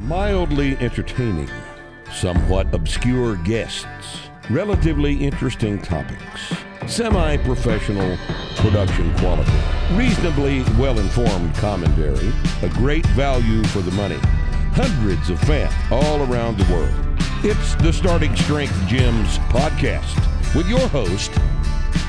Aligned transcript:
Mildly 0.00 0.76
entertaining, 0.78 1.50
somewhat 2.12 2.72
obscure 2.72 3.34
guests, 3.34 4.30
relatively 4.48 5.24
interesting 5.24 5.82
topics, 5.82 6.54
semi 6.86 7.36
professional 7.38 8.16
production 8.56 9.12
quality, 9.18 9.50
reasonably 9.94 10.62
well 10.78 11.00
informed 11.00 11.52
commentary, 11.56 12.32
a 12.62 12.68
great 12.74 13.04
value 13.08 13.64
for 13.64 13.80
the 13.80 13.90
money, 13.90 14.18
hundreds 14.72 15.30
of 15.30 15.40
fans 15.40 15.74
all 15.90 16.22
around 16.32 16.58
the 16.58 16.72
world. 16.72 16.94
It's 17.42 17.74
the 17.74 17.92
Starting 17.92 18.34
Strength 18.36 18.74
Gyms 18.86 19.36
podcast 19.48 20.54
with 20.54 20.68
your 20.68 20.86
host, 20.88 21.32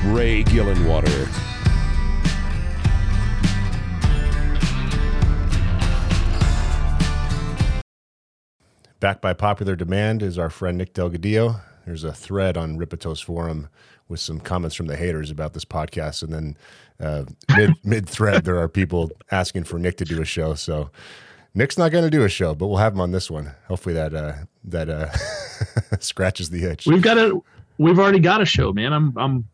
Ray 0.04 0.44
Gillenwater. 0.44 1.49
Back 9.00 9.22
by 9.22 9.32
popular 9.32 9.76
demand 9.76 10.22
is 10.22 10.38
our 10.38 10.50
friend 10.50 10.76
Nick 10.76 10.92
Delgadillo. 10.92 11.62
There's 11.86 12.04
a 12.04 12.12
thread 12.12 12.58
on 12.58 12.78
Rippetoe's 12.78 13.22
Forum 13.22 13.70
with 14.08 14.20
some 14.20 14.38
comments 14.40 14.76
from 14.76 14.88
the 14.88 14.96
haters 14.96 15.30
about 15.30 15.54
this 15.54 15.64
podcast, 15.64 16.22
and 16.22 16.34
then 16.34 16.56
uh, 17.00 17.24
mid 17.56 17.74
mid 17.84 18.06
thread 18.06 18.44
there 18.44 18.58
are 18.58 18.68
people 18.68 19.10
asking 19.30 19.64
for 19.64 19.78
Nick 19.78 19.96
to 19.96 20.04
do 20.04 20.20
a 20.20 20.26
show. 20.26 20.52
So 20.52 20.90
Nick's 21.54 21.78
not 21.78 21.92
going 21.92 22.04
to 22.04 22.10
do 22.10 22.24
a 22.24 22.28
show, 22.28 22.54
but 22.54 22.66
we'll 22.66 22.76
have 22.76 22.92
him 22.92 23.00
on 23.00 23.12
this 23.12 23.30
one. 23.30 23.52
Hopefully 23.68 23.94
that 23.94 24.14
uh, 24.14 24.34
that 24.64 24.90
uh, 24.90 25.10
scratches 25.98 26.50
the 26.50 26.64
itch. 26.64 26.86
We've 26.86 27.00
got 27.00 27.16
a 27.16 27.40
we've 27.78 27.98
already 27.98 28.20
got 28.20 28.42
a 28.42 28.46
show, 28.46 28.70
man. 28.74 28.92
I'm 28.92 29.16
I'm 29.16 29.48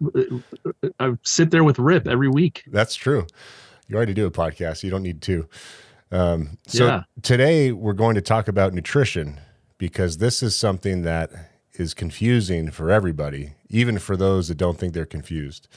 I 0.98 1.12
sit 1.22 1.52
there 1.52 1.62
with 1.62 1.78
Rip 1.78 2.08
every 2.08 2.28
week. 2.28 2.64
That's 2.66 2.96
true. 2.96 3.28
You 3.86 3.94
already 3.94 4.14
do 4.14 4.26
a 4.26 4.30
podcast. 4.32 4.82
You 4.82 4.90
don't 4.90 5.04
need 5.04 5.22
two. 5.22 5.48
Um, 6.12 6.58
so 6.66 6.86
Yeah. 6.86 7.02
today 7.22 7.72
we're 7.72 7.92
going 7.92 8.14
to 8.14 8.20
talk 8.20 8.48
about 8.48 8.72
nutrition 8.72 9.40
because 9.78 10.18
this 10.18 10.42
is 10.42 10.54
something 10.56 11.02
that 11.02 11.30
is 11.74 11.94
confusing 11.94 12.70
for 12.70 12.90
everybody, 12.90 13.52
even 13.68 13.98
for 13.98 14.16
those 14.16 14.48
that 14.48 14.56
don't 14.56 14.78
think 14.78 14.94
they're 14.94 15.04
confused. 15.04 15.68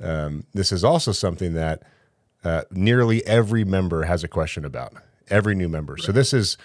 Um, 0.00 0.44
this 0.54 0.72
is 0.72 0.84
also 0.84 1.12
something 1.12 1.54
that 1.54 1.82
uh, 2.44 2.62
nearly 2.70 3.24
every 3.26 3.64
member 3.64 4.04
has 4.04 4.24
a 4.24 4.28
question 4.28 4.64
about. 4.64 4.94
Every 5.28 5.54
new 5.54 5.68
member. 5.68 5.98
So 5.98 6.10
this 6.12 6.32
is 6.32 6.56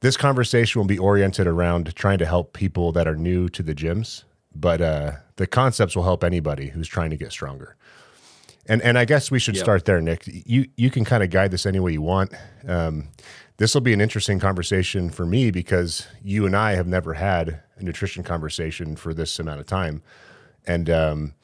this 0.00 0.16
conversation 0.16 0.80
will 0.80 0.86
be 0.86 0.96
oriented 0.98 1.46
around 1.46 1.94
trying 1.94 2.18
to 2.18 2.26
help 2.26 2.52
people 2.54 2.92
that 2.92 3.06
are 3.06 3.16
new 3.16 3.48
to 3.50 3.62
the 3.62 3.74
gyms, 3.74 4.24
but 4.54 4.80
uh, 4.80 5.12
the 5.36 5.46
concepts 5.46 5.94
will 5.94 6.04
help 6.04 6.24
anybody 6.24 6.68
who's 6.68 6.88
trying 6.88 7.10
to 7.10 7.16
get 7.16 7.32
stronger. 7.32 7.76
And 8.68 8.82
and 8.82 8.98
I 8.98 9.04
guess 9.06 9.30
we 9.30 9.38
should 9.38 9.56
Yep. 9.56 9.64
start 9.64 9.84
there, 9.86 10.00
Nick. 10.00 10.24
You 10.26 10.66
you 10.76 10.90
can 10.90 11.04
kind 11.04 11.22
of 11.22 11.30
guide 11.30 11.50
this 11.50 11.64
any 11.66 11.80
way 11.80 11.92
you 11.92 12.02
want. 12.02 12.32
Um, 12.66 13.08
this 13.56 13.74
will 13.74 13.80
be 13.80 13.92
an 13.92 14.00
interesting 14.00 14.38
conversation 14.38 15.10
for 15.10 15.26
me 15.26 15.50
because 15.50 16.06
you 16.22 16.46
and 16.46 16.54
I 16.54 16.74
have 16.74 16.86
never 16.86 17.14
had 17.14 17.60
a 17.78 17.82
nutrition 17.82 18.22
conversation 18.22 18.94
for 18.94 19.14
this 19.14 19.38
amount 19.38 19.60
of 19.60 19.66
time, 19.66 20.02
and 20.66 20.90
um, 20.90 21.34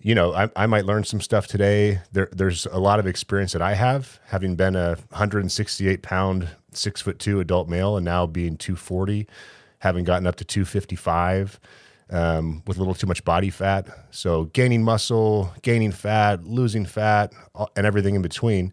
you 0.00 0.14
know 0.14 0.32
I, 0.32 0.48
I 0.54 0.66
might 0.66 0.84
learn 0.86 1.02
some 1.04 1.20
stuff 1.20 1.48
today. 1.48 2.00
There 2.12 2.28
there's 2.32 2.66
a 2.66 2.78
lot 2.78 3.00
of 3.00 3.06
experience 3.06 3.52
that 3.52 3.62
I 3.62 3.74
have, 3.74 4.20
having 4.26 4.54
been 4.54 4.76
a 4.76 4.96
168 5.10 6.02
pound, 6.02 6.48
six 6.72 7.00
foot 7.02 7.18
two 7.18 7.40
adult 7.40 7.68
male, 7.68 7.96
and 7.96 8.04
now 8.04 8.26
being 8.26 8.56
240, 8.56 9.26
having 9.80 10.04
gotten 10.04 10.26
up 10.26 10.36
to 10.36 10.44
255 10.44 11.58
um, 12.10 12.62
with 12.66 12.76
a 12.76 12.80
little 12.80 12.94
too 12.94 13.06
much 13.06 13.24
body 13.24 13.50
fat. 13.50 13.88
So 14.10 14.44
gaining 14.46 14.82
muscle, 14.82 15.52
gaining 15.62 15.92
fat, 15.92 16.44
losing 16.44 16.84
fat, 16.84 17.32
and 17.76 17.86
everything 17.86 18.14
in 18.14 18.22
between. 18.22 18.72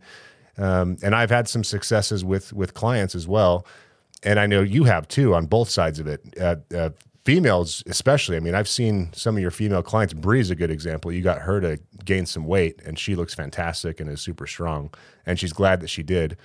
Um, 0.58 0.98
and 1.04 1.14
I've 1.14 1.30
had 1.30 1.48
some 1.48 1.64
successes 1.64 2.26
with 2.26 2.52
with 2.52 2.74
clients 2.74 3.14
as 3.14 3.28
well, 3.28 3.66
and 4.24 4.40
I 4.40 4.48
know 4.48 4.62
you 4.62 4.86
have 4.86 5.08
too 5.08 5.36
on 5.36 5.46
both 5.46 5.70
sides 5.70 6.00
of 6.00 6.08
it. 6.08 6.22
Uh, 6.40 6.56
uh, 6.76 6.90
females, 7.26 7.84
especially. 7.88 8.38
I 8.38 8.40
mean, 8.40 8.56
I've 8.56 8.70
seen 8.70 9.10
some 9.14 9.36
of 9.36 9.42
your 9.42 9.52
female 9.52 9.84
clients. 9.84 10.14
Bree's 10.14 10.50
a 10.50 10.56
good 10.56 10.72
example. 10.72 11.12
You 11.12 11.22
got 11.22 11.40
her 11.40 11.60
to 11.62 11.78
gain 12.06 12.26
some 12.26 12.46
weight, 12.46 12.82
and 12.86 12.98
she 12.98 13.16
looks 13.16 13.36
fantastic 13.36 14.00
and 14.00 14.10
is 14.10 14.22
super 14.22 14.48
strong, 14.48 14.92
and 15.26 15.38
she's 15.38 15.54
glad 15.54 15.82
that 15.82 15.90
she 15.90 16.04
did. 16.04 16.38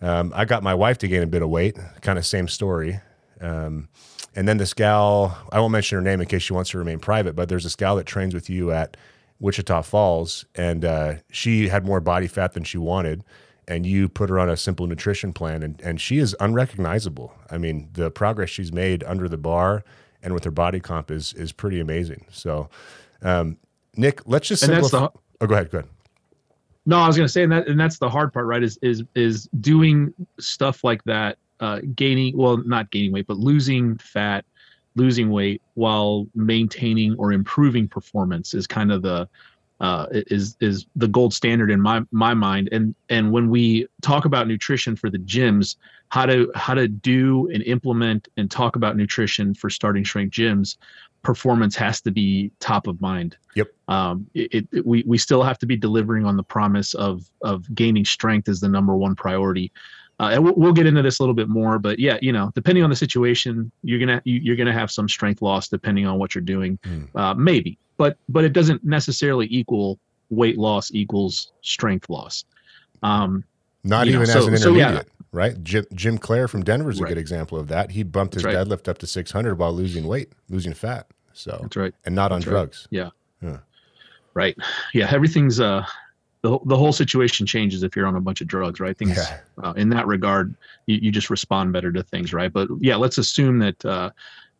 Um, 0.00 0.32
I 0.34 0.46
got 0.46 0.62
my 0.62 0.72
wife 0.72 0.96
to 0.98 1.08
gain 1.08 1.22
a 1.22 1.26
bit 1.26 1.42
of 1.42 1.50
weight. 1.50 1.78
Kind 2.00 2.18
of 2.18 2.24
same 2.24 2.48
story. 2.48 3.00
Um, 3.42 3.88
and 4.36 4.46
then 4.48 4.58
this 4.58 4.74
gal, 4.74 5.36
I 5.52 5.60
won't 5.60 5.72
mention 5.72 5.96
her 5.96 6.02
name 6.02 6.20
in 6.20 6.26
case 6.26 6.42
she 6.42 6.52
wants 6.52 6.70
to 6.70 6.78
remain 6.78 6.98
private, 6.98 7.34
but 7.34 7.48
there's 7.48 7.64
this 7.64 7.76
gal 7.76 7.96
that 7.96 8.06
trains 8.06 8.34
with 8.34 8.48
you 8.50 8.70
at 8.72 8.96
Wichita 9.40 9.82
Falls, 9.82 10.44
and 10.54 10.84
uh, 10.84 11.14
she 11.30 11.68
had 11.68 11.84
more 11.84 12.00
body 12.00 12.26
fat 12.26 12.52
than 12.52 12.64
she 12.64 12.78
wanted. 12.78 13.24
And 13.68 13.86
you 13.86 14.08
put 14.08 14.28
her 14.30 14.40
on 14.40 14.48
a 14.50 14.56
simple 14.56 14.88
nutrition 14.88 15.32
plan, 15.32 15.62
and, 15.62 15.80
and 15.82 16.00
she 16.00 16.18
is 16.18 16.34
unrecognizable. 16.40 17.32
I 17.52 17.58
mean, 17.58 17.88
the 17.92 18.10
progress 18.10 18.50
she's 18.50 18.72
made 18.72 19.04
under 19.04 19.28
the 19.28 19.36
bar 19.38 19.84
and 20.22 20.34
with 20.34 20.42
her 20.44 20.50
body 20.50 20.80
comp 20.80 21.10
is 21.10 21.32
is 21.34 21.52
pretty 21.52 21.78
amazing. 21.78 22.26
So, 22.30 22.68
um, 23.22 23.56
Nick, 23.96 24.22
let's 24.26 24.48
just 24.48 24.62
And 24.64 24.72
that's 24.72 24.90
simplify. 24.90 25.12
the- 25.14 25.44
oh, 25.44 25.46
go 25.46 25.54
ahead. 25.54 25.70
Go 25.70 25.78
ahead. 25.78 25.90
No, 26.84 26.98
I 26.98 27.06
was 27.06 27.16
gonna 27.16 27.28
say 27.28 27.42
and 27.44 27.52
that 27.52 27.68
and 27.68 27.78
that's 27.78 27.98
the 27.98 28.08
hard 28.08 28.32
part, 28.32 28.46
right? 28.46 28.62
Is 28.62 28.76
is 28.82 29.04
is 29.14 29.48
doing 29.60 30.12
stuff 30.40 30.82
like 30.82 31.04
that, 31.04 31.38
uh, 31.60 31.80
gaining 31.94 32.36
well, 32.36 32.58
not 32.58 32.90
gaining 32.90 33.12
weight, 33.12 33.26
but 33.26 33.36
losing 33.36 33.96
fat, 33.98 34.44
losing 34.96 35.30
weight 35.30 35.62
while 35.74 36.26
maintaining 36.34 37.14
or 37.16 37.32
improving 37.32 37.88
performance 37.88 38.54
is 38.54 38.66
kind 38.66 38.90
of 38.90 39.02
the 39.02 39.28
uh, 39.80 40.06
is 40.10 40.56
is 40.60 40.86
the 40.96 41.08
gold 41.08 41.32
standard 41.32 41.70
in 41.70 41.80
my 41.80 42.02
my 42.10 42.34
mind. 42.34 42.68
And 42.72 42.94
and 43.08 43.32
when 43.32 43.48
we 43.50 43.86
talk 44.02 44.24
about 44.24 44.46
nutrition 44.46 44.96
for 44.96 45.10
the 45.10 45.18
gyms, 45.18 45.76
how 46.08 46.26
to 46.26 46.50
how 46.54 46.74
to 46.74 46.88
do 46.88 47.48
and 47.52 47.62
implement 47.62 48.28
and 48.36 48.50
talk 48.50 48.76
about 48.76 48.96
nutrition 48.96 49.54
for 49.54 49.70
starting 49.70 50.04
strength 50.04 50.32
gyms, 50.34 50.76
performance 51.22 51.76
has 51.76 52.00
to 52.02 52.10
be 52.10 52.50
top 52.60 52.86
of 52.86 53.00
mind 53.00 53.36
Yep. 53.54 53.68
um, 53.88 54.26
it, 54.34 54.68
it, 54.72 54.86
we 54.86 55.02
we 55.06 55.18
still 55.18 55.42
have 55.42 55.58
to 55.58 55.66
be 55.66 55.76
delivering 55.76 56.24
on 56.24 56.36
the 56.36 56.42
promise 56.42 56.94
of 56.94 57.28
of 57.42 57.72
gaining 57.74 58.04
strength 58.04 58.48
as 58.48 58.60
the 58.60 58.68
number 58.68 58.94
one 58.96 59.14
priority. 59.14 59.72
Uh, 60.20 60.28
and 60.34 60.44
we'll, 60.44 60.52
we'll 60.54 60.72
get 60.74 60.84
into 60.86 61.00
this 61.00 61.18
a 61.18 61.22
little 61.22 61.34
bit 61.34 61.48
more, 61.48 61.78
but 61.78 61.98
yeah, 61.98 62.18
you 62.20 62.30
know, 62.30 62.52
depending 62.54 62.84
on 62.84 62.90
the 62.90 62.96
situation, 62.96 63.72
you're 63.82 63.98
gonna 63.98 64.20
you, 64.24 64.38
you're 64.40 64.54
gonna 64.56 64.72
have 64.72 64.90
some 64.90 65.08
strength 65.08 65.40
loss 65.40 65.66
depending 65.68 66.06
on 66.06 66.18
what 66.18 66.34
you're 66.34 66.42
doing, 66.44 66.78
Hmm. 66.84 67.04
uh, 67.14 67.32
maybe, 67.34 67.78
but 67.96 68.18
but 68.28 68.44
it 68.44 68.52
doesn't 68.52 68.84
necessarily 68.84 69.46
equal 69.50 69.98
weight 70.28 70.58
loss 70.58 70.92
equals 70.92 71.52
strength 71.62 72.10
loss. 72.10 72.44
Um, 73.02 73.44
Not 73.82 74.06
You 74.06 74.12
know, 74.12 74.18
even 74.18 74.26
so- 74.26 74.38
as 74.40 74.46
an 74.46 74.58
so, 74.58 74.74
yeah. 74.74 74.88
intermediate, 74.90 75.08
right? 75.32 75.64
Jim, 75.64 75.86
Jim 75.94 76.18
Clare 76.18 76.48
from 76.48 76.64
Denver 76.64 76.90
is 76.90 77.00
a 77.00 77.02
Right. 77.04 77.08
good 77.08 77.18
example 77.18 77.58
of 77.58 77.68
that. 77.68 77.90
He 77.92 78.02
bumped 78.02 78.34
his 78.34 78.44
right. 78.44 78.54
deadlift 78.54 78.88
up 78.88 78.98
to 78.98 79.06
600 79.06 79.56
while 79.58 79.72
losing 79.72 80.06
weight, 80.06 80.32
losing 80.50 80.74
fat. 80.74 81.06
So, 81.32 81.58
that's 81.62 81.76
right. 81.76 81.94
and 82.04 82.14
not 82.14 82.30
on 82.30 82.40
That's 82.40 82.46
right. 82.48 82.52
drugs. 82.52 82.88
Right. 84.34 84.56
Yeah. 84.94 85.08
Everything's 85.10 85.58
uh, 85.60 85.84
the 86.42 86.58
the 86.66 86.76
whole 86.76 86.92
situation 86.92 87.46
changes 87.46 87.82
if 87.82 87.94
you're 87.94 88.06
on 88.06 88.16
a 88.16 88.20
bunch 88.20 88.40
of 88.40 88.46
drugs, 88.46 88.80
right? 88.80 88.96
Things 88.96 89.16
Yeah. 89.16 89.40
uh, 89.62 89.72
in 89.76 89.88
that 89.90 90.06
regard, 90.06 90.54
you, 90.86 90.98
you 91.02 91.12
just 91.12 91.30
respond 91.30 91.72
better 91.72 91.92
to 91.92 92.02
things, 92.02 92.32
right? 92.32 92.52
But 92.52 92.68
yeah, 92.80 92.96
let's 92.96 93.18
assume 93.18 93.58
that 93.58 93.84
uh, 93.84 94.10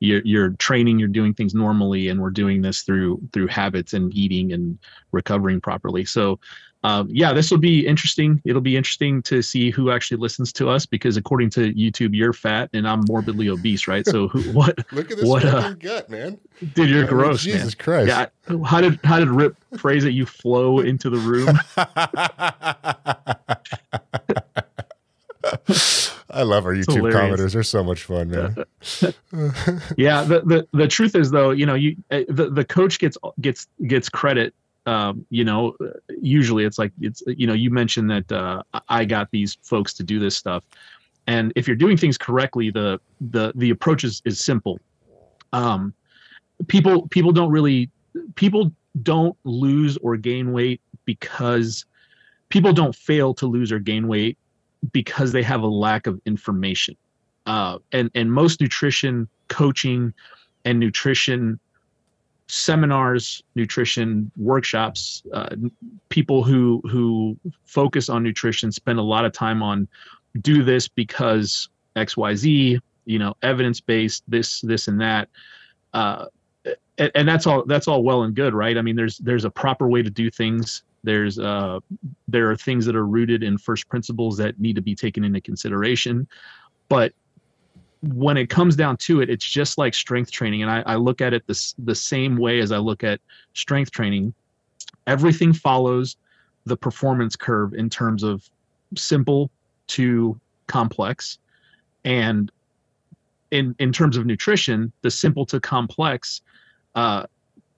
you're 0.00 0.22
you're 0.24 0.50
training, 0.50 0.98
you're 0.98 1.08
doing 1.08 1.34
things 1.34 1.54
normally, 1.54 2.08
and 2.08 2.20
we're 2.20 2.30
doing 2.30 2.62
this 2.62 2.82
through 2.82 3.20
through 3.32 3.46
habits 3.48 3.92
and 3.94 4.14
eating 4.14 4.52
and 4.52 4.78
recovering 5.12 5.60
properly. 5.60 6.04
So. 6.04 6.38
Um, 6.82 7.08
yeah, 7.10 7.32
this 7.32 7.50
will 7.50 7.58
be 7.58 7.86
interesting. 7.86 8.40
It'll 8.44 8.62
be 8.62 8.76
interesting 8.76 9.20
to 9.22 9.42
see 9.42 9.70
who 9.70 9.90
actually 9.90 10.16
listens 10.16 10.52
to 10.54 10.70
us 10.70 10.86
because 10.86 11.16
according 11.16 11.50
to 11.50 11.72
YouTube, 11.74 12.14
you're 12.14 12.32
fat 12.32 12.70
and 12.72 12.88
I'm 12.88 13.02
morbidly 13.06 13.50
obese, 13.50 13.86
right? 13.86 14.06
So 14.06 14.28
who, 14.28 14.40
what, 14.52 14.78
Look 14.92 15.10
at 15.10 15.18
this 15.18 15.28
What, 15.28 15.44
uh, 15.44 15.74
gut, 15.74 16.08
man. 16.08 16.38
dude, 16.74 16.88
you're 16.88 17.00
I 17.00 17.02
mean, 17.02 17.08
gross, 17.08 17.42
Jesus 17.42 17.76
man. 17.76 18.06
Christ. 18.06 18.30
Yeah, 18.48 18.56
how 18.64 18.80
did 18.80 18.98
how 19.04 19.18
did 19.18 19.28
Rip 19.28 19.56
phrase 19.76 20.04
it? 20.04 20.14
You 20.14 20.24
flow 20.24 20.80
into 20.80 21.10
the 21.10 21.18
room. 21.18 21.58
I 26.32 26.42
love 26.42 26.64
our 26.64 26.74
YouTube 26.74 27.12
commenters. 27.12 27.52
They're 27.52 27.62
so 27.62 27.82
much 27.82 28.04
fun, 28.04 28.30
man. 28.30 28.56
yeah 29.96 30.22
the, 30.22 30.42
the 30.44 30.68
the 30.72 30.88
truth 30.88 31.14
is 31.14 31.30
though 31.30 31.50
you 31.50 31.66
know 31.66 31.74
you 31.74 31.96
uh, 32.10 32.20
the, 32.28 32.50
the 32.50 32.64
coach 32.64 32.98
gets 32.98 33.16
gets 33.40 33.66
gets 33.86 34.08
credit 34.08 34.54
um 34.86 35.26
you 35.30 35.44
know 35.44 35.76
usually 36.20 36.64
it's 36.64 36.78
like 36.78 36.92
it's 37.00 37.22
you 37.26 37.46
know 37.46 37.52
you 37.52 37.70
mentioned 37.70 38.10
that 38.10 38.32
uh 38.32 38.62
i 38.88 39.04
got 39.04 39.30
these 39.30 39.58
folks 39.62 39.92
to 39.94 40.02
do 40.02 40.18
this 40.18 40.36
stuff. 40.36 40.64
And 41.26 41.52
if 41.54 41.68
you're 41.68 41.76
doing 41.76 41.96
things 41.96 42.16
correctly 42.18 42.70
the 42.70 43.00
the 43.20 43.52
the 43.54 43.70
approach 43.70 44.04
is, 44.04 44.22
is 44.24 44.40
simple. 44.40 44.80
Um 45.52 45.94
people 46.66 47.08
people 47.08 47.32
don't 47.32 47.50
really 47.50 47.90
people 48.34 48.72
don't 49.02 49.36
lose 49.44 49.96
or 49.98 50.16
gain 50.16 50.52
weight 50.52 50.80
because 51.04 51.84
people 52.48 52.72
don't 52.72 52.94
fail 52.94 53.32
to 53.34 53.46
lose 53.46 53.72
or 53.72 53.78
gain 53.78 54.08
weight 54.08 54.36
because 54.92 55.32
they 55.32 55.42
have 55.42 55.62
a 55.62 55.66
lack 55.66 56.06
of 56.06 56.20
information. 56.26 56.96
Uh, 57.46 57.78
and 57.92 58.10
and 58.14 58.32
most 58.32 58.60
nutrition 58.60 59.28
coaching 59.48 60.12
and 60.64 60.78
nutrition 60.78 61.58
seminars, 62.50 63.42
nutrition 63.54 64.30
workshops, 64.36 65.22
uh, 65.32 65.54
people 66.08 66.42
who 66.42 66.82
who 66.90 67.36
focus 67.64 68.08
on 68.08 68.22
nutrition 68.22 68.72
spend 68.72 68.98
a 68.98 69.02
lot 69.02 69.24
of 69.24 69.32
time 69.32 69.62
on 69.62 69.88
do 70.40 70.62
this 70.62 70.86
because 70.86 71.68
xyz 71.96 72.78
you 73.04 73.18
know 73.18 73.34
evidence 73.42 73.80
based 73.80 74.22
this 74.28 74.60
this 74.62 74.88
and 74.88 75.00
that. 75.00 75.28
Uh, 75.92 76.26
and, 76.98 77.10
and 77.14 77.28
that's 77.28 77.46
all 77.46 77.64
that's 77.64 77.88
all 77.88 78.02
well 78.02 78.22
and 78.22 78.34
good 78.34 78.54
right? 78.54 78.76
I 78.76 78.82
mean 78.82 78.96
there's 78.96 79.18
there's 79.18 79.44
a 79.44 79.50
proper 79.50 79.88
way 79.88 80.02
to 80.02 80.10
do 80.10 80.30
things. 80.30 80.82
There's 81.02 81.38
uh 81.38 81.80
there 82.28 82.50
are 82.50 82.56
things 82.56 82.84
that 82.86 82.94
are 82.94 83.06
rooted 83.06 83.42
in 83.42 83.58
first 83.58 83.88
principles 83.88 84.36
that 84.36 84.60
need 84.60 84.76
to 84.76 84.82
be 84.82 84.94
taken 84.94 85.24
into 85.24 85.40
consideration. 85.40 86.28
But 86.88 87.12
when 88.02 88.36
it 88.36 88.48
comes 88.48 88.76
down 88.76 88.96
to 88.96 89.20
it, 89.20 89.28
it's 89.28 89.44
just 89.44 89.78
like 89.78 89.94
strength 89.94 90.30
training. 90.30 90.62
And 90.62 90.70
I, 90.70 90.82
I 90.86 90.96
look 90.96 91.20
at 91.20 91.32
it 91.34 91.46
the 91.46 91.74
the 91.78 91.94
same 91.94 92.36
way 92.36 92.60
as 92.60 92.72
I 92.72 92.78
look 92.78 93.04
at 93.04 93.20
strength 93.54 93.90
training. 93.90 94.34
Everything 95.06 95.52
follows 95.52 96.16
the 96.64 96.76
performance 96.76 97.36
curve 97.36 97.74
in 97.74 97.90
terms 97.90 98.22
of 98.22 98.48
simple 98.96 99.50
to 99.88 100.38
complex. 100.66 101.38
And 102.04 102.50
in, 103.50 103.74
in 103.78 103.92
terms 103.92 104.16
of 104.16 104.24
nutrition, 104.24 104.92
the 105.02 105.10
simple 105.10 105.44
to 105.46 105.60
complex 105.60 106.42
uh, 106.94 107.24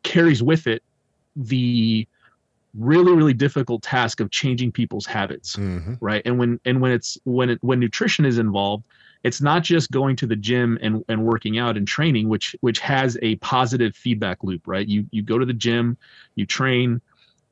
carries 0.03 0.43
with 0.43 0.67
it 0.67 0.83
the 1.37 2.07
really 2.79 3.13
really 3.13 3.35
difficult 3.35 3.83
task 3.83 4.21
of 4.21 4.31
changing 4.31 4.73
people's 4.73 5.05
habits 5.05 5.57
mm-hmm. 5.57 5.95
right 6.01 6.23
and 6.25 6.39
when 6.39 6.59
and 6.65 6.81
when 6.81 6.91
it's 6.91 7.19
when 7.25 7.51
it 7.51 7.59
when 7.63 7.79
nutrition 7.79 8.25
is 8.25 8.39
involved 8.39 8.87
it's 9.25 9.41
not 9.41 9.63
just 9.63 9.91
going 9.91 10.17
to 10.17 10.27
the 10.27 10.37
gym 10.37 10.79
and, 10.83 11.05
and 11.09 11.25
working 11.25 11.59
out 11.59 11.77
and 11.77 11.87
training 11.87 12.29
which 12.29 12.57
which 12.61 12.79
has 12.81 13.19
a 13.23 13.37
positive 13.37 13.95
feedback 13.95 14.43
loop 14.43 14.67
right? 14.67 14.87
You 14.87 15.07
you 15.11 15.23
go 15.23 15.39
to 15.39 15.47
the 15.47 15.53
gym 15.53 15.97
you 16.35 16.47
train 16.47 17.01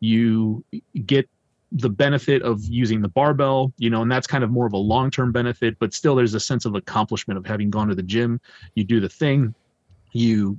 you 0.01 0.65
get 1.07 1.29
the 1.73 1.91
benefit 1.91 2.43
of 2.43 2.65
using 2.65 3.01
the 3.01 3.09
barbell 3.09 3.73
you 3.79 3.91
know 3.91 4.03
and 4.03 4.11
that's 4.11 4.27
kind 4.27 4.43
of 4.43 4.51
more 4.51 4.67
of 4.67 4.73
a 4.73 4.79
long-term 4.79 5.31
benefit 5.31 5.79
but 5.79 5.95
still 5.95 6.17
there's 6.17 6.35
a 6.35 6.41
sense 6.41 6.65
of 6.65 6.75
accomplishment 6.75 7.39
of 7.39 7.47
having 7.47 7.71
gone 7.71 7.89
to 7.89 7.95
the 7.95 8.03
gym. 8.03 8.41
You 8.75 8.85
do 8.85 9.01
the 9.01 9.09
thing 9.09 9.55
you 10.13 10.59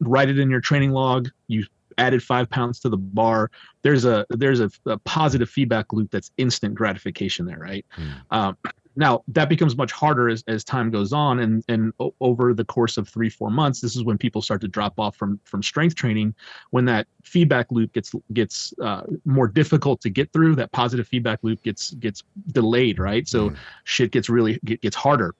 write 0.00 0.28
it 0.28 0.38
in 0.38 0.48
your 0.48 0.60
training 0.60 0.92
log 0.92 1.28
you 1.48 1.66
added 1.98 2.22
five 2.22 2.48
pounds 2.48 2.78
to 2.78 2.88
the 2.88 2.96
bar. 2.96 3.50
There's 3.82 4.04
a 4.04 4.24
there's 4.30 4.60
a, 4.60 4.70
a 4.86 4.98
positive 4.98 5.50
feedback 5.50 5.92
loop 5.92 6.10
that's 6.10 6.30
instant 6.38 6.74
gratification 6.74 7.44
there 7.44 7.58
right? 7.58 7.84
Mm. 7.96 8.12
um, 8.30 8.56
now 8.98 9.22
that 9.28 9.48
becomes 9.48 9.76
much 9.76 9.92
harder 9.92 10.28
as, 10.28 10.42
as 10.48 10.64
time 10.64 10.90
goes 10.90 11.12
on, 11.12 11.38
and 11.38 11.64
and 11.68 11.92
o- 12.00 12.14
over 12.20 12.52
the 12.52 12.64
course 12.64 12.96
of 12.96 13.08
three 13.08 13.30
four 13.30 13.48
months, 13.48 13.80
this 13.80 13.94
is 13.94 14.02
when 14.02 14.18
people 14.18 14.42
start 14.42 14.60
to 14.62 14.68
drop 14.68 14.98
off 14.98 15.14
from 15.14 15.38
from 15.44 15.62
strength 15.62 15.94
training. 15.94 16.34
When 16.70 16.84
that 16.86 17.06
feedback 17.22 17.70
loop 17.70 17.92
gets 17.92 18.12
gets 18.32 18.74
uh, 18.82 19.02
more 19.24 19.46
difficult 19.46 20.00
to 20.00 20.10
get 20.10 20.32
through, 20.32 20.56
that 20.56 20.72
positive 20.72 21.06
feedback 21.06 21.38
loop 21.42 21.62
gets 21.62 21.92
gets 21.92 22.24
delayed, 22.48 22.98
right? 22.98 23.28
So 23.28 23.50
mm. 23.50 23.56
shit 23.84 24.10
gets 24.10 24.28
really 24.28 24.58
gets 24.64 24.96
harder, 24.96 25.36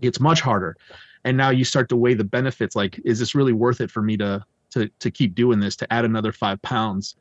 gets 0.00 0.18
much 0.18 0.40
harder, 0.40 0.74
and 1.24 1.36
now 1.36 1.50
you 1.50 1.64
start 1.64 1.90
to 1.90 1.96
weigh 1.96 2.14
the 2.14 2.24
benefits. 2.24 2.74
Like, 2.74 2.98
is 3.04 3.18
this 3.18 3.34
really 3.34 3.52
worth 3.52 3.82
it 3.82 3.90
for 3.90 4.00
me 4.00 4.16
to 4.16 4.42
to 4.70 4.88
to 5.00 5.10
keep 5.10 5.34
doing 5.34 5.60
this 5.60 5.76
to 5.76 5.92
add 5.92 6.06
another 6.06 6.32
five 6.32 6.60
pounds? 6.62 7.16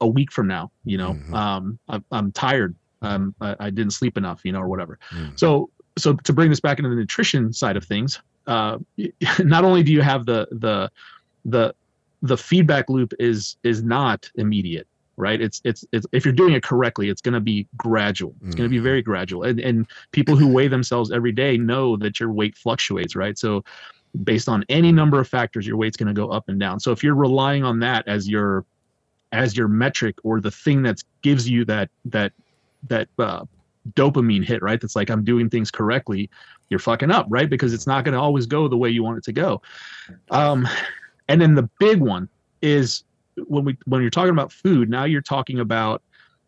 a 0.00 0.06
week 0.06 0.32
from 0.32 0.48
now 0.48 0.68
you 0.84 0.98
know 0.98 1.12
mm-hmm. 1.12 1.32
um, 1.32 1.78
I'm, 1.88 2.04
I'm 2.10 2.32
tired 2.32 2.74
um, 3.02 3.34
I, 3.40 3.56
I, 3.60 3.70
didn't 3.70 3.92
sleep 3.92 4.16
enough, 4.16 4.40
you 4.44 4.52
know, 4.52 4.60
or 4.60 4.68
whatever. 4.68 4.98
Mm. 5.10 5.38
So, 5.38 5.70
so 5.98 6.14
to 6.14 6.32
bring 6.32 6.50
this 6.50 6.60
back 6.60 6.78
into 6.78 6.88
the 6.88 6.96
nutrition 6.96 7.52
side 7.52 7.76
of 7.76 7.84
things, 7.84 8.20
uh, 8.46 8.78
not 9.40 9.64
only 9.64 9.82
do 9.82 9.92
you 9.92 10.00
have 10.00 10.26
the 10.26 10.48
the 10.52 10.90
the 11.44 11.74
the 12.22 12.36
feedback 12.36 12.88
loop 12.88 13.12
is 13.18 13.56
is 13.62 13.82
not 13.82 14.30
immediate, 14.36 14.86
right? 15.16 15.40
It's 15.40 15.60
it's, 15.64 15.84
it's 15.92 16.06
if 16.12 16.24
you're 16.24 16.32
doing 16.32 16.54
it 16.54 16.62
correctly, 16.62 17.08
it's 17.08 17.20
going 17.20 17.34
to 17.34 17.40
be 17.40 17.66
gradual. 17.76 18.34
It's 18.42 18.54
mm. 18.54 18.58
going 18.58 18.68
to 18.68 18.72
be 18.72 18.78
hmm. 18.78 18.84
very 18.84 19.02
gradual, 19.02 19.42
and 19.42 19.60
and 19.60 19.86
people 20.12 20.36
who 20.36 20.48
weigh 20.48 20.68
themselves 20.68 21.10
every 21.10 21.32
day 21.32 21.58
know 21.58 21.96
that 21.96 22.20
your 22.20 22.32
weight 22.32 22.56
fluctuates, 22.56 23.16
right? 23.16 23.38
So 23.38 23.64
based 24.24 24.48
on 24.48 24.64
any 24.68 24.92
number 24.92 25.18
of 25.18 25.26
factors 25.26 25.66
your 25.66 25.78
weight's 25.78 25.96
going 25.96 26.06
to 26.06 26.12
go 26.12 26.28
up 26.28 26.48
and 26.50 26.60
down 26.60 26.78
so 26.78 26.92
if 26.92 27.02
you're 27.02 27.14
relying 27.14 27.64
on 27.64 27.78
that 27.78 28.06
as 28.06 28.28
your 28.28 28.62
as 29.32 29.56
your 29.56 29.68
metric 29.68 30.16
or 30.22 30.40
the 30.40 30.50
thing 30.50 30.82
that 30.82 31.02
gives 31.22 31.48
you 31.48 31.64
that 31.64 31.88
that 32.04 32.32
that 32.88 33.08
uh, 33.18 33.44
dopamine 33.90 34.44
hit, 34.44 34.62
right? 34.62 34.80
That's 34.80 34.96
like 34.96 35.10
I'm 35.10 35.24
doing 35.24 35.48
things 35.48 35.70
correctly. 35.70 36.30
You're 36.68 36.78
fucking 36.78 37.10
up, 37.10 37.26
right? 37.28 37.48
Because 37.48 37.74
it's 37.74 37.86
not 37.86 38.04
going 38.04 38.14
to 38.14 38.20
always 38.20 38.46
go 38.46 38.68
the 38.68 38.76
way 38.76 38.90
you 38.90 39.02
want 39.02 39.18
it 39.18 39.24
to 39.24 39.32
go. 39.32 39.62
Um, 40.30 40.66
and 41.28 41.40
then 41.40 41.54
the 41.54 41.68
big 41.78 42.00
one 42.00 42.28
is 42.60 43.04
when 43.46 43.64
we 43.64 43.76
when 43.86 44.00
you're 44.00 44.10
talking 44.10 44.30
about 44.30 44.52
food. 44.52 44.88
Now 44.88 45.04
you're 45.04 45.20
talking 45.22 45.60
about 45.60 46.02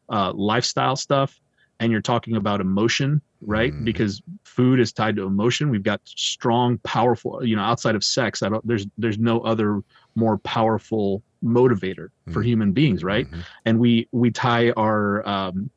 uh, 0.09 0.33
lifestyle 0.33 0.97
stuff, 0.97 1.41
and 1.81 1.91
you're 1.91 2.01
talking 2.01 2.37
about 2.37 2.61
emotion, 2.61 3.21
right? 3.41 3.73
Mm. 3.73 3.85
Because 3.85 4.23
food 4.45 4.81
is 4.81 4.93
tied 4.93 5.17
to 5.17 5.25
emotion. 5.25 5.71
We've 5.71 5.83
got 5.83 6.01
strong, 6.05 6.79
powerful. 6.79 7.45
You 7.45 7.57
know, 7.57 7.63
outside 7.63 7.95
of 7.95 8.05
sex, 8.05 8.43
I 8.43 8.49
don't. 8.49 8.67
There's 8.67 8.87
there's 8.99 9.19
no 9.19 9.41
other 9.41 9.83
more 10.15 10.39
powerful 10.39 11.23
motivator 11.43 12.09
mm. 12.29 12.33
for 12.33 12.43
human 12.43 12.73
beings, 12.73 13.03
right? 13.05 13.27
Mm-hmm. 13.27 13.41
And 13.65 13.79
we 13.79 14.09
we 14.13 14.31
tie 14.31 14.71
our 14.73 15.27
um, 15.29 15.71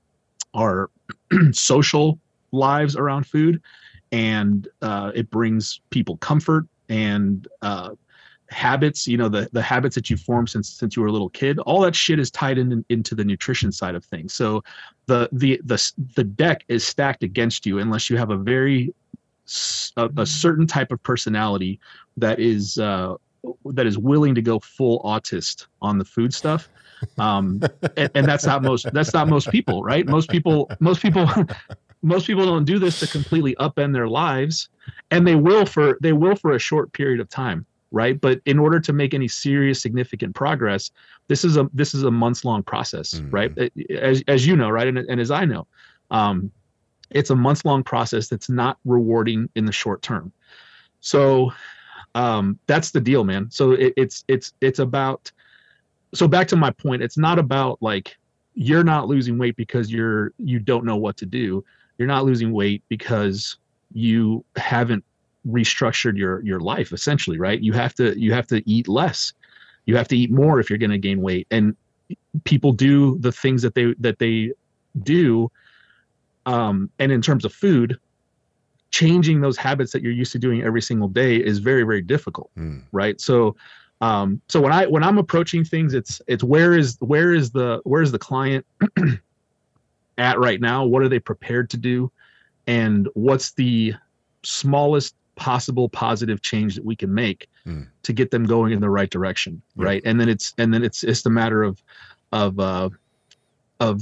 our 0.58 0.90
social 1.52 2.20
lives 2.52 2.96
around 2.96 3.26
food 3.26 3.62
and 4.12 4.68
uh, 4.82 5.12
it 5.16 5.30
brings 5.30 5.82
people 5.90 6.18
comfort 6.18 6.66
and 6.90 7.48
uh, 7.62 7.92
habits 8.50 9.08
you 9.08 9.18
know 9.18 9.28
the 9.28 9.50
the 9.52 9.62
habits 9.62 9.96
that 9.96 10.10
you 10.10 10.16
formed 10.16 10.50
since 10.50 10.70
since 10.70 10.96
you 10.96 11.02
were 11.02 11.10
a 11.10 11.12
little 11.12 11.30
kid 11.30 11.60
all 11.60 11.82
that 11.82 11.96
shit 11.96 12.18
is 12.18 12.32
tied 12.32 12.58
in, 12.58 12.84
into 12.90 13.14
the 13.14 13.24
nutrition 13.24 13.72
side 13.72 13.96
of 13.96 14.06
things. 14.06 14.34
So 14.34 14.64
the 15.08 15.30
the 15.32 15.60
the 15.66 15.92
the 16.16 16.24
deck 16.24 16.64
is 16.68 16.86
stacked 16.86 17.24
against 17.24 17.66
you 17.66 17.80
unless 17.80 18.10
you 18.10 18.18
have 18.18 18.30
a 18.30 18.38
very 18.38 18.94
a, 19.98 20.10
a 20.18 20.26
certain 20.26 20.68
type 20.68 20.92
of 20.92 21.02
personality 21.04 21.80
that 22.16 22.40
is 22.40 22.78
uh, 22.78 23.16
that 23.66 23.86
is 23.86 23.98
willing 23.98 24.36
to 24.36 24.42
go 24.42 24.60
full 24.60 25.02
autist 25.04 25.68
on 25.82 25.98
the 25.98 26.06
food 26.06 26.34
stuff 26.34 26.70
um, 27.18 27.62
and, 27.96 28.10
and 28.16 28.26
that's 28.26 28.46
not 28.46 28.64
most 28.64 28.92
that's 28.94 29.14
not 29.14 29.28
most 29.28 29.50
people 29.50 29.84
right? 29.84 30.08
Most 30.08 30.30
people 30.30 30.70
most 30.80 31.02
people 31.02 31.28
most 32.02 32.28
people 32.28 32.46
don't 32.46 32.66
do 32.66 32.80
this 32.80 33.00
to 33.00 33.08
completely 33.08 33.56
upend 33.56 33.94
their 33.94 34.08
lives. 34.08 34.70
And 35.12 35.28
they 35.28 35.36
will 35.36 35.66
for 35.66 35.98
they 36.02 36.14
will 36.14 36.36
for 36.36 36.52
a 36.52 36.60
short 36.60 36.94
period 36.94 37.20
of 37.20 37.30
time 37.30 37.66
right? 37.92 38.20
But 38.20 38.42
in 38.46 38.60
order 38.60 38.82
to 38.82 38.92
make 38.92 39.14
any 39.14 39.30
serious 39.30 39.82
significant 39.82 40.36
progress 40.36 40.92
this 41.28 41.44
is 41.46 41.58
a 41.58 41.70
this 41.74 41.94
is 41.94 42.04
a 42.04 42.12
months 42.12 42.44
long 42.46 42.64
process 42.64 43.14
mm-hmm. 43.14 43.30
right? 43.30 43.72
As, 43.90 44.24
as 44.28 44.46
you 44.46 44.56
know 44.56 44.70
right? 44.70 44.88
And, 44.88 44.98
and 44.98 45.20
as 45.20 45.32
i 45.32 45.46
know 45.46 45.68
um, 46.12 46.52
it's 47.10 47.30
a 47.30 47.36
months 47.36 47.66
long 47.66 47.84
process 47.84 48.28
that's 48.28 48.50
not 48.50 48.78
rewarding 48.86 49.50
in 49.56 49.66
the 49.66 49.72
short 49.72 50.02
term. 50.02 50.32
So 51.00 51.54
um, 52.16 52.60
that's 52.68 52.92
the 52.92 53.02
deal 53.02 53.24
man. 53.24 53.50
So 53.52 53.72
it, 53.72 53.94
it's 53.98 54.24
it's 54.28 54.54
it's 54.62 54.80
about 54.80 55.32
so 56.14 56.28
back 56.28 56.48
to 56.48 56.56
my 56.56 56.72
point 56.72 57.02
it's 57.02 57.18
not 57.18 57.40
about 57.40 57.82
like 57.82 58.18
you're 58.60 58.84
not 58.84 59.08
losing 59.08 59.38
weight 59.38 59.56
because 59.56 59.92
you're 59.92 60.34
you 60.40 60.58
don't 60.58 60.84
know 60.84 60.98
what 60.98 61.16
to 61.18 61.28
do. 61.28 61.64
You're 62.00 62.08
not 62.08 62.26
losing 62.26 62.52
weight 62.52 62.84
because 62.90 63.58
you 63.94 64.44
haven't 64.56 65.04
restructured 65.48 66.18
your 66.18 66.44
your 66.44 66.60
life 66.60 66.92
essentially 66.92 67.38
right? 67.38 67.62
You 67.62 67.74
have 67.74 67.94
to 67.96 68.20
you 68.20 68.34
have 68.34 68.48
to 68.48 68.68
eat 68.70 68.88
less. 68.88 69.32
You 69.86 69.96
have 69.96 70.08
to 70.08 70.18
eat 70.18 70.32
more 70.32 70.60
if 70.60 70.72
you're 70.72 70.80
going 70.80 70.90
to 70.90 70.98
gain 70.98 71.22
weight. 71.22 71.46
And 71.52 71.76
people 72.46 72.72
do 72.72 73.20
the 73.20 73.32
things 73.32 73.62
that 73.62 73.76
they 73.76 73.94
that 74.00 74.18
they 74.18 74.54
do 75.04 75.52
um 76.48 76.90
and 76.98 77.12
in 77.12 77.22
terms 77.22 77.46
of 77.46 77.54
food 77.54 78.00
changing 78.90 79.42
those 79.42 79.58
habits 79.58 79.92
that 79.92 80.02
you're 80.02 80.12
used 80.12 80.32
to 80.32 80.40
doing 80.40 80.64
every 80.64 80.82
single 80.82 81.10
day 81.10 81.36
is 81.36 81.60
very 81.60 81.84
very 81.84 82.02
difficult 82.02 82.50
mm. 82.58 82.82
right? 82.92 83.22
So 83.22 83.56
um, 84.02 84.42
so 84.48 84.62
when 84.62 84.72
i 84.72 84.86
when 84.86 85.04
i'm 85.04 85.18
approaching 85.18 85.64
things 85.64 85.94
it's 85.94 86.22
it's 86.28 86.44
where 86.44 86.78
is 86.78 86.98
where 87.00 87.34
is 87.34 87.52
the 87.52 87.82
where 87.84 88.02
is 88.02 88.12
the 88.12 88.20
client 88.20 88.66
at 90.18 90.40
right 90.40 90.62
now 90.62 90.86
what 90.86 91.02
are 91.02 91.10
they 91.10 91.20
prepared 91.20 91.70
to 91.70 91.78
do 91.78 92.12
and 92.68 93.08
what's 93.14 93.52
the 93.54 93.94
smallest 94.44 95.16
possible 95.36 95.88
positive 95.90 96.42
change 96.42 96.76
that 96.76 96.84
we 96.84 96.96
can 96.96 97.14
make 97.14 97.48
mm. 97.66 97.88
to 98.04 98.12
get 98.12 98.32
them 98.32 98.44
going 98.44 98.74
in 98.74 98.82
the 98.82 98.90
right 98.90 99.10
direction 99.10 99.62
yeah. 99.76 99.86
right 99.86 100.02
and 100.06 100.20
then 100.20 100.30
it's 100.30 100.54
and 100.58 100.74
then 100.74 100.84
it's 100.84 101.04
it's 101.04 101.22
the 101.22 101.30
matter 101.30 101.64
of 101.64 101.82
of 102.32 102.60
uh 102.60 102.90
of 103.80 104.02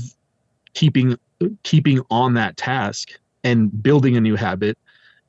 keeping 0.74 1.18
keeping 1.64 2.02
on 2.10 2.34
that 2.34 2.56
task 2.58 3.12
and 3.44 3.84
building 3.84 4.16
a 4.16 4.22
new 4.22 4.36
habit 4.36 4.78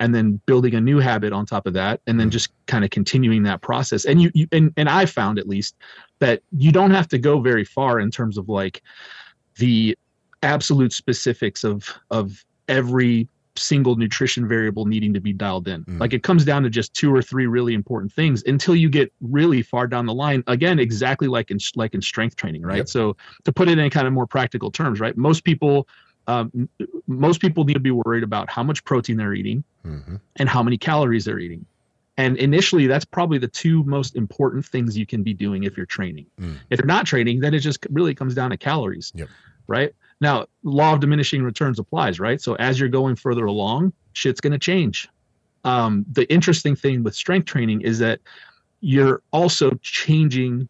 and 0.01 0.15
then 0.15 0.41
building 0.47 0.75
a 0.75 0.81
new 0.81 0.99
habit 0.99 1.33
on 1.33 1.47
top 1.47 1.67
of 1.67 1.73
that 1.75 2.01
and 2.07 2.21
then 2.21 2.29
mm. 2.29 2.33
just 2.33 2.51
kind 2.67 2.85
of 2.85 2.91
continuing 2.91 3.43
that 3.43 3.63
process 3.63 4.05
and 4.05 4.21
you, 4.21 4.31
you 4.35 4.47
and, 4.53 4.73
and 4.77 4.89
i 4.89 5.07
found 5.07 5.39
at 5.39 5.49
least 5.49 5.77
that 6.19 6.43
you 6.53 6.73
don't 6.73 6.91
have 6.91 7.09
to 7.09 7.19
go 7.19 7.41
very 7.41 7.65
far 7.65 8.01
in 8.01 8.11
terms 8.11 8.39
of 8.39 8.49
like 8.49 8.83
the 9.57 9.97
absolute 10.43 10.93
specifics 10.93 11.65
of 11.65 11.89
of 12.11 12.45
every 12.69 13.29
single 13.59 13.97
nutrition 13.97 14.47
variable 14.47 14.85
needing 14.85 15.15
to 15.15 15.21
be 15.21 15.33
dialed 15.33 15.67
in 15.67 15.83
mm. 15.85 15.99
like 15.99 16.13
it 16.13 16.23
comes 16.23 16.45
down 16.45 16.63
to 16.63 16.69
just 16.69 16.93
two 16.93 17.15
or 17.15 17.23
three 17.23 17.47
really 17.47 17.73
important 17.73 18.13
things 18.13 18.43
until 18.47 18.77
you 18.77 18.91
get 18.91 19.11
really 19.21 19.63
far 19.63 19.87
down 19.87 20.05
the 20.05 20.13
line 20.13 20.45
again 20.47 20.79
exactly 20.79 21.27
like 21.27 21.51
in 21.51 21.59
like 21.75 21.95
in 21.95 22.03
strength 22.03 22.37
training 22.37 22.63
right 22.63 22.79
yep. 22.79 22.89
so 22.89 23.17
to 23.45 23.53
put 23.53 23.69
it 23.69 23.79
in 23.79 23.91
kind 23.91 24.07
of 24.07 24.13
more 24.13 24.27
practical 24.27 24.71
terms 24.71 25.01
right 25.01 25.17
most 25.17 25.43
people 25.43 25.89
um, 26.27 26.69
most 27.07 27.41
people 27.41 27.65
need 27.65 27.75
to 27.75 27.81
be 27.81 27.91
worried 27.91 28.25
about 28.25 28.51
how 28.51 28.63
much 28.63 28.85
protein 28.85 29.17
they're 29.17 29.35
eating 29.35 29.65
hmm 29.83 30.17
and 30.37 30.49
how 30.49 30.63
many 30.63 30.77
calories 30.77 31.25
they're 31.25 31.39
eating. 31.39 31.65
And 32.19 32.37
initially, 32.39 32.87
that's 32.87 33.05
probably 33.05 33.39
the 33.39 33.49
two 33.49 33.85
most 33.85 34.17
important 34.17 34.65
things 34.65 34.97
you 34.97 35.07
can 35.07 35.23
be 35.23 35.35
doing 35.35 35.65
if 35.65 35.77
you're 35.77 35.87
training. 35.87 36.27
Mm. 36.41 36.57
If 36.71 36.79
you're 36.79 36.87
not 36.87 37.07
training, 37.07 37.41
then 37.41 37.53
it 37.53 37.59
just 37.61 37.87
really 37.91 38.15
comes 38.15 38.35
down 38.35 38.51
to 38.51 38.57
calories. 38.57 39.13
Yep. 39.15 39.29
Right. 39.67 39.95
Now, 40.21 40.47
law 40.63 40.95
of 40.95 41.01
diminishing 41.01 41.43
returns 41.43 41.79
applies, 41.79 42.19
right? 42.19 42.41
So 42.41 42.55
as 42.55 42.81
you're 42.81 42.89
going 42.89 43.17
further 43.17 43.45
along, 43.45 43.93
shit's 44.15 44.41
going 44.41 44.53
to 44.53 44.59
change. 44.59 45.09
Um, 45.65 46.07
the 46.11 46.31
interesting 46.33 46.75
thing 46.75 47.03
with 47.03 47.15
strength 47.15 47.47
training 47.47 47.83
is 47.83 47.99
that 47.99 48.21
you're 48.81 49.23
also 49.33 49.73
changing 49.83 50.69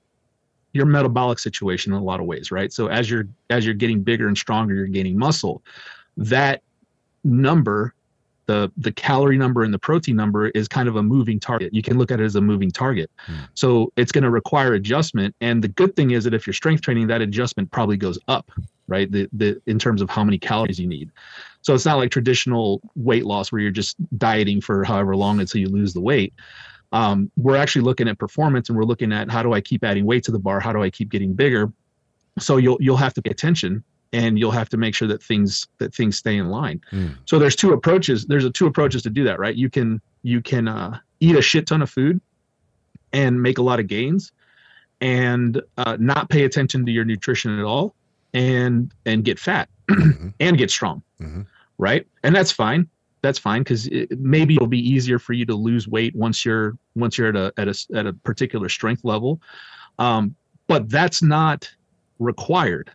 your 0.76 0.86
metabolic 0.86 1.38
situation 1.38 1.92
in 1.92 1.98
a 1.98 2.04
lot 2.04 2.20
of 2.20 2.26
ways, 2.26 2.50
right? 2.50 2.72
So 2.72 2.88
as 2.88 3.10
you're 3.10 3.26
as 3.50 3.64
you're 3.64 3.74
getting 3.74 4.02
bigger 4.02 4.28
and 4.28 4.36
stronger, 4.36 4.74
you're 4.74 4.86
gaining 4.86 5.18
muscle. 5.18 5.62
That 6.16 6.62
number 7.24 7.94
the 8.46 8.70
the 8.76 8.92
calorie 8.92 9.36
number 9.36 9.62
and 9.62 9.74
the 9.74 9.78
protein 9.78 10.16
number 10.16 10.48
is 10.48 10.68
kind 10.68 10.88
of 10.88 10.96
a 10.96 11.02
moving 11.02 11.38
target. 11.38 11.74
You 11.74 11.82
can 11.82 11.98
look 11.98 12.10
at 12.10 12.20
it 12.20 12.24
as 12.24 12.36
a 12.36 12.40
moving 12.40 12.70
target. 12.70 13.10
Hmm. 13.18 13.34
So 13.54 13.92
it's 13.96 14.12
going 14.12 14.24
to 14.24 14.30
require 14.30 14.74
adjustment. 14.74 15.34
And 15.40 15.62
the 15.62 15.68
good 15.68 15.94
thing 15.96 16.12
is 16.12 16.24
that 16.24 16.34
if 16.34 16.46
you're 16.46 16.54
strength 16.54 16.82
training, 16.82 17.08
that 17.08 17.20
adjustment 17.20 17.70
probably 17.70 17.96
goes 17.96 18.18
up, 18.28 18.50
right? 18.88 19.10
The 19.10 19.28
the 19.32 19.60
in 19.66 19.78
terms 19.78 20.00
of 20.00 20.08
how 20.08 20.24
many 20.24 20.38
calories 20.38 20.78
you 20.78 20.86
need. 20.86 21.10
So 21.62 21.74
it's 21.74 21.84
not 21.84 21.96
like 21.96 22.10
traditional 22.10 22.80
weight 22.94 23.26
loss 23.26 23.50
where 23.50 23.60
you're 23.60 23.72
just 23.72 23.96
dieting 24.18 24.60
for 24.60 24.84
however 24.84 25.16
long 25.16 25.40
until 25.40 25.60
you 25.60 25.68
lose 25.68 25.92
the 25.92 26.00
weight. 26.00 26.32
Um, 26.96 27.30
we're 27.36 27.56
actually 27.56 27.82
looking 27.82 28.08
at 28.08 28.18
performance 28.18 28.68
and 28.68 28.76
we're 28.78 28.84
looking 28.92 29.12
at 29.12 29.30
how 29.30 29.42
do 29.42 29.52
I 29.52 29.60
keep 29.60 29.84
adding 29.84 30.04
weight 30.06 30.24
to 30.24 30.32
the 30.32 30.38
bar? 30.38 30.60
How 30.60 30.72
do 30.72 30.82
I 30.82 30.90
keep 30.90 31.08
getting 31.10 31.34
bigger? 31.34 31.70
So 32.38 32.56
you'll 32.56 32.78
you'll 32.80 32.96
have 33.06 33.14
to 33.14 33.22
pay 33.22 33.30
attention 33.30 33.82
and 34.12 34.38
you'll 34.38 34.50
have 34.60 34.68
to 34.70 34.76
make 34.76 34.94
sure 34.94 35.08
that 35.08 35.22
things 35.22 35.66
that 35.78 35.94
things 35.94 36.16
stay 36.16 36.36
in 36.36 36.48
line. 36.48 36.80
Mm. 36.92 37.16
So 37.26 37.38
there's 37.38 37.56
two 37.56 37.72
approaches. 37.72 38.26
There's 38.26 38.44
a 38.44 38.50
two 38.50 38.66
approaches 38.66 39.02
to 39.02 39.10
do 39.10 39.24
that, 39.24 39.38
right? 39.38 39.54
You 39.54 39.68
can 39.68 40.00
you 40.22 40.40
can 40.40 40.68
uh, 40.68 40.98
eat 41.20 41.36
a 41.36 41.42
shit 41.42 41.66
ton 41.66 41.82
of 41.82 41.90
food 41.90 42.20
and 43.12 43.42
make 43.42 43.58
a 43.58 43.62
lot 43.62 43.78
of 43.80 43.86
gains, 43.86 44.32
and 45.00 45.60
uh, 45.78 45.96
not 46.00 46.30
pay 46.30 46.44
attention 46.44 46.84
to 46.86 46.92
your 46.92 47.04
nutrition 47.04 47.58
at 47.58 47.64
all, 47.64 47.94
and 48.34 48.92
and 49.04 49.24
get 49.24 49.38
fat 49.38 49.68
Mhm. 49.90 50.32
and 50.40 50.58
get 50.58 50.70
strong, 50.70 51.02
Mhm. 51.20 51.46
right? 51.78 52.06
And 52.22 52.34
that's 52.34 52.52
fine. 52.52 52.88
That's 53.26 53.40
fine 53.40 53.62
because 53.62 53.90
maybe 54.20 54.54
it'll 54.54 54.68
be 54.68 54.78
easier 54.78 55.18
for 55.18 55.32
you 55.32 55.44
to 55.46 55.54
lose 55.56 55.88
weight 55.88 56.14
once 56.14 56.44
you're 56.44 56.78
once 56.94 57.18
you're 57.18 57.30
at 57.30 57.34
a 57.34 57.52
at 57.56 57.66
a 57.66 57.86
at 57.92 58.06
a 58.06 58.12
particular 58.12 58.68
strength 58.68 59.04
level, 59.04 59.40
um, 59.98 60.36
but 60.68 60.88
that's 60.88 61.22
not 61.22 61.68
required. 62.20 62.88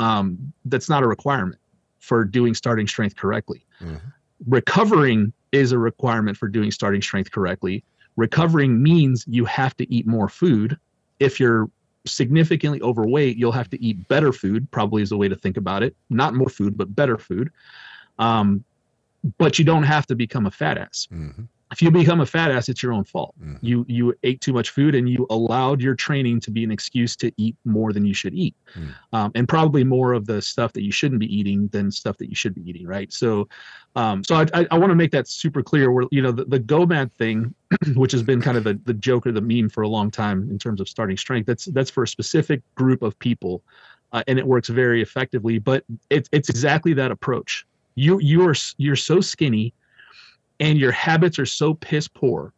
Um, 0.00 0.52
that's 0.64 0.88
not 0.88 1.04
a 1.04 1.06
requirement 1.06 1.60
for 2.00 2.24
doing 2.24 2.54
starting 2.54 2.88
strength 2.88 3.14
correctly. 3.14 3.64
Mhm. 3.80 4.00
Recovering 4.48 5.32
is 5.52 5.70
a 5.70 5.78
requirement 5.78 6.36
for 6.36 6.48
doing 6.48 6.72
starting 6.72 7.00
strength 7.00 7.30
correctly. 7.30 7.84
Recovering 8.16 8.82
means 8.82 9.24
you 9.28 9.44
have 9.44 9.76
to 9.76 9.94
eat 9.94 10.08
more 10.08 10.28
food. 10.28 10.76
If 11.20 11.38
you're 11.38 11.70
significantly 12.04 12.82
overweight, 12.82 13.36
you'll 13.36 13.52
have 13.52 13.70
to 13.70 13.80
eat 13.80 14.08
better 14.08 14.32
food, 14.32 14.68
probably 14.72 15.02
is 15.02 15.10
the 15.10 15.16
way 15.16 15.28
to 15.28 15.36
think 15.36 15.56
about 15.56 15.84
it. 15.84 15.94
Not 16.10 16.34
more 16.34 16.48
food, 16.48 16.76
but 16.76 16.96
better 16.96 17.16
food. 17.16 17.52
Um, 18.18 18.64
but 19.38 19.58
you 19.58 19.64
don't 19.64 19.84
have 19.84 20.06
to 20.06 20.14
become 20.14 20.46
a 20.46 20.50
fat 20.50 20.78
ass. 20.78 21.08
Mhm. 21.12 21.48
If 21.70 21.80
you 21.80 21.90
become 21.90 22.20
a 22.20 22.26
fat 22.26 22.50
ass, 22.50 22.68
it's 22.68 22.82
your 22.82 22.92
own 22.92 23.04
fault. 23.04 23.34
Mhm. 23.42 23.58
You 23.62 23.86
you 23.88 24.14
ate 24.24 24.42
too 24.42 24.52
much 24.52 24.68
food 24.70 24.94
and 24.94 25.08
you 25.08 25.26
allowed 25.30 25.80
your 25.80 25.94
training 25.94 26.40
to 26.40 26.50
be 26.50 26.64
an 26.64 26.70
excuse 26.70 27.16
to 27.16 27.32
eat 27.38 27.56
more 27.64 27.94
than 27.94 28.04
you 28.04 28.12
should 28.12 28.34
eat, 28.34 28.54
Mm. 28.76 28.94
um, 29.14 29.32
and 29.34 29.48
probably 29.48 29.82
more 29.82 30.12
of 30.12 30.26
the 30.26 30.42
stuff 30.42 30.74
that 30.74 30.82
you 30.82 30.92
shouldn't 30.92 31.18
be 31.20 31.34
eating 31.34 31.68
than 31.68 31.90
stuff 31.90 32.18
that 32.18 32.28
you 32.28 32.34
should 32.34 32.54
be 32.54 32.68
eating, 32.68 32.86
right? 32.86 33.10
So, 33.10 33.48
um, 33.96 34.22
so 34.22 34.34
I, 34.34 34.46
I, 34.52 34.66
I 34.72 34.76
want 34.78 34.90
to 34.90 34.94
make 34.94 35.12
that 35.12 35.28
super 35.28 35.62
clear. 35.62 35.90
Where 35.90 36.04
you 36.10 36.20
know 36.20 36.30
the, 36.32 36.44
the 36.44 36.60
GOMAD 36.60 37.10
thing, 37.14 37.54
which 37.94 38.12
has 38.12 38.22
been 38.22 38.42
kind 38.42 38.58
of 38.58 38.64
the, 38.64 38.78
the 38.84 38.94
joke 38.94 39.26
or 39.26 39.32
the 39.32 39.40
meme 39.40 39.70
for 39.70 39.80
a 39.80 39.88
long 39.88 40.10
time 40.10 40.50
in 40.50 40.58
terms 40.58 40.78
of 40.78 40.90
starting 40.90 41.16
strength. 41.16 41.46
That's 41.46 41.64
that's 41.66 41.90
for 41.90 42.02
a 42.02 42.08
specific 42.08 42.60
group 42.74 43.00
of 43.02 43.18
people, 43.18 43.62
uh, 44.12 44.22
and 44.26 44.38
it 44.38 44.46
works 44.46 44.68
very 44.68 45.00
effectively. 45.00 45.58
But 45.58 45.84
it's 46.10 46.28
it's 46.32 46.50
exactly 46.50 46.92
that 46.94 47.10
approach. 47.10 47.64
You 47.94 48.18
you 48.20 48.46
are 48.48 48.54
you're 48.78 48.96
so 48.96 49.20
skinny 49.20 49.74
and 50.60 50.78
your 50.78 50.92
habits 50.92 51.38
are 51.38 51.46
so 51.46 51.74
piss 51.74 52.08
poor 52.08 52.52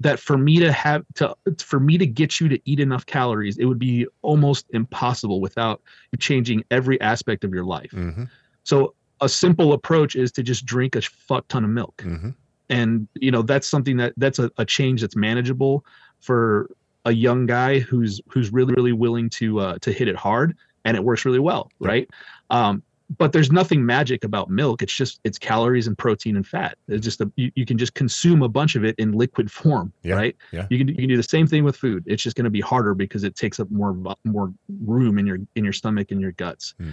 that 0.00 0.18
for 0.18 0.36
me 0.36 0.58
to 0.58 0.72
have 0.72 1.04
to 1.14 1.34
for 1.58 1.78
me 1.80 1.96
to 1.98 2.06
get 2.06 2.40
you 2.40 2.48
to 2.48 2.60
eat 2.64 2.80
enough 2.80 3.06
calories 3.06 3.58
it 3.58 3.64
would 3.64 3.78
be 3.78 4.06
almost 4.22 4.66
impossible 4.70 5.40
without 5.40 5.80
you 6.10 6.18
changing 6.18 6.64
every 6.70 7.00
aspect 7.00 7.44
of 7.44 7.52
your 7.54 7.64
life 7.64 7.90
Mhm. 7.92 8.28
so 8.64 8.94
a 9.20 9.28
simple 9.28 9.72
approach 9.72 10.16
is 10.16 10.32
to 10.32 10.42
just 10.42 10.66
drink 10.66 10.96
a 10.96 11.02
fuck 11.02 11.46
ton 11.48 11.64
of 11.64 11.70
milk 11.70 12.02
Mhm. 12.04 12.34
and 12.68 13.06
you 13.14 13.30
know 13.30 13.42
that's 13.42 13.68
something 13.68 13.96
that 13.98 14.12
that's 14.16 14.38
a, 14.38 14.50
a 14.58 14.64
change 14.64 15.00
that's 15.02 15.16
manageable 15.16 15.84
for 16.20 16.68
a 17.04 17.12
young 17.12 17.46
guy 17.46 17.78
who's 17.78 18.20
who's 18.28 18.52
really 18.52 18.74
really 18.74 18.92
willing 18.92 19.30
to 19.30 19.60
uh, 19.60 19.78
to 19.80 19.92
hit 19.92 20.08
it 20.08 20.16
hard 20.16 20.56
and 20.84 20.96
it 20.96 21.04
works 21.04 21.24
really 21.24 21.38
well 21.38 21.70
right 21.78 22.08
um, 22.50 22.82
but 23.18 23.32
there's 23.32 23.50
nothing 23.50 23.84
magic 23.84 24.24
about 24.24 24.48
milk. 24.48 24.82
It's 24.82 24.92
just 24.94 25.20
it's 25.24 25.38
calories 25.38 25.86
and 25.86 25.98
protein 25.98 26.36
and 26.36 26.46
fat. 26.46 26.78
It's 26.88 27.04
just 27.04 27.20
a, 27.20 27.30
you, 27.36 27.50
you 27.54 27.66
can 27.66 27.76
just 27.76 27.94
consume 27.94 28.42
a 28.42 28.48
bunch 28.48 28.76
of 28.76 28.84
it 28.84 28.94
in 28.98 29.12
liquid 29.12 29.50
form 29.50 29.92
Yeah, 30.02 30.14
right? 30.14 30.36
yeah. 30.52 30.66
you 30.70 30.78
can 30.78 30.88
you 30.88 30.94
can 30.94 31.08
do 31.08 31.16
the 31.16 31.22
same 31.22 31.46
thing 31.46 31.64
with 31.64 31.76
food. 31.76 32.04
It's 32.06 32.22
just 32.22 32.36
going 32.36 32.44
to 32.44 32.50
be 32.50 32.60
harder 32.60 32.94
because 32.94 33.24
it 33.24 33.34
takes 33.36 33.58
up 33.60 33.70
more 33.70 33.96
more 34.24 34.52
room 34.84 35.18
in 35.18 35.26
your 35.26 35.38
in 35.56 35.64
your 35.64 35.72
stomach 35.72 36.10
and 36.10 36.20
your 36.20 36.32
guts. 36.32 36.74
Hmm. 36.78 36.92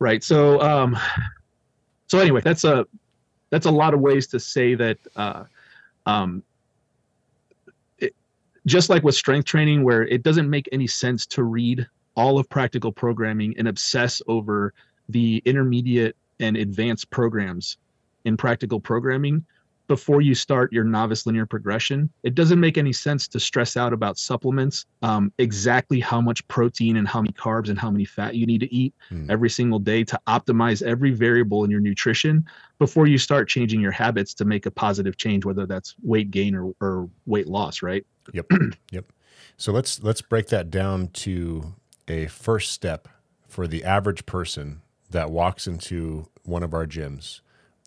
right 0.00 0.22
so 0.22 0.60
um 0.60 0.96
so 2.08 2.18
anyway 2.18 2.40
that's 2.40 2.64
a 2.64 2.86
that's 3.50 3.66
a 3.66 3.70
lot 3.70 3.94
of 3.94 4.00
ways 4.00 4.26
to 4.28 4.38
say 4.40 4.74
that 4.74 4.98
uh 5.16 5.44
um 6.06 6.42
it, 7.98 8.14
just 8.66 8.90
like 8.90 9.02
with 9.02 9.14
strength 9.14 9.46
training 9.46 9.82
where 9.84 10.02
it 10.06 10.22
doesn't 10.22 10.48
make 10.48 10.68
any 10.72 10.86
sense 10.86 11.26
to 11.26 11.42
read 11.44 11.86
all 12.14 12.38
of 12.38 12.48
practical 12.48 12.92
programming 12.92 13.54
and 13.58 13.68
obsess 13.68 14.20
over 14.26 14.74
the 15.08 15.42
intermediate 15.44 16.16
and 16.40 16.56
advanced 16.56 17.10
programs 17.10 17.78
in 18.24 18.36
practical 18.36 18.80
programming 18.80 19.44
before 19.88 20.20
you 20.20 20.34
start 20.34 20.70
your 20.70 20.84
novice 20.84 21.24
linear 21.24 21.46
progression. 21.46 22.10
It 22.22 22.34
doesn't 22.34 22.60
make 22.60 22.76
any 22.76 22.92
sense 22.92 23.26
to 23.28 23.40
stress 23.40 23.74
out 23.74 23.94
about 23.94 24.18
supplements, 24.18 24.84
um, 25.00 25.32
exactly 25.38 25.98
how 25.98 26.20
much 26.20 26.46
protein 26.46 26.98
and 26.98 27.08
how 27.08 27.22
many 27.22 27.32
carbs 27.32 27.70
and 27.70 27.78
how 27.78 27.90
many 27.90 28.04
fat 28.04 28.34
you 28.34 28.44
need 28.44 28.60
to 28.60 28.72
eat 28.72 28.94
Hmm. 29.08 29.30
every 29.30 29.48
single 29.48 29.78
day 29.78 30.04
to 30.04 30.20
optimize 30.26 30.82
every 30.82 31.12
variable 31.12 31.64
in 31.64 31.70
your 31.70 31.80
nutrition 31.80 32.44
before 32.78 33.06
you 33.06 33.16
start 33.16 33.48
changing 33.48 33.80
your 33.80 33.90
habits 33.90 34.34
to 34.34 34.44
make 34.44 34.66
a 34.66 34.70
positive 34.70 35.16
change, 35.16 35.46
whether 35.46 35.64
that's 35.64 35.94
weight 36.02 36.30
gain 36.30 36.54
or, 36.54 36.74
or 36.82 37.08
weight 37.24 37.46
loss, 37.46 37.80
right? 37.80 38.06
Yep. 38.34 38.46
yep. 38.90 39.06
So 39.56 39.72
let's 39.72 40.02
let's 40.02 40.20
break 40.20 40.48
that 40.48 40.70
down 40.70 41.08
to 41.08 41.72
a 42.06 42.26
first 42.26 42.72
step 42.72 43.08
for 43.46 43.66
the 43.66 43.84
average 43.84 44.26
person 44.26 44.82
that 45.10 45.30
walks 45.30 45.66
into 45.66 46.28
one 46.44 46.62
of 46.62 46.74
our 46.74 46.86
gyms 46.86 47.40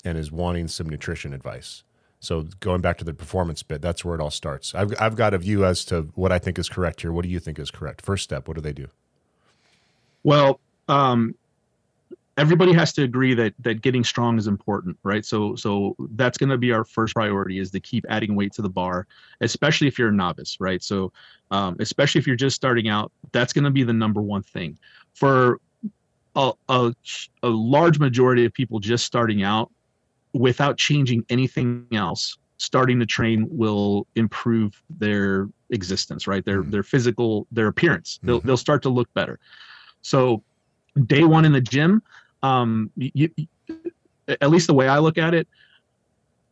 and 0.03 0.17
is 0.17 0.31
wanting 0.31 0.67
some 0.67 0.89
nutrition 0.89 1.33
advice. 1.33 1.83
So 2.19 2.43
going 2.59 2.81
back 2.81 2.97
to 2.99 3.03
the 3.03 3.13
performance 3.13 3.63
bit, 3.63 3.81
that's 3.81 4.05
where 4.05 4.13
it 4.13 4.21
all 4.21 4.29
starts. 4.29 4.75
I've 4.75 4.93
I've 5.01 5.15
got 5.15 5.33
a 5.33 5.39
view 5.39 5.65
as 5.65 5.83
to 5.85 6.09
what 6.13 6.31
I 6.31 6.37
think 6.37 6.59
is 6.59 6.69
correct 6.69 7.01
here. 7.01 7.11
What 7.11 7.23
do 7.23 7.29
you 7.29 7.39
think 7.39 7.57
is 7.57 7.71
correct? 7.71 8.01
First 8.01 8.23
step, 8.23 8.47
what 8.47 8.55
do 8.55 8.61
they 8.61 8.73
do? 8.73 8.87
Well, 10.23 10.59
um, 10.87 11.33
everybody 12.37 12.73
has 12.73 12.93
to 12.93 13.03
agree 13.03 13.33
that 13.33 13.53
that 13.59 13.81
getting 13.81 14.03
strong 14.03 14.37
is 14.37 14.45
important, 14.45 14.97
right? 15.03 15.25
So 15.25 15.55
so 15.55 15.95
that's 16.11 16.37
going 16.37 16.49
to 16.51 16.57
be 16.57 16.71
our 16.71 16.85
first 16.85 17.15
priority 17.15 17.57
is 17.57 17.71
to 17.71 17.79
keep 17.79 18.05
adding 18.07 18.35
weight 18.35 18.53
to 18.53 18.61
the 18.61 18.69
bar, 18.69 19.07
especially 19.41 19.87
if 19.87 19.97
you're 19.97 20.09
a 20.09 20.13
novice, 20.13 20.57
right? 20.59 20.83
So 20.83 21.11
um, 21.49 21.75
especially 21.79 22.19
if 22.19 22.27
you're 22.27 22.35
just 22.35 22.55
starting 22.55 22.87
out, 22.87 23.11
that's 23.31 23.51
going 23.51 23.63
to 23.63 23.71
be 23.71 23.83
the 23.83 23.93
number 23.93 24.21
one 24.21 24.43
thing 24.43 24.77
for 25.13 25.59
a, 26.35 26.51
a 26.69 26.93
a 27.43 27.49
large 27.49 27.99
majority 27.99 28.45
of 28.45 28.53
people 28.53 28.79
just 28.79 29.05
starting 29.05 29.43
out 29.43 29.71
without 30.33 30.77
changing 30.77 31.25
anything 31.29 31.87
else. 31.91 32.37
Starting 32.57 32.99
to 32.99 33.05
train 33.05 33.47
will 33.49 34.05
improve 34.15 34.81
their 34.89 35.49
existence, 35.71 36.27
right? 36.27 36.45
Their 36.45 36.63
Mhm. 36.63 36.71
their 36.71 36.83
physical, 36.83 37.47
their 37.51 37.67
appearance. 37.67 38.19
They'll 38.23 38.39
Mhm. 38.39 38.45
they'll 38.45 38.57
start 38.57 38.83
to 38.83 38.89
look 38.89 39.11
better. 39.13 39.39
So 40.01 40.43
day 41.05 41.23
one 41.23 41.43
in 41.45 41.53
the 41.53 41.61
gym, 41.61 42.03
um, 42.43 42.91
you, 42.95 43.29
at 44.27 44.49
least 44.49 44.67
the 44.67 44.73
way 44.73 44.87
I 44.87 44.99
look 44.99 45.17
at 45.17 45.33
it, 45.33 45.47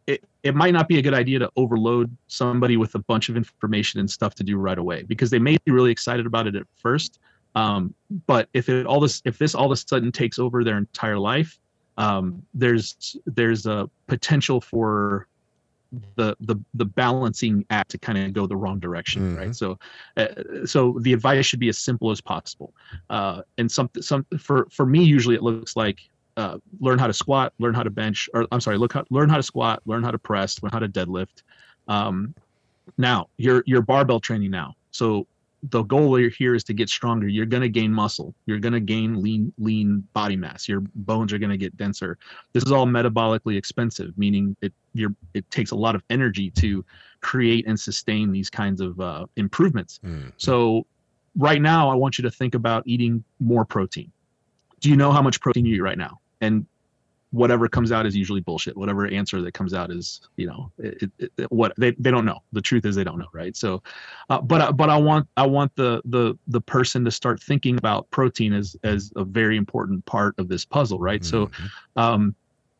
it, 0.08 0.24
it 0.42 0.56
might 0.56 0.74
not 0.74 0.88
be 0.88 0.98
a 0.98 1.02
good 1.02 1.14
idea 1.14 1.40
to 1.40 1.52
overload 1.56 2.16
somebody 2.28 2.78
with 2.78 2.96
a 2.96 3.00
bunch 3.00 3.30
of 3.30 3.38
information 3.38 4.00
and 4.00 4.10
stuff 4.10 4.34
to 4.36 4.44
do 4.44 4.58
right 4.58 4.78
away 4.78 5.04
because 5.04 5.30
they 5.30 5.38
may 5.40 5.58
be 5.66 5.72
really 5.72 5.92
excited 5.92 6.26
about 6.26 6.48
it 6.48 6.56
at 6.56 6.64
first. 6.76 7.20
Um, 7.60 7.94
but 8.28 8.44
if 8.54 8.70
it 8.70 8.86
all 8.86 9.00
this 9.06 9.22
if 9.26 9.38
this 9.38 9.54
all 9.56 9.66
of 9.66 9.72
a 9.72 9.76
sudden 9.76 10.12
takes 10.12 10.38
over 10.40 10.64
their 10.64 10.78
entire 10.78 11.20
life, 11.34 11.52
um, 11.98 12.24
there's 12.54 13.18
there's 13.26 13.66
a 13.66 13.90
potential 14.08 14.62
for 14.62 15.28
the 16.16 16.38
the 16.50 16.56
the 16.76 16.86
balancing 16.86 17.66
act 17.70 17.90
to 17.92 17.98
kind 17.98 18.18
of 18.18 18.32
go 18.34 18.46
the 18.48 18.56
wrong 18.56 18.80
direction, 18.80 19.22
Mhm. 19.22 19.38
right? 19.40 19.56
So, 19.56 19.68
uh, 20.18 20.28
so 20.66 20.80
the 21.06 21.14
advice 21.14 21.46
should 21.48 21.60
be 21.60 21.70
as 21.70 21.80
simple 21.80 22.12
as 22.12 22.22
possible. 22.22 22.70
Uh, 23.10 23.42
and 23.58 23.68
some 23.72 23.90
some 24.00 24.26
for 24.38 24.68
for 24.72 24.86
me 24.86 25.04
usually 25.04 25.36
it 25.36 25.44
looks 25.44 25.76
like 25.76 25.98
uh, 26.38 26.58
learn 26.80 27.00
how 27.00 27.08
to 27.08 27.14
squat, 27.14 27.54
learn 27.60 27.74
how 27.74 27.84
to 27.84 27.90
bench, 27.90 28.30
or 28.34 28.48
I'm 28.52 28.62
sorry, 28.62 28.78
look 28.78 28.94
how, 28.94 29.04
learn 29.10 29.30
how 29.30 29.38
to 29.38 29.44
squat, 29.44 29.82
learn 29.86 30.04
how 30.04 30.12
to 30.12 30.20
press, 30.20 30.62
learn 30.64 30.72
how 30.72 30.80
to 30.80 30.88
deadlift. 30.88 31.38
Um, 31.88 32.34
now 32.98 33.28
you're 33.38 33.64
you're 33.66 33.82
barbell 33.82 34.20
training 34.22 34.52
now, 34.52 34.76
so 34.92 35.26
the 35.64 35.84
goal 35.84 36.16
here 36.16 36.56
is 36.56 36.64
to 36.66 36.74
get 36.74 36.90
stronger. 36.90 37.28
You're 37.28 37.46
going 37.46 37.62
to 37.62 37.70
gain 37.70 37.94
muscle. 37.94 38.34
You're 38.46 38.60
going 38.60 38.74
to 38.74 38.80
gain 38.80 39.22
lean 39.22 39.52
lean 39.58 40.08
body 40.14 40.36
mass. 40.36 40.70
Your 40.70 40.82
bones 40.96 41.34
are 41.34 41.38
going 41.38 41.50
to 41.50 41.58
get 41.58 41.76
denser. 41.76 42.18
This 42.54 42.64
is 42.64 42.72
all 42.72 42.86
metabolically 42.86 43.58
expensive, 43.58 44.18
meaning 44.18 44.56
it 44.62 44.74
you're, 44.94 45.14
it 45.34 45.50
takes 45.52 45.72
a 45.72 45.76
lot 45.76 45.96
of 45.96 46.04
energy 46.10 46.50
to 46.52 46.84
create 47.22 47.68
and 47.68 47.80
sustain 47.80 48.32
these 48.32 48.50
kinds 48.50 48.82
of 48.82 49.00
uh, 49.00 49.26
improvements. 49.36 50.00
Mm. 50.06 50.32
So 50.38 50.86
right 51.38 51.62
now, 51.62 51.90
I 51.90 51.96
want 51.96 52.18
you 52.18 52.24
to 52.24 52.32
think 52.32 52.56
about 52.56 52.84
eating 52.86 53.24
more 53.40 53.66
protein. 53.66 54.12
Do 54.80 54.90
you 54.90 54.96
know 54.96 55.12
how 55.12 55.22
much 55.22 55.42
protein 55.42 55.66
you 55.66 55.76
eat 55.76 55.82
right 55.82 55.98
now? 55.98 56.20
And 56.42 56.66
whatever 57.32 57.68
comes 57.68 57.92
out 57.92 58.06
is 58.06 58.16
usually 58.16 58.42
bullshit. 58.42 58.76
Whatever 58.76 59.08
answer 59.08 59.42
that 59.42 59.54
comes 59.54 59.74
out 59.74 59.92
is, 59.92 60.22
you 60.36 60.48
know, 60.48 60.72
it, 60.80 61.12
it, 61.20 61.32
it, 61.38 61.52
what 61.52 61.74
they, 61.78 61.92
they 61.92 62.12
don't 62.12 62.26
know. 62.26 62.40
The 62.54 62.62
truth 62.62 62.86
is 62.86 62.96
they 62.96 63.04
don't 63.04 63.20
know, 63.20 63.28
right? 63.34 63.56
So, 63.56 63.84
uh, 64.30 64.42
but 64.42 64.76
but 64.76 64.90
I 64.90 64.98
want 64.98 65.28
I 65.38 65.46
want 65.46 65.76
the 65.76 66.02
the 66.06 66.38
the 66.48 66.62
person 66.62 67.06
to 67.06 67.12
start 67.12 67.42
thinking 67.42 67.78
about 67.78 68.10
protein 68.12 68.54
as 68.54 68.76
as 68.84 69.12
a 69.16 69.24
very 69.24 69.58
important 69.58 70.06
part 70.06 70.36
of 70.40 70.48
this 70.48 70.66
puzzle, 70.66 71.00
right? 71.00 71.22
Mm-hmm. 71.22 71.54
So, 71.96 72.02
um, 72.02 72.36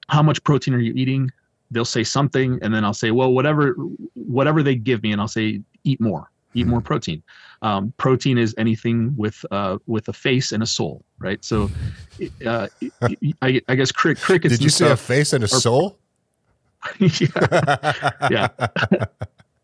how 0.08 0.24
much 0.24 0.44
protein 0.44 0.74
are 0.74 0.80
you 0.80 0.94
eating? 0.94 1.32
They'll 1.72 1.86
say 1.86 2.04
something, 2.04 2.58
and 2.64 2.74
then 2.74 2.84
I'll 2.84 2.96
say, 2.96 3.12
well, 3.12 3.32
whatever 3.32 3.74
whatever 4.16 4.64
they 4.64 4.76
give 4.76 5.04
me, 5.04 5.12
and 5.12 5.22
I'll 5.22 5.28
say, 5.28 5.62
eat 5.84 6.02
more 6.02 6.32
eat 6.54 6.68
more 6.68 6.82
protein. 6.82 7.24
Um, 7.62 7.94
protein 7.98 8.38
is 8.38 8.56
anything 8.58 9.14
with 9.18 9.46
uh, 9.52 9.78
with 9.86 10.08
a 10.08 10.14
face 10.14 10.52
and 10.52 10.64
a 10.64 10.66
soul, 10.66 11.04
right? 11.18 11.44
So, 11.44 11.70
uh, 12.46 12.68
I, 13.42 13.62
I, 13.68 13.76
guess 13.76 13.92
crick, 13.92 14.18
crickets. 14.18 14.54
Did 14.54 14.64
you 14.64 14.70
say 14.70 14.90
a 14.92 14.98
face 14.98 15.34
and 15.34 15.44
a 15.44 15.46
are, 15.46 15.48
soul? 15.48 15.98
yeah, 17.00 17.10
yeah. 18.32 18.48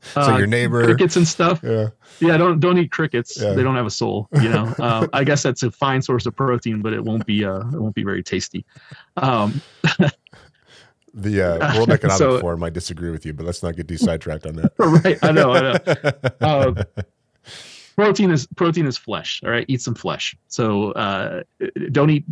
so 0.01 0.21
uh, 0.21 0.37
your 0.37 0.47
neighbor 0.47 0.83
crickets 0.83 1.15
and 1.15 1.27
stuff. 1.27 1.61
Yeah, 1.63 1.89
yeah. 2.19 2.37
Don't 2.37 2.59
don't 2.59 2.77
eat 2.77 2.91
crickets. 2.91 3.39
Yeah. 3.41 3.53
They 3.53 3.63
don't 3.63 3.75
have 3.75 3.85
a 3.85 3.91
soul. 3.91 4.27
You 4.41 4.49
know. 4.49 4.75
Uh, 4.77 5.07
I 5.13 5.23
guess 5.23 5.41
that's 5.41 5.63
a 5.63 5.71
fine 5.71 6.01
source 6.01 6.25
of 6.25 6.35
protein, 6.35 6.81
but 6.81 6.91
it 6.91 7.03
won't 7.03 7.25
be 7.25 7.45
uh, 7.45 7.59
it 7.59 7.79
won't 7.79 7.95
be 7.95 8.03
very 8.03 8.23
tasty. 8.23 8.65
Um, 9.17 9.61
the 11.15 11.41
uh, 11.41 11.75
World 11.77 11.91
Economic 11.91 12.17
so, 12.17 12.39
Forum 12.39 12.59
might 12.59 12.73
disagree 12.73 13.09
with 13.09 13.25
you, 13.25 13.33
but 13.33 13.45
let's 13.45 13.63
not 13.63 13.75
get 13.75 13.87
too 13.87 13.97
sidetracked 13.97 14.45
on 14.45 14.55
that. 14.57 14.73
right, 14.77 15.17
I 15.23 15.31
know, 15.31 15.53
I 15.53 15.61
know. 15.61 15.75
Uh, 16.41 16.83
protein 17.95 18.29
is 18.29 18.45
protein 18.55 18.85
is 18.85 18.97
flesh. 18.97 19.41
All 19.43 19.49
right, 19.49 19.65
eat 19.67 19.81
some 19.81 19.95
flesh. 19.95 20.35
So 20.47 20.91
uh, 20.91 21.43
don't 21.91 22.09
eat, 22.09 22.25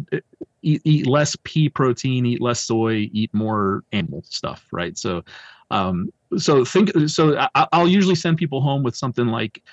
eat 0.62 0.82
eat 0.84 1.08
less 1.08 1.36
pea 1.44 1.70
protein, 1.70 2.25
eat 2.25 2.42
less 2.42 2.62
soy, 2.62 3.10
eat 3.13 3.34
more 3.34 3.84
animal 3.94 4.24
stuff. 4.28 4.68
Right. 4.72 4.98
So 4.98 5.24
um, 5.72 6.12
so 6.38 6.66
think. 6.66 6.92
So 7.08 7.38
I, 7.56 7.68
I'll 7.72 7.88
usually 7.88 8.16
send 8.16 8.38
people 8.38 8.62
home 8.62 8.84
with 8.84 8.96
something 8.96 9.28
like 9.28 9.63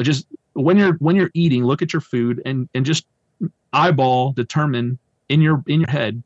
just 0.00 0.26
when 0.52 0.78
you're 0.78 0.94
when 0.94 1.16
you're 1.16 1.32
eating, 1.34 1.64
look 1.64 1.82
at 1.82 1.92
your 1.92 2.00
food 2.00 2.40
and 2.44 2.68
and 2.74 2.86
just 2.86 3.04
eyeball 3.72 4.32
determine 4.32 4.98
in 5.28 5.40
your 5.40 5.62
in 5.66 5.80
your 5.80 5.90
head 5.90 6.22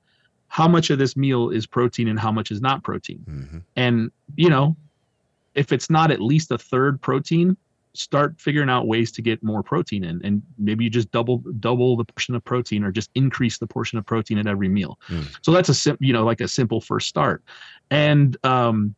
how 0.48 0.68
much 0.68 0.90
of 0.90 0.98
this 0.98 1.16
meal 1.16 1.50
is 1.50 1.66
protein 1.66 2.08
and 2.08 2.18
how 2.18 2.30
much 2.30 2.50
is 2.50 2.60
not 2.60 2.82
protein. 2.84 3.24
Mm-hmm. 3.28 3.58
And, 3.76 4.10
you 4.36 4.48
know, 4.48 4.76
if 5.54 5.72
it's 5.72 5.90
not 5.90 6.10
at 6.10 6.20
least 6.20 6.50
a 6.50 6.58
third 6.58 7.00
protein, 7.00 7.56
start 7.94 8.34
figuring 8.40 8.68
out 8.68 8.86
ways 8.86 9.12
to 9.12 9.22
get 9.22 9.42
more 9.42 9.62
protein 9.62 10.04
in. 10.04 10.20
And 10.24 10.42
maybe 10.58 10.84
you 10.84 10.90
just 10.90 11.10
double 11.12 11.38
double 11.60 11.96
the 11.96 12.04
portion 12.04 12.34
of 12.34 12.44
protein 12.44 12.84
or 12.84 12.90
just 12.90 13.10
increase 13.14 13.58
the 13.58 13.66
portion 13.66 13.98
of 13.98 14.04
protein 14.06 14.38
at 14.38 14.46
every 14.46 14.68
meal. 14.68 14.98
Mm. 15.08 15.36
so 15.42 15.52
that's 15.52 15.68
a 15.68 15.74
sim- 15.74 15.98
you 16.00 16.12
know 16.12 16.24
like 16.24 16.40
a 16.40 16.48
simple 16.48 16.80
first 16.80 17.08
start. 17.08 17.42
And 17.90 18.36
um 18.44 18.94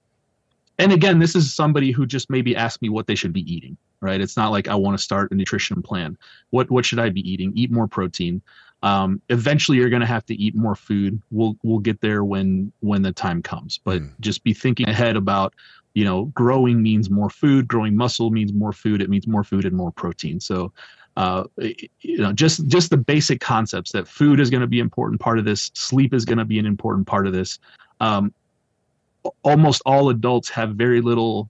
and 0.79 0.93
again 0.93 1.19
this 1.19 1.37
is 1.37 1.55
somebody 1.55 1.91
who 1.91 2.07
just 2.07 2.31
maybe 2.31 2.57
asked 2.57 2.81
me 2.81 2.89
what 2.89 3.07
they 3.07 3.15
should 3.15 3.33
be 3.33 3.51
eating 3.53 3.77
right? 4.03 4.21
It's 4.21 4.37
not 4.37 4.51
like 4.51 4.69
i 4.69 4.75
want 4.75 4.97
to 4.97 5.03
start 5.03 5.33
a 5.33 5.35
nutrition 5.35 5.83
plan. 5.83 6.17
What 6.51 6.71
what 6.71 6.85
should 6.85 6.99
i 6.99 7.09
be 7.09 7.29
eating? 7.29 7.53
Eat 7.55 7.71
more 7.71 7.89
protein 7.89 8.43
um, 8.83 9.21
eventually 9.29 9.79
you're 9.79 9.91
going 9.91 10.01
to 10.01 10.07
have 10.07 10.27
to 10.27 10.35
eat 10.35 10.55
more 10.55 10.75
food. 10.75 11.21
We'll 11.31 11.57
we'll 11.63 11.79
get 11.79 12.01
there 12.01 12.25
when 12.25 12.73
when 12.81 13.03
the 13.03 13.13
time 13.13 13.43
comes. 13.43 13.81
But 13.83 14.03
mm. 14.03 14.13
just 14.21 14.45
be 14.45 14.53
thinking 14.53 14.89
ahead 14.89 15.17
about 15.17 15.55
you 15.95 16.05
know 16.05 16.27
growing 16.27 16.83
means 16.83 17.09
more 17.09 17.31
food 17.31 17.67
growing 17.67 17.97
muscle 17.97 18.31
means 18.31 18.53
more 18.53 18.73
food 18.73 19.01
it 19.01 19.09
means 19.09 19.27
more 19.27 19.45
food 19.45 19.65
and 19.65 19.75
more 19.77 19.93
protein. 19.93 20.41
So 20.41 20.73
uh, 21.17 21.45
you 21.59 22.19
know 22.19 22.33
just 22.33 22.67
just 22.67 22.91
the 22.91 22.97
basic 22.97 23.41
concepts 23.41 23.93
that 23.93 24.07
food 24.07 24.41
is 24.41 24.51
going 24.51 24.61
to 24.61 24.67
be 24.67 24.81
an 24.81 24.85
important 24.85 25.21
part 25.21 25.39
of 25.39 25.45
this 25.45 25.71
sleep 25.75 26.13
is 26.13 26.25
going 26.25 26.39
to 26.39 26.45
be 26.45 26.59
an 26.59 26.67
important 26.67 27.07
part 27.07 27.27
of 27.27 27.33
this. 27.33 27.59
Um, 28.01 28.35
almost 29.43 29.83
all 29.87 30.11
adults 30.11 30.51
have 30.51 30.75
very 30.75 31.01
little 31.01 31.49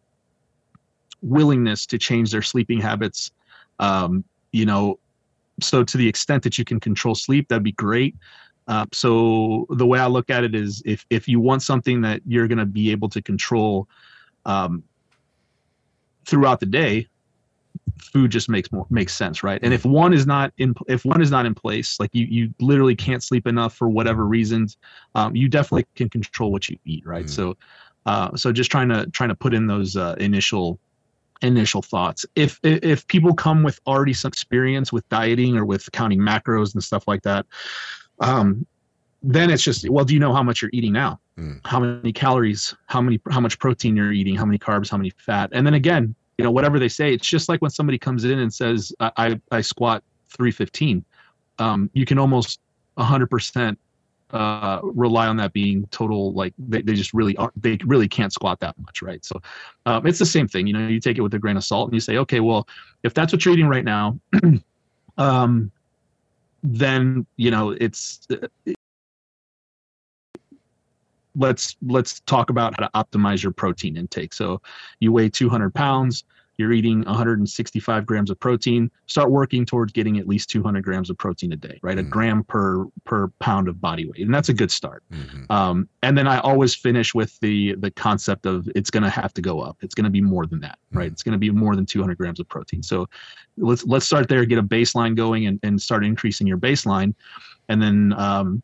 willingness 1.22 1.86
to 1.86 1.98
change 1.98 2.30
their 2.30 2.42
sleeping 2.42 2.80
habits. 2.80 3.32
Um, 3.80 4.24
you 4.52 4.64
know 4.64 4.98
so 5.60 5.82
to 5.84 5.96
the 5.96 6.08
extent 6.08 6.42
that 6.42 6.58
you 6.58 6.64
can 6.64 6.80
control 6.80 7.14
sleep 7.14 7.48
that'd 7.48 7.62
be 7.62 7.72
great. 7.72 8.14
Uh, 8.68 8.84
so 8.92 9.64
the 9.70 9.86
way 9.86 9.98
i 9.98 10.06
look 10.06 10.28
at 10.28 10.42
it 10.42 10.54
is 10.54 10.82
if 10.84 11.06
if 11.08 11.28
you 11.28 11.38
want 11.38 11.62
something 11.62 12.00
that 12.00 12.20
you're 12.26 12.48
going 12.48 12.58
to 12.58 12.66
be 12.66 12.90
able 12.90 13.08
to 13.08 13.22
control 13.22 13.88
um, 14.44 14.82
throughout 16.24 16.58
the 16.58 16.66
day 16.66 17.06
food 18.12 18.30
just 18.30 18.48
makes 18.48 18.70
more 18.72 18.86
makes 18.90 19.14
sense 19.14 19.42
right? 19.42 19.60
And 19.62 19.72
if 19.72 19.84
one 19.84 20.12
is 20.12 20.26
not 20.26 20.52
in 20.58 20.74
if 20.88 21.04
one 21.04 21.22
is 21.22 21.30
not 21.30 21.46
in 21.46 21.54
place 21.54 22.00
like 22.00 22.10
you 22.12 22.26
you 22.26 22.54
literally 22.60 22.96
can't 22.96 23.22
sleep 23.22 23.46
enough 23.46 23.74
for 23.74 23.88
whatever 23.88 24.24
reasons 24.26 24.76
um, 25.14 25.36
you 25.36 25.48
definitely 25.48 25.86
can 25.94 26.08
control 26.08 26.50
what 26.50 26.68
you 26.68 26.76
eat 26.84 27.06
right? 27.06 27.26
Mm. 27.26 27.30
so 27.30 27.56
uh, 28.06 28.36
so 28.36 28.52
just 28.52 28.70
trying 28.70 28.88
to 28.88 29.06
trying 29.10 29.28
to 29.28 29.34
put 29.34 29.54
in 29.54 29.66
those 29.66 29.96
uh, 29.96 30.14
initial 30.18 30.78
initial 31.42 31.82
thoughts. 31.82 32.24
If 32.34 32.58
if 32.62 33.06
people 33.06 33.34
come 33.34 33.62
with 33.62 33.80
already 33.86 34.12
some 34.12 34.28
experience 34.28 34.92
with 34.92 35.08
dieting 35.08 35.56
or 35.56 35.64
with 35.64 35.90
counting 35.92 36.20
macros 36.20 36.74
and 36.74 36.82
stuff 36.82 37.06
like 37.06 37.22
that, 37.22 37.46
um, 38.20 38.66
then 39.22 39.50
it's 39.50 39.62
just 39.62 39.88
well, 39.88 40.04
do 40.04 40.14
you 40.14 40.20
know 40.20 40.32
how 40.32 40.42
much 40.42 40.62
you're 40.62 40.70
eating 40.72 40.92
now? 40.92 41.20
Mm. 41.38 41.60
How 41.64 41.80
many 41.80 42.12
calories? 42.12 42.74
How 42.86 43.00
many? 43.00 43.20
How 43.30 43.40
much 43.40 43.58
protein 43.58 43.96
you're 43.96 44.12
eating? 44.12 44.36
How 44.36 44.44
many 44.44 44.58
carbs? 44.58 44.90
How 44.90 44.96
many 44.96 45.10
fat? 45.10 45.50
And 45.52 45.66
then 45.66 45.74
again, 45.74 46.14
you 46.38 46.44
know, 46.44 46.50
whatever 46.50 46.78
they 46.78 46.88
say, 46.88 47.12
it's 47.12 47.26
just 47.26 47.48
like 47.48 47.60
when 47.62 47.70
somebody 47.70 47.98
comes 47.98 48.24
in 48.24 48.38
and 48.38 48.52
says, 48.52 48.92
"I 49.00 49.10
I, 49.16 49.40
I 49.50 49.60
squat 49.60 50.02
315." 50.30 51.04
Um, 51.58 51.90
you 51.94 52.04
can 52.04 52.18
almost 52.18 52.60
100% 52.98 53.76
uh, 54.32 54.80
rely 54.82 55.26
on 55.26 55.36
that 55.36 55.52
being 55.52 55.86
total 55.90 56.32
like 56.32 56.52
they, 56.58 56.82
they 56.82 56.94
just 56.94 57.14
really 57.14 57.36
are 57.36 57.52
they 57.56 57.78
really 57.84 58.08
can't 58.08 58.32
squat 58.32 58.60
that 58.60 58.76
much 58.80 59.02
right? 59.02 59.24
So 59.24 59.40
um, 59.86 60.06
it's 60.06 60.18
the 60.18 60.26
same 60.26 60.48
thing 60.48 60.66
you 60.66 60.72
know 60.72 60.86
you 60.88 61.00
take 61.00 61.18
it 61.18 61.22
with 61.22 61.34
a 61.34 61.38
grain 61.38 61.56
of 61.56 61.64
salt 61.64 61.88
and 61.88 61.94
you 61.94 62.00
say 62.00 62.18
okay 62.18 62.40
well 62.40 62.66
if 63.02 63.14
that's 63.14 63.32
what 63.32 63.44
you're 63.44 63.54
eating 63.54 63.68
right 63.68 63.84
now 63.84 64.18
um, 65.18 65.70
then 66.62 67.26
you 67.36 67.50
know 67.50 67.70
it's 67.70 68.26
uh, 68.30 68.72
let's 71.36 71.76
let's 71.86 72.20
talk 72.20 72.50
about 72.50 72.74
how 72.78 72.86
to 72.86 72.92
optimize 72.94 73.42
your 73.42 73.52
protein 73.52 73.96
intake. 73.96 74.32
So 74.32 74.60
you 75.00 75.12
weigh 75.12 75.28
200 75.28 75.74
pounds 75.74 76.24
you're 76.58 76.72
eating 76.72 77.04
165 77.04 78.06
grams 78.06 78.30
of 78.30 78.40
protein. 78.40 78.90
Start 79.06 79.30
working 79.30 79.66
towards 79.66 79.92
getting 79.92 80.18
at 80.18 80.26
least 80.26 80.50
200 80.50 80.82
grams 80.82 81.10
of 81.10 81.18
protein 81.18 81.52
a 81.52 81.56
day 81.56 81.78
right? 81.82 81.96
Mm-hmm. 81.96 82.06
a 82.06 82.10
gram 82.10 82.44
per 82.44 82.86
per 83.04 83.28
pound 83.40 83.68
of 83.68 83.80
body 83.80 84.06
weight. 84.06 84.20
And 84.20 84.34
that's 84.34 84.48
a 84.48 84.54
good 84.54 84.70
start. 84.70 85.02
Mm-hmm. 85.12 85.50
um, 85.50 85.88
and 86.02 86.16
then 86.16 86.26
i 86.26 86.38
always 86.38 86.74
finish 86.74 87.14
with 87.14 87.38
the 87.40 87.74
the 87.76 87.90
concept 87.90 88.46
of 88.46 88.68
it's 88.74 88.90
going 88.90 89.02
to 89.02 89.10
have 89.10 89.32
to 89.34 89.42
go 89.42 89.60
up. 89.60 89.76
It's 89.82 89.94
going 89.94 90.04
to 90.04 90.10
be 90.10 90.20
more 90.20 90.46
than 90.46 90.60
that 90.60 90.78
right? 90.92 91.06
Mm-hmm. 91.06 91.12
it's 91.12 91.22
going 91.22 91.32
to 91.32 91.38
be 91.38 91.50
more 91.50 91.76
than 91.76 91.86
200 91.86 92.16
grams 92.16 92.40
of 92.40 92.48
protein. 92.48 92.82
So 92.82 93.08
let's 93.56 93.84
let's 93.84 94.06
start 94.06 94.28
there 94.28 94.44
get 94.44 94.58
a 94.58 94.62
baseline 94.62 95.14
going 95.14 95.46
and, 95.46 95.60
and 95.62 95.80
start 95.80 96.04
increasing 96.04 96.46
your 96.46 96.58
baseline. 96.58 97.14
And 97.68 97.82
then 97.82 98.12
um, 98.16 98.62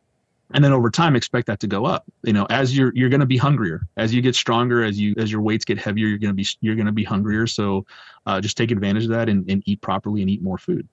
and 0.54 0.64
then 0.64 0.72
over 0.72 0.90
time 0.90 1.16
expect 1.16 1.46
that 1.46 1.60
to 1.60 1.66
go 1.66 1.84
up. 1.84 2.04
You 2.22 2.32
know 2.32 2.46
as 2.50 2.76
you're 2.76 2.92
you're 2.94 3.08
going 3.08 3.20
to 3.20 3.26
be 3.26 3.36
hungrier. 3.36 3.86
As 3.96 4.14
you 4.14 4.22
get 4.22 4.34
stronger 4.34 4.84
as 4.84 4.98
you 4.98 5.14
as 5.18 5.30
your 5.30 5.40
weights 5.40 5.64
get 5.64 5.78
heavier 5.78 6.06
you're 6.06 6.18
going 6.18 6.30
to 6.30 6.34
be 6.34 6.46
you're 6.60 6.76
going 6.76 6.86
to 6.86 6.92
be 6.92 7.04
hungrier. 7.04 7.46
So 7.46 7.84
uh, 8.26 8.40
just 8.40 8.56
take 8.56 8.70
advantage 8.70 9.04
of 9.04 9.10
that 9.10 9.28
and, 9.28 9.48
and 9.50 9.62
eat 9.66 9.80
properly 9.80 10.20
and 10.20 10.30
eat 10.30 10.42
more 10.42 10.58
food. 10.58 10.86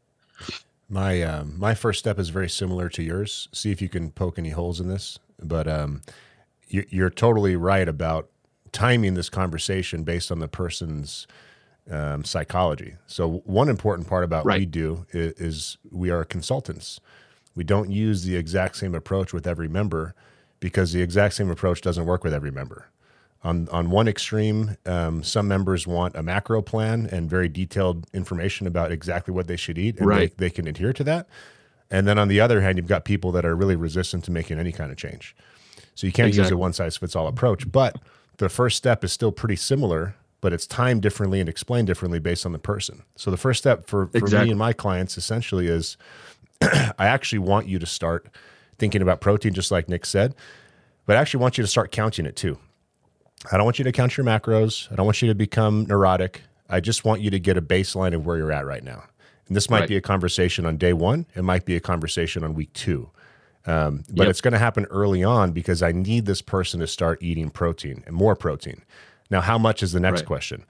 My 0.90 1.22
um, 1.22 1.58
my 1.58 1.76
first 1.76 2.00
step 2.00 2.18
is 2.18 2.30
very 2.30 2.50
similar 2.50 2.90
to 2.90 3.04
yours. 3.04 3.48
See 3.52 3.72
if 3.72 3.82
you 3.82 3.90
can 3.90 4.12
poke 4.12 4.40
any 4.40 4.50
holes 4.50 4.80
in 4.80 4.88
this. 4.88 5.20
But 5.42 5.68
um, 5.68 6.02
you, 6.68 6.86
you're 6.90 7.10
totally 7.10 7.56
right 7.56 7.88
about 7.88 8.30
timing 8.72 9.14
this 9.14 9.30
conversation 9.30 10.04
based 10.04 10.32
on 10.32 10.40
the 10.40 10.48
person's 10.48 11.28
um, 11.90 12.24
psychology. 12.24 12.96
So 13.08 13.42
one 13.46 13.70
important 13.70 14.08
part 14.08 14.24
about 14.24 14.46
right. 14.46 14.54
what 14.54 14.60
we 14.60 14.66
do 14.66 15.06
is, 15.12 15.34
is 15.34 15.78
we 15.92 16.10
are 16.10 16.24
consultants 16.24 17.00
we 17.56 17.64
don't 17.64 17.92
use 17.92 18.24
the 18.24 18.36
exact 18.36 18.78
same 18.78 18.96
approach 18.96 19.34
with 19.34 19.48
every 19.48 19.68
member 19.68 20.16
because 20.60 20.94
the 20.94 21.02
exact 21.02 21.36
same 21.36 21.50
approach 21.50 21.82
doesn't 21.82 22.06
work 22.06 22.24
with 22.24 22.34
every 22.34 22.52
member. 22.52 22.90
On, 23.44 23.70
on 23.70 23.90
one 23.90 24.08
extreme, 24.08 24.76
um, 24.86 25.24
some 25.24 25.48
members 25.48 25.88
want 25.88 26.16
a 26.16 26.24
macro 26.24 26.62
plan 26.62 27.08
and 27.10 27.30
very 27.30 27.48
detailed 27.48 28.06
information 28.14 28.68
about 28.68 28.92
exactly 28.92 29.34
what 29.34 29.48
they 29.48 29.56
should 29.56 29.78
eat, 29.78 29.98
and 29.98 30.08
right. 30.08 30.36
they, 30.38 30.48
they 30.48 30.50
can 30.50 30.68
adhere 30.68 30.92
to 30.92 31.04
that. 31.06 31.28
And 31.90 32.08
then 32.08 32.20
on 32.20 32.28
the 32.28 32.40
other 32.42 32.62
hand, 32.62 32.78
you've 32.78 32.88
got 32.88 33.06
people 33.06 33.32
that 33.32 33.46
are 33.46 33.56
really 33.56 33.78
resistant 33.78 34.26
to 34.26 34.32
making 34.32 34.60
any 34.60 34.72
kind 34.72 34.92
of 34.92 34.98
change. 34.98 35.36
So 35.96 36.06
you 36.06 36.14
can't 36.14 36.34
use 36.34 36.52
a 36.52 36.58
one 36.58 36.74
size 36.74 36.98
fits 36.98 37.16
all 37.16 37.28
approach. 37.28 37.70
But 37.72 37.98
the 38.38 38.50
first 38.50 38.78
step 38.78 39.04
is 39.04 39.12
still 39.12 39.32
pretty 39.32 39.56
similar, 39.56 40.16
but 40.40 40.54
it's 40.54 40.68
timed 40.68 41.02
differently 41.02 41.40
and 41.40 41.50
explained 41.50 41.88
differently 41.88 42.20
based 42.20 42.46
on 42.46 42.52
the 42.52 42.60
person. 42.60 43.04
So 43.16 43.32
the 43.32 43.38
first 43.38 43.60
step 43.60 43.86
for, 43.86 44.08
for 44.08 44.28
me 44.28 44.50
and 44.50 44.60
my 44.60 44.72
clients 44.72 45.18
essentially 45.18 45.68
is 45.68 45.98
I 46.98 47.08
actually 47.08 47.40
want 47.40 47.68
you 47.68 47.80
to 47.80 47.86
start 47.86 48.28
thinking 48.78 49.02
about 49.02 49.22
protein, 49.22 49.54
just 49.54 49.72
like 49.72 49.90
Nick 49.90 50.06
said, 50.06 50.36
but 51.06 51.16
I 51.18 51.22
actually 51.22 51.42
want 51.42 51.58
you 51.58 51.64
to 51.64 51.68
start 51.68 51.92
counting 51.92 52.26
it 52.26 52.36
too. 52.36 52.58
I 53.52 53.58
don't 53.58 53.66
want 53.66 53.80
you 53.80 53.86
to 53.86 53.92
count 53.92 54.18
your 54.18 54.26
macros. 54.26 54.92
I 54.92 54.96
don't 54.96 55.06
want 55.06 55.22
you 55.22 55.28
to 55.30 55.36
become 55.36 55.86
neurotic. 55.86 56.42
I 56.70 56.80
just 56.82 57.06
want 57.06 57.22
you 57.22 57.30
to 57.32 57.40
get 57.40 57.58
a 57.58 57.62
baseline 57.62 58.14
of 58.14 58.26
where 58.26 58.38
you're 58.38 58.52
at 58.52 58.66
right 58.66 58.84
now. 58.84 59.04
And 59.48 59.56
this 59.56 59.70
might 59.70 59.82
Right. 59.82 59.90
be 59.90 59.96
a 59.98 60.02
conversation 60.02 60.66
on 60.66 60.78
day 60.78 60.94
one. 60.94 61.26
It 61.36 61.44
might 61.44 61.66
be 61.66 61.76
a 61.76 61.80
conversation 61.80 62.44
on 62.44 62.54
week 62.54 62.74
two. 62.74 63.10
Um, 63.66 64.04
but 64.10 64.24
Yep. 64.24 64.30
it's 64.30 64.42
going 64.42 64.52
to 64.54 64.58
happen 64.60 64.86
early 64.90 65.24
on 65.24 65.52
because 65.52 65.82
I 65.82 65.92
need 65.92 66.26
this 66.26 66.42
person 66.42 66.80
to 66.82 66.88
start 66.88 67.22
eating 67.22 67.50
protein 67.50 68.04
and 68.06 68.16
more 68.16 68.36
protein. 68.36 68.84
Now, 69.32 69.42
how 69.42 69.58
much 69.58 69.82
is 69.84 69.92
the 69.94 70.00
next 70.00 70.22
Right. 70.22 70.28
question? 70.28 70.66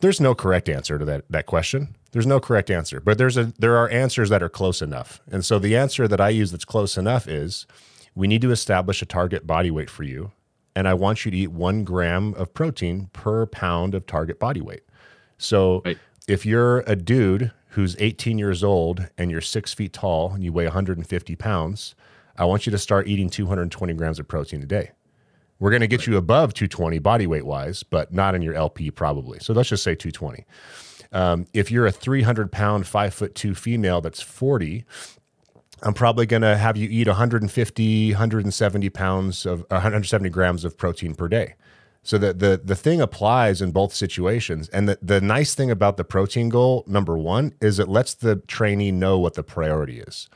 There's 0.00 0.20
no 0.20 0.34
correct 0.34 0.68
answer 0.68 0.98
to 0.98 1.04
that, 1.04 1.24
that 1.30 1.46
question. 1.46 1.94
There's 2.12 2.26
no 2.26 2.40
correct 2.40 2.70
answer, 2.70 3.00
but 3.00 3.18
there's 3.18 3.36
a 3.36 3.52
there 3.58 3.76
are 3.76 3.88
answers 3.88 4.28
that 4.28 4.42
are 4.42 4.48
close 4.48 4.82
enough. 4.82 5.20
And 5.30 5.44
so 5.44 5.58
the 5.58 5.76
answer 5.76 6.06
that 6.06 6.20
I 6.20 6.28
use 6.28 6.50
that's 6.50 6.64
close 6.64 6.96
enough 6.98 7.26
is 7.26 7.66
we 8.14 8.26
need 8.28 8.42
to 8.42 8.50
establish 8.50 9.00
a 9.02 9.06
target 9.06 9.46
body 9.46 9.70
weight 9.70 9.88
for 9.90 10.02
you. 10.04 10.32
And 10.76 10.86
I 10.86 10.94
want 10.94 11.24
you 11.24 11.30
to 11.30 11.36
eat 11.36 11.52
one 11.52 11.84
gram 11.84 12.34
of 12.34 12.52
protein 12.54 13.08
per 13.12 13.46
pound 13.46 13.94
of 13.94 14.06
target 14.06 14.38
body 14.38 14.60
weight. 14.60 14.82
So 15.38 15.82
Right. 15.84 15.98
if 16.28 16.44
you're 16.46 16.80
a 16.80 16.96
dude 16.96 17.50
who's 17.70 17.96
18 17.98 18.38
years 18.38 18.62
old 18.62 19.08
and 19.16 19.30
you're 19.30 19.40
six 19.40 19.72
feet 19.72 19.92
tall 19.94 20.32
and 20.32 20.44
you 20.44 20.52
weigh 20.52 20.64
150 20.66 21.36
pounds, 21.36 21.94
I 22.36 22.44
want 22.44 22.66
you 22.66 22.70
to 22.72 22.78
start 22.78 23.08
eating 23.08 23.30
220 23.30 23.94
grams 23.94 24.18
of 24.18 24.28
protein 24.28 24.62
a 24.62 24.66
day. 24.66 24.90
We're 25.58 25.70
going 25.70 25.80
to 25.80 25.86
get 25.86 26.06
you 26.06 26.16
above 26.16 26.54
220 26.54 26.98
body 26.98 27.26
weight 27.26 27.46
wise, 27.46 27.82
but 27.82 28.12
not 28.12 28.34
in 28.34 28.42
your 28.42 28.54
LP 28.54 28.90
probably. 28.90 29.38
So 29.38 29.52
let's 29.52 29.68
just 29.68 29.82
say 29.82 29.94
220. 29.94 30.44
Um, 31.12 31.46
if 31.52 31.70
you're 31.70 31.86
a 31.86 31.92
300 31.92 32.50
pound, 32.50 32.86
five 32.86 33.12
foot 33.14 33.34
two 33.34 33.54
female 33.54 34.00
that's 34.00 34.22
40, 34.22 34.84
I'm 35.82 35.94
probably 35.94 36.26
going 36.26 36.42
to 36.42 36.56
have 36.56 36.76
you 36.76 36.88
eat 36.90 37.06
150, 37.08 38.10
170 38.12 38.90
pounds 38.90 39.44
of 39.46 39.64
170 39.68 40.30
grams 40.30 40.64
of 40.64 40.76
protein 40.78 41.14
per 41.14 41.28
day. 41.28 41.54
So 42.04 42.18
the, 42.18 42.32
the 42.32 42.60
the 42.64 42.74
thing 42.74 43.00
applies 43.00 43.62
in 43.62 43.70
both 43.70 43.94
situations. 43.94 44.68
And 44.70 44.88
the, 44.88 44.98
the 45.00 45.20
nice 45.20 45.54
thing 45.54 45.70
about 45.70 45.96
the 45.96 46.04
protein 46.04 46.48
goal, 46.48 46.82
number 46.86 47.16
one, 47.16 47.54
is 47.60 47.78
it 47.78 47.88
lets 47.88 48.14
the 48.14 48.36
trainee 48.48 48.90
know 48.90 49.18
what 49.20 49.34
the 49.34 49.42
priority 49.44 50.00
is. 50.00 50.28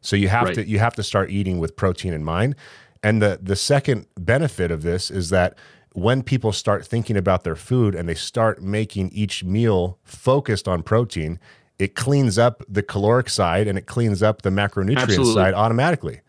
So 0.00 0.16
you 0.16 0.28
have 0.28 0.46
Right. 0.46 0.54
to 0.54 0.66
you 0.66 0.78
have 0.78 0.94
to 0.94 1.02
start 1.02 1.30
eating 1.30 1.58
with 1.58 1.76
protein 1.76 2.14
in 2.14 2.24
mind. 2.24 2.54
And 3.02 3.20
the 3.20 3.38
the 3.42 3.56
second 3.56 4.06
benefit 4.18 4.70
of 4.70 4.82
this 4.82 5.10
is 5.10 5.28
that 5.30 5.58
when 5.94 6.22
people 6.22 6.52
start 6.52 6.86
thinking 6.86 7.16
about 7.16 7.44
their 7.44 7.56
food 7.56 7.94
and 7.94 8.08
they 8.08 8.14
start 8.14 8.62
making 8.62 9.10
each 9.10 9.42
meal 9.42 9.98
focused 10.04 10.68
on 10.68 10.82
protein, 10.82 11.38
it 11.78 11.94
cleans 11.94 12.38
up 12.38 12.62
the 12.68 12.82
caloric 12.82 13.28
side 13.28 13.66
and 13.66 13.76
it 13.76 13.86
cleans 13.86 14.22
up 14.22 14.42
the 14.42 14.50
macronutrient 14.50 14.98
Absolutely. 14.98 15.34
side 15.34 15.54
automatically. 15.54 16.20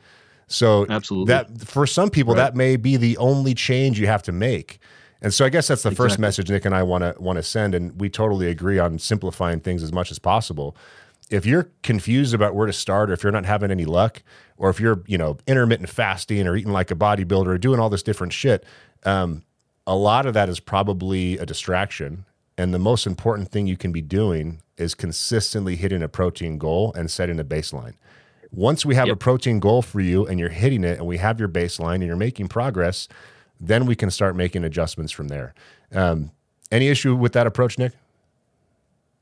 So 0.48 0.86
Absolutely. 0.90 1.34
that 1.34 1.62
for 1.62 1.86
some 1.86 2.10
people 2.10 2.34
that 2.36 2.56
may 2.56 2.76
be 2.76 2.98
the 2.98 3.18
only 3.18 3.54
change 3.54 4.00
you 4.00 4.08
have 4.08 4.24
to 4.24 4.32
make. 4.32 4.80
And 5.22 5.34
so 5.34 5.46
I 5.46 5.50
guess 5.50 5.68
that's 5.68 5.84
the 5.84 5.92
first 5.92 6.18
message 6.18 6.50
Nick 6.50 6.66
and 6.66 6.76
I 6.76 6.84
want 6.84 7.04
to 7.04 7.16
want 7.22 7.38
to 7.38 7.44
send 7.44 7.76
and 7.76 8.00
we 8.02 8.10
totally 8.10 8.48
agree 8.48 8.80
on 8.80 8.98
simplifying 8.98 9.60
things 9.60 9.84
as 9.84 9.94
much 9.94 10.10
as 10.10 10.20
possible. 10.20 10.76
If 11.30 11.46
you're 11.46 11.70
confused 11.84 12.34
about 12.34 12.56
where 12.56 12.68
to 12.68 12.74
start 12.74 13.10
or 13.10 13.14
if 13.14 13.24
you're 13.24 13.32
not 13.32 13.46
having 13.46 13.72
any 13.72 13.86
luck 13.86 14.24
or 14.58 14.70
if 14.70 14.80
you're, 14.80 15.04
you 15.06 15.18
know, 15.18 15.38
intermittent 15.48 15.90
fasting 15.90 16.48
or 16.48 16.58
eating 16.58 16.74
like 16.74 16.92
a 16.92 16.96
bodybuilder 16.96 17.48
or 17.48 17.58
doing 17.58 17.80
all 17.80 17.90
this 17.90 18.04
different 18.04 18.34
shit, 18.34 18.66
um, 19.06 19.44
a 19.88 19.96
lot 19.96 20.26
of 20.26 20.34
that 20.34 20.50
is 20.50 20.60
probably 20.60 21.38
a 21.38 21.46
distraction. 21.46 22.26
And 22.58 22.74
the 22.74 22.80
most 22.80 23.08
important 23.08 23.50
thing 23.50 23.68
you 23.68 23.78
can 23.78 23.92
be 23.92 24.02
doing 24.02 24.62
is 24.78 24.94
consistently 24.94 25.76
hitting 25.76 26.04
a 26.04 26.08
protein 26.08 26.58
goal 26.58 26.94
and 26.96 27.10
setting 27.10 27.40
a 27.40 27.44
baseline. 27.44 27.94
Once 28.52 28.86
we 28.86 28.96
have 28.96 29.08
a 29.08 29.16
protein 29.16 29.60
goal 29.60 29.82
for 29.82 30.02
you 30.02 30.28
and 30.28 30.40
you're 30.40 30.50
hitting 30.50 30.84
it 30.84 30.98
and 30.98 31.08
we 31.08 31.18
have 31.18 31.40
your 31.40 31.48
baseline 31.48 31.96
and 31.96 32.04
you're 32.04 32.16
making 32.18 32.48
progress, 32.48 33.08
then 33.60 33.86
we 33.86 33.96
can 33.96 34.12
start 34.12 34.36
making 34.36 34.64
adjustments 34.64 35.12
from 35.12 35.30
there. 35.30 35.54
Um, 35.94 36.32
any 36.72 36.88
issue 36.88 37.16
with 37.16 37.34
that 37.34 37.48
approach, 37.48 37.78
Nick? 37.78 37.94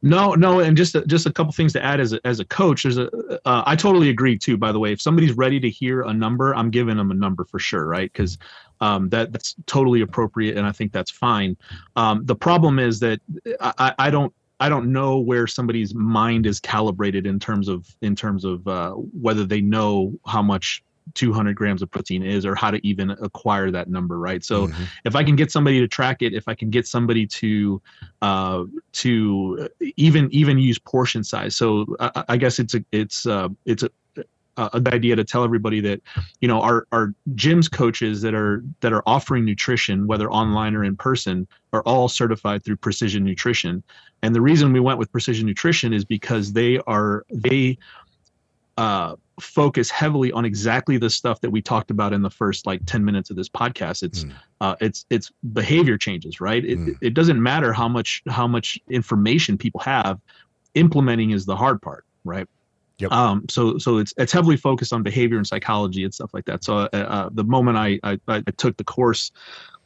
No, 0.01 0.33
no, 0.33 0.61
and 0.61 0.77
just 0.77 0.95
a, 0.95 1.05
just 1.05 1.25
a 1.25 1.33
couple 1.33 1.51
things 1.51 1.73
to 1.73 1.83
add 1.83 1.99
as 1.99 2.13
a, 2.13 2.21
as 2.25 2.39
a 2.39 2.45
coach. 2.45 2.83
There's 2.83 2.97
a 2.97 3.09
uh, 3.45 3.63
I 3.65 3.75
totally 3.75 4.09
agree 4.09 4.37
too. 4.37 4.55
By 4.55 4.71
the 4.71 4.79
way, 4.79 4.93
if 4.93 5.01
somebody's 5.01 5.33
ready 5.33 5.59
to 5.59 5.69
hear 5.69 6.01
a 6.03 6.13
number, 6.13 6.55
I'm 6.55 6.71
giving 6.71 6.95
them 6.95 7.11
a 7.11 7.13
number 7.13 7.43
for 7.43 7.59
sure, 7.59 7.85
right? 7.85 8.11
Because 8.11 8.37
um, 8.81 9.09
that 9.09 9.31
that's 9.31 9.55
totally 9.65 10.01
appropriate, 10.01 10.57
and 10.57 10.65
I 10.65 10.71
think 10.71 10.91
that's 10.91 11.11
fine. 11.11 11.57
Um, 11.95 12.25
the 12.25 12.35
problem 12.35 12.79
is 12.79 12.99
that 12.99 13.19
I, 13.59 13.93
I 13.97 14.09
don't 14.09 14.33
I 14.59 14.69
don't 14.69 14.91
know 14.91 15.17
where 15.17 15.47
somebody's 15.47 15.95
mind 15.95 16.45
is 16.45 16.59
calibrated 16.59 17.25
in 17.25 17.39
terms 17.39 17.67
of 17.67 17.87
in 18.01 18.15
terms 18.15 18.45
of 18.45 18.67
uh, 18.67 18.91
whether 18.91 19.45
they 19.45 19.61
know 19.61 20.13
how 20.25 20.41
much 20.41 20.83
200 21.15 21.55
grams 21.55 21.81
of 21.81 21.89
protein 21.89 22.23
is 22.23 22.45
or 22.45 22.55
how 22.55 22.69
to 22.69 22.85
even 22.85 23.11
acquire 23.11 23.71
that 23.71 23.89
number, 23.89 24.19
right? 24.19 24.43
So 24.43 24.67
Mhm. 24.67 24.87
if 25.05 25.15
I 25.15 25.23
can 25.23 25.35
get 25.35 25.51
somebody 25.51 25.79
to 25.79 25.87
track 25.87 26.21
it, 26.21 26.33
if 26.33 26.47
I 26.47 26.55
can 26.55 26.69
get 26.69 26.87
somebody 26.87 27.25
to 27.27 27.81
uh, 28.21 28.65
to 28.93 29.69
even 29.95 30.29
even 30.31 30.57
use 30.59 30.77
portion 30.77 31.23
size. 31.23 31.55
So 31.55 31.85
I, 31.99 32.23
I 32.29 32.37
guess 32.37 32.59
it's 32.59 32.75
a 32.75 32.83
it's 32.91 33.25
uh, 33.25 33.49
it's 33.65 33.83
a 33.83 33.89
a 34.73 34.79
good 34.79 34.93
idea 34.93 35.15
to 35.15 35.23
tell 35.23 35.43
everybody 35.43 35.79
that 35.81 36.01
you 36.41 36.47
know 36.47 36.61
our 36.61 36.85
our 36.91 37.13
gyms 37.35 37.71
coaches 37.71 38.21
that 38.21 38.33
are 38.33 38.63
that 38.81 38.91
are 38.93 39.03
offering 39.05 39.45
nutrition 39.45 40.07
whether 40.07 40.29
online 40.31 40.75
or 40.75 40.83
in 40.83 40.95
person 40.97 41.47
are 41.73 41.81
all 41.83 42.07
certified 42.07 42.63
through 42.63 42.75
precision 42.75 43.23
nutrition 43.23 43.83
and 44.23 44.35
the 44.35 44.41
reason 44.41 44.73
we 44.73 44.79
went 44.79 44.99
with 44.99 45.11
precision 45.11 45.45
nutrition 45.45 45.93
is 45.93 46.03
because 46.05 46.53
they 46.53 46.79
are 46.87 47.23
they 47.31 47.77
uh, 48.77 49.15
focus 49.41 49.89
heavily 49.89 50.31
on 50.31 50.45
exactly 50.45 50.97
the 50.97 51.09
stuff 51.09 51.41
that 51.41 51.49
we 51.49 51.61
talked 51.61 51.91
about 51.91 52.13
in 52.13 52.21
the 52.21 52.29
first 52.29 52.65
like 52.65 52.81
10 52.85 53.03
minutes 53.03 53.29
of 53.29 53.35
this 53.35 53.49
podcast 53.49 54.03
it's 54.03 54.23
Mm. 54.25 54.33
uh, 54.61 54.75
it's 54.81 55.05
it's 55.09 55.31
behavior 55.53 55.97
changes 55.97 56.39
right 56.41 56.63
it, 56.65 56.77
Mm. 56.79 56.97
it 57.01 57.13
doesn't 57.13 57.41
matter 57.41 57.71
how 57.73 57.87
much 57.87 58.21
how 58.27 58.47
much 58.47 58.79
information 58.89 59.57
people 59.57 59.81
have 59.81 60.19
implementing 60.75 61.31
is 61.31 61.45
the 61.45 61.55
hard 61.55 61.81
part 61.81 62.05
right 62.23 62.47
Yep. 62.99 63.11
um 63.11 63.45
so 63.49 63.77
so 63.77 63.97
it's 63.97 64.13
it's 64.17 64.31
heavily 64.31 64.57
focused 64.57 64.91
on 64.91 65.03
behavior 65.03 65.37
and 65.37 65.47
psychology 65.47 66.03
and 66.03 66.13
stuff 66.13 66.33
like 66.33 66.45
that 66.45 66.63
so 66.63 66.77
uh, 66.79 66.89
uh, 66.93 67.29
the 67.31 67.43
moment 67.43 67.77
I, 67.77 67.99
I 68.03 68.19
i 68.27 68.41
took 68.57 68.75
the 68.77 68.83
course 68.83 69.31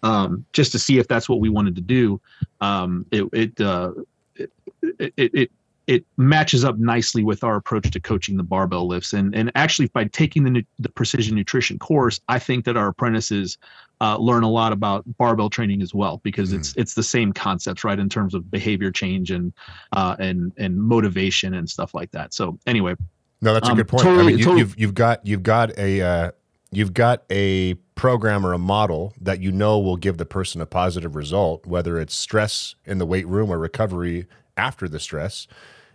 um 0.02 0.46
just 0.52 0.72
to 0.72 0.80
see 0.80 0.98
if 0.98 1.08
that's 1.08 1.30
what 1.30 1.40
we 1.40 1.50
wanted 1.50 1.76
to 1.76 1.82
do 1.82 2.20
um 2.60 3.06
it 3.12 3.26
it 3.34 3.62
uh 3.62 3.92
it 4.38 4.52
it, 4.82 5.14
it 5.18 5.52
it 5.88 6.06
matches 6.18 6.64
up 6.64 6.78
nicely 6.78 7.24
with 7.24 7.44
our 7.44 7.56
approach 7.58 7.92
to 7.92 8.00
coaching 8.00 8.38
the 8.38 8.44
barbell 8.44 8.88
lifts. 8.88 9.12
And 9.14 9.36
and 9.36 9.52
actually 9.56 9.88
by 9.90 10.06
taking 10.06 10.44
the 10.44 10.66
the 10.80 10.90
precision 10.90 11.36
nutrition 11.36 11.78
course 11.80 12.20
i 12.30 12.40
think 12.40 12.66
that 12.66 12.78
our 12.78 12.88
apprentices 12.90 13.58
uh, 14.02 14.18
learn 14.18 14.44
a 14.44 14.50
lot 14.50 14.74
about 14.74 15.04
barbell 15.18 15.50
training 15.50 15.82
as 15.82 15.94
well 15.94 16.20
because 16.24 16.52
it's 16.52 16.74
it's 16.76 16.94
the 16.94 17.04
same 17.04 17.32
concepts 17.32 17.84
right 17.86 18.00
in 18.00 18.10
terms 18.10 18.34
of 18.34 18.50
behavior 18.52 18.92
change 18.92 19.32
and 19.32 19.54
uh, 19.94 20.16
and 20.20 20.52
and 20.58 20.78
motivation 20.78 21.54
and 21.54 21.70
stuff 21.70 21.94
like 21.94 22.12
that. 22.12 22.34
So 22.34 22.58
anyway 22.68 22.96
No, 23.42 23.54
that's 23.54 23.68
a 23.68 23.72
Um, 23.72 23.78
good 23.78 23.88
point. 23.88 24.02
I 24.04 24.06
totally- 24.10 24.26
mean, 24.28 24.38
you, 24.40 24.44
totally- 24.46 24.60
you've 24.62 24.80
you've 24.80 24.94
got 24.96 25.26
you've 25.26 25.44
got 25.44 25.78
a 25.78 26.02
uh, 26.02 26.32
you've 26.72 26.94
got 26.94 27.24
a 27.30 27.76
program 27.96 28.46
or 28.46 28.54
a 28.54 28.58
model 28.58 29.14
that 29.22 29.40
you 29.42 29.52
know 29.52 29.80
will 29.80 29.98
give 29.98 30.18
the 30.18 30.26
person 30.26 30.60
a 30.62 30.66
positive 30.66 31.16
result, 31.16 31.66
whether 31.66 32.00
it's 32.00 32.16
stress 32.16 32.76
in 32.86 32.98
the 32.98 33.06
weight 33.06 33.28
room 33.28 33.50
or 33.50 33.58
recovery 33.60 34.26
after 34.58 34.88
the 34.88 35.00
stress, 35.00 35.48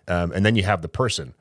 um, 0.08 0.32
and 0.32 0.44
then 0.44 0.56
you 0.56 0.62
have 0.64 0.82
the 0.82 0.88
person, 0.88 1.34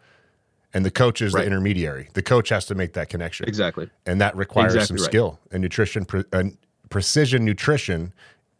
and 0.73 0.85
the 0.85 0.91
coach 0.91 1.21
is 1.21 1.33
Right. 1.33 1.41
the 1.41 1.47
intermediary. 1.47 2.09
The 2.13 2.21
coach 2.21 2.49
has 2.49 2.65
to 2.67 2.75
make 2.75 2.93
that 2.93 3.09
connection, 3.09 3.47
exactly 3.47 3.89
and 4.05 4.19
that 4.21 4.35
requires 4.35 4.75
Exactly 4.75 4.97
some 4.97 5.03
right. 5.03 5.09
skill. 5.11 5.39
And 5.51 5.61
nutrition, 5.61 6.05
pre- 6.05 6.25
and 6.31 6.57
precision 6.89 7.45
nutrition, 7.45 8.13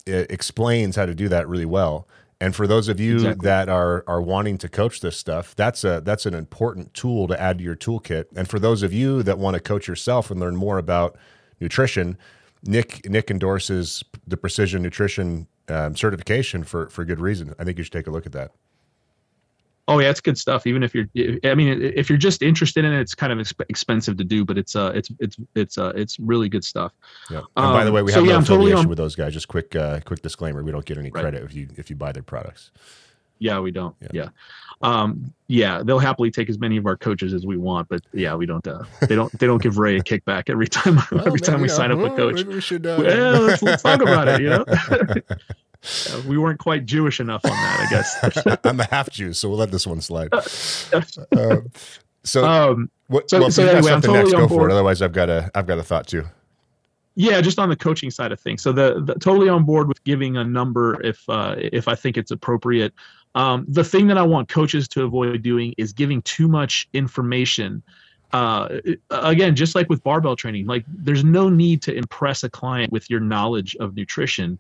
uh, 0.07 0.25
explains 0.29 0.95
how 0.95 1.05
to 1.05 1.13
do 1.15 1.27
that 1.29 1.47
really 1.47 1.65
well. 1.65 2.07
And 2.39 2.55
for 2.55 2.67
those 2.67 2.87
of 2.87 2.99
you 2.99 3.15
Exactly. 3.15 3.45
that 3.45 3.67
are 3.67 4.03
are 4.07 4.21
wanting 4.21 4.57
to 4.59 4.69
coach 4.69 5.01
this 5.01 5.17
stuff, 5.17 5.55
that's 5.55 5.83
a 5.83 6.01
that's 6.05 6.25
an 6.25 6.33
important 6.35 6.93
tool 6.93 7.27
to 7.27 7.39
add 7.41 7.57
to 7.57 7.63
your 7.63 7.75
toolkit. 7.75 8.25
And 8.35 8.47
for 8.47 8.59
those 8.59 8.83
of 8.83 8.93
you 8.93 9.23
that 9.23 9.37
want 9.39 9.55
to 9.55 9.59
coach 9.59 9.87
yourself 9.87 10.29
and 10.31 10.39
learn 10.39 10.55
more 10.55 10.77
about 10.77 11.17
nutrition, 11.59 12.15
Nick 12.63 13.09
Nick 13.09 13.31
endorses 13.31 14.03
the 14.27 14.37
precision 14.37 14.81
nutrition 14.83 15.47
um, 15.69 15.95
certification 15.95 16.63
for 16.63 16.89
for 16.89 17.05
good 17.05 17.19
reason. 17.19 17.53
I 17.59 17.63
think 17.63 17.77
you 17.77 17.83
should 17.83 17.93
take 17.93 18.07
a 18.07 18.11
look 18.11 18.25
at 18.25 18.31
that. 18.33 18.51
Oh 19.89 19.99
yeah, 19.99 20.09
it's 20.09 20.19
good 20.19 20.37
stuff. 20.37 20.67
Even 20.67 20.83
if 20.83 20.93
you're, 20.93 21.05
I 21.45 21.55
mean, 21.55 21.81
if 21.81 22.09
you're 22.09 22.17
just 22.17 22.41
interested 22.41 22.83
in 22.83 22.91
it, 22.91 22.99
it's 22.99 23.15
kind 23.15 23.31
of 23.31 23.39
exp- 23.39 23.63
expensive 23.69 24.17
to 24.17 24.25
do, 24.25 24.43
but 24.43 24.57
it's 24.57 24.75
uh, 24.75 24.91
it's 24.93 25.09
it's 25.19 25.37
it's 25.55 25.77
uh, 25.77 25.93
it's 25.95 26.19
really 26.19 26.49
good 26.49 26.65
stuff. 26.65 26.91
Yeah. 27.31 27.37
And 27.37 27.73
by 27.73 27.83
the 27.85 27.89
Um, 27.89 27.93
way, 27.95 28.01
we 28.01 28.11
have 28.11 28.25
yeah, 28.25 28.31
no 28.33 28.37
I'm 28.37 28.43
totally 28.43 28.71
affiliation 28.71 28.85
on- 28.85 28.89
with 28.89 28.97
those 28.97 29.15
guys. 29.15 29.33
Just 29.33 29.47
quick 29.47 29.75
uh, 29.77 30.01
quick 30.01 30.21
disclaimer: 30.21 30.61
we 30.61 30.71
don't 30.73 30.83
get 30.85 30.97
any 30.97 31.09
Right. 31.09 31.21
credit 31.21 31.43
if 31.43 31.53
you 31.53 31.69
if 31.77 31.89
you 31.89 31.95
buy 31.95 32.11
their 32.11 32.23
products. 32.23 32.71
Yeah, 33.39 33.59
we 33.59 33.71
don't. 33.71 33.95
Yeah. 34.01 34.07
yeah. 34.13 34.29
Um, 34.81 35.33
yeah, 35.47 35.81
they'll 35.83 35.99
happily 35.99 36.29
take 36.29 36.49
as 36.49 36.59
many 36.59 36.77
of 36.77 36.85
our 36.85 36.97
coaches 36.97 37.33
as 37.33 37.45
we 37.45 37.57
want, 37.57 37.89
but 37.89 38.01
yeah, 38.13 38.35
we 38.35 38.45
don't. 38.45 38.67
Uh, 38.67 38.83
they 39.07 39.15
don't. 39.15 39.31
They 39.39 39.47
don't 39.47 39.61
give 39.61 39.77
Ray 39.77 39.97
a 39.97 40.03
kickback 40.03 40.49
every 40.49 40.67
time. 40.67 40.99
Well, 41.11 41.25
every 41.25 41.39
time 41.39 41.61
we 41.61 41.69
sign 41.69 41.91
up 41.91 41.99
a 41.99 42.15
coach. 42.15 42.43
We 42.43 42.61
should. 42.61 42.85
Uh... 42.85 42.97
Well, 42.99 43.41
let's, 43.41 43.61
let's 43.61 43.83
talk 43.83 44.01
about 44.01 44.27
it. 44.27 44.41
You 44.41 44.49
know. 44.49 44.65
Uh, 46.09 46.21
we 46.27 46.39
weren't 46.39 46.59
quite 46.59 46.85
Jewish 46.85 47.19
enough 47.19 47.45
on 47.45 47.51
that, 47.51 47.79
I 47.79 47.89
guess. 47.89 48.57
I'm 48.65 48.79
a 48.79 48.85
half 48.85 49.11
Jew, 49.11 49.31
so 49.31 49.47
we'll 49.47 49.59
let 49.59 49.71
this 49.71 49.85
one 49.85 50.01
slide. 50.01 50.29
Uh, 50.33 50.41
so, 52.23 52.43
um, 52.43 52.89
what, 53.07 53.29
so, 53.29 53.39
well, 53.39 53.51
so 53.51 53.65
anyway, 53.65 53.91
I'm 53.91 54.01
totally 54.01 54.23
next, 54.23 54.33
go 54.33 54.47
for 54.47 54.67
it. 54.67 54.73
Otherwise, 54.73 55.03
I've 55.03 55.13
got 55.13 55.29
a, 55.29 55.51
I've 55.53 55.67
got 55.67 55.77
a 55.77 55.83
thought 55.83 56.07
too. 56.07 56.25
Yeah, 57.15 57.41
just 57.41 57.57
on 57.57 57.69
the 57.69 57.75
coaching 57.75 58.11
side 58.11 58.31
of 58.31 58.39
things. 58.39 58.61
So 58.61 58.71
the, 58.71 59.01
the 59.01 59.15
totally 59.15 59.49
on 59.49 59.65
board 59.65 59.87
with 59.87 60.03
giving 60.03 60.37
a 60.37 60.43
number 60.43 61.01
if 61.03 61.27
uh, 61.29 61.55
if 61.57 61.87
I 61.87 61.95
think 61.95 62.17
it's 62.17 62.31
appropriate. 62.31 62.93
Um, 63.37 63.65
the 63.67 63.83
thing 63.83 64.07
that 64.07 64.17
I 64.17 64.23
want 64.23 64.49
coaches 64.49 64.87
to 64.89 65.03
avoid 65.03 65.43
doing 65.43 65.75
is 65.77 65.93
giving 65.93 66.23
too 66.23 66.47
much 66.47 66.89
information. 66.93 67.83
Uh, 68.33 68.79
again, 69.11 69.55
just 69.55 69.75
like 69.75 69.87
with 69.89 70.03
barbell 70.03 70.35
training, 70.35 70.65
like 70.65 70.83
there's 70.87 71.23
no 71.23 71.47
need 71.47 71.83
to 71.83 71.93
impress 71.93 72.43
a 72.43 72.49
client 72.49 72.91
with 72.91 73.07
your 73.11 73.19
knowledge 73.19 73.75
of 73.79 73.95
nutrition. 73.95 74.57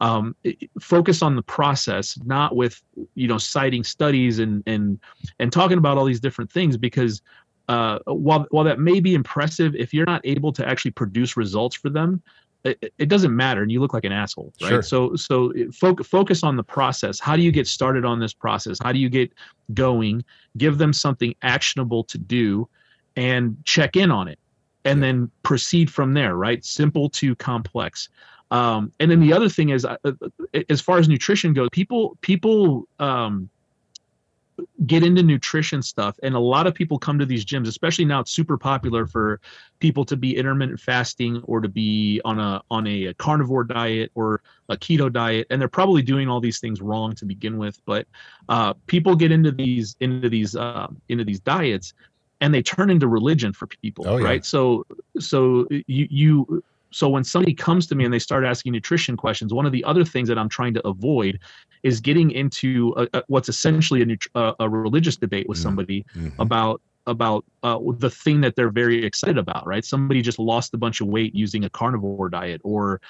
Um, 0.00 0.36
focus 0.80 1.22
on 1.22 1.34
the 1.34 1.42
process, 1.42 2.16
not 2.24 2.54
with 2.54 2.80
you 3.16 3.26
know 3.26 3.36
citing 3.36 3.82
studies 3.82 4.38
and 4.38 4.62
and 4.64 5.00
and 5.40 5.52
talking 5.52 5.76
about 5.76 5.98
all 5.98 6.04
these 6.04 6.20
different 6.20 6.52
things 6.52 6.76
because 6.76 7.22
uh, 7.68 7.98
while 8.06 8.46
while 8.52 8.64
that 8.64 8.78
may 8.78 9.00
be 9.00 9.14
impressive, 9.14 9.74
if 9.74 9.92
you're 9.92 10.06
not 10.06 10.20
able 10.22 10.52
to 10.52 10.66
actually 10.66 10.92
produce 10.92 11.36
results 11.36 11.74
for 11.74 11.90
them, 11.90 12.22
it, 12.64 12.92
it 12.98 13.08
doesn't 13.08 13.34
matter, 13.34 13.62
and 13.62 13.72
you 13.72 13.80
look 13.80 13.94
like 13.94 14.04
an 14.04 14.12
asshole, 14.12 14.52
right? 14.60 14.68
Sure. 14.68 14.82
So 14.82 15.14
so 15.16 15.52
focus 15.72 16.06
focus 16.06 16.42
on 16.42 16.56
the 16.56 16.62
process. 16.62 17.18
How 17.18 17.36
do 17.36 17.42
you 17.42 17.52
get 17.52 17.66
started 17.66 18.04
on 18.04 18.20
this 18.20 18.32
process? 18.32 18.78
How 18.82 18.92
do 18.92 18.98
you 18.98 19.08
get 19.08 19.32
going? 19.74 20.24
Give 20.58 20.78
them 20.78 20.92
something 20.92 21.34
actionable 21.42 22.04
to 22.04 22.18
do, 22.18 22.68
and 23.16 23.56
check 23.64 23.96
in 23.96 24.10
on 24.10 24.28
it, 24.28 24.38
and 24.84 25.02
then 25.02 25.30
proceed 25.42 25.90
from 25.90 26.12
there. 26.12 26.36
Right? 26.36 26.64
Simple 26.64 27.08
to 27.10 27.34
complex. 27.36 28.08
Um, 28.50 28.92
and 28.98 29.10
then 29.10 29.20
the 29.20 29.32
other 29.32 29.48
thing 29.48 29.68
is, 29.68 29.84
uh, 29.84 29.96
uh 30.04 30.12
as 30.68 30.80
far 30.80 30.98
as 30.98 31.08
nutrition 31.08 31.52
goes, 31.52 31.68
people 31.72 32.18
people 32.20 32.88
um, 32.98 33.48
get 34.86 35.02
into 35.02 35.22
nutrition 35.22 35.82
stuff. 35.82 36.18
And 36.22 36.34
a 36.34 36.38
lot 36.38 36.66
of 36.66 36.74
people 36.74 36.98
come 36.98 37.18
to 37.18 37.26
these 37.26 37.44
gyms 37.44 37.68
especially 37.68 38.04
now 38.04 38.20
it's 38.20 38.32
super 38.32 38.58
popular 38.58 39.06
for 39.06 39.40
people 39.78 40.04
to 40.04 40.16
be 40.16 40.36
intermittent 40.36 40.80
fasting 40.80 41.42
or 41.44 41.60
to 41.60 41.68
be 41.68 42.20
on 42.24 42.38
a 42.38 42.62
on 42.70 42.86
a, 42.86 43.14
carnivore 43.14 43.64
diet 43.64 44.10
or 44.14 44.42
a 44.68 44.76
keto 44.76 45.12
diet. 45.12 45.46
And 45.50 45.60
they're 45.60 45.68
probably 45.68 46.02
doing 46.02 46.28
all 46.28 46.40
these 46.40 46.60
things 46.60 46.80
wrong 46.80 47.14
to 47.16 47.24
begin 47.24 47.58
with. 47.58 47.80
But 47.84 48.06
uh, 48.48 48.74
people 48.86 49.16
get 49.16 49.32
into 49.32 49.52
these 49.52 49.96
into 50.00 50.28
these 50.28 50.56
uh, 50.56 50.88
into 51.08 51.24
these 51.24 51.40
diets 51.40 51.94
and 52.40 52.54
they 52.54 52.62
turn 52.62 52.90
into 52.90 53.06
religion 53.06 53.52
for 53.52 53.66
people 53.66 54.08
oh, 54.08 54.16
yeah. 54.16 54.24
right? 54.24 54.44
So 54.44 54.86
so 55.18 55.66
you 55.70 56.06
you 56.10 56.64
so 56.90 57.08
when 57.08 57.24
somebody 57.24 57.54
comes 57.54 57.86
to 57.86 57.94
me 57.94 58.04
and 58.04 58.12
they 58.12 58.18
start 58.18 58.44
asking 58.44 58.72
nutrition 58.72 59.16
questions 59.16 59.52
one 59.52 59.66
of 59.66 59.72
the 59.72 59.84
other 59.84 60.04
things 60.04 60.28
that 60.28 60.38
i'm 60.38 60.48
trying 60.48 60.74
to 60.74 60.86
avoid 60.86 61.38
is 61.82 62.00
getting 62.00 62.30
into 62.30 62.94
a, 62.96 63.08
a, 63.14 63.22
what's 63.28 63.48
essentially 63.48 64.18
a, 64.34 64.54
a, 64.60 64.68
religious 64.68 65.16
debate 65.16 65.48
with 65.48 65.58
mm-hmm. 65.58 65.62
somebody 65.62 66.04
mm-hmm. 66.14 66.40
about 66.40 66.80
about 67.06 67.44
uh, 67.62 67.78
the 67.98 68.10
thing 68.10 68.40
that 68.42 68.56
they're 68.56 68.70
very 68.70 69.04
excited 69.04 69.38
about 69.38 69.66
right 69.66 69.84
somebody 69.84 70.20
just 70.20 70.38
lost 70.38 70.74
a 70.74 70.78
bunch 70.78 71.00
of 71.00 71.08
weight 71.08 71.34
using 71.34 71.64
a 71.64 71.70
carnivore 71.70 72.28
diet 72.28 72.60
or 72.64 73.00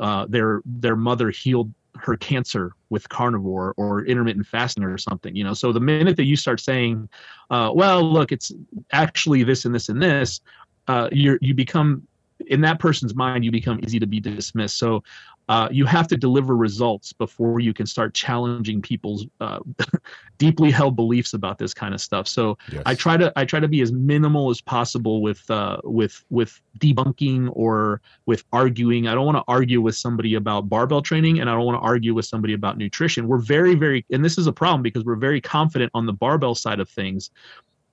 uh, 0.00 0.26
their 0.28 0.62
their 0.64 0.96
mother 0.96 1.30
healed 1.30 1.72
her 1.96 2.16
cancer 2.16 2.72
with 2.90 3.08
carnivore 3.08 3.74
or 3.76 4.04
intermittent 4.04 4.46
fasting 4.46 4.84
or 4.84 4.96
something 4.98 5.34
you 5.34 5.42
know 5.42 5.54
so 5.54 5.72
the 5.72 5.80
minute 5.80 6.16
that 6.16 6.24
you 6.24 6.36
start 6.36 6.60
saying 6.60 7.08
uh, 7.50 7.70
well 7.74 8.02
look 8.02 8.30
it's 8.30 8.52
actually 8.92 9.42
this 9.42 9.64
and 9.64 9.74
this 9.74 9.88
and 9.88 10.00
this 10.02 10.40
uh, 10.86 11.08
you 11.10 11.38
you 11.40 11.54
become 11.54 12.06
in 12.46 12.60
that 12.62 12.78
person's 12.78 13.14
mind, 13.14 13.44
you 13.44 13.50
become 13.50 13.80
easy 13.82 13.98
to 13.98 14.06
be 14.06 14.20
dismissed. 14.20 14.78
So 14.78 15.02
uh, 15.48 15.66
you 15.70 15.86
have 15.86 16.06
to 16.06 16.16
deliver 16.16 16.54
results 16.54 17.14
before 17.14 17.58
you 17.58 17.72
can 17.72 17.86
start 17.86 18.12
challenging 18.12 18.82
people's 18.82 19.26
uh, 19.40 19.60
deeply 20.38 20.70
held 20.70 20.94
beliefs 20.94 21.32
about 21.32 21.56
this 21.56 21.72
kind 21.72 21.94
of 21.94 22.02
stuff. 22.02 22.28
So 22.28 22.58
yes. 22.70 22.82
I 22.84 22.94
try 22.94 23.16
to 23.16 23.32
I 23.34 23.46
try 23.46 23.58
to 23.58 23.68
be 23.68 23.80
as 23.80 23.90
minimal 23.90 24.50
as 24.50 24.60
possible 24.60 25.22
with 25.22 25.50
uh, 25.50 25.78
with 25.84 26.22
with 26.28 26.60
debunking 26.78 27.50
or 27.54 28.02
with 28.26 28.44
arguing. 28.52 29.08
I 29.08 29.14
don't 29.14 29.24
want 29.24 29.38
to 29.38 29.44
argue 29.48 29.80
with 29.80 29.96
somebody 29.96 30.34
about 30.34 30.68
barbell 30.68 31.00
training, 31.00 31.40
and 31.40 31.48
I 31.48 31.54
don't 31.54 31.64
want 31.64 31.80
to 31.82 31.86
argue 31.86 32.12
with 32.12 32.26
somebody 32.26 32.52
about 32.52 32.76
nutrition. 32.76 33.26
We're 33.26 33.38
very 33.38 33.74
very, 33.74 34.04
and 34.10 34.22
this 34.22 34.36
is 34.36 34.46
a 34.46 34.52
problem 34.52 34.82
because 34.82 35.04
we're 35.04 35.16
very 35.16 35.40
confident 35.40 35.90
on 35.94 36.04
the 36.04 36.12
barbell 36.12 36.54
side 36.54 36.78
of 36.78 36.90
things 36.90 37.30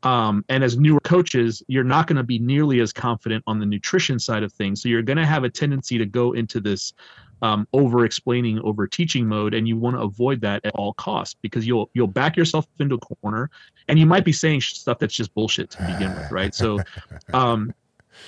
um, 0.06 0.46
and 0.50 0.64
as 0.64 0.78
newer 0.78 1.00
coaches, 1.00 1.64
you're 1.68 1.84
not 1.84 2.06
going 2.06 2.18
to 2.18 2.24
be 2.24 2.38
nearly 2.38 2.80
as 2.80 2.94
confident 2.94 3.44
on 3.48 3.60
the 3.60 3.66
nutrition 3.66 4.20
side 4.20 4.44
of 4.44 4.54
things. 4.54 4.82
So 4.82 4.88
you're 4.88 5.02
going 5.02 5.18
to 5.18 5.26
have 5.26 5.44
a 5.44 5.50
tendency 5.50 5.98
to 5.98 6.06
go 6.06 6.34
into 6.34 6.62
this 6.62 6.94
um, 7.42 7.68
over 7.74 8.06
explaining, 8.06 8.60
over 8.60 8.86
teaching 8.86 9.28
mode, 9.28 9.56
and 9.56 9.68
you 9.68 9.76
want 9.78 9.96
to 9.96 10.04
avoid 10.04 10.42
that 10.42 10.64
at 10.64 10.74
all 10.76 10.94
costs 10.94 11.36
because 11.42 11.66
you'll 11.68 11.90
you'll 11.94 12.08
back 12.08 12.38
yourself 12.38 12.68
into 12.80 12.96
a 12.96 13.00
corner, 13.00 13.50
and 13.88 13.98
you 13.98 14.06
might 14.06 14.24
be 14.24 14.32
saying 14.32 14.62
stuff 14.62 15.00
that's 15.00 15.14
just 15.14 15.34
bullshit 15.34 15.72
to 15.72 15.84
begin 15.84 16.14
with, 16.16 16.32
right? 16.32 16.54
So. 16.54 16.80
Um, 17.34 17.74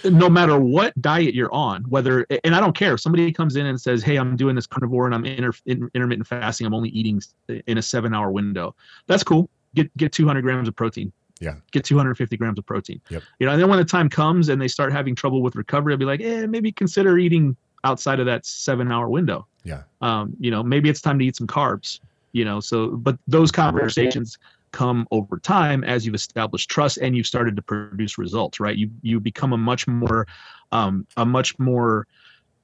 no 0.04 0.30
matter 0.30 0.60
what 0.60 1.00
diet 1.02 1.34
you're 1.34 1.54
on, 1.54 1.84
whether 1.84 2.28
and 2.44 2.54
I 2.54 2.60
don't 2.60 2.76
care 2.76 2.96
if 2.96 3.00
somebody 3.00 3.32
comes 3.32 3.56
in 3.56 3.68
and 3.68 3.80
says, 3.80 4.04
"Hey, 4.04 4.18
I'm 4.18 4.36
doing 4.36 4.54
this 4.54 4.68
carnivore 4.68 5.06
and 5.06 5.16
I'm 5.16 5.24
inter, 5.24 5.54
intermittent 5.66 6.28
fasting. 6.28 6.68
I'm 6.68 6.74
only 6.74 6.90
eating 6.90 7.22
in 7.68 7.78
a 7.78 7.82
seven 7.82 8.14
hour 8.14 8.30
window." 8.30 8.76
That's 9.08 9.24
cool. 9.24 9.50
Get 9.76 9.96
get 9.96 10.12
200 10.12 10.42
grams 10.42 10.68
of 10.68 10.76
protein. 10.76 11.14
Yeah. 11.40 11.56
Get 11.72 11.86
250 11.86 12.38
grams 12.38 12.58
of 12.58 12.66
protein. 12.66 13.02
Yep. 13.10 13.24
You 13.40 13.46
know, 13.46 13.54
and 13.54 13.62
then 13.62 13.70
when 13.70 13.80
the 13.80 13.86
time 13.86 14.10
comes 14.10 14.50
and 14.50 14.62
they 14.62 14.68
start 14.68 14.92
having 14.92 15.16
trouble 15.16 15.42
with 15.42 15.56
recovery, 15.56 15.94
I'll 15.94 15.98
be 16.00 16.06
like, 16.06 16.22
eh, 16.22 16.46
maybe 16.46 16.72
consider 16.72 17.18
eating 17.18 17.56
outside 17.84 18.20
of 18.20 18.26
that 18.26 18.46
seven 18.46 18.92
hour 18.92 19.10
window. 19.10 19.48
Yeah. 19.64 19.84
Um, 20.02 20.36
you 20.40 20.52
know, 20.52 20.64
maybe 20.64 20.90
it's 20.90 21.02
time 21.02 21.20
to 21.20 21.26
eat 21.26 21.36
some 21.36 21.48
carbs, 21.48 22.00
you 22.32 22.46
know, 22.46 22.60
so, 22.60 22.90
but 22.90 23.18
those 23.28 23.52
conversations 23.52 24.38
come 24.72 25.08
over 25.12 25.38
time 25.38 25.84
as 25.84 26.06
you've 26.06 26.16
established 26.16 26.70
trust 26.70 26.98
and 26.98 27.16
you've 27.16 27.28
started 27.28 27.56
to 27.56 27.62
produce 27.62 28.18
results, 28.18 28.60
right? 28.60 28.76
You, 28.76 28.90
you 29.02 29.20
become 29.20 29.54
a 29.54 29.58
much 29.58 29.88
more, 29.88 30.28
um, 30.72 31.06
a 31.18 31.26
much 31.26 31.58
more, 31.60 32.08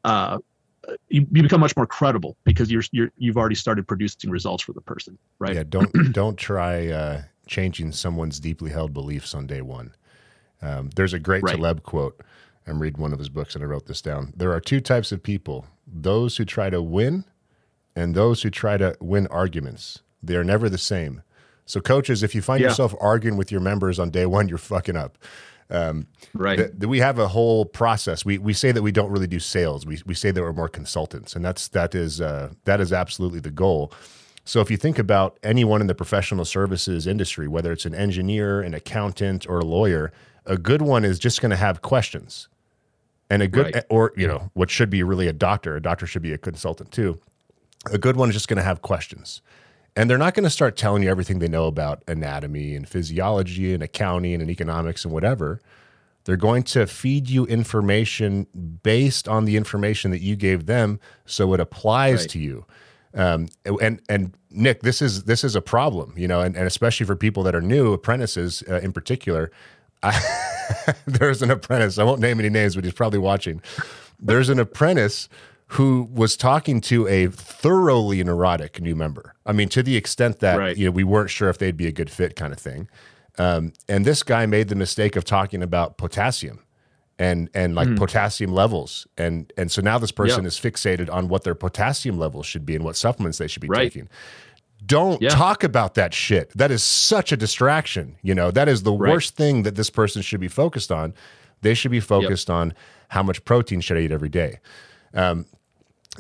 uh, 0.04 0.40
you, 1.10 1.26
you 1.32 1.44
become 1.44 1.62
much 1.62 1.76
more 1.78 1.86
credible 1.86 2.36
because 2.44 2.70
you're, 2.72 2.84
you're 2.92 3.10
you've 3.18 3.38
already 3.38 3.56
started 3.56 3.88
producing 3.88 4.30
results 4.30 4.64
for 4.64 4.74
the 4.74 4.82
person 4.82 5.18
right 5.40 5.56
yeah 5.56 5.64
don't 5.68 5.90
don't 6.12 6.38
try 6.38 6.88
uh 6.90 7.22
changing 7.48 7.92
someone's 7.92 8.40
deeply 8.40 8.72
held 8.72 8.94
beliefs 8.94 9.34
on 9.34 9.48
day 9.48 9.62
one. 9.62 9.96
Um, 10.62 10.90
there's 10.96 11.14
a 11.14 11.20
great 11.20 11.44
right. 11.44 11.56
Taleb 11.56 11.84
quote. 11.84 12.22
I'm 12.66 12.82
reading 12.82 13.02
one 13.02 13.12
of 13.12 13.20
his 13.20 13.30
books 13.30 13.56
and 13.56 13.64
I 13.64 13.68
wrote 13.68 13.86
this 13.88 14.02
down. 14.02 14.34
There 14.36 14.54
are 14.54 14.62
two 14.62 14.80
types 14.80 15.12
of 15.12 15.22
people 15.22 15.66
those 15.86 16.38
who 16.38 16.46
try 16.46 16.70
to 16.70 16.82
win 16.82 17.26
and 17.96 18.16
those 18.16 18.42
who 18.42 18.50
try 18.50 18.78
to 18.78 18.96
win 19.00 19.28
arguments. 19.28 20.02
They 20.22 20.36
are 20.36 20.44
never 20.44 20.70
the 20.70 20.78
same. 20.78 21.22
So, 21.66 21.80
coaches, 21.80 22.24
if 22.24 22.34
you 22.34 22.42
find 22.42 22.62
yeah. 22.62 22.68
yourself 22.68 22.96
arguing 23.00 23.38
with 23.38 23.52
your 23.52 23.62
members 23.62 24.00
on 24.00 24.10
day 24.10 24.26
one, 24.26 24.48
you're 24.48 24.58
fucking 24.58 24.96
up. 24.96 25.18
Um, 25.70 26.08
right. 26.34 26.58
The, 26.58 26.74
the, 26.78 26.88
we 26.88 27.00
have 27.00 27.20
a 27.20 27.28
whole 27.28 27.66
process. 27.66 28.26
We, 28.26 28.38
we 28.38 28.54
say 28.54 28.72
that 28.72 28.82
we 28.82 28.92
don't 28.92 29.10
really 29.10 29.28
do 29.28 29.40
sales. 29.40 29.86
We, 29.86 30.02
we 30.06 30.14
say 30.14 30.32
that 30.32 30.42
we're 30.42 30.54
more 30.54 30.70
consultants, 30.70 31.36
and 31.36 31.44
that's 31.44 31.70
that 31.70 31.96
is 31.96 32.22
uh, 32.22 32.54
that 32.66 32.82
is 32.82 32.92
absolutely 32.92 33.40
the 33.40 33.52
goal. 33.52 33.94
So 34.46 34.60
if 34.60 34.70
you 34.70 34.78
think 34.78 35.00
about 35.00 35.38
anyone 35.42 35.82
in 35.82 35.88
the 35.88 35.96
professional 35.96 36.46
services 36.46 37.08
industry, 37.08 37.48
whether 37.48 37.72
it's 37.72 37.86
an 37.86 37.96
engineer, 37.96 38.62
an 38.62 38.74
accountant, 38.74 39.48
or 39.48 39.60
a 39.60 39.66
lawyer, 39.66 40.12
a 40.46 40.58
good 40.58 40.82
one 40.82 41.06
is 41.06 41.18
just 41.18 41.42
going 41.42 41.52
to 41.52 41.56
have 41.56 41.82
questions. 41.82 42.50
And 43.30 43.42
a 43.42 43.48
good, 43.48 43.74
right. 43.74 43.86
or, 43.90 44.12
you 44.18 44.28
know, 44.28 44.52
what 44.54 44.70
should 44.70 44.90
be 44.90 45.02
really 45.02 45.28
a 45.28 45.34
doctor, 45.34 45.76
a 45.76 45.82
doctor 45.82 46.06
should 46.06 46.22
be 46.22 46.34
a 46.34 46.38
consultant 46.38 46.92
too. 46.92 47.20
A 47.92 47.98
good 47.98 48.18
one 48.18 48.30
is 48.30 48.36
just 48.36 48.48
going 48.48 48.58
to 48.58 48.64
have 48.64 48.82
questions. 48.82 49.42
And 49.96 50.10
they're 50.10 50.18
not 50.18 50.34
going 50.34 50.44
to 50.44 50.50
start 50.50 50.76
telling 50.76 51.04
you 51.04 51.10
everything 51.10 51.40
they 51.40 51.48
know 51.48 51.68
about 51.68 52.04
anatomy 52.08 52.76
and 52.76 52.88
physiology 52.88 53.74
and 53.74 53.82
accounting 53.82 54.42
and 54.42 54.50
economics 54.50 55.06
and 55.06 55.14
whatever. 55.14 55.62
They're 56.26 56.38
going 56.38 56.64
to 56.64 56.88
feed 56.88 57.30
you 57.30 57.46
information 57.46 58.48
based 58.84 59.28
on 59.28 59.46
the 59.46 59.58
information 59.58 60.12
that 60.12 60.22
you 60.22 60.36
gave 60.36 60.66
them 60.66 61.00
so 61.26 61.54
it 61.54 61.60
applies 61.60 62.22
right. 62.22 62.30
to 62.32 62.40
you. 62.40 62.66
Um, 63.16 63.48
and 63.82 64.02
and 64.10 64.34
Nick, 64.50 64.82
this 64.82 65.02
is 65.02 65.24
this 65.24 65.44
is 65.44 65.56
a 65.56 65.62
problem, 65.62 66.14
you 66.18 66.28
know, 66.28 66.42
and, 66.42 66.56
and 66.56 66.66
especially 66.66 67.06
for 67.06 67.16
people 67.16 67.44
that 67.44 67.56
are 67.56 67.62
new 67.62 67.94
apprentices 67.94 68.64
uh, 68.70 68.80
in 68.80 68.92
particular. 68.92 69.52
I, 70.02 70.20
there's 71.06 71.42
an 71.42 71.52
apprentice. 71.52 71.98
I 71.98 72.04
won't 72.04 72.20
name 72.20 72.40
any 72.40 72.50
names, 72.50 72.76
but 72.76 72.84
he's 72.84 72.94
probably 72.94 73.20
watching. 73.20 73.62
There's 74.20 74.50
an 74.50 74.60
apprentice 74.60 75.30
who 75.68 76.10
was 76.12 76.38
talking 76.38 76.82
to 76.82 77.08
a 77.08 77.28
thoroughly 77.28 78.24
neurotic 78.24 78.82
new 78.82 78.96
member. 78.96 79.34
I 79.46 79.54
mean, 79.54 79.70
to 79.70 79.82
the 79.82 79.96
extent 79.96 80.40
that 80.40 80.58
right. 80.58 80.78
you 80.78 80.86
know 80.86 80.92
we 80.92 81.04
weren't 81.04 81.30
sure 81.30 81.50
if 81.50 81.58
they'd 81.58 81.78
be 81.78 81.88
a 81.88 81.92
good 81.92 82.10
fit, 82.10 82.36
kind 82.36 82.54
of 82.54 82.60
thing. 82.60 82.88
Um, 83.38 83.74
and 83.90 84.06
this 84.06 84.22
guy 84.22 84.46
made 84.46 84.70
the 84.70 84.76
mistake 84.76 85.16
of 85.16 85.26
talking 85.26 85.64
about 85.64 85.98
potassium 85.98 86.64
and 87.20 87.50
and 87.54 87.76
like 87.76 87.88
mm. 87.88 87.98
potassium 87.98 88.52
levels 88.52 89.06
and 89.18 89.54
and 89.56 89.72
so 89.72 89.82
now 89.82 90.00
this 90.00 90.12
person 90.12 90.44
yep. 90.44 90.48
is 90.48 90.60
fixated 90.60 91.12
on 91.14 91.28
what 91.28 91.44
their 91.44 91.56
potassium 91.56 92.18
levels 92.18 92.46
should 92.46 92.66
be 92.66 92.76
and 92.76 92.84
what 92.84 92.96
supplements 92.96 93.38
they 93.38 93.48
should 93.48 93.62
be 93.62 93.68
right. 93.68 93.92
taking 93.92 94.10
don't 94.86 95.22
Yeah. 95.22 95.30
talk 95.30 95.64
about 95.64 95.94
that 95.96 96.14
shit. 96.14 96.52
That 96.56 96.72
is 96.72 96.84
such 96.84 97.32
a 97.32 97.38
distraction. 97.38 98.16
You 98.22 98.36
know, 98.36 98.52
that 98.52 98.68
is 98.68 98.84
the 98.84 98.92
Right. 98.92 99.12
worst 99.12 99.36
thing 99.36 99.64
that 99.64 99.76
this 99.76 99.90
person 99.90 100.22
should 100.22 100.40
be 100.40 100.48
focused 100.48 100.92
on. 100.92 101.14
They 101.62 101.74
should 101.74 101.92
be 101.92 102.00
focused 102.00 102.50
on 102.50 102.74
how 103.10 103.24
much 103.24 103.46
protein 103.46 103.80
should 103.80 103.98
I 103.98 104.02
eat 104.02 104.12
every 104.12 104.30
day. 104.30 104.60
Um, 105.14 105.46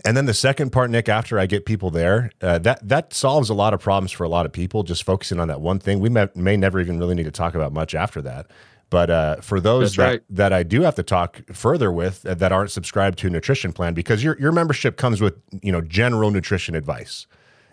and 0.05 0.17
then 0.17 0.25
the 0.25 0.33
second 0.33 0.71
part, 0.71 0.89
Nick, 0.89 1.07
after 1.07 1.37
I 1.37 1.45
get 1.45 1.65
people 1.65 1.91
there, 1.91 2.31
uh, 2.41 2.57
that 2.59 2.87
that 2.87 3.13
solves 3.13 3.49
a 3.49 3.53
lot 3.53 3.73
of 3.73 3.79
problems 3.79 4.11
for 4.11 4.23
a 4.23 4.29
lot 4.29 4.45
of 4.45 4.51
people. 4.51 4.81
Just 4.83 5.03
focusing 5.03 5.39
on 5.39 5.49
that 5.49 5.61
one 5.61 5.77
thing, 5.77 5.99
we 5.99 6.09
may, 6.09 6.27
may 6.33 6.57
never 6.57 6.79
even 6.79 6.97
really 6.97 7.13
need 7.13 7.25
to 7.25 7.31
talk 7.31 7.53
about 7.53 7.73
much 7.73 7.93
after 7.93 8.21
that. 8.21 8.47
But 8.89 9.09
uh, 9.09 9.35
for 9.37 9.59
those 9.59 9.95
That's 9.95 9.97
that, 9.97 10.05
right. 10.05 10.21
that 10.29 10.53
I 10.53 10.61
do 10.63 10.81
have 10.81 10.93
to 10.95 11.03
talk 11.03 11.41
further 11.51 11.91
with 11.91 12.25
uh, 12.25 12.35
that 12.35 12.51
aren't 12.51 12.69
subscribed 12.69 13.17
to 13.19 13.27
a 13.27 13.29
nutrition 13.29 13.73
plan, 13.73 13.93
because 13.95 14.23
your 14.23 14.37
your 14.39 14.51
membership 14.51 14.97
comes 14.97 15.19
with 15.19 15.35
you 15.63 15.71
know 15.71 15.81
general 15.81 16.29
nutrition 16.29 16.75
advice, 16.75 17.25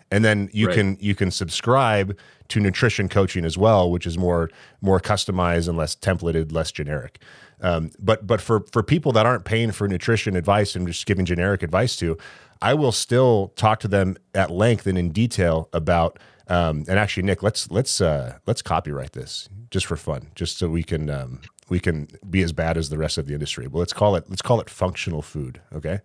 and 0.09 0.25
then 0.25 0.49
you 0.51 0.67
Right. 0.67 0.75
can 0.75 0.97
you 0.99 1.13
can 1.13 1.29
subscribe 1.29 2.17
to 2.47 2.59
nutrition 2.59 3.07
coaching 3.07 3.45
as 3.45 3.55
well, 3.57 3.91
which 3.91 4.07
is 4.07 4.17
more 4.17 4.49
more 4.81 4.99
customized 4.99 5.67
and 5.67 5.77
less 5.77 5.95
templated, 5.95 6.51
less 6.51 6.71
generic. 6.71 7.21
Um, 7.61 7.91
but 7.99 8.25
but 8.25 8.41
for 8.41 8.65
for 8.71 8.81
people 8.81 9.11
that 9.11 9.27
aren't 9.27 9.45
paying 9.45 9.71
for 9.71 9.87
nutrition 9.87 10.35
advice 10.35 10.75
and 10.75 10.87
just 10.87 11.05
giving 11.05 11.25
generic 11.25 11.61
advice 11.61 11.95
to, 11.97 12.17
I 12.63 12.73
will 12.73 12.91
still 12.91 13.53
talk 13.55 13.79
to 13.81 13.87
them 13.87 14.17
at 14.33 14.49
length 14.49 14.87
and 14.87 14.97
in 14.97 15.11
detail 15.11 15.69
about. 15.71 16.17
Um, 16.51 16.83
and 16.89 16.99
actually, 16.99 17.23
Nick, 17.23 17.41
let's 17.41 17.71
let's 17.71 18.01
uh, 18.01 18.37
let's 18.45 18.61
copyright 18.61 19.13
this 19.13 19.47
just 19.69 19.85
for 19.85 19.95
fun, 19.95 20.27
just 20.35 20.57
so 20.57 20.67
we 20.67 20.83
can 20.83 21.09
um, 21.09 21.39
we 21.69 21.79
can 21.79 22.09
be 22.29 22.41
as 22.41 22.51
bad 22.51 22.77
as 22.77 22.89
the 22.89 22.97
rest 22.97 23.17
of 23.17 23.25
the 23.25 23.33
industry. 23.33 23.67
Well, 23.67 23.79
let's 23.79 23.93
call 23.93 24.17
it 24.17 24.25
let's 24.29 24.41
call 24.41 24.59
it 24.59 24.69
functional 24.69 25.21
food. 25.21 25.61
Okay. 25.73 25.99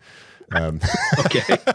Okay. 1.27 1.43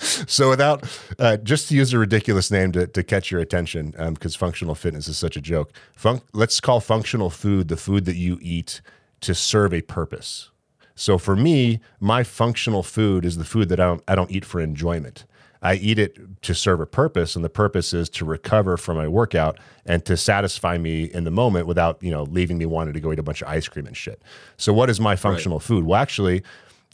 So 0.00 0.48
without 0.48 0.84
uh, 1.18 1.38
just 1.38 1.68
to 1.68 1.74
use 1.74 1.92
a 1.92 1.98
ridiculous 1.98 2.50
name 2.50 2.70
to, 2.72 2.86
to 2.86 3.02
catch 3.02 3.32
your 3.32 3.40
attention, 3.40 3.94
because 4.14 4.36
functional 4.36 4.76
fitness 4.76 5.08
is 5.08 5.18
such 5.18 5.36
a 5.36 5.40
joke. 5.40 5.72
Fun- 5.92 6.22
let's 6.32 6.60
call 6.60 6.80
functional 6.80 7.30
food 7.30 7.66
the 7.66 7.76
food 7.76 8.04
that 8.04 8.14
you 8.14 8.38
eat 8.40 8.80
to 9.22 9.34
serve 9.34 9.74
a 9.74 9.82
purpose. 9.82 10.50
So 10.94 11.18
for 11.18 11.34
me, 11.34 11.80
my 12.00 12.22
functional 12.22 12.82
food 12.84 13.24
is 13.24 13.38
the 13.38 13.44
food 13.44 13.68
that 13.70 13.80
I 13.80 13.86
don't, 13.86 14.02
I 14.06 14.14
don't 14.14 14.30
eat 14.30 14.44
for 14.44 14.60
enjoyment. 14.60 15.24
I 15.62 15.74
eat 15.74 15.98
it 15.98 16.42
to 16.42 16.54
serve 16.54 16.80
a 16.80 16.86
purpose, 16.86 17.34
and 17.34 17.44
the 17.44 17.48
purpose 17.50 17.92
is 17.92 18.08
to 18.10 18.24
recover 18.24 18.76
from 18.76 18.96
my 18.96 19.08
workout 19.08 19.58
and 19.84 20.04
to 20.04 20.16
satisfy 20.16 20.78
me 20.78 21.04
in 21.04 21.24
the 21.24 21.30
moment 21.30 21.66
without 21.66 22.02
you 22.02 22.10
know 22.10 22.24
leaving 22.24 22.58
me 22.58 22.66
wanting 22.66 22.94
to 22.94 23.00
go 23.00 23.12
eat 23.12 23.18
a 23.18 23.22
bunch 23.22 23.42
of 23.42 23.48
ice 23.48 23.68
cream 23.68 23.86
and 23.86 23.96
shit. 23.96 24.22
So 24.56 24.72
what 24.72 24.90
is 24.90 25.00
my 25.00 25.16
functional 25.16 25.60
food? 25.60 25.84
Well, 25.84 26.00
actually, 26.00 26.42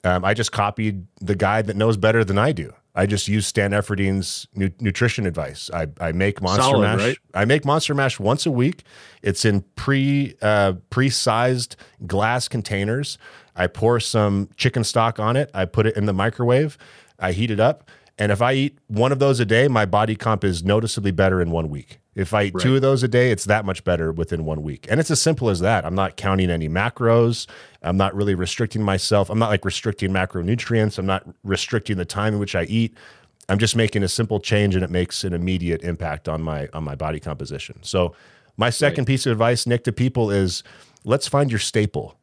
um, 0.04 0.24
I 0.24 0.34
just 0.34 0.52
copied 0.52 1.06
the 1.20 1.34
guy 1.34 1.62
that 1.62 1.76
knows 1.76 1.96
better 1.96 2.24
than 2.24 2.38
I 2.38 2.52
do. 2.52 2.72
I 2.96 3.06
just 3.06 3.26
use 3.26 3.46
Stan 3.46 3.72
Efferding's 3.72 4.46
nu- 4.54 4.70
nutrition 4.78 5.26
advice. 5.26 5.68
I, 5.74 5.88
I 6.00 6.12
make 6.12 6.40
Monster 6.40 6.62
Solid, 6.62 6.82
Mash. 6.82 7.00
right? 7.00 7.18
I 7.34 7.44
make 7.44 7.64
Monster 7.64 7.92
Mash 7.92 8.20
once 8.20 8.46
a 8.46 8.52
week. 8.52 8.84
It's 9.20 9.44
in 9.44 9.62
pre 9.74 10.36
uh, 10.40 10.74
pre 10.90 11.10
sized 11.10 11.74
glass 12.06 12.46
containers. 12.46 13.18
I 13.56 13.66
pour 13.66 13.98
some 13.98 14.48
chicken 14.56 14.84
stock 14.84 15.18
on 15.18 15.36
it. 15.36 15.50
I 15.54 15.64
put 15.64 15.86
it 15.86 15.96
in 15.96 16.06
the 16.06 16.12
microwave. 16.12 16.78
I 17.18 17.32
heat 17.32 17.50
it 17.50 17.60
up, 17.60 17.90
and 18.18 18.30
if 18.30 18.40
I 18.40 18.52
eat 18.52 18.78
one 18.86 19.10
of 19.10 19.18
those 19.18 19.40
a 19.40 19.44
day, 19.44 19.66
my 19.66 19.86
body 19.86 20.14
comp 20.14 20.44
is 20.44 20.62
noticeably 20.62 21.10
better 21.10 21.40
in 21.42 21.50
one 21.50 21.68
week. 21.68 21.98
If 22.14 22.32
I 22.32 22.44
eat 22.44 22.54
two 22.60 22.76
of 22.76 22.82
those 22.82 23.02
a 23.02 23.08
day, 23.08 23.32
it's 23.32 23.44
that 23.46 23.64
much 23.64 23.82
better 23.82 24.12
within 24.12 24.44
one 24.44 24.62
week. 24.62 24.86
And 24.88 25.00
it's 25.00 25.10
as 25.10 25.20
simple 25.20 25.48
as 25.48 25.58
that. 25.60 25.84
I'm 25.84 25.96
not 25.96 26.16
counting 26.16 26.48
any 26.48 26.68
macros. 26.68 27.48
I'm 27.82 27.96
not 27.96 28.14
really 28.14 28.36
restricting 28.36 28.82
myself. 28.82 29.30
I'm 29.30 29.38
not 29.40 29.50
like 29.50 29.64
restricting 29.64 30.10
macronutrients. 30.10 30.96
I'm 30.96 31.06
not 31.06 31.26
restricting 31.42 31.96
the 31.96 32.04
time 32.04 32.34
in 32.34 32.40
which 32.40 32.54
I 32.54 32.64
eat. 32.64 32.96
I'm 33.48 33.58
just 33.58 33.74
making 33.74 34.04
a 34.04 34.08
simple 34.08 34.38
change 34.38 34.76
and 34.76 34.84
it 34.84 34.90
makes 34.90 35.24
an 35.24 35.32
immediate 35.32 35.82
impact 35.82 36.28
on 36.28 36.40
my 36.40 36.68
on 36.72 36.84
my 36.84 36.94
body 36.94 37.18
composition. 37.18 37.78
So 37.82 38.14
my 38.56 38.70
second 38.70 39.06
piece 39.06 39.26
of 39.26 39.32
advice, 39.32 39.66
Nick, 39.66 39.82
to 39.84 39.92
people 39.92 40.30
is 40.30 40.62
let's 41.04 41.26
find 41.26 41.50
your 41.50 41.58
staple. 41.58 42.16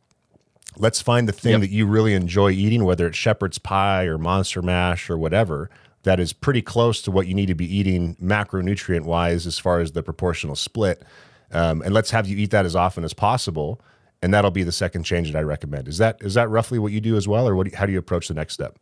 Let's 0.77 1.01
find 1.01 1.27
the 1.27 1.34
thing 1.34 1.51
Yep. 1.53 1.62
that 1.62 1.69
you 1.71 1.86
really 1.86 2.13
enjoy 2.13 2.51
eating, 2.51 2.84
whether 2.86 3.07
it's 3.07 3.17
shepherd's 3.17 3.57
pie 3.57 4.05
or 4.05 4.17
monster 4.17 4.62
mash 4.62 5.10
or 5.10 5.17
whatever, 5.17 5.69
that 6.03 6.19
is 6.19 6.34
pretty 6.34 6.62
close 6.62 7.01
to 7.03 7.12
what 7.12 7.27
you 7.27 7.34
need 7.34 7.47
to 7.47 7.55
be 7.55 7.65
eating 7.73 8.15
macronutrient 8.21 9.03
wise 9.03 9.45
as 9.45 9.60
far 9.60 9.79
as 9.79 9.91
the 9.91 10.01
proportional 10.01 10.55
split. 10.55 11.03
Um, 11.51 11.81
and 11.81 11.93
let's 11.93 12.12
have 12.12 12.27
you 12.27 12.38
eat 12.38 12.51
that 12.51 12.65
as 12.65 12.75
often 12.75 13.03
as 13.03 13.13
possible. 13.13 13.81
And 14.23 14.34
that'll 14.34 14.51
be 14.51 14.63
the 14.63 14.71
second 14.71 15.03
change 15.03 15.31
that 15.31 15.38
I 15.38 15.41
recommend. 15.41 15.88
Is 15.88 15.97
that 15.97 16.17
is 16.21 16.36
that 16.36 16.47
roughly 16.47 16.77
what 16.77 16.91
you 16.91 17.01
do 17.01 17.17
as 17.17 17.27
well, 17.27 17.47
or 17.47 17.55
what? 17.55 17.63
Do 17.65 17.71
you, 17.71 17.77
how 17.77 17.88
do 17.88 17.91
you 17.91 17.97
approach 17.97 18.27
the 18.27 18.36
next 18.36 18.53
step? 18.53 18.77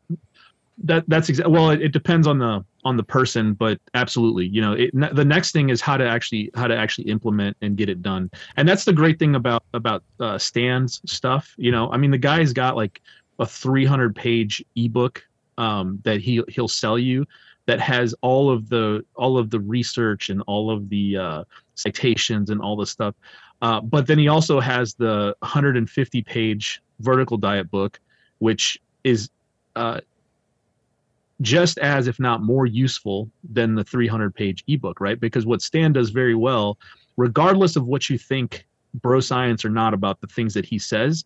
That 0.84 1.04
that's 1.08 1.30
exactly 1.30 1.54
well 1.54 1.70
it, 1.70 1.82
it 1.82 1.92
depends 1.92 2.28
on 2.28 2.40
the 2.40 2.64
on 2.86 2.96
the 2.96 3.04
person 3.04 3.54
but 3.54 3.80
absolutely 3.94 4.46
you 4.46 4.62
know 4.62 4.74
it, 4.74 4.92
the 4.94 5.26
next 5.26 5.52
thing 5.52 5.70
is 5.70 5.82
how 5.82 5.98
to 5.98 6.08
actually 6.08 6.50
how 6.56 6.68
to 6.68 6.76
actually 6.76 7.10
implement 7.10 7.56
and 7.62 7.76
get 7.76 7.90
it 7.90 8.02
done. 8.02 8.30
And 8.56 8.68
that's 8.68 8.86
the 8.86 8.94
great 8.94 9.20
thing 9.20 9.36
about 9.36 9.64
about 9.74 10.04
uh, 10.20 10.38
stan's 10.38 11.02
stuff 11.06 11.54
you 11.58 11.72
know 11.72 11.92
i 11.92 11.98
mean 11.98 12.12
the 12.12 12.18
guy's 12.18 12.54
got 12.54 12.76
like 12.76 13.02
a 13.40 13.46
300 13.46 14.16
page 14.16 14.64
ebook 14.76 15.24
um, 15.58 16.00
that 16.04 16.22
he 16.22 16.42
he'll 16.48 16.68
sell 16.68 16.98
you 16.98 17.26
that 17.66 17.80
has 17.80 18.16
all 18.22 18.50
of 18.50 18.70
the 18.70 19.06
all 19.16 19.38
of 19.38 19.50
the 19.50 19.60
research 19.60 20.30
and 20.30 20.42
all 20.48 20.72
of 20.72 20.90
the 20.90 21.18
uh, 21.18 21.44
citations 21.76 22.50
and 22.50 22.60
all 22.62 22.76
the 22.76 22.86
stuff. 22.86 23.14
Uh, 23.62 23.80
but 23.80 24.08
then 24.08 24.18
he 24.18 24.28
also 24.28 24.60
has 24.60 24.96
the 24.96 25.36
150 25.40 26.22
page 26.24 26.82
vertical 27.00 27.38
diet 27.38 27.70
book 27.70 28.00
which 28.40 28.80
is 29.04 29.30
uh, 29.76 30.00
just 31.42 31.78
as 31.80 32.08
if 32.08 32.20
not 32.20 32.42
more 32.44 32.66
useful 32.66 33.30
than 33.50 33.76
the 33.76 33.84
300 33.84 34.34
page 34.36 34.64
ebook 34.68 35.00
right 35.00 35.20
because 35.20 35.46
what 35.46 35.62
stan 35.62 35.94
does 35.94 36.10
very 36.10 36.36
well 36.36 36.78
regardless 37.18 37.76
of 37.76 37.86
what 37.86 38.10
you 38.10 38.18
think 38.18 38.66
bro 39.02 39.20
science 39.20 39.64
or 39.64 39.70
not 39.70 39.94
about 39.94 40.20
the 40.22 40.28
things 40.28 40.54
that 40.54 40.66
he 40.66 40.78
says 40.78 41.24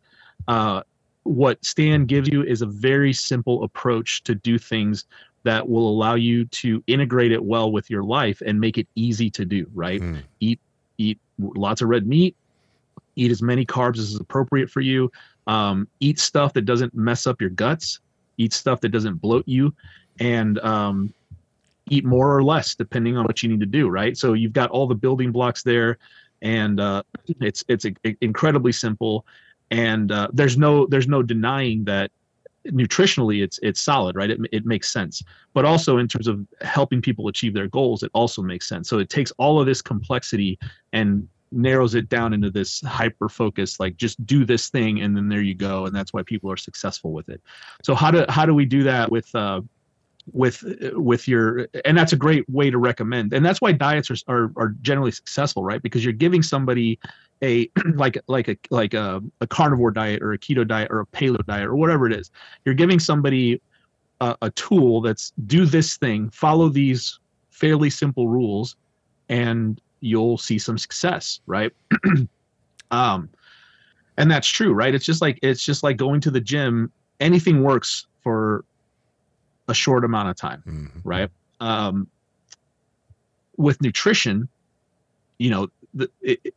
uh, 0.47 0.82
what 1.23 1.63
stan 1.65 2.06
gives 2.06 2.28
you 2.30 2.43
is 2.43 2.62
a 2.62 2.65
very 2.65 3.13
simple 3.13 3.63
approach 3.63 4.23
to 4.23 4.36
do 4.36 4.58
things 4.60 5.06
that 5.43 5.67
will 5.67 5.89
allow 5.89 6.13
you 6.15 6.45
to 6.45 6.84
integrate 6.88 7.32
it 7.32 7.43
well 7.43 7.71
with 7.71 7.89
your 7.89 8.04
life 8.04 8.41
and 8.45 8.60
make 8.60 8.78
it 8.78 8.88
easy 8.95 9.30
to 9.30 9.45
do 9.45 9.65
right 9.73 10.02
Mm. 10.02 10.21
eat 10.41 10.60
eat 10.97 11.19
lots 11.39 11.82
of 11.82 11.89
red 11.89 12.06
meat 12.06 12.36
eat 13.15 13.32
as 13.32 13.41
many 13.41 13.65
carbs 13.65 13.97
as 13.97 14.12
is 14.12 14.19
appropriate 14.19 14.69
for 14.69 14.82
you 14.82 15.12
um, 15.47 15.88
eat 15.99 16.19
stuff 16.19 16.54
that 16.54 16.63
doesn't 16.63 16.93
mess 16.93 17.26
up 17.28 17.41
your 17.41 17.49
guts 17.49 17.99
eat 18.38 18.54
stuff 18.54 18.82
that 18.82 18.89
doesn't 18.89 19.15
bloat 19.15 19.48
you 19.48 19.74
and 20.19 20.60
um, 20.60 21.13
eat 21.89 22.06
more 22.06 22.36
or 22.36 22.43
less 22.43 22.76
depending 22.76 23.17
on 23.17 23.26
what 23.26 23.43
you 23.43 23.50
need 23.50 23.60
to 23.60 23.65
do 23.65 23.89
right? 23.89 24.17
So 24.17 24.34
you've 24.34 24.54
got 24.54 24.69
all 24.69 24.88
the 24.88 24.96
building 24.96 25.32
blocks 25.32 25.63
there 25.63 25.98
and 26.41 26.80
uh, 26.80 27.04
it's 27.39 27.63
it's 27.67 27.86
a- 27.86 28.17
incredibly 28.22 28.72
simple 28.72 29.26
and 29.72 30.12
uh, 30.12 30.28
there's 30.34 30.58
no 30.58 30.86
there's 30.88 31.08
no 31.08 31.24
denying 31.24 31.84
that 31.86 32.12
nutritionally 32.67 33.43
it's 33.43 33.60
it's 33.62 33.82
solid 33.82 34.15
right? 34.15 34.30
It, 34.30 34.39
it 34.52 34.65
makes 34.65 34.91
sense. 34.91 35.24
But 35.54 35.65
also 35.65 35.98
in 35.98 36.08
terms 36.08 36.28
of 36.28 36.46
helping 36.62 37.02
people 37.02 37.28
achieve 37.28 37.54
their 37.54 37.67
goals 37.67 38.04
it 38.04 38.12
also 38.13 38.41
makes 38.41 38.67
sense. 38.67 38.89
So 38.89 39.00
it 39.00 39.10
takes 39.10 39.32
all 39.38 39.60
of 39.60 39.65
this 39.65 39.82
complexity 39.82 40.58
and 40.93 41.28
narrows 41.54 41.96
it 41.96 42.10
down 42.10 42.34
into 42.34 42.50
this 42.50 42.82
hyper 42.82 43.30
focus 43.30 43.80
like 43.80 43.96
just 43.98 44.24
do 44.26 44.46
this 44.46 44.70
thing 44.70 45.02
and 45.02 45.16
then 45.16 45.30
there 45.30 45.42
you 45.42 45.56
go. 45.56 45.86
And 45.86 45.96
that's 45.96 46.13
why 46.13 46.24
people 46.24 46.52
are 46.52 46.58
successful 46.58 47.12
with 47.12 47.30
it. 47.30 47.42
So 47.84 47.96
how 47.96 48.12
do 48.12 48.26
how 48.30 48.46
do 48.46 48.54
we 48.54 48.66
do 48.66 48.84
that 48.84 49.12
with 49.12 49.34
uh 49.36 49.62
with 50.32 50.63
with 50.94 51.28
your 51.28 51.68
and 51.86 51.98
that's 51.98 52.13
a 52.13 52.18
great 52.18 52.50
way 52.50 52.70
to 52.70 52.78
recommend. 52.78 53.34
And 53.34 53.46
that's 53.46 53.62
why 53.62 53.72
diets 53.72 54.10
are 54.10 54.16
are, 54.28 54.52
are 54.56 54.76
generally 54.82 55.12
successful 55.12 55.63
right? 55.63 55.82
Because 55.82 56.04
you're 56.04 56.13
giving 56.13 56.42
somebody 56.42 57.00
a 57.44 57.70
like 57.96 58.18
like 58.28 58.48
a 58.48 58.58
like 58.70 58.94
a, 58.94 59.22
a 59.42 59.48
carnivore 59.48 59.92
diet 59.92 60.22
or 60.22 60.34
a 60.34 60.38
keto 60.38 60.68
diet 60.68 60.89
or 60.92 61.02
a 61.02 61.06
paleo 61.08 61.46
diet 61.46 61.68
or 61.68 61.76
whatever 61.76 62.08
it 62.08 62.13
is. 62.13 62.32
You're 62.66 62.76
giving 62.76 63.00
somebody 63.00 63.62
a, 64.22 64.36
a 64.44 64.52
tool 64.52 65.02
that's 65.02 65.34
do 65.46 65.66
this 65.66 65.98
thing 65.98 66.30
follow 66.30 66.70
these 66.70 67.20
fairly 67.50 67.89
simple 67.89 68.28
rules 68.28 68.76
and 69.30 69.80
you'll 70.04 70.38
see 70.38 70.60
some 70.60 70.78
success 70.78 71.39
right? 71.46 71.72
Um 72.92 73.30
and 74.18 74.30
that's 74.30 74.48
true 74.48 74.73
right? 74.73 74.94
It's 74.94 75.06
just 75.06 75.21
like 75.21 75.40
it's 75.42 75.63
just 75.63 75.82
like 75.82 75.98
going 75.98 76.21
to 76.21 76.30
the 76.32 76.40
gym 76.42 76.92
anything 77.19 77.63
works 77.63 78.06
for 78.21 78.65
a 79.67 79.73
short 79.73 80.04
amount 80.06 80.30
of 80.30 80.36
time 80.36 80.62
Mhm. 80.67 81.02
right? 81.04 81.30
Um 81.60 82.08
with 83.58 83.82
nutrition 83.82 84.48
you 85.40 85.50
know 85.50 85.67
the, 85.94 86.10
it- 86.21 86.54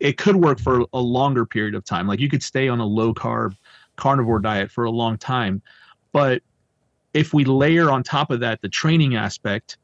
it 0.00 0.18
could 0.18 0.36
work 0.36 0.58
for 0.60 0.84
a 0.92 1.00
longer 1.00 1.46
period 1.46 1.74
of 1.74 1.82
time. 1.82 2.06
Like 2.06 2.20
you 2.20 2.28
could 2.28 2.42
stay 2.42 2.68
on 2.68 2.78
a 2.78 2.84
low 2.84 3.14
carb 3.14 3.56
carnivore 3.96 4.38
diet 4.40 4.70
for 4.70 4.84
a 4.84 4.90
long 4.90 5.16
time 5.16 5.62
but 6.12 6.42
if 7.14 7.32
we 7.32 7.44
layer 7.44 7.90
on 7.90 8.02
top 8.02 8.30
of 8.30 8.40
that 8.40 8.60
the 8.60 8.68
training 8.68 9.14
aspect 9.16 9.78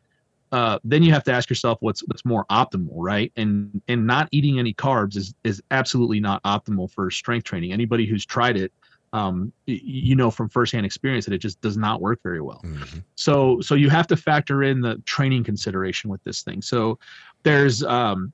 uh, 0.54 0.78
then 0.84 1.02
you 1.02 1.12
have 1.12 1.24
to 1.24 1.32
ask 1.32 1.50
yourself 1.50 1.78
what's 1.80 2.00
what's 2.06 2.24
more 2.24 2.44
optimal 2.46 2.94
right 2.94 3.32
and 3.36 3.82
and 3.88 4.06
not 4.06 4.28
eating 4.30 4.58
any 4.60 4.72
carbs 4.72 5.16
is 5.16 5.34
is 5.42 5.60
absolutely 5.72 6.20
not 6.20 6.40
optimal 6.44 6.88
for 6.88 7.10
strength 7.10 7.42
training 7.42 7.72
anybody 7.72 8.06
who's 8.06 8.24
tried 8.24 8.56
it 8.56 8.72
um, 9.12 9.52
you 9.66 10.14
know 10.14 10.30
from 10.30 10.48
firsthand 10.48 10.86
experience 10.86 11.24
that 11.24 11.34
it 11.34 11.38
just 11.38 11.60
does 11.60 11.76
not 11.76 12.00
work 12.00 12.20
very 12.22 12.40
well. 12.40 12.60
Mhm. 12.64 13.02
So 13.14 13.60
so 13.60 13.74
you 13.76 13.88
have 13.88 14.08
to 14.08 14.16
factor 14.16 14.64
in 14.64 14.80
the 14.80 14.96
training 15.06 15.44
consideration 15.44 16.10
with 16.10 16.22
this 16.24 16.42
thing. 16.42 16.60
So 16.62 16.98
there's 17.44 17.84
um, 17.84 18.32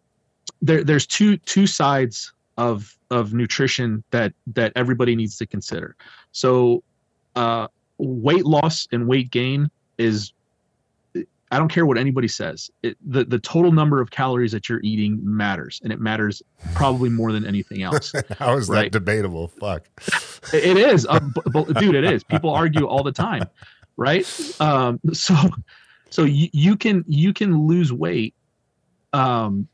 there 0.63 0.83
there's 0.83 1.07
two 1.07 1.37
two 1.39 1.67
sides 1.67 2.33
of 2.57 2.97
of 3.11 3.35
nutrition 3.35 4.03
that 4.11 4.33
that 4.55 4.73
everybody 4.75 5.15
needs 5.15 5.37
to 5.39 5.47
consider. 5.47 5.97
So 6.33 6.83
uh, 7.37 7.69
weight 7.99 8.47
loss 8.47 8.89
and 8.91 9.07
weight 9.07 9.31
gain 9.31 9.71
is 9.99 10.33
I 11.53 11.59
don't 11.59 11.69
care 11.69 11.85
what 11.85 11.99
anybody 11.99 12.29
says. 12.29 12.71
It, 12.83 12.97
the 13.05 13.25
the 13.25 13.39
total 13.39 13.73
number 13.73 14.01
of 14.01 14.11
calories 14.11 14.53
that 14.53 14.69
you're 14.69 14.81
eating 14.83 15.19
matters, 15.23 15.81
and 15.83 15.93
it 15.93 16.01
matters 16.01 16.43
probably 16.75 17.11
more 17.11 17.33
than 17.33 17.45
anything 17.45 17.83
else. 17.83 18.13
How 18.39 18.57
is 18.57 18.69
that 18.69 18.75
Right. 18.75 18.93
debatable? 18.93 19.49
Fuck. 19.49 19.89
It 20.53 20.65
it 20.65 20.77
is, 20.77 21.07
uh, 21.09 21.19
b- 21.21 21.41
b- 21.53 21.73
dude. 21.81 21.95
It 21.97 22.05
is. 22.05 22.23
People 22.25 22.51
argue 22.51 22.87
all 22.87 23.03
the 23.03 23.13
time, 23.13 23.43
right? 23.97 24.25
Um, 24.61 25.01
so, 25.13 25.35
so 26.11 26.25
you, 26.25 26.49
you 26.53 26.77
can 26.77 27.05
you 27.09 27.33
can 27.33 27.67
lose 27.67 27.93
weight, 27.93 28.35
um, 29.13 29.67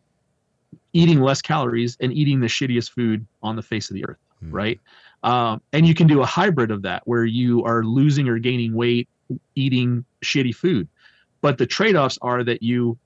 eating 0.93 1.21
less 1.21 1.43
calories 1.43 1.97
and 2.01 2.13
eating 2.13 2.41
the 2.41 2.47
shittiest 2.47 2.91
food 2.93 3.27
on 3.43 3.55
the 3.57 3.63
face 3.63 3.91
of 3.91 3.95
the 3.95 4.05
earth, 4.07 4.19
Hmm. 4.41 4.51
right? 4.51 4.81
Um, 5.23 5.61
and 5.73 5.87
you 5.87 5.95
can 5.95 6.07
do 6.07 6.23
a 6.23 6.27
hybrid 6.27 6.71
of 6.71 6.83
that 6.83 7.03
where 7.07 7.25
you 7.25 7.65
are 7.65 7.83
losing 7.85 8.29
or 8.29 8.39
gaining 8.39 8.75
weight 8.75 9.09
eating 9.57 10.05
shitty 10.25 10.55
food, 10.55 10.87
but 11.41 11.59
the 11.59 11.67
trade 11.67 11.97
offs 11.97 12.19
are 12.23 12.43
that 12.45 12.63
you 12.63 12.99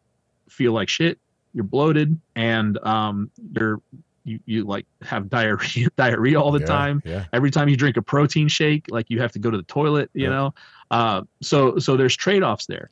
feel 0.49 0.73
like 0.73 0.89
shit, 0.89 1.19
you're 1.53 1.65
bloated, 1.65 2.21
and 2.37 2.79
um, 2.87 3.31
you're 3.53 3.81
you, 4.25 4.39
you 4.45 4.65
like 4.65 4.87
have 5.03 5.29
diarrhea 5.29 5.89
diarrhea 5.97 6.41
all 6.41 6.53
the 6.53 6.61
Yeah, 6.61 6.67
time 6.67 7.03
Yeah. 7.05 7.25
every 7.33 7.51
time 7.51 7.69
you 7.69 7.77
drink 7.77 7.97
a 7.97 8.03
protein 8.03 8.49
shake 8.49 8.85
like 8.91 9.07
you 9.09 9.21
have 9.21 9.33
to 9.33 9.39
go 9.39 9.51
to 9.51 9.57
the 9.57 9.63
toilet 9.65 10.11
you 10.15 10.25
Yeah. 10.25 10.31
know 10.31 10.55
uh, 10.91 11.23
so 11.43 11.79
so 11.79 11.97
there's 11.97 12.17
trade-offs 12.17 12.67
there 12.67 12.91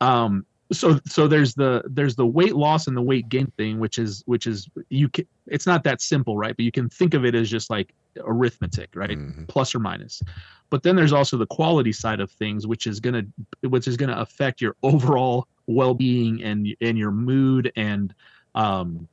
um, 0.00 0.46
so 0.72 1.00
so 1.06 1.26
there's 1.26 1.54
the 1.54 1.82
there's 1.86 2.14
the 2.14 2.26
weight 2.26 2.54
loss 2.54 2.86
and 2.86 2.96
the 2.96 3.02
weight 3.02 3.28
gain 3.28 3.46
thing 3.58 3.78
which 3.80 3.98
is 3.98 4.22
which 4.26 4.46
is 4.46 4.68
you 4.88 5.08
can 5.08 5.26
it's 5.46 5.66
not 5.66 5.82
that 5.84 6.00
simple 6.00 6.36
right 6.36 6.56
but 6.56 6.64
you 6.64 6.70
can 6.72 6.88
think 6.88 7.14
of 7.14 7.24
it 7.24 7.34
as 7.34 7.50
just 7.50 7.70
like 7.70 7.92
arithmetic 8.20 8.88
right 8.94 9.18
Mhm. 9.18 9.48
plus 9.48 9.74
or 9.74 9.80
minus 9.80 10.22
but 10.70 10.82
then 10.82 10.94
there's 10.94 11.12
also 11.12 11.36
the 11.36 11.46
quality 11.46 11.92
side 11.92 12.20
of 12.20 12.30
things 12.30 12.66
which 12.66 12.86
is 12.86 13.00
going 13.00 13.14
to 13.14 13.68
which 13.68 13.88
is 13.88 13.96
going 13.96 14.10
to 14.10 14.20
affect 14.20 14.60
your 14.60 14.76
overall 14.82 15.46
well-being 15.66 16.42
and 16.42 16.68
and 16.80 16.96
your 16.96 17.10
mood 17.10 17.72
and 17.76 18.14
um 18.54 19.08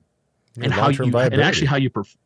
Your 0.56 0.66
and 0.66 0.74
how 0.74 0.90
you 0.90 1.06
long-term 1.12 1.34
and 1.34 1.42
actually 1.42 1.68
how 1.68 1.78
you 1.78 1.90
perform 1.90 2.20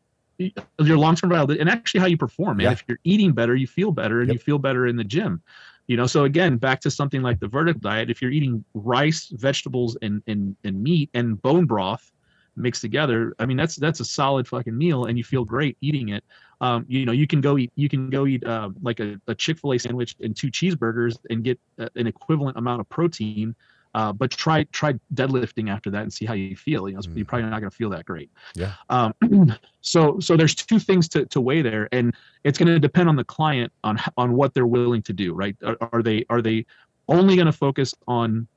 your 0.80 0.98
long-term 0.98 1.30
viability 1.30 1.60
and 1.62 1.70
actually 1.70 2.00
how 2.00 2.08
you 2.08 2.18
perform 2.18 2.58
man 2.58 2.66
Yeah. 2.66 2.72
if 2.72 2.84
you're 2.88 3.00
eating 3.04 3.32
better 3.32 3.56
you 3.56 3.68
feel 3.68 3.92
better 3.92 4.22
and 4.22 4.30
Yep. 4.30 4.34
you 4.34 4.40
feel 4.40 4.58
better 4.58 4.88
in 4.88 4.96
the 4.96 5.04
gym 5.04 5.42
you 5.88 5.98
know 5.98 6.06
so 6.06 6.24
again 6.24 6.58
back 6.58 6.80
to 6.80 6.92
something 6.92 7.22
like 7.22 7.40
the 7.40 7.48
vertical 7.48 7.80
diet 7.80 8.10
if 8.10 8.22
you're 8.22 8.32
eating 8.32 8.64
rice 8.74 9.28
vegetables 9.34 9.98
and 10.02 10.22
and, 10.28 10.56
and 10.64 10.82
meat 10.82 11.10
and 11.14 11.42
bone 11.42 11.66
broth 11.66 12.12
mixed 12.56 12.82
together 12.82 13.34
i 13.40 13.46
mean 13.46 13.58
that's 13.58 13.76
that's 13.76 14.00
a 14.00 14.06
solid 14.06 14.48
fucking 14.48 14.78
meal 14.78 15.06
and 15.06 15.18
you 15.18 15.24
feel 15.24 15.46
great 15.46 15.78
eating 15.82 16.10
it. 16.10 16.24
Um, 16.60 16.86
you 16.88 17.06
know 17.06 17.12
you 17.12 17.26
can 17.26 17.42
go 17.42 17.58
eat 17.58 17.72
you 17.76 17.90
can 17.90 18.12
go 18.12 18.28
eat 18.28 18.46
uh, 18.46 18.70
like 18.84 19.00
a, 19.00 19.20
a 19.28 19.34
chick-fil-a 19.34 19.80
sandwich 19.80 20.16
and 20.20 20.36
two 20.36 20.52
cheeseburgers 20.52 21.18
and 21.32 21.44
get 21.44 21.60
uh, 21.80 21.90
an 21.96 22.06
equivalent 22.06 22.56
amount 22.56 22.82
of 22.82 22.90
protein 22.90 23.56
uh, 23.94 24.12
but 24.14 24.32
try 24.32 24.64
try 24.72 24.94
deadlifting 25.14 25.70
after 25.70 25.90
that 25.92 26.04
and 26.04 26.14
see 26.14 26.26
how 26.26 26.34
you 26.34 26.56
feel. 26.56 26.88
You 26.88 26.96
know 26.96 27.02
you're 27.14 27.26
Mhm. 27.26 27.28
probably 27.28 27.50
not 27.50 27.60
going 27.60 27.70
to 27.70 27.76
feel 27.76 27.90
that 27.92 28.06
great. 28.06 28.30
Yeah. 28.56 28.74
um, 28.90 29.14
so 29.82 30.20
so 30.20 30.38
there's 30.38 30.56
two 30.56 30.80
things 30.80 31.08
to, 31.10 31.26
to 31.28 31.42
weigh 31.42 31.62
there 31.62 31.90
and 31.92 32.14
it's 32.44 32.58
going 32.58 32.68
to 32.68 32.80
depend 32.80 33.10
on 33.10 33.16
the 33.16 33.24
client 33.24 33.72
on 33.84 34.00
on 34.18 34.34
what 34.34 34.54
they're 34.54 34.68
willing 34.68 35.02
to 35.04 35.14
do 35.14 35.34
right? 35.34 35.56
Are, 35.66 35.78
are 35.94 36.02
they 36.04 36.26
are 36.30 36.42
they 36.42 36.66
only 37.08 37.36
going 37.36 37.48
to 37.48 37.52
focus 37.54 37.94
on 38.08 38.48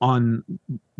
on 0.00 0.44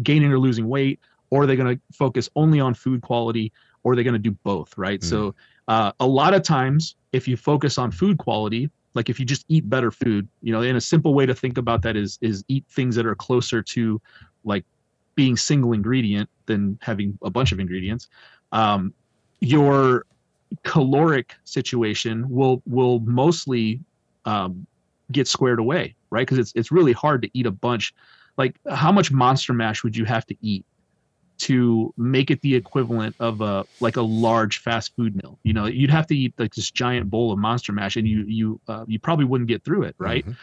gaining 0.03 0.33
or 0.33 0.39
losing 0.39 0.69
weight 0.69 1.01
or 1.31 1.43
are 1.43 1.47
they 1.47 1.57
going 1.57 1.77
to 1.77 1.83
focus 1.93 2.29
only 2.37 2.61
on 2.61 2.73
food 2.75 3.03
quality 3.03 3.53
or 3.83 3.93
are 3.93 3.97
they 3.97 4.05
going 4.05 4.15
to 4.15 4.19
do 4.19 4.37
both 4.45 4.77
right? 4.79 5.03
So 5.03 5.35
uh, 5.69 5.93
a 6.01 6.07
lot 6.07 6.33
of 6.35 6.43
times 6.43 6.97
if 7.13 7.29
you 7.29 7.37
focus 7.37 7.77
on 7.79 7.91
food 7.91 8.19
quality 8.19 8.71
like 8.97 9.09
if 9.09 9.21
you 9.21 9.27
just 9.27 9.45
eat 9.49 9.69
better 9.69 9.91
food 9.91 10.29
you 10.43 10.53
know 10.53 10.63
and 10.63 10.77
a 10.77 10.81
simple 10.81 11.15
way 11.15 11.27
to 11.27 11.35
think 11.35 11.59
about 11.59 11.83
that 11.83 11.97
is 11.97 12.19
is 12.21 12.45
eat 12.49 12.65
things 12.71 12.97
that 12.97 13.07
are 13.07 13.15
closer 13.15 13.63
to 13.63 14.01
like 14.45 14.65
being 15.15 15.37
single 15.37 15.73
ingredient 15.73 16.29
than 16.47 16.79
having 16.83 17.19
a 17.23 17.31
bunch 17.31 17.51
of 17.51 17.59
ingredients. 17.59 18.09
Um, 18.53 18.93
your 19.41 20.05
caloric 20.63 21.35
situation 21.45 22.29
will 22.29 22.63
will 22.67 23.01
mostly 23.01 23.81
um, 24.25 24.67
get 25.13 25.29
squared 25.29 25.59
away 25.59 25.95
right? 26.11 26.27
Because 26.27 26.39
it's 26.39 26.53
it's 26.55 26.73
really 26.73 26.93
hard 26.93 27.23
to 27.23 27.31
eat 27.35 27.47
a 27.47 27.51
bunch. 27.51 27.95
Like 28.37 28.57
how 28.71 28.93
much 28.93 29.11
monster 29.11 29.53
mash 29.53 29.83
would 29.83 29.97
you 29.97 30.05
have 30.05 30.27
to 30.27 30.37
eat 30.41 30.65
to 31.39 31.93
make 31.97 32.31
it 32.31 32.41
the 32.43 32.55
equivalent 32.55 33.15
of 33.21 33.41
a 33.41 33.65
like 33.81 33.97
a 33.97 34.03
large 34.03 34.59
fast 34.59 34.95
food 34.97 35.15
meal 35.17 35.39
you 35.45 35.53
know 35.53 35.67
you'd 35.67 35.91
have 35.91 36.07
to 36.07 36.17
eat 36.17 36.33
like 36.39 36.55
this 36.55 36.71
giant 36.71 37.11
bowl 37.11 37.33
of 37.33 37.39
monster 37.39 37.73
mash 37.73 37.97
and 37.97 38.09
you 38.09 38.25
you 38.27 38.61
uh, 38.69 38.85
you 38.87 38.99
probably 38.99 39.25
wouldn't 39.25 39.49
get 39.49 39.63
through 39.65 39.83
it 39.83 39.95
right 39.99 40.25
Mhm. 40.27 40.37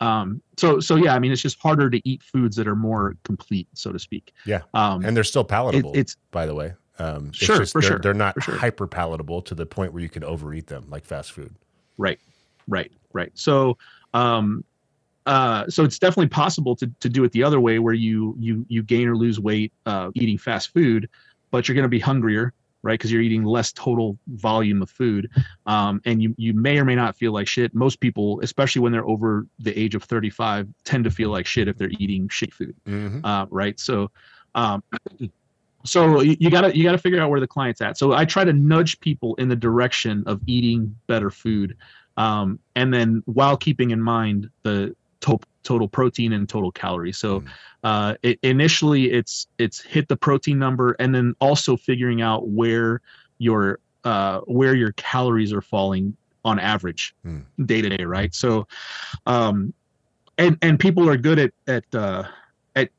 um 0.00 0.42
so 0.58 0.80
so 0.80 0.96
yeah 0.96 1.14
i 1.14 1.18
mean 1.18 1.30
it's 1.30 1.42
just 1.42 1.58
harder 1.60 1.88
to 1.90 2.00
eat 2.08 2.22
foods 2.22 2.56
that 2.56 2.66
are 2.66 2.76
more 2.76 3.16
complete 3.24 3.68
so 3.74 3.92
to 3.92 3.98
speak 3.98 4.32
Yeah. 4.44 4.62
um 4.74 5.04
And 5.04 5.16
they're 5.16 5.24
still 5.24 5.42
it, 5.42 5.48
palatable, 5.48 5.92
it's 5.94 6.16
by 6.30 6.46
the 6.46 6.54
way. 6.54 6.74
Um, 6.98 7.32
Sure, 7.32 7.58
just 7.60 7.72
for 7.72 7.80
they're, 7.80 7.90
sure, 7.92 7.98
They're 7.98 8.12
not 8.12 8.42
sure. 8.42 8.56
hyper 8.58 8.86
palatable 8.86 9.40
to 9.42 9.54
the 9.54 9.64
point 9.64 9.94
where 9.94 10.02
you 10.02 10.10
can 10.10 10.22
overeat 10.22 10.66
them 10.66 10.84
like 10.90 11.06
fast 11.06 11.32
food. 11.32 11.54
Right, 11.96 12.18
right, 12.68 12.92
right. 13.14 13.30
So, 13.34 13.78
um, 14.12 14.64
uh, 15.26 15.68
so 15.68 15.84
it's 15.84 15.98
definitely 15.98 16.28
possible 16.28 16.74
to, 16.76 16.90
to 17.00 17.08
do 17.08 17.24
it 17.24 17.32
the 17.32 17.42
other 17.42 17.60
way, 17.60 17.78
where 17.78 17.94
you 17.94 18.34
you 18.38 18.64
you 18.68 18.82
gain 18.82 19.08
or 19.08 19.16
lose 19.16 19.38
weight 19.38 19.72
uh, 19.86 20.10
eating 20.14 20.38
fast 20.38 20.72
food, 20.72 21.08
but 21.50 21.68
you're 21.68 21.74
going 21.74 21.84
to 21.84 21.88
be 21.88 21.98
hungrier, 22.00 22.52
right? 22.82 22.94
Because 22.98 23.12
you're 23.12 23.22
eating 23.22 23.44
less 23.44 23.72
total 23.72 24.16
volume 24.28 24.80
of 24.82 24.90
food, 24.90 25.30
um, 25.66 26.00
and 26.06 26.22
you 26.22 26.34
you 26.38 26.54
may 26.54 26.78
or 26.78 26.84
may 26.84 26.94
not 26.94 27.16
feel 27.16 27.32
like 27.32 27.46
shit. 27.46 27.74
Most 27.74 28.00
people, 28.00 28.40
especially 28.42 28.80
when 28.82 28.92
they're 28.92 29.06
over 29.06 29.46
the 29.58 29.78
age 29.78 29.94
of 29.94 30.02
35, 30.04 30.68
tend 30.84 31.04
to 31.04 31.10
feel 31.10 31.30
like 31.30 31.46
shit 31.46 31.68
if 31.68 31.76
they're 31.76 31.90
eating 31.98 32.28
shit 32.28 32.52
food 32.54 32.74
Mhm. 32.88 33.20
uh, 33.24 33.46
right? 33.50 33.78
So, 33.78 34.10
um, 34.54 34.82
so 35.84 36.20
you 36.20 36.36
you 36.40 36.50
gotta 36.50 36.76
you 36.76 36.82
gotta 36.84 36.98
figure 36.98 37.20
out 37.20 37.30
where 37.30 37.40
the 37.40 37.46
client's 37.46 37.80
at. 37.80 37.96
So 37.98 38.12
I 38.12 38.24
try 38.24 38.44
to 38.44 38.52
nudge 38.52 39.00
people 39.00 39.34
in 39.36 39.48
the 39.48 39.56
direction 39.56 40.22
of 40.26 40.40
eating 40.46 40.94
better 41.06 41.30
food, 41.30 41.76
um, 42.16 42.58
and 42.74 42.92
then 42.92 43.22
while 43.26 43.56
keeping 43.56 43.90
in 43.90 44.00
mind 44.00 44.50
the 44.62 44.94
to- 45.20 45.38
total 45.62 45.88
protein 45.88 46.32
and 46.32 46.48
total 46.48 46.72
calories. 46.72 47.18
So 47.18 47.40
Mm. 47.40 47.48
uh, 47.84 48.14
it, 48.22 48.38
initially 48.42 49.10
it's 49.10 49.46
it's 49.58 49.80
hit 49.80 50.08
the 50.08 50.16
protein 50.16 50.58
number, 50.58 50.96
and 50.98 51.14
then 51.14 51.34
also 51.40 51.76
figuring 51.76 52.22
out 52.22 52.48
where 52.48 53.00
your 53.38 53.78
uh, 54.04 54.40
where 54.40 54.74
your 54.74 54.92
calories 54.92 55.52
are 55.52 55.62
falling 55.62 56.16
on 56.44 56.58
average 56.58 57.14
Mm. 57.26 57.44
day 57.66 57.82
to 57.82 57.88
day, 57.88 58.04
right? 58.04 58.34
So, 58.34 58.66
um, 59.26 59.74
and 60.38 60.56
and 60.62 60.78
people 60.78 61.08
are 61.08 61.16
good 61.16 61.38
at 61.38 61.52
at 61.66 61.84
uh, 61.94 62.24
at 62.76 62.90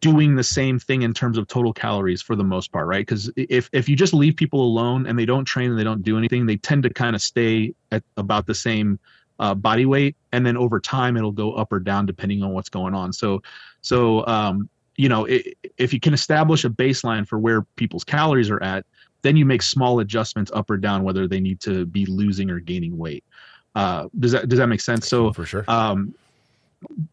doing 0.00 0.34
the 0.36 0.44
same 0.44 0.78
thing 0.78 1.02
in 1.02 1.12
terms 1.12 1.36
of 1.38 1.46
total 1.46 1.72
calories 1.72 2.22
for 2.22 2.36
the 2.36 2.44
most 2.44 2.72
part, 2.72 2.86
right? 2.86 3.06
Because 3.06 3.30
if 3.36 3.68
if 3.72 3.88
you 3.88 3.96
just 3.96 4.14
leave 4.14 4.36
people 4.36 4.62
alone 4.62 5.06
and 5.06 5.18
they 5.18 5.26
don't 5.26 5.44
train 5.44 5.70
and 5.70 5.78
they 5.78 5.84
don't 5.84 6.02
do 6.02 6.16
anything, 6.16 6.46
they 6.46 6.56
tend 6.56 6.82
to 6.84 6.90
kind 6.90 7.14
of 7.14 7.22
stay 7.22 7.74
at 7.92 8.02
about 8.16 8.46
the 8.46 8.54
same 8.54 8.98
uh, 9.40 9.54
body 9.54 9.86
weight, 9.86 10.14
and 10.32 10.46
then 10.46 10.56
over 10.56 10.78
time 10.78 11.16
it'll 11.16 11.32
go 11.32 11.54
up 11.54 11.72
or 11.72 11.80
down 11.80 12.06
depending 12.06 12.42
on 12.42 12.52
what's 12.52 12.68
going 12.68 12.94
on. 12.94 13.12
So, 13.12 13.42
so 13.80 14.24
um, 14.26 14.68
you 14.96 15.08
know, 15.08 15.26
i 15.26 15.42
if 15.78 15.92
you 15.92 15.98
can 15.98 16.14
establish 16.14 16.64
a 16.64 16.70
baseline 16.70 17.26
for 17.26 17.38
where 17.38 17.62
people's 17.76 18.04
calories 18.04 18.50
are 18.50 18.62
at, 18.62 18.84
then 19.22 19.36
you 19.36 19.46
make 19.46 19.62
small 19.62 20.00
adjustments 20.00 20.50
up 20.54 20.70
or 20.70 20.76
down 20.76 21.02
whether 21.02 21.26
they 21.26 21.40
need 21.40 21.58
to 21.60 21.86
be 21.86 22.06
losing 22.06 22.50
or 22.50 22.60
gaining 22.60 22.96
weight. 22.96 23.24
Uh, 23.74 24.08
does 24.18 24.32
that 24.32 24.48
does 24.48 24.58
that 24.58 24.68
make 24.68 24.80
sense? 24.80 25.08
So 25.08 25.32
for 25.32 25.46
sure. 25.46 25.64
um, 25.68 26.14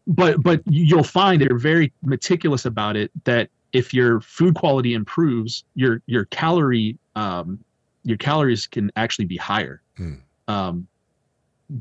but 0.06 0.42
but 0.42 0.60
you'll 0.66 1.02
find 1.02 1.40
they're 1.40 1.58
very 1.58 1.92
meticulous 2.02 2.64
about 2.66 2.96
it 2.96 3.10
that 3.24 3.48
if 3.72 3.92
your 3.92 4.20
food 4.20 4.54
quality 4.54 4.94
improves 4.94 5.64
your 5.74 6.02
your 6.06 6.24
calorie 6.26 6.98
um, 7.16 7.58
your 8.04 8.16
calories 8.16 8.66
can 8.66 8.90
actually 8.96 9.26
be 9.26 9.36
higher 9.36 9.80
Hmm. 9.96 10.14
um, 10.46 10.86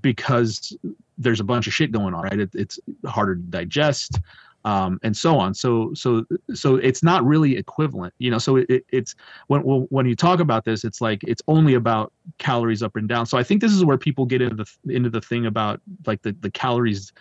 because 0.02 0.76
there's 1.18 1.40
a 1.40 1.44
bunch 1.44 1.68
of 1.68 1.74
shit 1.74 1.92
going 1.92 2.14
on 2.14 2.24
right? 2.24 2.40
It, 2.40 2.50
it's 2.54 2.80
harder 3.06 3.36
to 3.36 3.42
digest 3.42 4.20
um, 4.66 5.00
and 5.04 5.16
so 5.16 5.38
on. 5.38 5.54
So 5.54 5.94
so 5.94 6.26
so 6.54 6.76
it's 6.76 7.04
not 7.04 7.26
really 7.26 7.58
equivalent 7.58 8.14
you 8.18 8.30
know? 8.30 8.38
So 8.38 8.58
it, 8.58 8.70
it, 8.70 8.86
it's 8.90 9.16
when 9.48 9.64
when 9.64 9.82
when 9.90 10.06
you 10.06 10.16
talk 10.16 10.40
about 10.40 10.66
this 10.66 10.84
it's 10.84 11.02
like 11.02 11.24
it's 11.24 11.42
only 11.48 11.76
about 11.76 12.12
calories 12.38 12.84
up 12.84 12.96
and 12.96 13.08
down. 13.08 13.26
So 13.26 13.38
i 13.38 13.44
think 13.44 13.62
this 13.62 13.72
is 13.74 13.86
where 13.86 13.98
people 13.98 14.26
get 14.26 14.42
into 14.42 14.56
the 14.56 14.96
into 14.96 15.10
the 15.10 15.22
thing 15.22 15.46
about 15.46 15.82
like 16.06 16.22
the 16.22 16.36
the 16.42 16.52
calories 16.52 17.14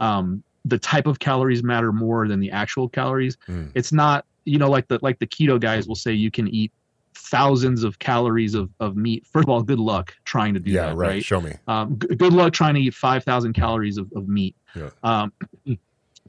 um 0.00 0.42
the 0.64 0.78
type 0.78 1.06
of 1.06 1.18
calories 1.18 1.62
matter 1.62 1.92
more 1.92 2.26
than 2.26 2.40
the 2.40 2.50
actual 2.50 2.88
calories. 2.88 3.36
Mm. 3.48 3.70
it's 3.74 3.92
not 3.92 4.24
you 4.44 4.58
know 4.58 4.70
like 4.70 4.88
the 4.88 4.98
like 5.02 5.18
the 5.18 5.26
keto 5.26 5.60
guys 5.60 5.86
will 5.86 5.94
say 5.94 6.12
you 6.12 6.30
can 6.30 6.48
eat 6.48 6.72
thousands 7.14 7.84
of 7.84 7.98
calories 7.98 8.54
of, 8.54 8.70
of 8.80 8.96
meat. 8.96 9.26
First 9.26 9.44
of 9.44 9.50
all, 9.50 9.62
good 9.62 9.78
luck 9.78 10.14
trying 10.24 10.54
to 10.54 10.60
do 10.60 10.70
yeah, 10.70 10.86
that. 10.86 10.96
right. 10.96 11.08
Right. 11.08 11.24
Show 11.24 11.40
me. 11.40 11.52
Um, 11.66 11.98
g- 11.98 12.14
good 12.14 12.32
luck 12.32 12.52
trying 12.52 12.74
to 12.74 12.80
eat 12.80 12.94
5,000 12.94 13.52
calories 13.52 13.98
of, 13.98 14.12
of 14.14 14.28
meat. 14.28 14.56
Yeah. 14.74 14.90
Um, 15.02 15.32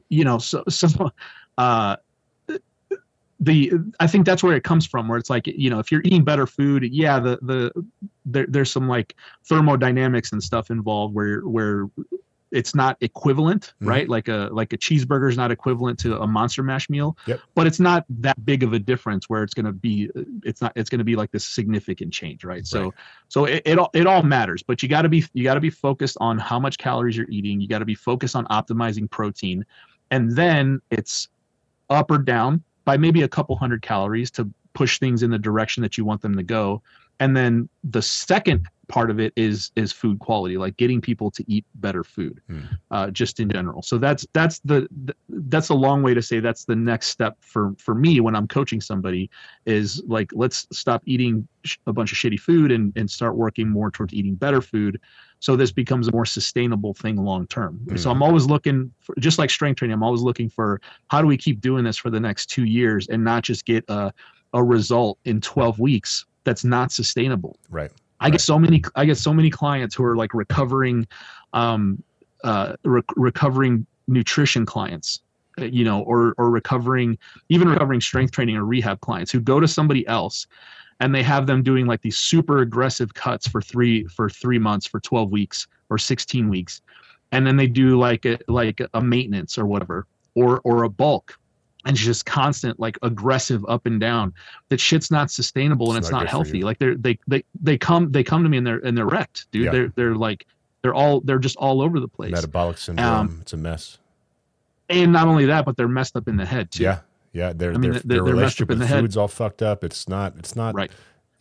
you 0.08 0.24
know, 0.24 0.38
so, 0.38 0.62
so, 0.68 1.12
uh, 1.58 1.96
the 3.40 3.72
I 4.00 4.06
think 4.06 4.24
that's 4.24 4.42
where 4.42 4.56
it 4.56 4.64
comes 4.64 4.86
from. 4.86 5.08
Where 5.08 5.18
it's 5.18 5.28
like 5.28 5.46
you 5.46 5.68
know, 5.68 5.78
if 5.78 5.92
you're 5.92 6.00
eating 6.04 6.24
better 6.24 6.46
food, 6.46 6.84
yeah, 6.84 7.20
the 7.20 7.38
the 7.42 7.84
there, 8.24 8.46
there's 8.48 8.72
some 8.72 8.88
like 8.88 9.14
thermodynamics 9.44 10.32
and 10.32 10.42
stuff 10.42 10.70
involved 10.70 11.14
where 11.14 11.40
where 11.40 11.86
it's 12.52 12.74
not 12.74 12.96
equivalent, 13.00 13.74
Mhm. 13.82 13.88
right? 13.88 14.08
Like 14.08 14.28
a 14.28 14.48
like 14.52 14.72
a 14.72 14.78
cheeseburger 14.78 15.28
is 15.28 15.36
not 15.36 15.50
equivalent 15.50 15.98
to 16.00 16.20
a 16.20 16.26
monster 16.26 16.62
mash 16.62 16.88
meal, 16.88 17.16
Yep. 17.26 17.40
but 17.54 17.66
it's 17.66 17.80
not 17.80 18.04
that 18.08 18.44
big 18.44 18.62
of 18.62 18.72
a 18.72 18.78
difference 18.78 19.28
where 19.28 19.42
it's 19.42 19.54
going 19.54 19.66
to 19.66 19.72
be 19.72 20.10
it's 20.44 20.60
not 20.60 20.72
it's 20.76 20.88
going 20.88 20.98
to 21.00 21.04
be 21.04 21.16
like 21.16 21.32
this 21.32 21.44
significant 21.44 22.12
change, 22.12 22.44
right? 22.44 22.66
So 22.66 22.84
Right. 22.84 22.92
so 23.28 23.44
it, 23.46 23.62
it 23.64 23.78
all 23.78 23.90
it 23.94 24.06
all 24.06 24.22
matters, 24.22 24.62
but 24.62 24.82
you 24.82 24.88
got 24.88 25.02
to 25.02 25.08
be 25.08 25.24
you 25.32 25.42
got 25.42 25.54
to 25.54 25.60
be 25.60 25.70
focused 25.70 26.16
on 26.20 26.38
how 26.38 26.60
much 26.60 26.78
calories 26.78 27.16
you're 27.16 27.30
eating. 27.30 27.60
You 27.60 27.68
got 27.68 27.80
to 27.80 27.84
be 27.84 27.96
focused 27.96 28.36
on 28.36 28.44
optimizing 28.46 29.10
protein, 29.10 29.64
and 30.10 30.30
then 30.36 30.80
it's 30.90 31.28
up 31.90 32.10
or 32.10 32.18
down 32.18 32.62
by 32.84 32.96
maybe 32.96 33.22
a 33.22 33.28
couple 33.28 33.56
hundred 33.56 33.82
calories 33.82 34.30
to 34.32 34.48
push 34.72 35.00
things 35.00 35.22
in 35.22 35.30
the 35.30 35.38
direction 35.38 35.82
that 35.82 35.96
you 35.98 36.04
want 36.04 36.22
them 36.22 36.36
to 36.36 36.42
go. 36.42 36.82
And 37.18 37.36
then 37.36 37.68
the 37.82 38.02
second 38.02 38.68
part 38.88 39.10
of 39.10 39.18
it 39.18 39.32
is 39.36 39.72
is 39.76 39.92
food 39.92 40.18
quality, 40.18 40.56
like 40.56 40.76
getting 40.76 41.00
people 41.00 41.30
to 41.32 41.44
eat 41.48 41.64
better 41.76 42.04
food, 42.04 42.40
Hmm. 42.48 42.60
uh, 42.90 43.10
just 43.10 43.40
in 43.40 43.50
general. 43.50 43.82
So 43.82 43.98
that's 43.98 44.26
that's 44.32 44.60
the 44.60 44.88
that's 45.28 45.70
a 45.70 45.74
long 45.74 46.02
way 46.02 46.14
to 46.14 46.22
say 46.22 46.40
that's 46.40 46.64
the 46.64 46.76
next 46.76 47.08
step 47.08 47.36
for 47.40 47.74
for 47.78 47.94
me 47.94 48.20
when 48.20 48.36
I'm 48.36 48.46
coaching 48.46 48.80
somebody 48.80 49.28
is 49.64 50.02
like 50.06 50.30
let's 50.34 50.66
stop 50.72 51.02
eating 51.06 51.46
sh- 51.64 51.76
a 51.86 51.92
bunch 51.92 52.12
of 52.12 52.18
shitty 52.18 52.38
food 52.38 52.70
and 52.70 52.92
and 52.96 53.10
start 53.10 53.36
working 53.36 53.68
more 53.68 53.90
towards 53.90 54.14
eating 54.14 54.34
better 54.34 54.60
food. 54.60 55.00
So 55.40 55.54
this 55.54 55.70
becomes 55.72 56.08
a 56.08 56.12
more 56.12 56.24
sustainable 56.24 56.94
thing 56.94 57.16
long 57.16 57.46
term. 57.48 57.80
So 57.96 58.10
I'm 58.10 58.22
always 58.22 58.46
looking 58.46 58.92
for 59.00 59.14
just 59.18 59.38
like 59.38 59.50
strength 59.50 59.78
training. 59.78 59.94
I'm 59.94 60.02
always 60.02 60.22
looking 60.22 60.48
for 60.48 60.80
how 61.08 61.20
do 61.20 61.26
we 61.26 61.36
keep 61.36 61.60
doing 61.60 61.84
this 61.84 61.96
for 61.96 62.08
the 62.10 62.20
next 62.20 62.46
two 62.46 62.64
years 62.64 63.08
and 63.08 63.22
not 63.22 63.42
just 63.42 63.64
get 63.66 63.84
a 63.88 64.12
a 64.54 64.62
result 64.62 65.18
in 65.24 65.40
12 65.40 65.78
weeks 65.80 66.24
that's 66.44 66.64
not 66.64 66.92
sustainable. 66.92 67.58
Right. 67.68 67.90
I 68.20 68.30
get 68.30 68.40
so 68.40 68.58
many 68.58 68.82
I 68.94 69.04
get 69.04 69.18
so 69.18 69.32
many 69.32 69.50
clients 69.50 69.94
who 69.94 70.04
are 70.04 70.16
like 70.16 70.34
recovering 70.34 71.06
um 71.52 72.02
uh 72.44 72.74
re- 72.84 73.02
recovering 73.16 73.86
nutrition 74.08 74.66
clients 74.66 75.20
uh, 75.60 75.64
you 75.64 75.84
know 75.84 76.02
or 76.02 76.34
or 76.38 76.50
recovering 76.50 77.18
even 77.48 77.68
recovering 77.68 78.00
strength 78.00 78.32
training 78.32 78.56
or 78.56 78.64
rehab 78.64 79.00
clients 79.00 79.30
who 79.30 79.40
go 79.40 79.60
to 79.60 79.68
somebody 79.68 80.06
else 80.06 80.46
and 81.00 81.14
they 81.14 81.22
have 81.22 81.46
them 81.46 81.62
doing 81.62 81.86
like 81.86 82.02
these 82.02 82.18
super 82.18 82.58
aggressive 82.58 83.12
cuts 83.14 83.46
for 83.46 83.60
3 83.60 84.04
for 84.06 84.30
3 84.30 84.58
months 84.58 84.86
for 84.86 85.00
12 85.00 85.30
weeks 85.30 85.66
or 85.90 85.98
16 85.98 86.48
weeks. 86.48 86.80
And 87.32 87.46
then 87.46 87.56
they 87.56 87.66
do 87.66 87.98
like 87.98 88.24
a, 88.24 88.38
like 88.48 88.80
a 88.94 89.00
maintenance 89.00 89.58
or 89.58 89.66
whatever 89.66 90.06
or 90.34 90.60
or 90.64 90.84
a 90.84 90.88
bulk 90.88 91.38
it's 91.94 92.04
just 92.04 92.26
constant 92.26 92.78
like 92.80 92.98
aggressive 93.02 93.64
up 93.68 93.86
and 93.86 94.00
down 94.00 94.32
that 94.70 94.80
shit's 94.80 95.10
not 95.10 95.30
sustainable 95.30 95.88
and 95.90 95.98
It's 95.98 96.06
it's, 96.08 96.12
not 96.12 96.20
not, 96.24 96.28
healthy 96.28 96.62
like 96.62 96.78
they're 96.78 96.96
they 96.96 97.18
they 97.28 97.44
they 97.60 97.76
come 97.78 98.10
they 98.12 98.24
come 98.24 98.42
to 98.42 98.48
me 98.48 98.56
and 98.58 98.66
they're 98.66 98.78
and 98.78 98.96
they're 98.96 99.06
wrecked 99.06 99.50
dude 99.52 99.64
Yeah. 99.66 99.70
they're 99.72 99.88
they're 99.96 100.14
like 100.14 100.46
they're 100.82 100.94
all 100.94 101.20
they're 101.20 101.38
just 101.38 101.56
all 101.56 101.82
over 101.82 102.00
the 102.00 102.08
place 102.08 102.32
Metabolic 102.32 102.78
syndrome. 102.78 103.06
Um, 103.06 103.38
it's 103.42 103.52
a 103.52 103.56
mess. 103.56 103.98
and 104.88 105.12
not 105.12 105.26
only 105.28 105.46
that 105.46 105.64
but 105.64 105.76
they're 105.76 105.88
messed 105.88 106.16
up 106.16 106.28
in 106.28 106.36
the 106.36 106.46
head 106.46 106.70
too 106.70 106.82
Yeah. 106.84 107.00
Yeah. 107.32 107.52
Their, 107.52 107.72
I 107.74 107.76
mean, 107.76 107.92
their, 107.92 108.00
they're- 108.00 108.24
they're 108.24 108.34
messed 108.36 108.60
relationship 108.60 108.66
up 108.68 108.72
in 108.72 108.78
with 108.78 108.88
the 108.88 108.94
head. 108.94 109.00
food's 109.02 109.16
all 109.16 109.28
fucked 109.28 109.60
up. 109.62 109.84
It's 109.84 110.08
not, 110.08 110.34
it's 110.38 110.56
not, 110.56 110.74
right 110.74 110.90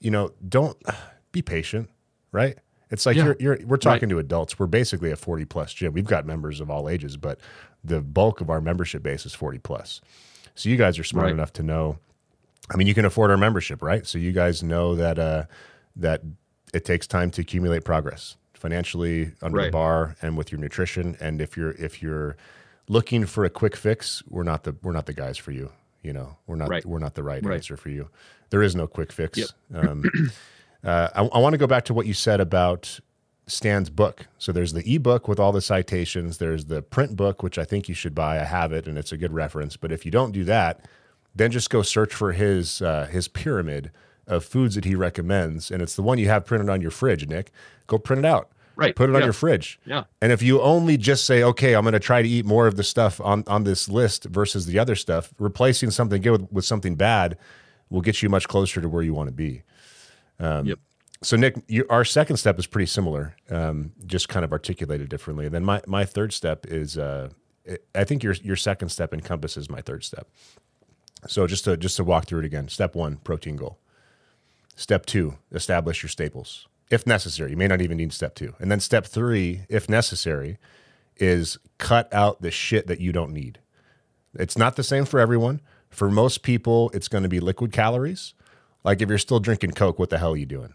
you 0.01 0.11
know, 0.11 0.31
don't 0.47 0.77
be 1.31 1.41
patient, 1.41 1.89
right? 2.31 2.57
It's 2.91 3.05
like 3.05 3.15
Yeah. 3.15 3.25
you're, 3.25 3.37
you're, 3.39 3.59
we're 3.65 3.77
talking 3.77 4.09
to 4.09 4.19
adults. 4.19 4.59
We're 4.59 4.67
basically 4.67 5.09
a 5.09 5.15
40 5.15 5.45
plus 5.45 5.73
gym. 5.73 5.93
We've 5.93 6.05
got 6.05 6.25
members 6.25 6.59
of 6.61 6.69
all 6.69 6.87
ages, 6.89 7.17
but 7.17 7.39
the 7.83 8.01
bulk 8.01 8.41
of 8.41 8.49
our 8.49 8.59
membership 8.61 9.01
base 9.03 9.25
is 9.25 9.33
40 9.33 9.59
plus. 9.59 10.01
So 10.55 10.69
you 10.69 10.77
guys 10.77 10.97
are 10.97 11.03
smart 11.03 11.25
Right. 11.25 11.33
enough 11.33 11.53
to 11.53 11.63
know. 11.63 11.97
I 12.73 12.77
mean, 12.77 12.87
you 12.87 12.93
can 12.95 13.05
afford 13.05 13.29
our 13.31 13.37
membership, 13.37 13.81
right? 13.81 14.07
So 14.07 14.17
you 14.17 14.31
guys 14.31 14.63
know 14.63 14.95
that 14.95 15.19
uh, 15.19 15.43
that 15.97 16.21
it 16.73 16.83
takes 16.85 17.05
time 17.07 17.29
to 17.31 17.41
accumulate 17.41 17.83
progress 17.83 18.37
financially 18.53 19.31
under 19.41 19.63
the 19.65 19.69
bar 19.71 20.15
and 20.21 20.35
with 20.37 20.51
your 20.51 20.59
nutrition. 20.59 21.15
And 21.19 21.41
if 21.41 21.55
you're 21.55 21.71
if 21.73 22.01
you're 22.01 22.35
looking 22.87 23.25
for 23.25 23.45
a 23.45 23.49
quick 23.49 23.75
fix, 23.75 24.23
we're 24.29 24.43
not 24.43 24.63
the 24.63 24.75
we're 24.81 24.93
not 24.93 25.05
the 25.05 25.13
guys 25.13 25.37
for 25.37 25.51
you. 25.51 25.71
You 26.01 26.13
know, 26.13 26.37
we're 26.47 26.55
not 26.55 26.69
Right. 26.69 26.85
we're 26.85 26.99
not 26.99 27.13
the 27.15 27.23
right, 27.23 27.43
Right. 27.45 27.55
answer 27.55 27.77
for 27.77 27.89
you. 27.89 28.09
There 28.49 28.63
is 28.63 28.75
no 28.75 28.87
quick 28.87 29.11
fix. 29.11 29.37
Yep. 29.37 29.49
Um, 29.73 30.03
uh, 30.83 31.09
I, 31.15 31.21
I 31.25 31.37
want 31.39 31.53
to 31.53 31.57
go 31.57 31.67
back 31.67 31.85
to 31.85 31.93
what 31.93 32.05
you 32.07 32.13
said 32.13 32.39
about 32.39 32.99
Stan's 33.47 33.89
book. 33.89 34.27
So 34.37 34.51
there's 34.51 34.73
the 34.73 34.95
ebook 34.95 35.27
with 35.27 35.39
all 35.39 35.51
the 35.51 35.61
citations. 35.61 36.37
There's 36.37 36.65
the 36.65 36.81
print 36.81 37.15
book, 37.15 37.43
which 37.43 37.57
I 37.57 37.63
think 37.63 37.87
you 37.87 37.95
should 37.95 38.15
buy. 38.15 38.39
I 38.39 38.43
have 38.43 38.71
it, 38.71 38.87
and 38.87 38.97
it's 38.97 39.11
a 39.11 39.17
good 39.17 39.33
reference. 39.33 39.77
But 39.77 39.91
if 39.91 40.05
you 40.05 40.11
don't 40.11 40.31
do 40.31 40.43
that, 40.45 40.85
then 41.35 41.51
just 41.51 41.69
go 41.69 41.81
search 41.81 42.13
for 42.13 42.31
his 42.31 42.81
uh, 42.81 43.07
his 43.11 43.27
pyramid 43.27 43.91
of 44.27 44.43
foods 44.43 44.75
that 44.75 44.85
he 44.85 44.95
recommends, 44.95 45.69
and 45.69 45.81
it's 45.81 45.95
the 45.95 46.01
one 46.01 46.17
you 46.17 46.27
have 46.27 46.45
printed 46.45 46.69
on 46.69 46.81
your 46.81 46.91
fridge. 46.91 47.27
Nick, 47.27 47.51
go 47.87 47.97
print 47.99 48.19
it 48.19 48.25
out. 48.25 48.49
Right. 48.75 48.95
Put 48.95 49.09
it 49.09 49.15
on 49.15 49.21
your 49.23 49.33
fridge. 49.33 49.79
Yeah. 49.85 50.03
And 50.21 50.31
if 50.33 50.41
you 50.41 50.61
only 50.61 50.97
just 50.97 51.23
say, 51.25 51.43
okay, 51.43 51.75
I'm 51.75 51.83
going 51.83 51.93
to 51.93 51.99
try 51.99 52.21
to 52.21 52.27
eat 52.27 52.45
more 52.45 52.67
of 52.67 52.75
the 52.75 52.83
stuff 52.83 53.21
on, 53.21 53.45
on 53.47 53.63
this 53.63 53.87
list 53.87 54.25
versus 54.25 54.65
the 54.65 54.79
other 54.79 54.95
stuff, 54.95 55.33
replacing 55.39 55.91
something 55.91 56.21
good 56.21 56.31
with, 56.31 56.51
with 56.51 56.65
something 56.65 56.95
bad 56.95 57.37
will 57.89 58.01
get 58.01 58.21
you 58.21 58.27
much 58.27 58.49
closer 58.49 58.81
to 58.81 58.89
where 58.89 59.01
you 59.01 59.13
want 59.13 59.27
to 59.27 59.33
be. 59.33 59.63
Um, 60.39 60.65
Yep. 60.65 60.79
So, 61.21 61.37
Nick, 61.37 61.55
you, 61.67 61.85
our 61.89 62.05
second 62.05 62.37
step 62.37 62.59
is 62.59 62.67
pretty 62.67 62.87
similar, 62.87 63.35
um, 63.49 63.93
just 64.05 64.29
kind 64.29 64.43
of 64.43 64.51
articulated 64.51 65.09
differently. 65.09 65.45
And 65.45 65.55
then 65.55 65.63
my, 65.63 65.81
my 65.87 66.05
third 66.05 66.33
step 66.33 66.65
is, 66.67 66.97
uh, 66.97 67.29
I 67.95 68.03
think 68.03 68.21
your 68.21 68.33
your 68.33 68.55
second 68.55 68.89
step 68.89 69.13
encompasses 69.13 69.69
my 69.69 69.81
third 69.81 70.03
step. 70.03 70.27
So 71.27 71.47
just 71.47 71.63
to 71.65 71.77
just 71.77 71.97
to 71.97 72.03
walk 72.03 72.25
through 72.25 72.39
it 72.39 72.45
again. 72.45 72.67
Step 72.67 72.95
one, 72.95 73.17
protein 73.17 73.55
goal. 73.55 73.79
Step 74.75 75.05
two, 75.05 75.37
establish 75.51 76.03
your 76.03 76.09
staples. 76.09 76.67
If 76.91 77.07
necessary, 77.07 77.51
you 77.51 77.57
may 77.57 77.67
not 77.67 77.81
even 77.81 77.97
need 77.97 78.13
step 78.13 78.35
two. 78.35 78.53
And 78.59 78.69
then 78.69 78.79
step 78.79 79.05
three, 79.07 79.61
if 79.69 79.89
necessary, 79.89 80.59
is 81.17 81.57
cut 81.79 82.13
out 82.13 82.41
the 82.41 82.51
shit 82.51 82.85
that 82.87 82.99
you 82.99 83.11
don't 83.11 83.33
need. 83.33 83.59
It's 84.35 84.57
not 84.57 84.75
the 84.75 84.83
same 84.83 85.05
for 85.05 85.19
everyone. 85.19 85.61
For 85.89 86.11
most 86.11 86.43
people, 86.43 86.91
it's 86.93 87.07
going 87.07 87.23
to 87.23 87.29
be 87.29 87.39
liquid 87.39 87.71
calories. 87.71 88.33
Like 88.83 89.01
if 89.01 89.09
you're 89.09 89.17
still 89.17 89.39
drinking 89.39 89.71
Coke, 89.71 89.97
what 89.97 90.09
the 90.09 90.19
hell 90.19 90.33
are 90.33 90.37
you 90.37 90.45
doing? 90.45 90.73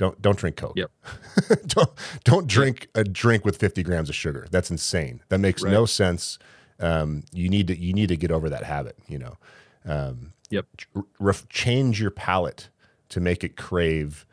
Don't 0.00 0.22
don't 0.22 0.38
drink 0.38 0.56
Coke. 0.56 0.72
Yep. 0.76 0.90
don't 1.66 1.90
don't 2.24 2.46
drink 2.46 2.88
a 2.94 3.04
drink 3.04 3.44
with 3.44 3.58
50 3.58 3.82
grams 3.82 4.08
of 4.08 4.14
sugar. 4.14 4.46
That's 4.50 4.70
insane. 4.70 5.20
That 5.28 5.40
makes 5.40 5.62
no 5.62 5.84
sense. 5.84 6.38
Um, 6.78 7.24
you 7.34 7.50
need 7.50 7.66
to 7.66 7.78
you 7.78 7.92
need 7.92 8.08
to 8.08 8.16
get 8.16 8.30
over 8.30 8.48
that 8.48 8.64
habit. 8.64 8.96
You 9.08 9.18
know, 9.18 9.36
um, 9.84 10.32
Yep. 10.48 10.64
ref- 11.18 11.46
change 11.50 12.00
your 12.00 12.10
palate 12.10 12.70
to 13.10 13.20
make 13.20 13.44
it 13.44 13.58
crave, 13.58 14.24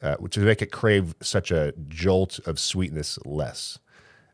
uh, 0.00 0.14
to 0.30 0.38
make 0.38 0.62
it 0.62 0.70
crave 0.70 1.16
such 1.20 1.50
a 1.50 1.74
jolt 1.88 2.38
of 2.46 2.60
sweetness 2.60 3.18
less. 3.24 3.80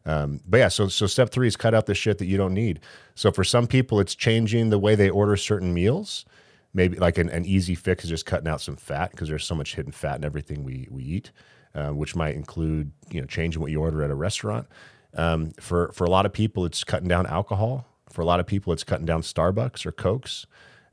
Um, 0.05 0.41
but 0.47 0.59
yeah, 0.59 0.69
so 0.69 0.89
so 0.89 1.07
step 1.07 1.31
three 1.31 1.47
is 1.47 1.57
cut 1.57 1.73
out 1.73 1.87
the 1.87 1.95
shit 1.95 2.19
that 2.19 2.27
you 2.27 2.37
don't 2.37 2.53
need. 2.53 2.81
So 3.15 3.33
for 3.33 3.45
some 3.45 3.67
people, 3.67 3.99
it's 3.99 4.15
changing 4.15 4.69
the 4.69 4.79
way 4.79 4.95
they 4.95 5.09
order 5.09 5.39
certain 5.39 5.73
meals. 5.73 6.27
Maybe 6.75 6.99
like 6.99 7.19
an, 7.19 7.29
an 7.29 7.45
easy 7.45 7.75
fix 7.75 8.05
is 8.05 8.11
just 8.11 8.27
cutting 8.27 8.49
out 8.49 8.61
some 8.61 8.77
fat 8.77 9.11
because 9.11 9.29
there's 9.29 9.45
so 9.45 9.55
much 9.55 9.75
hidden 9.75 9.93
fat 9.93 10.17
in 10.17 10.25
everything 10.25 10.65
we 10.65 10.89
we 10.91 11.03
eat, 11.03 11.31
uh, 11.75 11.91
which 11.91 12.17
might 12.17 12.35
include 12.35 12.93
you 13.11 13.21
know 13.21 13.27
changing 13.27 13.61
what 13.61 13.71
you 13.71 13.81
order 13.81 14.03
at 14.03 14.11
a 14.11 14.15
restaurant. 14.15 14.67
Um, 15.15 15.53
for 15.61 15.93
for 15.93 16.05
a 16.05 16.11
lot 16.11 16.25
of 16.25 16.33
people, 16.33 16.65
it's 16.65 16.85
cutting 16.85 17.09
down 17.09 17.27
alcohol. 17.27 17.87
For 18.11 18.23
a 18.23 18.25
lot 18.25 18.41
of 18.41 18.47
people, 18.47 18.73
it's 18.73 18.85
cutting 18.85 19.07
down 19.07 19.23
Starbucks 19.23 19.85
or 19.87 19.93
Cokes. 19.93 20.47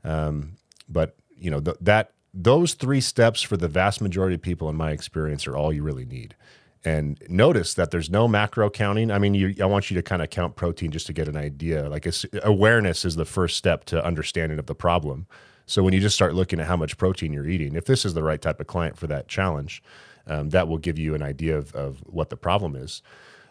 Um, 0.04 0.56
but 0.88 1.16
you 1.30 1.50
know 1.50 1.60
th- 1.60 1.78
that 1.80 2.12
those 2.32 2.74
three 2.74 3.00
steps 3.00 3.42
for 3.42 3.56
the 3.56 3.68
vast 3.68 4.00
majority 4.00 4.34
of 4.34 4.42
people, 4.42 4.68
in 4.68 4.76
my 4.76 4.92
experience, 4.92 5.46
are 5.46 5.56
all 5.56 5.72
you 5.72 5.82
really 5.82 6.04
need. 6.04 6.36
And 6.84 7.22
notice 7.28 7.74
that 7.74 7.90
there's 7.90 8.08
no 8.08 8.26
macro 8.26 8.70
counting. 8.70 9.10
I 9.10 9.18
mean, 9.18 9.34
you, 9.34 9.54
I 9.60 9.66
want 9.66 9.90
you 9.90 9.94
to 9.96 10.02
kind 10.02 10.22
of 10.22 10.30
count 10.30 10.56
protein 10.56 10.90
just 10.90 11.06
to 11.08 11.12
get 11.12 11.28
an 11.28 11.36
idea. 11.36 11.88
Like 11.90 12.06
awareness 12.42 13.04
is 13.04 13.16
the 13.16 13.26
first 13.26 13.56
step 13.56 13.84
to 13.86 14.04
understanding 14.04 14.58
of 14.58 14.66
the 14.66 14.74
problem. 14.74 15.26
So 15.70 15.84
when 15.84 15.94
you 15.94 16.00
just 16.00 16.16
start 16.16 16.34
looking 16.34 16.58
at 16.58 16.66
how 16.66 16.76
much 16.76 16.98
protein 16.98 17.32
you're 17.32 17.48
eating, 17.48 17.76
if 17.76 17.84
this 17.84 18.04
is 18.04 18.14
the 18.14 18.24
right 18.24 18.42
type 18.42 18.58
of 18.58 18.66
client 18.66 18.98
for 18.98 19.06
that 19.06 19.28
challenge, 19.28 19.84
um, 20.26 20.50
that 20.50 20.66
will 20.66 20.78
give 20.78 20.98
you 20.98 21.14
an 21.14 21.22
idea 21.22 21.56
of, 21.56 21.72
of 21.76 21.98
what 22.06 22.28
the 22.28 22.36
problem 22.36 22.74
is. 22.74 23.02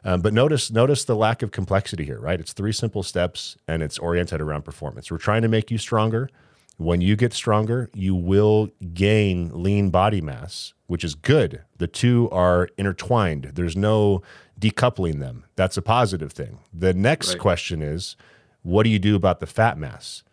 Um, 0.03 0.19
but 0.21 0.33
notice 0.33 0.69
notice 0.69 1.05
the 1.05 1.15
lack 1.15 1.41
of 1.41 1.51
complexity 1.51 2.03
here, 2.03 2.19
right? 2.19 2.37
It's 2.37 2.51
three 2.51 2.73
simple 2.73 3.03
steps 3.03 3.55
and 3.69 3.81
it's 3.81 3.97
oriented 3.97 4.41
around 4.41 4.63
performance. 4.63 5.09
We're 5.09 5.17
trying 5.17 5.43
to 5.43 5.47
make 5.47 5.71
you 5.71 5.77
stronger. 5.77 6.29
When 6.75 6.99
you 6.99 7.15
get 7.15 7.31
stronger, 7.31 7.89
you 7.93 8.15
will 8.15 8.69
gain 8.93 9.51
lean 9.53 9.89
body 9.89 10.19
mass, 10.19 10.73
which 10.87 11.05
is 11.05 11.15
good. 11.15 11.63
The 11.77 11.87
two 11.87 12.29
are 12.31 12.67
intertwined. 12.77 13.51
There's 13.55 13.77
no 13.77 14.23
decoupling 14.59 15.19
them. 15.19 15.45
That's 15.55 15.77
a 15.77 15.81
positive 15.81 16.33
thing. 16.33 16.59
The 16.73 16.93
next 16.93 17.29
Right. 17.29 17.39
question 17.39 17.81
is, 17.81 18.17
what 18.61 18.83
do 18.83 18.89
you 18.89 18.99
do 18.99 19.15
about 19.15 19.39
the 19.39 19.47
fat 19.47 19.77
mass? 19.77 20.23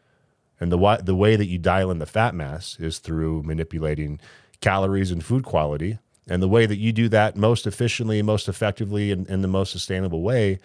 And 0.60 0.72
the 0.72 1.00
the 1.02 1.14
way 1.14 1.36
that 1.36 1.46
you 1.46 1.58
dial 1.58 1.90
in 1.90 1.98
the 1.98 2.06
fat 2.06 2.34
mass 2.34 2.78
is 2.80 2.98
through 2.98 3.42
manipulating 3.42 4.20
calories 4.60 5.10
and 5.10 5.24
food 5.24 5.44
quality. 5.44 5.98
And 6.28 6.42
the 6.42 6.48
way 6.48 6.66
that 6.66 6.76
you 6.76 6.92
do 6.92 7.08
that 7.10 7.36
most 7.36 7.66
efficiently, 7.66 8.20
most 8.22 8.48
effectively, 8.48 9.12
and 9.12 9.28
in 9.28 9.42
the 9.42 9.48
most 9.48 9.70
sustainable 9.70 10.22
way 10.22 10.58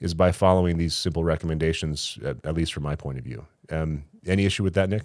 is 0.00 0.14
by 0.14 0.32
following 0.32 0.78
these 0.78 0.94
simple 0.94 1.22
recommendations, 1.22 2.18
at, 2.24 2.44
at 2.44 2.54
least 2.54 2.72
from 2.72 2.82
my 2.82 2.96
point 2.96 3.18
of 3.18 3.24
view. 3.24 3.46
Um, 3.70 4.04
any 4.26 4.46
issue 4.46 4.62
with 4.62 4.74
that, 4.74 4.88
Nick? 4.88 5.02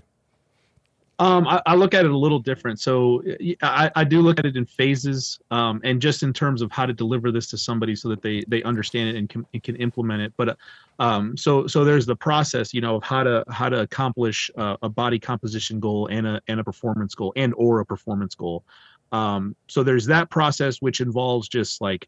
Um, 1.19 1.47
I, 1.47 1.61
I, 1.65 1.75
look 1.75 1.95
at 1.95 2.05
it 2.05 2.11
a 2.11 2.17
little 2.17 2.37
different. 2.37 2.79
So 2.79 3.23
I, 3.63 3.89
I 3.95 4.03
do 4.03 4.21
look 4.21 4.37
at 4.37 4.45
it 4.45 4.55
in 4.55 4.65
phases, 4.65 5.39
um, 5.49 5.81
and 5.83 5.99
just 5.99 6.21
in 6.21 6.31
terms 6.31 6.61
of 6.61 6.71
how 6.71 6.85
to 6.85 6.93
deliver 6.93 7.31
this 7.31 7.47
to 7.47 7.57
somebody 7.57 7.95
so 7.95 8.07
that 8.09 8.21
they 8.21 8.43
they 8.47 8.61
understand 8.63 9.09
it 9.09 9.15
and 9.15 9.27
can, 9.27 9.45
and 9.51 9.63
can 9.63 9.75
implement 9.77 10.21
it. 10.21 10.33
But 10.37 10.57
um, 10.99 11.37
so 11.37 11.67
so 11.67 11.83
there's 11.83 12.05
the 12.05 12.15
process, 12.15 12.73
you 12.73 12.81
know, 12.81 12.95
of 12.95 13.03
how 13.03 13.23
to 13.23 13.43
how 13.49 13.69
to 13.69 13.81
accomplish 13.81 14.49
uh, 14.57 14.77
a 14.81 14.89
body 14.89 15.19
composition 15.19 15.79
goal 15.79 16.07
and 16.07 16.25
a 16.25 16.41
and 16.47 16.59
a 16.59 16.63
performance 16.63 17.13
goal 17.13 17.33
and 17.35 17.53
or 17.57 17.79
a 17.79 17.85
performance 17.85 18.35
goal. 18.35 18.63
Um, 19.11 19.55
so 19.67 19.83
there's 19.83 20.05
that 20.07 20.29
process 20.29 20.81
which 20.81 20.99
involves 20.99 21.47
just 21.47 21.81
like 21.81 22.07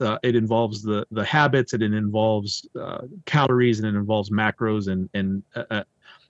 uh, 0.00 0.18
it 0.22 0.36
involves 0.36 0.82
the 0.82 1.06
the 1.10 1.24
habits, 1.24 1.72
and 1.72 1.82
it 1.82 1.92
involves 1.92 2.66
uh, 2.80 3.02
calories, 3.26 3.80
and 3.80 3.88
it 3.88 3.98
involves 3.98 4.30
macros, 4.30 4.88
and 4.88 5.10
and 5.14 5.42
uh, 5.56 5.64
uh 5.70 5.84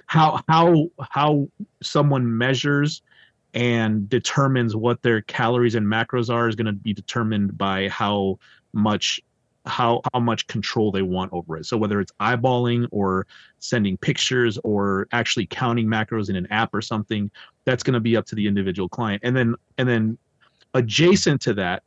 how 0.07 0.43
how 0.49 0.89
how 1.03 1.49
someone 1.83 2.39
measures 2.39 3.03
and 3.55 4.09
determines 4.09 4.75
what 4.75 5.03
their 5.03 5.21
calories 5.23 5.75
and 5.75 5.87
macros 5.87 6.33
are 6.33 6.49
is 6.49 6.55
going 6.55 6.67
to 6.67 6.73
be 6.73 6.93
determined 6.93 7.57
by 7.57 7.89
how 7.89 8.39
much 8.73 9.21
how 9.67 10.01
how 10.13 10.21
much 10.21 10.47
control 10.47 10.91
they 10.91 11.03
want 11.03 11.33
over 11.33 11.57
it. 11.57 11.67
So 11.67 11.77
whether 11.77 12.01
it's 12.01 12.13
eyeballing 12.21 12.87
or 12.91 13.27
sending 13.59 13.97
pictures 13.97 14.59
or 14.65 15.09
actually 15.13 15.47
counting 15.47 15.87
macros 15.87 16.31
in 16.31 16.37
an 16.37 16.47
app 16.51 16.73
or 16.73 16.81
something, 16.81 17.31
that's 17.65 17.83
going 17.83 17.95
to 17.95 18.01
be 18.01 18.17
up 18.17 18.27
to 18.27 18.35
the 18.35 18.47
individual 18.47 18.89
client. 18.89 19.23
And 19.25 19.37
then 19.37 19.55
and 19.77 19.89
then 19.89 20.19
adjacent 20.75 21.41
to 21.43 21.55
that 21.55 21.83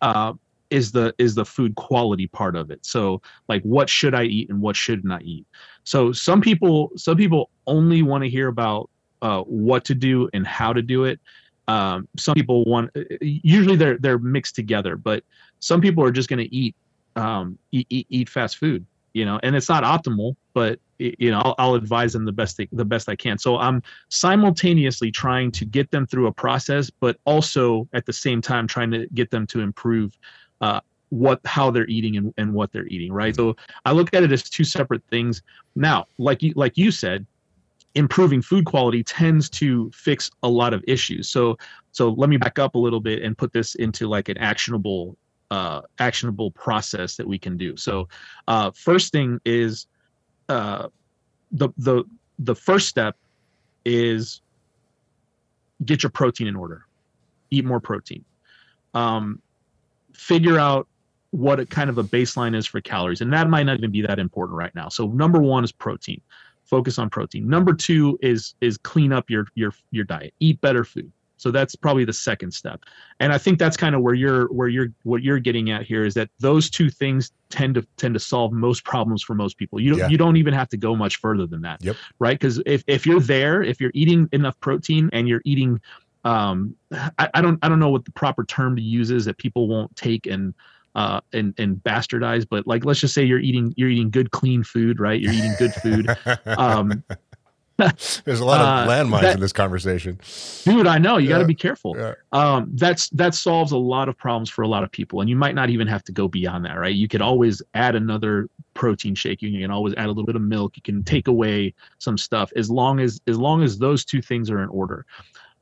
uh, 0.00 0.32
is 0.70 0.92
the 0.92 1.14
is 1.18 1.34
the 1.34 1.44
food 1.44 1.74
quality 1.74 2.26
part 2.28 2.56
of 2.56 2.70
it. 2.70 2.84
So 2.86 3.20
like 3.48 3.62
what 3.62 3.90
should 3.90 4.14
I 4.14 4.24
eat 4.24 4.48
and 4.48 4.60
what 4.60 4.76
should 4.76 5.04
not 5.04 5.22
I 5.22 5.24
eat. 5.24 5.46
So 5.84 6.12
some 6.12 6.40
people 6.40 6.90
some 6.96 7.16
people 7.16 7.50
only 7.66 8.02
want 8.02 8.24
to 8.24 8.30
hear 8.30 8.48
about 8.48 8.88
uh, 9.22 9.42
what 9.42 9.84
to 9.86 9.94
do 9.94 10.30
and 10.32 10.46
how 10.46 10.72
to 10.72 10.82
do 10.82 11.04
it. 11.04 11.20
Um, 11.68 12.08
some 12.16 12.34
people 12.34 12.64
want 12.64 12.90
usually 13.20 13.76
they're 13.76 13.98
they're 13.98 14.18
mixed 14.18 14.54
together, 14.54 14.96
but 14.96 15.24
some 15.60 15.80
people 15.80 16.04
are 16.04 16.10
just 16.10 16.28
going 16.28 16.38
to 16.38 16.54
eat, 16.54 16.74
um, 17.16 17.58
eat, 17.72 17.86
eat 17.90 18.06
eat 18.10 18.28
fast 18.28 18.56
food, 18.58 18.84
you 19.12 19.24
know, 19.24 19.38
and 19.42 19.54
it's 19.54 19.68
not 19.68 19.84
optimal, 19.84 20.36
but 20.52 20.80
you 20.98 21.30
know 21.30 21.40
I'll, 21.40 21.54
I'll 21.58 21.74
advise 21.74 22.12
them 22.12 22.24
the 22.24 22.32
best 22.32 22.60
the 22.72 22.84
best 22.84 23.08
I 23.08 23.16
can. 23.16 23.38
So 23.38 23.56
I'm 23.56 23.82
simultaneously 24.08 25.10
trying 25.10 25.52
to 25.52 25.64
get 25.64 25.90
them 25.90 26.06
through 26.06 26.26
a 26.26 26.32
process, 26.32 26.90
but 26.90 27.18
also 27.24 27.88
at 27.92 28.06
the 28.06 28.12
same 28.12 28.40
time 28.40 28.66
trying 28.66 28.90
to 28.90 29.06
get 29.14 29.30
them 29.30 29.46
to 29.48 29.60
improve 29.60 30.18
uh, 30.60 30.80
what 31.10 31.40
how 31.44 31.70
they're 31.70 31.86
eating 31.88 32.16
and, 32.16 32.32
and 32.38 32.54
what 32.54 32.72
they're 32.72 32.86
eating 32.86 33.12
right 33.12 33.34
so 33.34 33.54
i 33.84 33.92
look 33.92 34.14
at 34.14 34.22
it 34.22 34.32
as 34.32 34.42
two 34.44 34.64
separate 34.64 35.02
things 35.10 35.42
now 35.74 36.06
like 36.18 36.42
you 36.42 36.52
like 36.56 36.78
you 36.78 36.90
said 36.90 37.26
improving 37.94 38.40
food 38.40 38.64
quality 38.64 39.02
tends 39.02 39.50
to 39.50 39.90
fix 39.92 40.30
a 40.42 40.48
lot 40.48 40.72
of 40.74 40.84
issues. 40.86 41.28
So 41.28 41.58
so 41.92 42.10
let 42.10 42.30
me 42.30 42.36
back 42.36 42.58
up 42.58 42.74
a 42.74 42.78
little 42.78 43.00
bit 43.00 43.22
and 43.22 43.36
put 43.36 43.52
this 43.52 43.74
into 43.74 44.08
like 44.08 44.28
an 44.28 44.38
actionable 44.38 45.16
uh, 45.50 45.80
actionable 45.98 46.52
process 46.52 47.16
that 47.16 47.26
we 47.26 47.38
can 47.38 47.56
do. 47.56 47.76
So 47.76 48.08
uh, 48.46 48.70
first 48.70 49.12
thing 49.12 49.40
is 49.44 49.86
uh, 50.48 50.88
the 51.50 51.70
the 51.78 52.04
the 52.38 52.54
first 52.54 52.88
step 52.88 53.16
is 53.84 54.40
get 55.84 56.02
your 56.02 56.10
protein 56.10 56.46
in 56.46 56.56
order. 56.56 56.86
Eat 57.50 57.64
more 57.64 57.80
protein. 57.80 58.24
Um, 58.94 59.40
figure 60.12 60.58
out 60.58 60.86
what 61.30 61.60
a 61.60 61.66
kind 61.66 61.88
of 61.88 61.98
a 61.98 62.04
baseline 62.04 62.56
is 62.56 62.66
for 62.66 62.80
calories 62.80 63.20
and 63.20 63.32
that 63.32 63.48
might 63.48 63.62
not 63.62 63.78
even 63.78 63.90
be 63.90 64.02
that 64.02 64.18
important 64.18 64.58
right 64.58 64.74
now. 64.74 64.88
So 64.88 65.06
number 65.06 65.40
one 65.40 65.62
is 65.62 65.70
protein 65.70 66.20
focus 66.70 66.98
on 66.98 67.10
protein. 67.10 67.48
Number 67.48 67.74
two 67.74 68.18
is 68.22 68.54
is 68.60 68.78
clean 68.78 69.12
up 69.12 69.28
your 69.28 69.46
your 69.54 69.72
your 69.90 70.04
diet. 70.04 70.32
Eat 70.38 70.60
better 70.60 70.84
food. 70.84 71.12
So 71.36 71.50
that's 71.50 71.74
probably 71.74 72.04
the 72.04 72.12
second 72.12 72.52
step. 72.52 72.80
And 73.18 73.32
i 73.32 73.38
think 73.38 73.58
that's 73.58 73.76
kind 73.76 73.94
of 73.94 74.02
where 74.02 74.14
you're 74.14 74.46
where 74.52 74.68
you're 74.68 74.88
what 75.02 75.22
you're 75.22 75.38
getting 75.38 75.70
at 75.70 75.82
here 75.84 76.04
is 76.04 76.14
that 76.14 76.28
those 76.38 76.70
two 76.70 76.90
things 76.90 77.32
tend 77.48 77.74
to 77.74 77.86
tend 77.96 78.14
to 78.14 78.20
solve 78.20 78.52
most 78.52 78.84
problems 78.84 79.22
for 79.22 79.34
most 79.34 79.58
people. 79.58 79.80
You 79.80 79.90
don't 79.90 79.98
yeah. 79.98 80.08
you 80.08 80.16
don't 80.16 80.36
even 80.36 80.54
have 80.54 80.68
to 80.68 80.76
go 80.76 80.94
much 80.94 81.16
further 81.16 81.46
than 81.46 81.62
that. 81.62 81.82
Yep. 81.82 81.96
right? 82.20 82.38
Because 82.38 82.62
if, 82.66 82.84
if 82.86 83.04
you're 83.04 83.20
there 83.20 83.62
if 83.62 83.80
you're 83.80 83.92
eating 83.94 84.28
enough 84.32 84.58
protein 84.60 85.10
and 85.12 85.28
you're 85.28 85.42
eating 85.44 85.80
um 86.24 86.76
I, 87.18 87.30
I 87.32 87.40
don't 87.40 87.58
i 87.62 87.68
don't 87.68 87.80
know 87.80 87.88
what 87.88 88.04
the 88.04 88.12
proper 88.12 88.44
term 88.44 88.76
to 88.76 88.82
use 88.82 89.10
is 89.10 89.24
that 89.24 89.38
people 89.38 89.68
won't 89.68 89.94
take 89.96 90.26
and 90.26 90.52
uh, 90.94 91.20
and 91.32 91.54
and 91.58 91.76
bastardize, 91.76 92.46
but 92.48 92.66
like 92.66 92.84
let's 92.84 93.00
just 93.00 93.14
say 93.14 93.22
you're 93.22 93.40
eating 93.40 93.74
you're 93.76 93.90
eating 93.90 94.10
good 94.10 94.30
clean 94.30 94.62
food, 94.62 95.00
right? 95.00 95.20
You're 95.20 95.32
eating 95.32 95.54
good 95.58 95.74
food. 95.74 96.16
Um, 96.46 97.04
There's 98.24 98.40
a 98.40 98.44
lot 98.44 98.60
of 98.60 98.88
uh, 98.88 98.92
landmines 98.92 99.22
that, 99.22 99.34
in 99.34 99.40
this 99.40 99.52
conversation, 99.52 100.20
dude. 100.64 100.86
I 100.86 100.98
know 100.98 101.16
you 101.16 101.28
yeah, 101.28 101.36
got 101.36 101.38
to 101.38 101.46
be 101.46 101.54
careful. 101.54 101.96
Yeah. 101.96 102.14
Um, 102.32 102.70
that's 102.74 103.08
that 103.10 103.34
solves 103.34 103.72
a 103.72 103.78
lot 103.78 104.08
of 104.08 104.18
problems 104.18 104.50
for 104.50 104.62
a 104.62 104.68
lot 104.68 104.84
of 104.84 104.90
people, 104.90 105.20
and 105.20 105.30
you 105.30 105.36
might 105.36 105.54
not 105.54 105.70
even 105.70 105.86
have 105.86 106.04
to 106.04 106.12
go 106.12 106.28
beyond 106.28 106.64
that, 106.66 106.74
right? 106.74 106.94
You 106.94 107.08
could 107.08 107.22
always 107.22 107.62
add 107.74 107.94
another 107.94 108.48
protein 108.74 109.14
shake. 109.14 109.40
You 109.40 109.58
can 109.58 109.70
always 109.70 109.94
add 109.94 110.06
a 110.06 110.08
little 110.08 110.26
bit 110.26 110.36
of 110.36 110.42
milk. 110.42 110.76
You 110.76 110.82
can 110.82 111.02
take 111.02 111.26
away 111.26 111.72
some 111.98 112.18
stuff 112.18 112.52
as 112.54 112.70
long 112.70 113.00
as 113.00 113.20
as 113.26 113.38
long 113.38 113.62
as 113.62 113.78
those 113.78 114.04
two 114.04 114.20
things 114.20 114.50
are 114.50 114.62
in 114.62 114.68
order. 114.68 115.06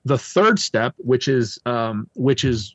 The 0.05 0.19
third 0.19 0.59
step, 0.59 0.95
which 0.99 1.29
is 1.29 1.59
um, 1.67 2.09
which 2.15 2.45
is 2.45 2.75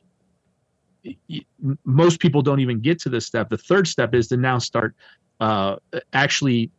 most 1.84 2.20
people 2.20 2.42
don't 2.42 2.60
even 2.60 2.80
get 2.80 2.98
to 3.00 3.08
this 3.08 3.26
step. 3.26 3.48
The 3.48 3.58
third 3.58 3.86
step 3.88 4.14
is 4.14 4.28
to 4.28 4.36
now 4.36 4.58
start 4.58 4.94
uh, 5.40 5.76
actually 6.12 6.70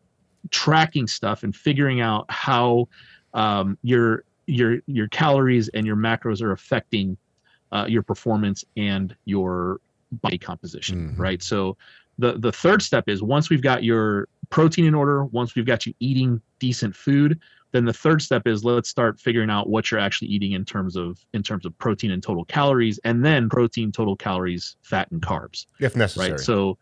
tracking 0.51 1.07
stuff 1.07 1.43
and 1.43 1.55
figuring 1.55 2.01
out 2.01 2.25
how 2.29 2.87
um, 3.33 3.77
your 3.83 4.23
your 4.47 4.79
your 4.85 5.07
calories 5.09 5.69
and 5.69 5.85
your 5.85 5.95
macros 5.95 6.41
are 6.41 6.51
affecting 6.51 7.17
uh, 7.71 7.85
your 7.87 8.03
performance 8.03 8.63
and 8.77 9.15
your 9.25 9.79
body 10.11 10.37
composition. 10.37 11.09
Mm-hmm. 11.09 11.21
Right. 11.21 11.43
So 11.43 11.77
the 12.17 12.33
the 12.33 12.51
third 12.51 12.81
step 12.81 13.09
is 13.09 13.21
once 13.21 13.49
we've 13.49 13.61
got 13.61 13.83
your 13.83 14.27
protein 14.49 14.85
in 14.85 14.95
order, 14.95 15.25
once 15.25 15.55
we've 15.55 15.65
got 15.65 15.85
you 15.85 15.93
eating 15.99 16.41
decent 16.59 16.95
food, 16.95 17.39
then 17.75 17.85
the 17.85 17.93
third 17.93 18.21
step 18.21 18.47
is 18.47 18.63
let's 18.63 18.89
start 18.89 19.19
figuring 19.19 19.49
out 19.49 19.69
what 19.69 19.91
you're 19.91 19.99
actually 19.99 20.29
eating 20.29 20.53
in 20.53 20.63
terms 20.63 20.95
of 20.95 21.19
in 21.33 21.43
terms 21.43 21.65
of 21.65 21.77
protein 21.77 22.11
and 22.11 22.23
total 22.23 22.45
calories 22.45 22.99
and 23.03 23.23
then 23.23 23.49
protein 23.49 23.91
total 23.91 24.15
calories 24.15 24.77
fat 24.81 25.11
and 25.11 25.21
carbs. 25.21 25.65
If 25.79 25.95
necessary. 25.95 26.31
Right 26.31 26.39
so 26.39 26.77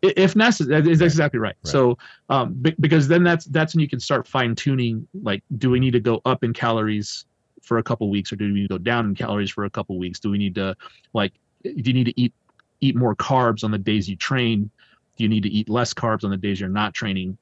if 0.00 0.34
necessary 0.34 0.90
is 0.90 1.00
exactly 1.00 1.38
right, 1.38 1.54
right. 1.62 1.70
so 1.70 1.96
um, 2.28 2.54
because 2.80 3.06
then 3.06 3.22
that's 3.22 3.44
that's 3.46 3.74
when 3.74 3.80
you 3.80 3.88
can 3.88 4.00
start 4.00 4.26
fine 4.26 4.54
tuning 4.54 5.06
like 5.22 5.44
do 5.58 5.70
we 5.70 5.78
need 5.78 5.92
to 5.92 6.00
go 6.00 6.20
up 6.24 6.42
in 6.42 6.52
calories 6.52 7.24
for 7.62 7.78
a 7.78 7.82
couple 7.82 8.10
weeks 8.10 8.32
or 8.32 8.36
do 8.36 8.46
we 8.46 8.52
need 8.52 8.62
to 8.62 8.68
go 8.68 8.78
down 8.78 9.06
in 9.06 9.14
calories 9.14 9.50
for 9.50 9.64
a 9.64 9.70
couple 9.70 9.96
weeks? 9.98 10.18
Do 10.18 10.30
we 10.30 10.38
need 10.38 10.54
to 10.56 10.76
like 11.12 11.32
do 11.62 11.82
you 11.84 11.92
need 11.92 12.06
to 12.06 12.20
eat 12.20 12.34
eat 12.80 12.96
more 12.96 13.14
carbs 13.14 13.62
on 13.64 13.70
the 13.70 13.78
days 13.78 14.08
you 14.08 14.16
train? 14.16 14.70
Do 15.16 15.24
you 15.24 15.28
need 15.28 15.42
to 15.44 15.50
eat 15.50 15.68
less 15.68 15.94
carbs 15.94 16.24
on 16.24 16.30
the 16.30 16.36
days 16.36 16.58
you're 16.58 16.68
not 16.68 16.94
training? 16.94 17.38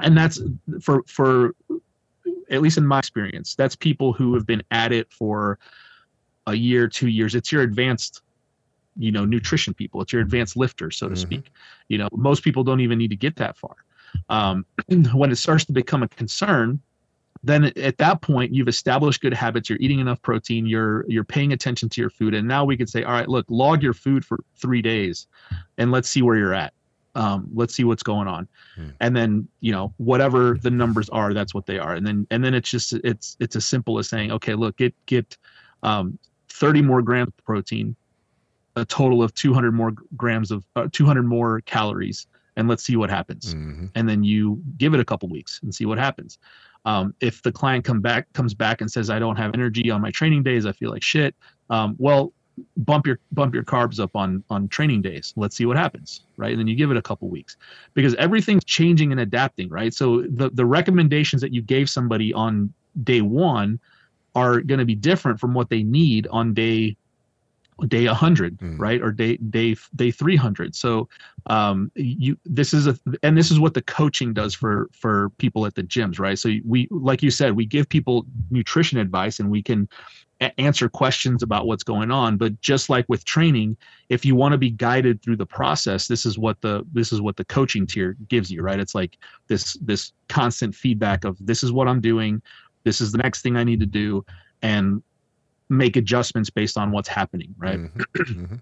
And 0.00 0.16
that's 0.16 0.40
for 0.80 1.02
for 1.06 1.54
at 2.50 2.60
least 2.60 2.78
in 2.78 2.86
my 2.86 2.98
experience, 2.98 3.54
that's 3.54 3.76
people 3.76 4.12
who 4.12 4.34
have 4.34 4.46
been 4.46 4.62
at 4.70 4.92
it 4.92 5.10
for 5.12 5.58
a 6.46 6.54
year, 6.54 6.88
two 6.88 7.08
years. 7.08 7.34
It's 7.34 7.52
your 7.52 7.62
advanced, 7.62 8.22
you 8.96 9.12
know, 9.12 9.24
nutrition 9.24 9.72
people. 9.72 10.02
It's 10.02 10.12
your 10.12 10.22
advanced 10.22 10.56
lifters, 10.56 10.96
so 10.96 11.08
to 11.08 11.14
mm-hmm. 11.14 11.20
speak. 11.20 11.50
You 11.88 11.98
know, 11.98 12.08
most 12.12 12.42
people 12.42 12.64
don't 12.64 12.80
even 12.80 12.98
need 12.98 13.10
to 13.10 13.16
get 13.16 13.36
that 13.36 13.56
far. 13.56 13.76
Um, 14.28 14.66
when 15.12 15.30
it 15.30 15.36
starts 15.36 15.64
to 15.66 15.72
become 15.72 16.02
a 16.02 16.08
concern, 16.08 16.80
then 17.42 17.72
at 17.76 17.96
that 17.98 18.20
point 18.20 18.52
you've 18.52 18.68
established 18.68 19.22
good 19.22 19.32
habits. 19.32 19.70
You're 19.70 19.78
eating 19.80 20.00
enough 20.00 20.20
protein. 20.20 20.66
You're 20.66 21.06
you're 21.08 21.24
paying 21.24 21.52
attention 21.52 21.88
to 21.90 22.00
your 22.00 22.10
food, 22.10 22.34
and 22.34 22.46
now 22.46 22.64
we 22.64 22.76
could 22.76 22.90
say, 22.90 23.04
all 23.04 23.12
right, 23.12 23.28
look, 23.28 23.46
log 23.48 23.82
your 23.82 23.94
food 23.94 24.24
for 24.24 24.40
three 24.56 24.82
days, 24.82 25.26
and 25.78 25.90
let's 25.90 26.08
see 26.08 26.20
where 26.20 26.36
you're 26.36 26.52
at 26.52 26.74
um, 27.14 27.48
let's 27.52 27.74
see 27.74 27.84
what's 27.84 28.02
going 28.02 28.28
on. 28.28 28.48
Hmm. 28.76 28.88
and 29.00 29.16
then 29.16 29.48
you 29.60 29.72
know 29.72 29.92
whatever 29.96 30.56
the 30.60 30.70
numbers 30.70 31.08
are 31.10 31.34
that's 31.34 31.54
what 31.54 31.66
they 31.66 31.78
are. 31.78 31.94
And 31.94 32.06
then 32.06 32.26
and 32.30 32.44
then 32.44 32.54
it's 32.54 32.70
just 32.70 32.92
it's 33.04 33.36
it's 33.40 33.56
as 33.56 33.64
simple 33.64 33.98
as 33.98 34.08
saying 34.08 34.30
okay 34.32 34.54
look 34.54 34.76
get 34.76 34.94
get 35.06 35.36
um, 35.82 36.18
30 36.48 36.82
more 36.82 37.02
grams 37.02 37.28
of 37.28 37.44
protein 37.44 37.96
a 38.76 38.84
total 38.84 39.22
of 39.22 39.34
200 39.34 39.72
more 39.72 39.92
grams 40.16 40.50
of 40.50 40.64
uh, 40.76 40.88
200 40.92 41.22
more 41.22 41.60
calories 41.62 42.26
and 42.56 42.68
let's 42.68 42.84
see 42.84 42.96
what 42.96 43.10
happens. 43.10 43.54
Mm-hmm. 43.54 43.86
and 43.94 44.08
then 44.08 44.22
you 44.22 44.62
give 44.76 44.94
it 44.94 45.00
a 45.00 45.04
couple 45.04 45.28
weeks 45.28 45.60
and 45.62 45.74
see 45.74 45.86
what 45.86 45.98
happens. 45.98 46.38
Um, 46.84 47.14
if 47.20 47.42
the 47.42 47.52
client 47.52 47.84
come 47.84 48.00
back 48.00 48.32
comes 48.32 48.54
back 48.54 48.80
and 48.80 48.90
says 48.90 49.10
i 49.10 49.18
don't 49.18 49.36
have 49.36 49.52
energy 49.52 49.90
on 49.90 50.00
my 50.00 50.10
training 50.10 50.42
days. 50.42 50.64
I 50.64 50.72
feel 50.72 50.90
like 50.90 51.02
shit 51.02 51.34
um, 51.68 51.96
well 51.98 52.32
bump 52.78 53.06
your 53.06 53.18
bump 53.32 53.54
your 53.54 53.64
carbs 53.64 54.00
up 54.00 54.14
on 54.14 54.42
on 54.50 54.68
training 54.68 55.02
days. 55.02 55.32
Let's 55.36 55.56
see 55.56 55.66
what 55.66 55.76
happens 55.76 56.22
right? 56.40 56.50
And 56.50 56.58
then 56.58 56.66
you 56.66 56.74
give 56.74 56.90
it 56.90 56.96
a 56.96 57.02
couple 57.02 57.28
weeks 57.28 57.56
because 57.94 58.14
everything's 58.16 58.64
changing 58.64 59.12
and 59.12 59.20
adapting 59.20 59.68
right? 59.68 59.94
So 59.94 60.22
the 60.22 60.50
the 60.50 60.64
recommendations 60.64 61.42
that 61.42 61.52
you 61.52 61.62
gave 61.62 61.88
somebody 61.88 62.32
on 62.32 62.72
day 63.04 63.20
one 63.20 63.78
are 64.34 64.60
going 64.60 64.78
to 64.78 64.84
be 64.84 64.94
different 64.94 65.38
from 65.38 65.54
what 65.54 65.68
they 65.68 65.82
need 65.82 66.26
on 66.28 66.54
day 66.54 66.96
day 67.86 68.06
100 68.06 68.58
mm. 68.58 68.78
right? 68.78 69.00
Or 69.00 69.12
day 69.12 69.36
day 69.36 69.76
day 69.94 70.10
300 70.10 70.74
so 70.74 71.08
um 71.46 71.90
you 71.94 72.36
this 72.44 72.74
is 72.74 72.86
a 72.86 72.98
and 73.22 73.36
this 73.36 73.50
is 73.50 73.60
what 73.60 73.74
the 73.74 73.82
coaching 73.82 74.32
does 74.32 74.54
for 74.54 74.88
for 74.92 75.30
people 75.38 75.66
at 75.66 75.74
the 75.74 75.82
gyms 75.82 76.18
right? 76.18 76.38
So 76.38 76.50
we 76.64 76.88
like 76.90 77.22
you 77.22 77.30
said 77.30 77.54
we 77.54 77.66
give 77.66 77.88
people 77.88 78.26
nutrition 78.50 78.98
advice 78.98 79.40
and 79.40 79.50
we 79.50 79.62
can 79.62 79.88
answer 80.58 80.88
questions 80.88 81.42
about 81.42 81.66
what's 81.66 81.82
going 81.82 82.10
on 82.10 82.36
but 82.36 82.58
just 82.60 82.88
like 82.88 83.04
with 83.08 83.24
training 83.24 83.76
if 84.08 84.24
you 84.24 84.34
want 84.34 84.52
to 84.52 84.58
be 84.58 84.70
guided 84.70 85.22
through 85.22 85.36
the 85.36 85.46
process 85.46 86.08
this 86.08 86.24
is 86.24 86.38
what 86.38 86.60
the 86.62 86.84
this 86.92 87.12
is 87.12 87.20
what 87.20 87.36
the 87.36 87.44
coaching 87.44 87.86
tier 87.86 88.16
gives 88.28 88.50
you 88.50 88.62
right 88.62 88.80
it's 88.80 88.94
like 88.94 89.18
this 89.48 89.74
this 89.82 90.12
constant 90.28 90.74
feedback 90.74 91.24
of 91.24 91.36
this 91.40 91.62
is 91.62 91.72
what 91.72 91.88
i'm 91.88 92.00
doing 92.00 92.40
this 92.84 93.00
is 93.00 93.12
the 93.12 93.18
next 93.18 93.42
thing 93.42 93.56
i 93.56 93.64
need 93.64 93.80
to 93.80 93.86
do 93.86 94.24
and 94.62 95.02
make 95.70 95.96
adjustments 95.96 96.50
based 96.50 96.76
on 96.76 96.90
what's 96.90 97.08
happening, 97.08 97.54
right? 97.56 97.78
Mm-hmm. 97.78 98.00
mm-hmm. 98.22 98.56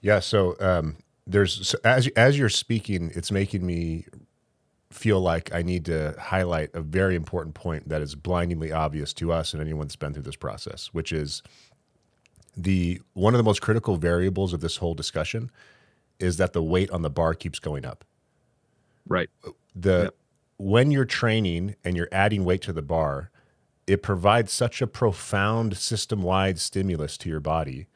Yeah. 0.00 0.20
So 0.20 0.56
um, 0.60 0.96
there's 1.26 1.68
so 1.68 1.78
as 1.84 2.06
as 2.16 2.38
you're 2.38 2.48
speaking, 2.48 3.12
it's 3.14 3.30
making 3.30 3.66
me 3.66 4.06
feel 4.92 5.20
like 5.20 5.54
I 5.54 5.62
need 5.62 5.84
to 5.86 6.14
highlight 6.18 6.70
a 6.74 6.80
very 6.80 7.14
important 7.14 7.54
point 7.54 7.88
that 7.88 8.02
is 8.02 8.14
blindingly 8.14 8.72
obvious 8.72 9.12
to 9.14 9.32
us 9.32 9.52
and 9.52 9.62
anyone 9.62 9.86
that's 9.86 9.96
been 9.96 10.12
through 10.12 10.24
this 10.24 10.36
process, 10.36 10.88
which 10.92 11.12
is 11.12 11.42
the 12.56 13.00
one 13.14 13.34
of 13.34 13.38
the 13.38 13.44
most 13.44 13.62
critical 13.62 13.96
variables 13.96 14.52
of 14.52 14.60
this 14.60 14.76
whole 14.76 14.94
discussion 14.94 15.50
is 16.18 16.36
that 16.36 16.52
the 16.52 16.62
weight 16.62 16.90
on 16.90 17.02
the 17.02 17.10
bar 17.10 17.34
keeps 17.34 17.58
going 17.58 17.84
up. 17.84 18.04
Right. 19.08 19.30
The 19.74 20.04
yep. 20.04 20.14
when 20.58 20.90
you're 20.90 21.04
training 21.04 21.76
and 21.84 21.96
you're 21.96 22.08
adding 22.10 22.44
weight 22.44 22.62
to 22.62 22.72
the 22.72 22.82
bar, 22.82 23.30
it 23.86 24.02
provides 24.02 24.52
such 24.52 24.82
a 24.82 24.86
profound 24.86 25.76
system 25.76 26.22
wide 26.22 26.58
stimulus 26.58 27.16
to 27.18 27.28
your 27.28 27.40
body 27.40 27.86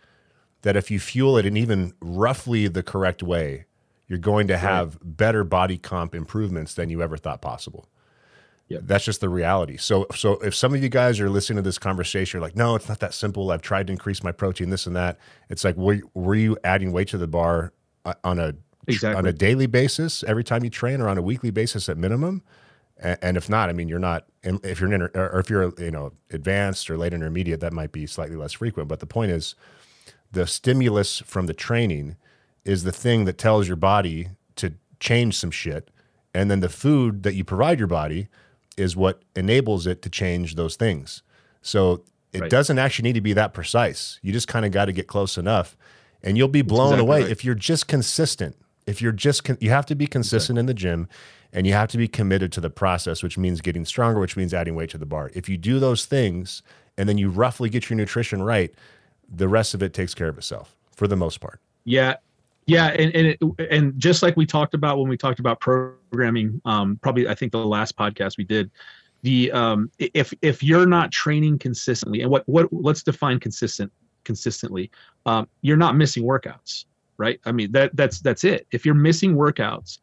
that 0.63 0.77
if 0.77 0.91
you 0.91 0.99
fuel 0.99 1.37
it 1.37 1.45
in 1.45 1.57
even 1.57 1.93
roughly 2.01 2.69
the 2.69 2.83
correct 2.83 3.23
way, 3.23 3.67
you're 4.07 4.19
going 4.19 4.47
to 4.49 4.57
have 4.57 4.95
right. 4.95 5.17
better 5.17 5.45
body 5.45 5.79
comp 5.79 6.15
improvements 6.15 6.75
than 6.75 6.91
you 6.91 7.03
ever 7.03 7.17
thought 7.17 7.41
possible. 7.41 7.89
Yeah, 8.69 8.79
That's 8.83 9.05
just 9.05 9.21
the 9.21 9.29
reality. 9.29 9.77
So, 9.77 10.07
so 10.15 10.35
if 10.39 10.55
some 10.55 10.75
of 10.75 10.83
you 10.83 10.89
guys 10.89 11.21
are 11.21 11.29
listening 11.29 11.57
to 11.57 11.63
this 11.63 11.79
conversation, 11.79 12.39
you're 12.39 12.47
like, 12.47 12.57
no, 12.57 12.75
it's 12.75 12.89
not 12.89 12.99
that 13.01 13.13
simple. 13.13 13.51
I've 13.51 13.61
tried 13.61 13.89
to 13.89 13.93
increase 13.93 14.23
my 14.23 14.33
protein, 14.33 14.71
this 14.71 14.87
and 14.87 14.97
that. 14.97 15.19
It's 15.51 15.65
like, 15.65 15.77
were, 15.77 16.01
were 16.15 16.35
you 16.35 16.57
adding 16.65 16.91
weight 16.91 17.09
to 17.09 17.19
the 17.19 17.27
bar 17.27 17.75
uh, 18.07 18.15
on 18.25 18.39
a 18.39 18.55
exactly. 18.87 19.19
on 19.19 19.27
a 19.27 19.33
daily 19.33 19.67
basis 19.67 20.25
every 20.25 20.45
time 20.45 20.65
you 20.65 20.71
train, 20.71 21.03
or 21.03 21.09
on 21.09 21.19
a 21.19 21.23
weekly 21.23 21.51
basis 21.51 21.91
at 21.91 21.99
minimum? 21.99 22.43
And 22.99 23.37
if 23.37 23.51
not, 23.51 23.69
I 23.69 23.73
mean, 23.73 23.89
you're 23.89 23.99
not. 23.99 24.27
If 24.43 24.81
you're 24.81 24.89
an 24.89 24.95
inter, 24.95 25.11
or 25.15 25.41
if 25.41 25.51
you're 25.51 25.73
you 25.79 25.91
know 25.91 26.13
advanced 26.31 26.89
or 26.89 26.97
late 26.97 27.13
intermediate, 27.13 27.61
that 27.61 27.73
might 27.73 27.93
be 27.93 28.07
slightly 28.07 28.37
less 28.37 28.53
frequent. 28.53 28.89
But 28.89 29.01
the 29.01 29.07
point 29.07 29.33
is, 29.33 29.57
the 30.31 30.47
stimulus 30.47 31.19
from 31.27 31.47
the 31.47 31.55
training 31.55 32.17
is 32.65 32.85
the 32.85 32.93
thing 32.93 33.25
that 33.25 33.39
tells 33.39 33.69
your 33.69 33.77
body 33.77 34.31
to 34.57 34.75
change 35.01 35.37
some 35.37 35.51
shit, 35.51 35.91
and 36.35 36.51
then 36.51 36.61
the 36.61 36.69
food 36.69 37.23
that 37.23 37.35
you 37.35 37.45
provide 37.45 37.79
your 37.79 37.89
body 37.89 38.29
is 38.77 38.97
what 38.97 39.23
enables 39.37 39.87
it 39.87 40.03
to 40.03 40.11
change 40.11 40.57
those 40.57 40.77
things. 40.77 41.23
So 41.63 42.03
it 42.33 42.41
right. 42.43 42.51
doesn't 42.51 42.79
actually 42.79 43.05
need 43.05 43.15
to 43.15 43.21
be 43.21 43.33
that 43.35 43.55
precise. 43.55 44.19
You 44.23 44.33
just 44.33 44.49
kind 44.49 44.65
of 44.65 44.73
got 44.73 44.87
to 44.87 44.93
get 44.93 45.07
close 45.07 45.39
enough, 45.39 45.77
and 46.23 46.37
you'll 46.37 46.49
be 46.49 46.63
blown 46.63 46.95
exactly 46.95 47.07
away 47.07 47.23
right. 47.23 47.31
if 47.31 47.45
you're 47.45 47.55
just 47.55 47.87
consistent. 47.87 48.57
If 48.87 49.01
you're 49.01 49.13
just 49.13 49.45
con- 49.45 49.59
you 49.61 49.71
have 49.71 49.87
to 49.87 49.95
be 49.95 50.07
consistent 50.07 50.59
in 50.59 50.67
the 50.67 50.75
gym 50.75 51.09
and 51.55 51.67
you 51.67 51.73
have 51.73 51.89
to 51.89 51.97
be 51.97 52.09
committed 52.09 52.53
to 52.53 52.61
the 52.61 52.69
process, 52.69 53.23
which 53.23 53.39
means 53.39 53.63
getting 53.63 53.87
stronger, 53.87 54.21
which 54.21 54.37
means 54.37 54.53
adding 54.53 54.75
weight 54.75 54.91
to 54.91 54.99
the 54.99 55.07
bar. 55.07 55.31
If 55.35 55.49
you 55.49 55.57
do 55.57 55.79
those 55.79 56.05
things 56.05 56.63
and 56.99 57.09
then 57.09 57.17
you 57.17 57.31
roughly 57.31 57.71
get 57.71 57.89
your 57.89 57.97
nutrition 57.97 58.43
right, 58.43 58.75
the 59.33 59.49
rest 59.49 59.73
of 59.73 59.83
it 59.83 59.95
takes 59.95 60.13
care 60.13 60.29
of 60.29 60.37
itself 60.37 60.77
for 60.95 61.07
the 61.07 61.17
most 61.17 61.41
part. 61.41 61.61
Yeah. 61.85 62.17
Yeah, 62.67 62.87
and 62.87 63.15
and, 63.15 63.27
it, 63.27 63.71
and 63.71 63.99
just 63.99 64.23
like 64.23 64.37
we 64.37 64.47
talked 64.47 64.75
about 64.75 64.99
when 64.99 65.09
we 65.09 65.17
talked 65.17 65.39
about 65.39 65.61
programming, 65.61 66.61
um, 66.65 66.99
probably 67.03 67.29
I 67.29 67.35
think 67.35 67.53
the 67.53 67.59
last 67.59 67.97
podcast 67.97 68.39
we 68.39 68.45
did, 68.45 68.71
the 69.23 69.53
um, 69.53 69.91
if 69.99 70.33
if 70.41 70.63
you're 70.63 70.87
not 70.87 71.13
training 71.13 71.59
consistently, 71.59 72.23
and 72.23 72.31
what 72.31 72.49
what 72.49 72.73
let's 72.73 73.03
define 73.03 73.39
consistent 73.39 73.93
consistently, 74.25 74.91
um, 75.27 75.47
you're 75.61 75.77
not 75.77 75.97
missing 75.97 76.25
workouts, 76.25 76.87
right? 77.19 77.39
I 77.45 77.53
mean 77.53 77.73
that 77.73 77.95
that's 77.97 78.21
that's 78.21 78.45
it. 78.45 78.67
If 78.71 78.87
you're 78.87 78.95
missing 78.95 79.35
workouts, 79.35 79.99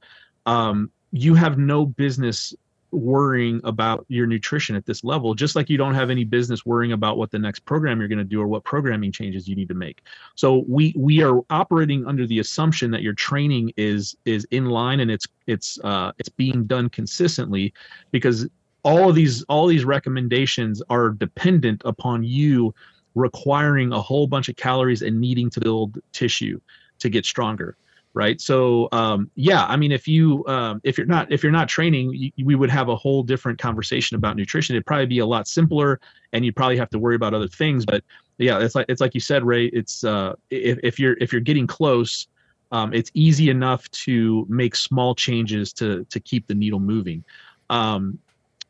um, 0.45 0.91
you 1.11 1.33
have 1.33 1.57
no 1.57 1.85
business 1.85 2.53
worrying 2.91 3.61
about 3.63 4.05
your 4.09 4.27
nutrition 4.27 4.75
at 4.75 4.85
this 4.85 5.03
level 5.03 5.33
just 5.33 5.55
like 5.55 5.69
you 5.69 5.77
don't 5.77 5.93
have 5.93 6.09
any 6.09 6.23
business 6.23 6.65
worrying 6.65 6.91
about 6.91 7.17
what 7.17 7.31
the 7.31 7.39
next 7.39 7.59
program 7.65 7.99
you're 7.99 8.07
going 8.07 8.17
to 8.17 8.23
do 8.23 8.41
or 8.41 8.47
what 8.47 8.63
programming 8.63 9.11
changes 9.11 9.47
you 9.47 9.55
need 9.55 9.69
to 9.69 9.73
make. 9.73 10.01
So 10.35 10.65
we 10.67 10.93
we 10.97 11.21
are 11.23 11.41
operating 11.49 12.05
under 12.05 12.27
the 12.27 12.39
assumption 12.39 12.91
that 12.91 13.01
your 13.01 13.13
training 13.13 13.73
is 13.77 14.15
is 14.25 14.45
in 14.51 14.65
line 14.65 14.99
and 14.99 15.09
it's 15.09 15.27
it's 15.47 15.79
uh 15.83 16.11
it's 16.17 16.29
being 16.29 16.65
done 16.65 16.89
consistently 16.89 17.73
because 18.11 18.47
all 18.83 19.09
of 19.09 19.15
these 19.15 19.43
all 19.43 19.67
these 19.67 19.85
recommendations 19.85 20.81
are 20.89 21.09
dependent 21.09 21.81
upon 21.85 22.23
you 22.23 22.73
requiring 23.15 23.91
a 23.91 24.01
whole 24.01 24.27
bunch 24.27 24.49
of 24.49 24.55
calories 24.55 25.01
and 25.01 25.19
needing 25.19 25.49
to 25.49 25.59
build 25.59 25.99
tissue 26.13 26.59
to 26.99 27.09
get 27.09 27.25
stronger 27.25 27.75
right? 28.13 28.41
So 28.41 28.89
um, 28.91 29.29
yeah 29.35 29.65
i 29.65 29.75
mean 29.75 29.91
if 29.91 30.07
you 30.07 30.45
um, 30.47 30.81
if 30.83 30.97
you're 30.97 31.07
not 31.07 31.31
if 31.31 31.43
you're 31.43 31.51
not 31.51 31.69
training 31.69 32.11
you, 32.13 32.45
we 32.45 32.55
would 32.55 32.69
have 32.69 32.89
a 32.89 32.95
whole 32.95 33.23
different 33.23 33.59
conversation 33.59 34.15
about 34.15 34.35
nutrition. 34.35 34.75
It'd 34.75 34.85
probably 34.85 35.05
be 35.05 35.19
a 35.19 35.25
lot 35.25 35.47
simpler 35.47 35.99
and 36.33 36.43
you'd 36.45 36.55
probably 36.55 36.77
have 36.77 36.89
to 36.91 36.99
worry 36.99 37.15
about 37.15 37.33
other 37.33 37.47
things. 37.47 37.85
But 37.85 38.03
yeah 38.37 38.59
it's 38.59 38.75
like 38.75 38.87
it's 38.89 39.01
like 39.01 39.13
you 39.13 39.19
said 39.19 39.43
ray 39.43 39.65
it's 39.67 40.03
uh, 40.03 40.33
if, 40.49 40.79
if 40.83 40.99
you're 40.99 41.15
if 41.21 41.31
you're 41.31 41.41
getting 41.41 41.67
close 41.67 42.27
um, 42.71 42.93
it's 42.93 43.11
easy 43.13 43.49
enough 43.49 43.89
to 43.91 44.45
make 44.49 44.75
small 44.75 45.13
changes 45.13 45.73
to 45.73 46.05
to 46.09 46.19
keep 46.19 46.47
the 46.47 46.55
needle 46.55 46.79
moving. 46.79 47.23
Um, 47.69 48.19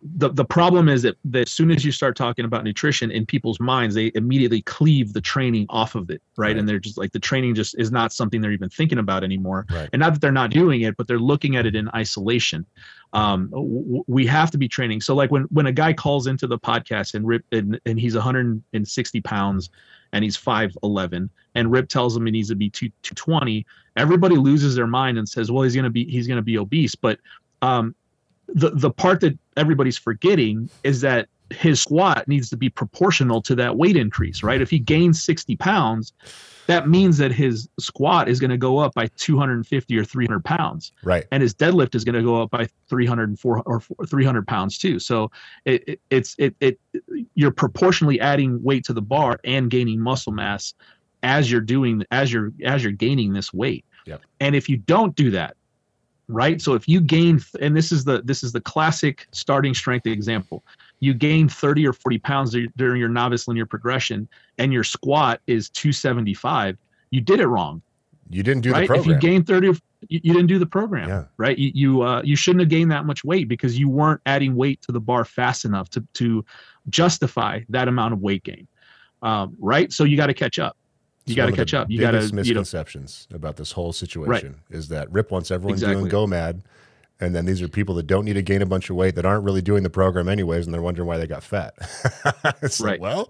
the 0.04 0.30
the 0.30 0.45
problem 0.45 0.89
is 0.89 1.04
that, 1.04 1.16
that 1.26 1.41
as 1.41 1.52
soon 1.52 1.70
as 1.70 1.86
you 1.86 1.91
start 1.91 2.16
talking 2.16 2.43
about 2.43 2.64
nutrition 2.64 3.12
in 3.12 3.26
people's 3.26 3.60
minds 3.60 3.93
they 3.93 4.12
immediately 4.16 4.62
cleave 4.64 5.14
the 5.14 5.22
training 5.22 5.66
off 5.70 5.93
of 5.93 6.10
it 6.10 6.22
right, 6.38 6.47
right. 6.47 6.58
and 6.58 6.68
they're 6.68 6.80
just 6.80 6.97
like 6.97 7.12
the 7.12 7.20
training 7.20 7.54
just 7.54 7.78
is 7.78 7.91
not 7.91 8.12
something 8.12 8.41
they're 8.41 8.52
even 8.52 8.70
thinking 8.70 8.97
about 8.97 9.24
anymore. 9.24 9.66
Right. 9.70 9.89
and 9.93 9.99
not 9.99 10.14
that 10.14 10.22
they're 10.22 10.32
not 10.32 10.49
doing 10.49 10.82
it 10.82 10.97
but 10.97 11.08
they're 11.08 11.20
looking 11.20 11.56
at 11.56 11.66
it 11.66 11.76
in 11.76 11.89
isolation. 11.93 12.66
Um, 13.14 13.49
w- 13.52 14.04
we 14.08 14.26
have 14.26 14.49
to 14.52 14.58
be 14.58 14.68
training. 14.68 15.02
So 15.02 15.14
like 15.14 15.32
when 15.32 15.43
when 15.43 15.68
a 15.68 15.72
guy 15.72 15.93
calls 15.93 16.26
into 16.28 16.47
the 16.47 16.58
podcast 16.58 17.14
and 17.14 17.28
rip 17.28 17.43
and, 17.52 17.80
and 17.86 17.99
he's 17.99 18.16
160 18.16 19.22
pounds 19.22 19.70
and 20.14 20.24
he's 20.24 20.38
5'11 20.38 21.30
and 21.54 21.72
rip 21.72 21.89
tells 21.89 22.18
him 22.18 22.26
he 22.26 22.32
needs 22.32 22.49
to 22.49 22.56
be 22.56 22.70
2, 22.70 22.88
220 23.04 23.66
everybody 23.97 24.36
loses 24.36 24.76
their 24.76 24.88
mind 24.88 25.18
and 25.18 25.28
says 25.30 25.52
well 25.52 25.64
he's 25.64 25.76
going 25.76 25.84
to 25.84 25.91
be 25.91 26.06
he's 26.06 26.28
going 26.28 26.38
to 26.38 26.41
be 26.41 26.58
obese. 26.58 26.95
But 26.95 27.20
um, 27.62 27.95
the 28.54 28.72
the 28.72 28.91
part 28.91 29.22
that 29.22 29.38
everybody's 29.58 29.97
forgetting 29.97 30.70
is 30.84 31.02
that 31.02 31.28
his 31.52 31.82
squat 31.82 32.28
needs 32.28 32.49
to 32.49 32.58
be 32.58 32.70
proportional 32.70 33.41
to 33.41 33.56
that 33.56 33.76
weight 33.76 33.97
increase, 33.97 34.43
right? 34.43 34.62
If 34.62 34.70
he 34.70 34.80
gains 34.80 35.22
60 35.22 35.56
pounds, 35.58 36.14
that 36.68 36.88
means 36.88 37.18
that 37.18 37.32
his 37.32 37.68
squat 37.80 38.30
is 38.30 38.39
going 38.39 38.52
to 38.52 38.58
go 38.58 38.78
up 38.78 38.93
by 38.93 39.08
250 39.18 39.97
or 39.97 40.06
300 40.06 40.45
pounds. 40.45 40.91
Right. 41.04 41.26
And 41.32 41.43
his 41.43 41.54
deadlift 41.54 41.95
is 41.95 42.04
going 42.04 42.16
to 42.16 42.24
go 42.24 42.41
up 42.41 42.52
by 42.52 42.70
300 42.88 43.38
or 43.43 43.82
300 44.08 44.47
pounds 44.47 44.78
too. 44.78 44.99
So 44.99 45.32
it, 45.66 45.84
it, 45.88 46.02
it's, 46.10 46.36
it, 46.38 46.56
it, 46.60 46.80
you're 47.36 47.52
proportionally 47.52 48.20
adding 48.20 48.62
weight 48.64 48.86
to 48.86 48.93
the 48.93 49.02
bar 49.02 49.39
and 49.43 49.70
gaining 49.70 49.99
muscle 49.99 50.32
mass 50.32 50.74
as 51.24 51.52
you're 51.52 51.62
doing, 51.62 52.04
as 52.12 52.32
you're, 52.32 52.52
as 52.64 52.84
you're 52.84 52.93
gaining 52.93 53.34
this 53.34 53.54
weight. 53.54 53.86
Yep. 54.06 54.22
And 54.39 54.56
if 54.56 54.70
you 54.70 54.78
don't 54.78 55.16
do 55.16 55.32
that, 55.32 55.56
right? 56.28 56.62
So 56.62 56.74
if 56.74 56.88
you 56.88 57.02
gain 57.02 57.42
and 57.60 57.76
this 57.76 57.92
is 57.92 58.04
the 58.04 58.22
this 58.24 58.44
is 58.44 58.52
the 58.52 58.62
classic 58.62 59.28
starting 59.32 59.74
strength 59.74 60.08
example. 60.08 60.64
You 61.00 61.14
gain 61.14 61.50
30 61.50 61.88
or 61.88 61.94
40 61.94 62.20
pounds 62.20 62.56
during 62.78 63.00
your 63.00 63.10
novice 63.10 63.48
linear 63.48 63.66
progression 63.66 64.28
and 64.58 64.72
your 64.72 64.84
squat 64.84 65.42
is 65.48 65.70
275 65.70 66.78
you 67.10 67.20
did 67.20 67.42
it 67.42 67.48
wrong. 67.48 67.82
You 68.30 68.44
didn't 68.44 68.62
do 68.62 68.72
right? 68.72 68.82
the 68.82 68.88
program 68.88 69.16
if 69.18 69.24
you 69.24 69.30
gain 69.30 69.44
30 69.44 69.68
you, 70.08 70.20
you 70.24 70.34
didn't 70.34 70.48
do 70.48 70.58
the 70.58 70.66
program 70.66 71.10
yeah. 71.10 71.26
right? 71.38 71.58
You 71.58 71.72
you, 71.74 72.02
uh, 72.04 72.22
you 72.24 72.36
shouldn't 72.36 72.62
have 72.62 72.70
gained 72.70 72.92
that 72.92 73.06
much 73.06 73.24
weight 73.24 73.48
because 73.48 73.78
you 73.78 73.90
weren't 73.90 74.22
adding 74.26 74.56
weight 74.56 74.82
to 74.84 74.92
the 74.92 75.02
bar 75.02 75.26
fast 75.26 75.66
enough 75.66 75.90
to 75.92 76.06
to 76.14 76.46
justify 76.90 77.62
that 77.70 77.88
amount 77.88 78.14
of 78.14 78.22
weight 78.22 78.44
gain 78.44 78.68
um, 79.22 79.56
right? 79.60 79.92
So 79.92 80.04
you 80.04 80.18
got 80.18 80.28
to 80.28 80.34
catch 80.34 80.60
up 80.60 80.78
you 81.26 81.36
got 81.36 81.48
to 81.48 81.52
catch 81.52 81.74
up. 81.74 81.90
You 81.90 82.00
got 82.00 82.12
to 82.12 82.34
misconceptions 82.34 83.28
you 83.30 83.34
know, 83.34 83.38
about 83.38 83.58
this 83.58 83.72
whole 83.72 83.94
situation 83.94 84.50
right. 84.70 84.78
is 84.78 84.88
that 84.90 85.12
Rip 85.12 85.32
wants 85.32 85.52
everyone 85.52 85.74
exactly. 85.74 86.10
doing 86.10 86.12
GOMAD, 86.12 86.62
and 87.20 87.36
then 87.36 87.46
these 87.46 87.62
are 87.62 87.68
people 87.68 87.96
that 87.96 88.08
don't 88.08 88.26
need 88.26 88.34
to 88.34 88.42
gain 88.42 88.62
a 88.62 88.66
bunch 88.66 88.90
of 88.90 88.96
weight 88.96 89.16
that 89.16 89.26
aren't 89.26 89.44
really 89.44 89.62
doing 89.62 89.84
the 89.84 89.90
program 89.90 90.28
anyways, 90.28 90.66
and 90.66 90.74
they're 90.74 90.82
wondering 90.82 91.08
why 91.08 91.18
they 91.18 91.28
got 91.28 91.44
fat. 91.44 91.74
it's 92.62 92.82
right. 92.82 93.00
Like, 93.00 93.02
well, 93.02 93.30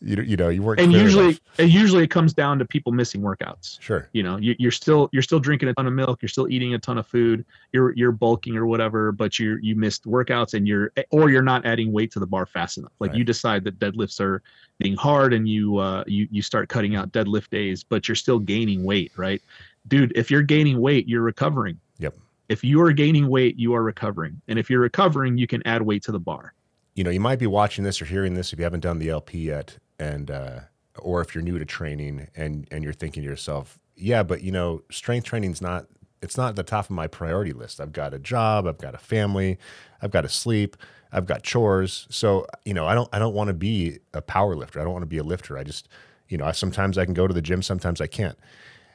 you 0.00 0.22
you 0.22 0.36
know 0.36 0.48
you 0.48 0.62
weren't. 0.62 0.80
and 0.80 0.92
usually 0.92 1.24
enough. 1.26 1.40
and 1.58 1.70
usually 1.70 2.04
it 2.04 2.08
comes 2.10 2.32
down 2.32 2.58
to 2.58 2.64
people 2.64 2.92
missing 2.92 3.20
workouts 3.20 3.80
sure. 3.80 4.08
you 4.12 4.22
know 4.22 4.36
you, 4.36 4.54
you're 4.58 4.70
still 4.70 5.08
you're 5.12 5.22
still 5.22 5.40
drinking 5.40 5.68
a 5.68 5.74
ton 5.74 5.86
of 5.88 5.92
milk 5.92 6.22
you're 6.22 6.28
still 6.28 6.48
eating 6.48 6.74
a 6.74 6.78
ton 6.78 6.98
of 6.98 7.06
food 7.06 7.44
you're 7.72 7.92
you're 7.96 8.12
bulking 8.12 8.56
or 8.56 8.66
whatever 8.66 9.10
but 9.10 9.38
you 9.40 9.58
you 9.60 9.74
missed 9.74 10.04
workouts 10.04 10.54
and 10.54 10.68
you're 10.68 10.92
or 11.10 11.30
you're 11.30 11.42
not 11.42 11.66
adding 11.66 11.90
weight 11.92 12.12
to 12.12 12.20
the 12.20 12.26
bar 12.26 12.46
fast 12.46 12.78
enough 12.78 12.92
like 13.00 13.10
Right. 13.10 13.18
you 13.18 13.24
decide 13.24 13.64
that 13.64 13.78
deadlifts 13.80 14.20
are 14.20 14.40
being 14.78 14.94
hard 14.94 15.32
and 15.32 15.48
you 15.48 15.78
uh 15.78 16.04
you 16.06 16.28
you 16.30 16.42
start 16.42 16.68
cutting 16.68 16.94
out 16.94 17.10
deadlift 17.10 17.50
days 17.50 17.82
but 17.82 18.06
you're 18.06 18.14
still 18.14 18.38
gaining 18.38 18.84
weight 18.84 19.10
right 19.16 19.42
dude 19.88 20.12
if 20.14 20.30
you're 20.30 20.42
gaining 20.42 20.80
weight 20.80 21.08
you're 21.08 21.22
recovering 21.22 21.78
Yep. 21.98 22.14
if 22.48 22.62
you 22.62 22.80
are 22.82 22.92
gaining 22.92 23.28
weight 23.28 23.58
you 23.58 23.74
are 23.74 23.82
recovering 23.82 24.40
and 24.46 24.60
if 24.60 24.70
you're 24.70 24.80
recovering 24.80 25.36
you 25.38 25.48
can 25.48 25.60
add 25.66 25.82
weight 25.82 26.04
to 26.04 26.12
the 26.12 26.20
bar 26.20 26.54
you 26.94 27.04
know, 27.04 27.10
you 27.10 27.20
might 27.20 27.38
be 27.38 27.46
watching 27.46 27.84
this 27.84 28.02
or 28.02 28.06
hearing 28.06 28.34
this 28.34 28.52
if 28.52 28.58
you 28.58 28.64
haven't 28.64 28.80
done 28.80 28.98
the 28.98 29.08
LP 29.08 29.38
yet, 29.38 29.78
and 29.98 30.30
uh, 30.30 30.60
or 30.98 31.20
if 31.20 31.34
you're 31.34 31.42
new 31.42 31.58
to 31.58 31.64
training 31.64 32.28
and 32.36 32.66
and 32.70 32.84
you're 32.84 32.92
thinking 32.92 33.22
to 33.22 33.28
yourself, 33.28 33.78
yeah, 33.96 34.22
but 34.22 34.42
you 34.42 34.52
know, 34.52 34.82
strength 34.90 35.24
training's 35.24 35.60
not 35.60 35.86
it's 36.22 36.36
not 36.36 36.56
the 36.56 36.62
top 36.62 36.86
of 36.86 36.90
my 36.90 37.06
priority 37.06 37.52
list. 37.52 37.80
I've 37.80 37.92
got 37.92 38.12
a 38.12 38.18
job, 38.18 38.66
I've 38.66 38.78
got 38.78 38.94
a 38.94 38.98
family, 38.98 39.58
I've 40.02 40.10
got 40.10 40.22
to 40.22 40.28
sleep, 40.28 40.76
I've 41.12 41.26
got 41.26 41.42
chores. 41.42 42.06
So 42.10 42.46
you 42.64 42.74
know, 42.74 42.86
I 42.86 42.94
don't 42.94 43.08
I 43.12 43.18
don't 43.18 43.34
want 43.34 43.48
to 43.48 43.54
be 43.54 43.98
a 44.14 44.22
power 44.22 44.54
lifter. 44.54 44.80
I 44.80 44.84
don't 44.84 44.92
want 44.92 45.02
to 45.02 45.06
be 45.06 45.18
a 45.18 45.24
lifter. 45.24 45.58
I 45.58 45.64
just 45.64 45.88
you 46.28 46.36
know, 46.36 46.44
I, 46.44 46.52
sometimes 46.52 46.98
I 46.98 47.04
can 47.04 47.14
go 47.14 47.26
to 47.26 47.34
the 47.34 47.42
gym, 47.42 47.62
sometimes 47.62 48.00
I 48.00 48.06
can't. 48.06 48.38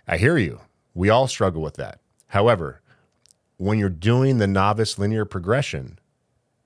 I 0.07 0.17
hear 0.17 0.37
you. 0.37 0.61
We 0.93 1.09
all 1.09 1.27
struggle 1.27 1.61
with 1.61 1.75
that. 1.75 1.99
However, 2.27 2.81
when 3.57 3.79
you're 3.79 3.89
doing 3.89 4.37
the 4.37 4.47
novice 4.47 4.99
linear 4.99 5.25
progression, 5.25 5.97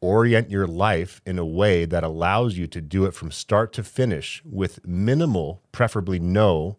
orient 0.02 0.50
your 0.52 0.68
life 0.68 1.22
in 1.26 1.40
a 1.40 1.46
way 1.46 1.86
that 1.86 2.04
allows 2.04 2.58
you 2.58 2.68
to 2.68 2.82
do 2.82 3.06
it 3.06 3.14
from 3.14 3.32
start 3.32 3.74
to 3.74 3.84
finish 3.84 4.42
with 4.46 4.86
minimal, 4.86 5.62
preferably 5.72 6.20
no 6.20 6.78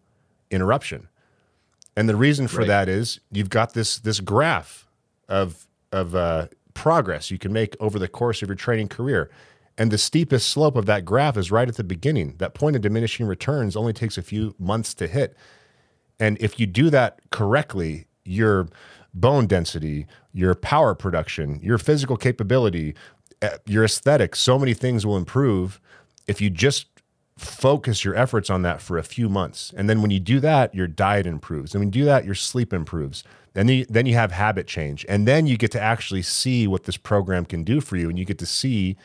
interruption. 0.49 1.07
And 1.95 2.07
the 2.07 2.15
reason 2.15 2.47
for 2.47 2.59
Right. 2.59 2.67
that 2.67 2.89
is 2.89 3.19
you've 3.31 3.49
got 3.49 3.73
this 3.73 3.99
this 3.99 4.19
graph 4.19 4.87
of 5.27 5.67
of 5.91 6.15
uh, 6.15 6.47
progress 6.73 7.29
you 7.29 7.37
can 7.37 7.51
make 7.51 7.75
over 7.79 7.99
the 7.99 8.07
course 8.07 8.41
of 8.41 8.47
your 8.47 8.55
training 8.55 8.87
career. 8.87 9.29
And 9.77 9.91
the 9.91 9.97
steepest 9.97 10.49
slope 10.49 10.75
of 10.75 10.85
that 10.87 11.05
graph 11.05 11.37
is 11.37 11.51
right 11.51 11.67
at 11.67 11.75
the 11.75 11.83
beginning. 11.83 12.35
That 12.37 12.53
point 12.53 12.75
of 12.75 12.81
diminishing 12.81 13.25
returns 13.25 13.75
only 13.75 13.93
takes 13.93 14.17
a 14.17 14.21
few 14.21 14.53
months 14.59 14.93
to 14.95 15.07
hit. 15.07 15.35
And 16.19 16.37
if 16.41 16.59
you 16.59 16.67
do 16.67 16.89
that 16.89 17.19
correctly, 17.31 18.07
your 18.25 18.67
bone 19.13 19.47
density, 19.47 20.05
your 20.33 20.55
power 20.55 20.95
production, 20.95 21.59
your 21.61 21.77
physical 21.77 22.17
capability, 22.17 22.95
uh, 23.41 23.49
your 23.65 23.83
aesthetics, 23.83 24.39
so 24.39 24.59
many 24.59 24.73
things 24.73 25.05
will 25.05 25.17
improve 25.17 25.79
if 26.27 26.41
you 26.41 26.49
just 26.49 26.87
focus 27.37 28.03
your 28.03 28.15
efforts 28.15 28.49
on 28.49 28.61
that 28.63 28.81
for 28.81 28.97
a 28.97 29.03
few 29.03 29.29
months. 29.29 29.73
And 29.75 29.89
then 29.89 30.01
when 30.01 30.11
you 30.11 30.19
do 30.19 30.39
that, 30.41 30.75
your 30.75 30.87
diet 30.87 31.25
improves. 31.25 31.73
And 31.73 31.79
when 31.79 31.87
you 31.87 32.01
do 32.01 32.05
that, 32.05 32.25
your 32.25 32.35
sleep 32.35 32.73
improves. 32.73 33.23
And 33.55 33.67
then 33.67 33.77
you, 33.77 33.85
then 33.89 34.05
you 34.05 34.13
have 34.15 34.31
habit 34.31 34.67
change. 34.67 35.05
And 35.07 35.27
then 35.27 35.47
you 35.47 35.57
get 35.57 35.71
to 35.71 35.81
actually 35.81 36.21
see 36.21 36.67
what 36.67 36.83
this 36.83 36.97
program 36.97 37.45
can 37.45 37.63
do 37.63 37.81
for 37.81 37.95
you. 37.95 38.09
And 38.09 38.19
you 38.19 38.25
get 38.25 38.39
to 38.39 38.45
see 38.45 38.97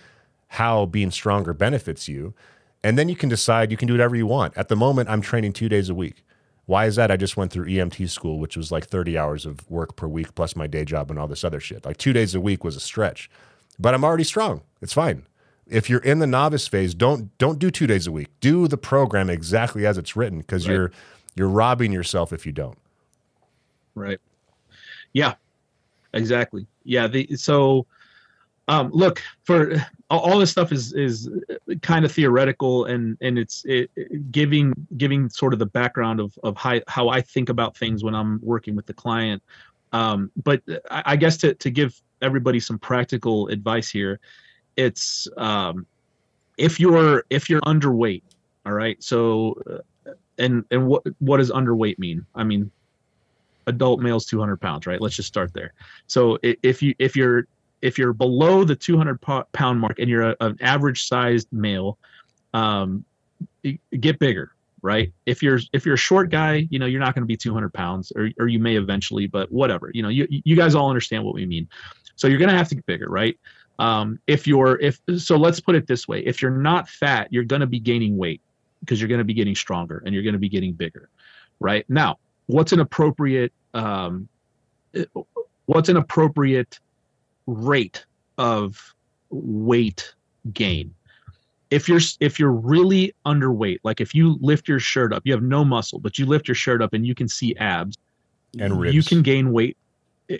how 0.49 0.87
being 0.87 1.11
stronger 1.11 1.55
benefits 1.55 2.09
you. 2.09 2.35
And 2.83 2.99
then 2.99 3.09
you 3.09 3.17
can 3.17 3.29
decide 3.29 3.71
you 3.71 3.77
can 3.77 3.89
do 3.89 3.95
whatever 3.95 4.17
you 4.17 4.27
want. 4.27 4.57
At 4.57 4.69
the 4.69 4.77
moment, 4.77 5.09
I'm 5.09 5.21
training 5.21 5.53
two 5.53 5.69
days 5.69 5.89
a 5.89 5.95
week. 5.95 6.25
Why 6.67 6.87
is 6.87 6.97
that? 6.97 7.11
I 7.11 7.17
just 7.17 7.37
went 7.37 7.53
through 7.53 7.67
EMT 7.67 8.09
school, 8.09 8.39
which 8.39 8.57
was 8.57 8.73
like 8.73 8.87
30 8.87 9.19
hours 9.19 9.45
of 9.45 9.71
work 9.71 9.97
per 9.97 10.07
week 10.09 10.35
plus 10.35 10.57
my 10.57 10.67
day 10.67 10.85
job 10.85 11.11
and 11.11 11.19
all 11.21 11.29
this 11.29 11.45
other 11.45 11.61
shit. 11.61 11.85
Like 11.85 11.99
two 11.99 12.13
days 12.13 12.35
a 12.35 12.41
week 12.41 12.65
was 12.65 12.75
a 12.77 12.81
stretch, 12.81 13.31
but 13.79 13.93
I'm 13.95 14.05
already 14.05 14.25
strong. 14.25 14.63
It's 14.81 14.95
fine. 14.95 15.27
If 15.67 15.89
you're 15.91 16.01
in 16.01 16.19
the 16.19 16.27
novice 16.27 16.67
phase, 16.67 16.95
don't 16.95 17.37
don't 17.39 17.59
do 17.59 17.71
two 17.71 17.87
days 17.87 18.07
a 18.07 18.13
week. 18.13 18.29
Do 18.41 18.69
the 18.69 18.77
program 18.79 19.29
exactly 19.31 19.87
as 19.87 19.99
it's 19.99 20.15
written 20.17 20.39
because 20.39 20.67
Right. 20.69 20.75
you're 20.75 20.93
you're 21.35 21.49
robbing 21.49 21.91
yourself 21.93 22.33
if 22.33 22.47
you 22.47 22.53
don't. 22.53 22.79
Right. 23.95 24.21
Yeah. 25.13 25.35
Exactly. 26.13 26.67
Yeah. 26.85 27.07
The 27.09 27.35
so, 27.37 27.87
um, 28.69 28.91
look 28.93 29.23
for 29.45 29.75
all, 30.19 30.39
this 30.39 30.51
stuff 30.51 30.73
is 30.73 30.93
is 30.93 31.31
kind 31.83 32.05
of 32.05 32.13
theoretical 32.13 32.85
and 32.87 33.17
and 33.21 33.39
it's 33.39 33.65
it, 33.65 33.91
it- 33.97 34.31
giving 34.33 34.73
giving 34.97 35.29
sort 35.29 35.53
of 35.53 35.59
the 35.59 35.67
background 35.67 36.21
of 36.21 36.37
of 36.43 36.57
how 36.57 36.81
how 36.89 37.09
I 37.09 37.21
think 37.21 37.49
about 37.49 37.77
things 37.77 38.03
when 38.05 38.15
I'm 38.15 38.41
working 38.43 38.75
with 38.77 38.87
the 38.87 38.95
client. 38.95 39.43
Um, 39.93 40.31
but 40.43 40.63
I, 40.91 41.03
I 41.07 41.17
guess 41.17 41.37
to 41.39 41.55
to 41.55 41.71
give 41.71 42.01
everybody 42.23 42.61
some 42.61 42.79
practical 42.79 43.49
advice 43.49 43.89
here, 43.91 44.21
it's 44.77 45.29
um, 45.37 45.87
if 46.59 46.81
you're 46.81 47.25
if 47.31 47.49
you're 47.49 47.61
underweight, 47.63 48.23
all 48.67 48.73
right. 48.73 49.03
So, 49.03 49.61
uh, 49.71 50.13
and 50.39 50.65
and 50.71 50.87
what 50.87 51.03
what 51.21 51.39
does 51.39 51.51
underweight 51.51 51.99
mean? 51.99 52.27
I 52.35 52.45
mean, 52.45 52.71
adult 53.67 54.01
males 54.01 54.27
200 54.27 54.61
pounds 54.61 54.87
right 54.87 55.01
let's 55.01 55.17
just 55.17 55.29
start 55.29 55.53
there 55.55 55.73
so 56.07 56.39
if 56.43 56.83
you 56.83 56.95
if 56.99 57.17
you're 57.17 57.47
if 57.85 57.99
you're 57.99 58.15
below 58.15 58.65
the 58.65 58.75
200 58.75 59.21
pound 59.53 59.79
mark 59.79 59.99
and 59.99 60.09
you're 60.09 60.31
a, 60.31 60.37
an 60.41 60.57
average 60.63 61.07
sized 61.07 61.47
male 61.53 61.99
um 62.55 63.05
get 64.01 64.19
bigger 64.19 64.51
right? 64.81 65.15
If 65.25 65.43
you're 65.43 65.61
if 65.73 65.87
you're 65.87 65.95
a 65.95 65.99
short 65.99 66.31
guy 66.31 66.67
you 66.71 66.79
know 66.79 66.87
you're 66.87 67.01
not 67.01 67.15
going 67.15 67.23
to 67.23 67.27
be 67.27 67.37
200 67.37 67.73
pounds 67.73 68.13
or, 68.17 68.31
or 68.39 68.49
you 68.49 68.59
may 68.59 68.77
eventually 68.77 69.27
but 69.27 69.53
whatever 69.53 69.91
you 69.95 70.03
know 70.03 70.09
you 70.09 70.27
you 70.31 70.57
guys 70.57 70.75
all 70.75 70.89
understand 70.89 71.25
what 71.25 71.35
we 71.35 71.47
mean. 71.47 71.69
So 72.17 72.27
you're 72.27 72.39
going 72.39 72.51
to 72.51 72.57
have 72.57 72.69
to 72.71 72.75
get 72.75 72.87
bigger 72.87 73.09
right? 73.09 73.39
Um 73.79 74.19
if 74.27 74.47
you're 74.47 74.81
if 74.81 75.01
so 75.19 75.37
let's 75.37 75.61
put 75.61 75.75
it 75.75 75.87
this 75.87 76.09
way. 76.09 76.21
If 76.21 76.41
you're 76.41 76.51
not 76.51 76.89
fat 76.89 77.29
you're 77.31 77.45
going 77.45 77.61
to 77.61 77.67
be 77.67 77.81
gaining 77.81 78.17
weight 78.17 78.41
because 78.81 79.01
you're 79.01 79.09
going 79.09 79.19
to 79.19 79.25
be 79.25 79.35
getting 79.35 79.55
stronger 79.55 80.03
and 80.05 80.15
you're 80.15 80.23
going 80.23 80.35
to 80.35 80.39
be 80.39 80.49
getting 80.49 80.73
bigger 80.73 81.11
right? 81.61 81.85
Now 81.89 82.19
what's 82.47 82.73
an 82.73 82.81
appropriate 82.81 83.53
um, 83.75 84.29
what's 85.67 85.89
an 85.89 85.97
appropriate 85.97 86.79
rate 87.47 88.05
of 88.39 88.95
weight 89.31 90.15
gain 90.53 90.95
if 91.71 91.89
you're 91.89 92.01
if 92.21 92.39
you're 92.39 92.53
really 92.53 93.15
underweight 93.27 93.79
like 93.85 94.01
if 94.01 94.15
you 94.15 94.39
lift 94.41 94.69
your 94.69 94.79
shirt 94.79 95.13
up 95.13 95.23
you 95.25 95.33
have 95.33 95.43
no 95.43 95.65
muscle 95.65 95.99
but 95.99 96.19
you 96.19 96.27
lift 96.27 96.47
your 96.49 96.55
shirt 96.55 96.83
up 96.83 96.93
and 96.93 97.07
you 97.07 97.15
can 97.15 97.27
see 97.29 97.55
abs 97.57 97.97
And 98.59 98.79
ribs. 98.81 98.95
you 98.95 99.03
can 99.03 99.23
gain 99.23 99.53
weight 99.53 99.77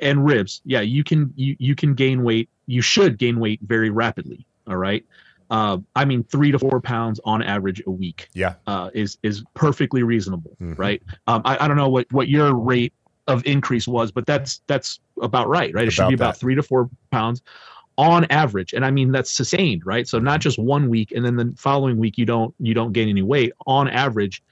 and 0.03 0.25
ribs 0.25 0.61
yeah 0.65 0.81
you 0.81 1.03
can 1.05 1.33
you, 1.37 1.57
you 1.59 1.75
can 1.75 1.95
gain 1.95 2.23
weight 2.23 2.49
you 2.67 2.83
should 2.83 3.19
gain 3.19 3.39
weight 3.41 3.61
very 3.63 3.91
rapidly 3.91 4.47
all 4.67 4.77
right 4.77 5.05
uh, 5.51 5.79
i 5.95 6.05
mean 6.05 6.23
three 6.25 6.51
to 6.51 6.59
four 6.59 6.81
pounds 6.81 7.21
on 7.25 7.43
average 7.43 7.83
a 7.87 7.91
week 7.91 8.29
Yeah. 8.35 8.55
uh, 8.67 8.91
is 8.95 9.19
is 9.23 9.45
perfectly 9.55 10.03
reasonable, 10.03 10.57
Mhm. 10.61 10.79
right? 10.79 11.03
Um, 11.27 11.43
I, 11.45 11.65
I 11.65 11.69
don't 11.69 11.77
know 11.77 11.91
what 11.91 12.11
what 12.13 12.29
your 12.29 12.55
rate 12.55 12.95
of 13.27 13.45
increase 13.47 13.89
was, 13.89 14.13
but 14.13 14.27
that's 14.27 14.61
that's 14.67 15.01
about 15.23 15.49
right, 15.49 15.73
right? 15.75 15.87
It 15.87 15.93
should 15.93 16.03
About 16.03 16.09
be 16.11 16.15
about 16.15 16.35
that. 16.35 16.41
three 16.41 16.55
to 16.55 16.63
four 16.63 16.91
pounds 17.11 17.43
on 17.97 18.25
average, 18.27 18.73
and 18.75 18.85
I 18.85 18.91
mean 18.91 19.13
that's 19.13 19.31
sustained, 19.33 19.87
right? 19.87 20.07
So 20.07 20.19
not 20.19 20.41
just 20.41 20.59
one 20.59 20.89
week 20.89 21.13
and 21.13 21.25
then 21.25 21.37
the 21.37 21.53
following 21.57 21.97
week 21.97 22.19
you 22.19 22.27
don't 22.27 22.55
you 22.61 22.75
don't 22.75 22.93
gain 22.93 23.09
any 23.09 23.23
weight. 23.23 23.53
On 23.67 23.89
average, 23.89 24.43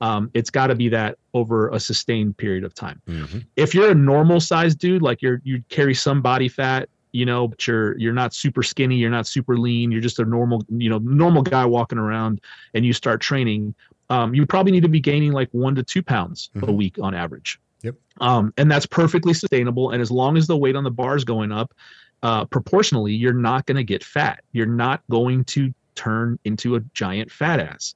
um, 0.00 0.30
it's 0.34 0.50
got 0.50 0.68
to 0.68 0.74
be 0.74 0.88
that 0.90 1.18
over 1.34 1.68
a 1.70 1.80
sustained 1.80 2.36
period 2.36 2.64
of 2.64 2.74
time 2.74 3.00
Mhm. 3.08 3.44
if 3.56 3.74
you're 3.74 3.90
a 3.90 3.94
normal 3.94 4.40
sized 4.40 4.78
dude, 4.78 5.02
like 5.02 5.20
you're 5.20 5.40
you 5.44 5.62
carry 5.68 5.94
some 5.94 6.22
body 6.22 6.48
fat, 6.48 6.88
you 7.12 7.26
know, 7.26 7.48
but 7.48 7.66
you're 7.66 7.98
you're 7.98 8.12
not 8.14 8.32
super 8.32 8.62
skinny, 8.62 8.96
you're 8.96 9.10
not 9.10 9.26
super 9.26 9.58
lean, 9.58 9.90
you're 9.90 10.00
just 10.00 10.18
a 10.20 10.24
normal, 10.24 10.64
you 10.70 10.88
know, 10.88 10.98
normal 10.98 11.42
guy 11.42 11.64
walking 11.66 11.98
around, 11.98 12.40
and 12.74 12.86
you 12.86 12.92
start 12.94 13.20
training, 13.20 13.74
um, 14.10 14.34
you 14.34 14.46
probably 14.46 14.72
need 14.72 14.82
to 14.84 14.88
be 14.88 15.00
gaining 15.00 15.32
like 15.32 15.48
one 15.52 15.74
to 15.74 15.82
two 15.82 16.02
pounds 16.02 16.50
a 16.56 16.60
Mhm. 16.60 16.74
week 16.76 16.98
on 17.02 17.14
average. 17.14 17.58
Yep. 17.82 17.94
Um, 18.20 18.52
and 18.56 18.70
that's 18.70 18.86
perfectly 18.86 19.34
sustainable. 19.34 19.90
And 19.90 20.00
as 20.00 20.10
long 20.10 20.36
as 20.36 20.46
the 20.46 20.56
weight 20.56 20.76
on 20.76 20.84
the 20.84 20.90
bar 20.90 21.16
is 21.16 21.24
going 21.24 21.52
up, 21.52 21.74
uh, 22.22 22.44
proportionally, 22.44 23.12
you're 23.12 23.32
not 23.32 23.66
going 23.66 23.76
to 23.76 23.84
get 23.84 24.04
fat. 24.04 24.42
You're 24.52 24.66
not 24.66 25.02
going 25.10 25.44
to 25.46 25.74
turn 25.94 26.38
into 26.44 26.76
a 26.76 26.80
giant 26.94 27.30
fat 27.30 27.60
ass. 27.60 27.94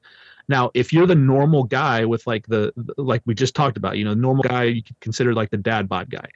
Now, 0.49 0.71
if 0.75 0.93
you're 0.93 1.07
the 1.07 1.15
normal 1.15 1.65
guy 1.65 2.05
with 2.05 2.27
like 2.27 2.47
the 2.47 2.73
like 2.97 3.23
we 3.27 3.35
just 3.35 3.55
talked 3.55 3.77
about, 3.77 3.99
you 3.99 4.05
know, 4.05 4.15
normal 4.15 4.45
guy 4.45 4.65
you 4.65 4.83
could 4.83 4.99
consider 5.01 5.35
like 5.35 5.51
the 5.51 5.57
dad 5.57 5.89
bod 5.89 6.09
guy, 6.11 6.29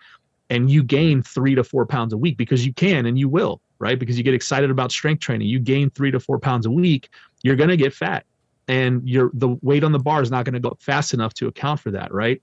and 0.49 0.69
you 0.69 0.83
gain 0.83 1.23
three 1.23 1.55
to 1.55 1.63
four 1.63 1.87
pounds 1.87 2.13
a 2.13 2.19
week 2.19 2.37
because 2.37 2.67
you 2.67 2.75
can 2.75 3.07
and 3.07 3.19
you 3.19 3.29
will, 3.29 3.61
right? 3.79 3.99
Because 3.99 4.19
you 4.19 4.25
get 4.25 4.35
excited 4.35 4.71
about 4.71 4.91
strength 4.91 5.21
training, 5.21 5.47
you 5.47 5.61
gain 5.61 5.91
three 5.91 6.11
to 6.11 6.19
four 6.19 6.41
pounds 6.41 6.67
a 6.67 6.71
week, 6.71 7.09
you're 7.43 7.57
gonna 7.57 7.77
get 7.77 7.95
fat, 7.95 8.25
and 8.67 9.09
your 9.09 9.31
the 9.35 9.57
weight 9.63 9.85
on 9.85 9.93
the 9.93 9.99
bar 9.99 10.23
is 10.23 10.31
not 10.31 10.45
gonna 10.45 10.61
go 10.61 10.77
fast 10.81 11.15
enough 11.15 11.33
to 11.35 11.47
account 11.47 11.79
for 11.79 11.93
that, 11.93 12.13
right? 12.13 12.43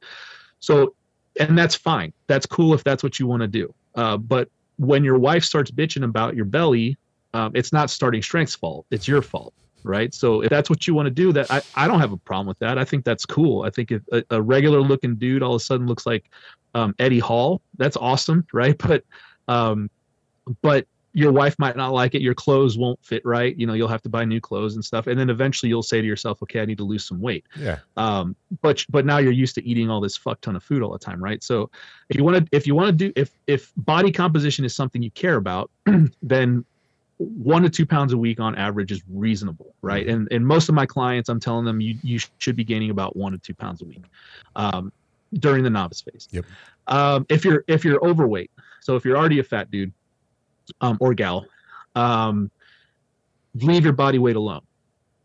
So, 0.59 0.95
and 1.39 1.57
that's 1.57 1.75
fine. 1.75 2.13
That's 2.27 2.45
cool 2.45 2.73
if 2.73 2.83
that's 2.83 3.03
what 3.03 3.19
you 3.19 3.27
want 3.27 3.41
to 3.41 3.47
do. 3.47 3.73
Uh, 3.95 4.17
but 4.17 4.49
when 4.77 5.03
your 5.03 5.17
wife 5.17 5.43
starts 5.43 5.71
bitching 5.71 6.03
about 6.03 6.35
your 6.35 6.45
belly, 6.45 6.97
um, 7.33 7.51
it's 7.55 7.73
not 7.73 7.89
starting 7.89 8.21
strength's 8.21 8.55
fault. 8.55 8.85
It's 8.91 9.07
your 9.07 9.21
fault, 9.21 9.53
right? 9.83 10.13
So 10.13 10.41
if 10.41 10.49
that's 10.49 10.69
what 10.69 10.87
you 10.87 10.93
want 10.93 11.07
to 11.07 11.11
do, 11.11 11.31
that 11.33 11.51
I, 11.51 11.61
I 11.75 11.87
don't 11.87 11.99
have 11.99 12.11
a 12.11 12.17
problem 12.17 12.47
with 12.47 12.59
that. 12.59 12.77
I 12.77 12.85
think 12.85 13.03
that's 13.03 13.25
cool. 13.25 13.63
I 13.63 13.69
think 13.69 13.91
if 13.91 14.01
a, 14.11 14.23
a 14.31 14.41
regular 14.41 14.81
looking 14.81 15.15
dude 15.15 15.43
all 15.43 15.55
of 15.55 15.61
a 15.61 15.63
sudden 15.63 15.87
looks 15.87 16.05
like 16.05 16.29
um, 16.73 16.95
Eddie 16.99 17.19
Hall, 17.19 17.61
that's 17.77 17.97
awesome, 17.97 18.45
right? 18.53 18.77
But 18.87 19.03
um, 19.47 19.89
but 20.61 20.85
your 21.17 21.31
wife 21.31 21.55
might 21.57 21.75
not 21.75 21.93
like 21.93 22.13
it 22.13 22.21
your 22.21 22.35
clothes 22.35 22.77
won't 22.77 23.03
fit 23.03 23.23
right 23.25 23.57
you 23.57 23.65
know 23.65 23.73
you'll 23.73 23.87
have 23.87 24.03
to 24.03 24.09
buy 24.09 24.23
new 24.23 24.39
clothes 24.39 24.75
and 24.75 24.85
stuff. 24.85 25.07
And 25.07 25.19
then 25.19 25.31
eventually 25.31 25.67
you'll 25.67 25.81
say 25.81 25.99
to 25.99 26.05
yourself 26.05 26.43
okay 26.43 26.61
i 26.61 26.65
need 26.65 26.77
to 26.77 26.83
lose 26.83 27.05
some 27.05 27.19
weight. 27.19 27.43
Yeah. 27.59 27.79
um 27.97 28.35
but 28.61 28.85
but 28.87 29.03
now 29.03 29.17
you're 29.17 29.31
used 29.31 29.55
to 29.55 29.67
eating 29.67 29.89
all 29.89 29.99
this 29.99 30.15
fuck 30.15 30.39
ton 30.41 30.55
of 30.55 30.63
food 30.63 30.83
all 30.83 30.91
the 30.91 30.99
time 30.99 31.21
right? 31.21 31.43
So 31.43 31.71
if 32.09 32.17
you 32.17 32.23
want 32.23 32.37
to 32.37 32.55
if 32.55 32.67
you 32.67 32.75
want 32.75 32.87
to 32.89 32.91
do 32.91 33.11
if 33.15 33.31
if 33.47 33.73
body 33.77 34.11
composition 34.11 34.63
is 34.63 34.75
something 34.75 35.01
you 35.01 35.09
care 35.11 35.37
about 35.37 35.71
then 36.21 36.63
one 37.17 37.63
to 37.63 37.69
two 37.71 37.87
pounds 37.87 38.13
a 38.13 38.17
week 38.17 38.39
on 38.39 38.55
average 38.55 38.91
is 38.91 39.01
reasonable 39.11 39.73
right? 39.81 40.07
And 40.07 40.27
and 40.31 40.45
most 40.45 40.69
of 40.69 40.75
my 40.75 40.85
clients 40.85 41.29
i'm 41.29 41.39
telling 41.39 41.65
them 41.65 41.81
you 41.81 41.97
you 42.03 42.19
should 42.37 42.55
be 42.55 42.63
gaining 42.63 42.91
about 42.91 43.15
one 43.15 43.31
to 43.31 43.39
two 43.39 43.55
pounds 43.55 43.81
a 43.81 43.85
week 43.85 44.03
um 44.55 44.93
during 45.33 45.63
the 45.63 45.69
novice 45.71 46.01
phase. 46.01 46.27
Yep. 46.31 46.45
um 46.87 47.25
if 47.27 47.43
you're 47.43 47.63
if 47.67 47.83
you're 47.83 48.05
overweight 48.05 48.51
so 48.81 48.95
if 48.95 49.03
you're 49.03 49.17
already 49.17 49.39
a 49.39 49.43
fat 49.43 49.71
dude 49.71 49.91
um, 50.81 50.97
or 50.99 51.13
gal, 51.13 51.45
um, 51.95 52.51
leave 53.55 53.83
your 53.83 53.93
body 53.93 54.19
weight 54.19 54.35
alone. 54.35 54.61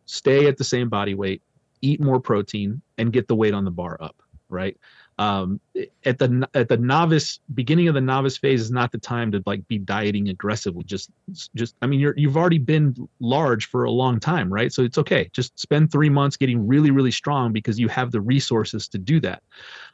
Stay 0.07 0.47
at 0.47 0.57
the 0.57 0.65
same 0.65 0.89
body 0.89 1.15
weight, 1.15 1.43
eat 1.81 2.01
more 2.01 2.21
protein, 2.21 2.83
and 2.99 3.13
get 3.13 3.29
the 3.29 3.35
weight 3.35 3.55
on 3.55 3.65
the 3.65 3.71
bar 3.71 3.97
up. 4.01 4.17
Right. 4.49 4.77
Um, 5.19 5.61
at 6.05 6.19
the 6.19 6.49
at 6.55 6.69
the 6.69 6.77
novice 6.77 7.41
beginning 7.55 7.87
of 7.89 7.95
the 7.95 8.01
novice 8.01 8.37
phase 8.39 8.61
is 8.61 8.71
not 8.71 8.93
the 8.93 8.99
time 8.99 9.31
to 9.33 9.43
like 9.45 9.67
be 9.69 9.79
dieting 9.79 10.31
aggressively. 10.31 10.85
Just 10.85 11.11
just 11.55 11.77
I 11.83 11.87
mean 11.87 12.01
you're 12.01 12.15
you've 12.17 12.37
already 12.37 12.59
been 12.59 13.09
large 13.21 13.67
for 13.67 13.85
a 13.85 13.91
long 13.91 14.19
time, 14.19 14.53
right? 14.53 14.73
So 14.73 14.83
it's 14.83 14.99
okay. 14.99 15.31
Just 15.33 15.59
spend 15.59 15.93
three 15.93 16.09
months 16.09 16.37
getting 16.37 16.67
really 16.67 16.91
really 16.91 17.11
strong 17.11 17.53
because 17.53 17.79
you 17.79 17.89
have 17.89 18.11
the 18.11 18.21
resources 18.21 18.89
to 18.89 18.99
do 18.99 19.21
that. 19.21 19.43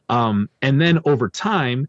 Um, 0.09 0.49
and 0.63 0.81
then 0.81 1.01
over 1.05 1.29
time, 1.29 1.89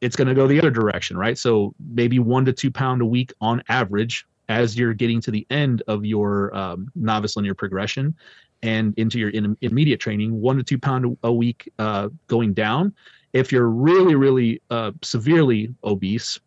it's 0.00 0.16
going 0.16 0.28
to 0.28 0.34
go 0.34 0.46
the 0.46 0.58
other 0.58 0.70
direction, 0.70 1.16
right? 1.16 1.38
So 1.38 1.74
maybe 1.92 2.18
one 2.18 2.44
to 2.44 2.52
two 2.52 2.70
pound 2.70 3.02
a 3.02 3.06
week 3.06 3.32
on 3.40 3.62
average 3.68 4.26
as 4.48 4.78
you're 4.78 4.94
getting 4.94 5.20
to 5.22 5.30
the 5.30 5.46
end 5.50 5.82
of 5.88 6.04
your 6.04 6.54
um, 6.56 6.90
novice 6.94 7.36
linear 7.36 7.54
progression 7.54 8.14
and 8.62 8.94
into 8.96 9.18
your 9.18 9.30
in, 9.30 9.56
immediate 9.60 10.00
training, 10.00 10.40
one 10.40 10.56
to 10.56 10.62
two 10.62 10.78
pound 10.78 11.16
a 11.22 11.32
week 11.32 11.72
uh, 11.78 12.08
going 12.26 12.54
down. 12.54 12.94
If 13.32 13.52
you're 13.52 13.68
really, 13.68 14.14
really 14.14 14.62
uh, 14.70 14.92
severely 15.02 15.74
obese, 15.84 16.38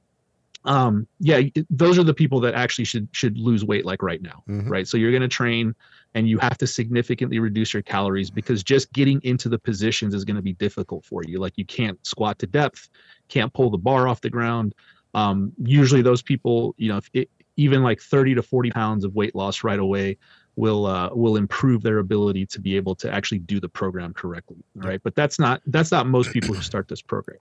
um, 0.66 1.08
yeah, 1.20 1.42
those 1.70 1.98
are 1.98 2.04
the 2.04 2.14
people 2.14 2.40
that 2.42 2.54
actually 2.54 2.86
should 2.86 3.08
should 3.12 3.38
lose 3.38 3.64
weight 3.64 3.86
like 3.86 4.02
right 4.04 4.22
now, 4.22 4.44
Mhm. 4.50 4.70
right? 4.70 4.88
So 4.88 4.98
you're 4.98 5.12
going 5.12 5.22
to 5.22 5.28
train 5.28 5.74
and 6.16 6.28
you 6.28 6.38
have 6.40 6.58
to 6.58 6.68
significantly 6.68 7.40
reduce 7.40 7.74
your 7.74 7.84
calories 7.84 8.30
because 8.30 8.64
just 8.64 8.92
getting 8.94 9.22
into 9.24 9.48
the 9.48 9.60
positions 9.60 10.14
is 10.14 10.26
going 10.26 10.36
to 10.36 10.42
be 10.42 10.54
difficult 10.54 11.06
for 11.06 11.24
you. 11.24 11.40
Like 11.40 11.58
you 11.58 11.66
can't 11.66 12.04
squat 12.06 12.40
to 12.40 12.48
depth, 12.48 12.90
can't 13.30 13.54
pull 13.54 13.70
the 13.70 13.78
bar 13.78 14.08
off 14.08 14.20
the 14.22 14.30
ground. 14.30 14.76
Um, 15.14 15.54
usually, 15.64 16.02
those 16.02 16.22
people, 16.22 16.76
you 16.78 16.90
know, 16.90 16.98
if 16.98 17.10
it, 17.14 17.30
even 17.56 17.82
like 17.84 18.02
30 18.02 18.36
to 18.36 18.44
40 18.44 18.72
pounds 18.72 19.06
of 19.06 19.16
weight 19.16 19.34
loss 19.36 19.64
right 19.64 19.80
away 19.80 20.18
will 20.56 20.86
uh, 20.86 21.10
will 21.14 21.38
improve 21.38 21.82
their 21.84 22.00
ability 22.00 22.46
to 22.48 22.60
be 22.60 22.76
able 22.76 22.94
to 22.96 23.12
actually 23.14 23.40
do 23.40 23.60
the 23.60 23.70
program 23.70 24.14
correctly. 24.14 24.58
Right, 24.76 25.00
but 25.04 25.16
that's 25.16 25.40
not 25.40 25.62
that's 25.68 25.92
not 25.92 26.06
most 26.08 26.32
people 26.34 26.54
who 26.54 26.62
start 26.62 26.88
this 26.88 27.02
program. 27.02 27.40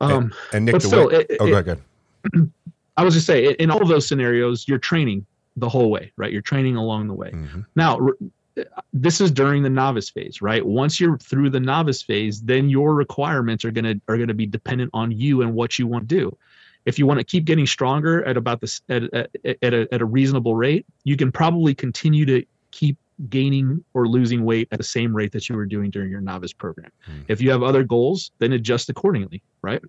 Um, 0.00 0.32
And 0.54 0.64
Nick, 0.64 0.72
but 0.72 0.82
still, 0.82 1.08
way, 1.08 1.26
it- 1.28 1.36
oh, 1.40 1.46
it- 1.46 1.50
go 1.50 1.72
ahead. 1.72 1.82
I 2.96 3.04
was 3.04 3.14
just 3.14 3.26
say 3.26 3.52
in- 3.52 3.70
all 3.70 3.82
of 3.82 3.88
those 3.88 4.06
scenarios, 4.06 4.66
you're 4.66 4.78
training 4.78 5.26
the 5.56 5.68
whole 5.68 5.90
way, 5.90 6.12
right? 6.16 6.32
You're 6.32 6.42
training 6.42 6.76
along 6.76 7.08
the 7.08 7.14
way. 7.14 7.30
Mhm. 7.32 7.66
Now, 7.76 7.98
this 8.92 9.20
is 9.20 9.30
during 9.30 9.62
the 9.62 9.70
novice 9.70 10.10
phase, 10.10 10.42
right? 10.42 10.64
Once 10.64 11.00
you're 11.00 11.18
through 11.18 11.50
the 11.50 11.60
novice 11.60 12.02
phase, 12.02 12.40
then 12.42 12.68
your 12.68 12.94
requirements 12.94 13.64
are 13.64 13.70
gonna 13.70 13.94
are 14.08 14.18
gonna 14.18 14.34
be 14.34 14.46
dependent 14.46 14.90
on 14.94 15.10
you 15.10 15.42
and 15.42 15.54
what 15.54 15.78
you 15.78 15.86
want 15.86 16.08
to 16.08 16.14
do. 16.14 16.36
If 16.86 16.98
you 16.98 17.06
want 17.06 17.18
to 17.20 17.24
keep 17.24 17.44
getting 17.44 17.66
stronger 17.66 18.24
at 18.24 18.36
about 18.36 18.60
this 18.60 18.80
at, 18.88 19.02
at, 19.12 19.30
at, 19.62 19.74
a, 19.74 19.86
at 19.92 20.00
a 20.00 20.04
reasonable 20.04 20.56
rate, 20.56 20.86
you 21.04 21.16
can 21.16 21.30
probably 21.30 21.74
continue 21.74 22.24
to 22.26 22.44
keep 22.70 22.96
gaining 23.28 23.84
or 23.92 24.08
losing 24.08 24.44
weight 24.44 24.68
at 24.72 24.78
the 24.78 24.84
same 24.84 25.14
rate 25.14 25.32
that 25.32 25.48
you 25.48 25.56
were 25.56 25.66
doing 25.66 25.90
during 25.90 26.10
your 26.10 26.22
novice 26.22 26.54
program. 26.54 26.90
Hmm. 27.04 27.20
If 27.28 27.42
you 27.42 27.50
have 27.50 27.62
other 27.62 27.84
goals, 27.84 28.30
then 28.38 28.54
adjust 28.54 28.88
accordingly, 28.88 29.42
right? 29.60 29.82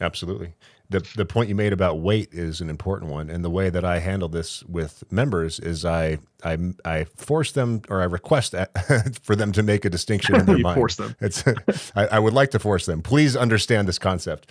Absolutely. 0.00 0.52
The 0.88 1.00
the 1.16 1.24
point 1.26 1.48
you 1.48 1.54
made 1.56 1.72
about 1.72 1.98
weight 2.00 2.28
is 2.32 2.60
an 2.60 2.70
important 2.70 3.10
one, 3.10 3.28
and 3.28 3.44
the 3.44 3.50
way 3.50 3.70
that 3.70 3.84
I 3.84 3.98
handle 3.98 4.28
this 4.28 4.62
with 4.64 5.02
members 5.10 5.58
is 5.58 5.84
I 5.84 6.18
I 6.44 6.56
I 6.84 7.04
force 7.16 7.50
them 7.52 7.82
or 7.88 8.00
I 8.00 8.04
request 8.04 8.54
for 9.22 9.34
them 9.34 9.50
to 9.52 9.62
make 9.64 9.84
a 9.84 9.90
distinction 9.90 10.36
in 10.36 10.46
their 10.46 10.56
You 10.58 10.62
mind. 10.62 10.76
force 10.76 10.94
them. 10.96 11.16
It's 11.20 11.42
I, 11.96 12.06
I 12.06 12.18
would 12.20 12.34
like 12.34 12.52
to 12.52 12.58
force 12.60 12.86
them. 12.86 13.02
Please 13.02 13.34
understand 13.36 13.88
this 13.88 13.98
concept. 13.98 14.48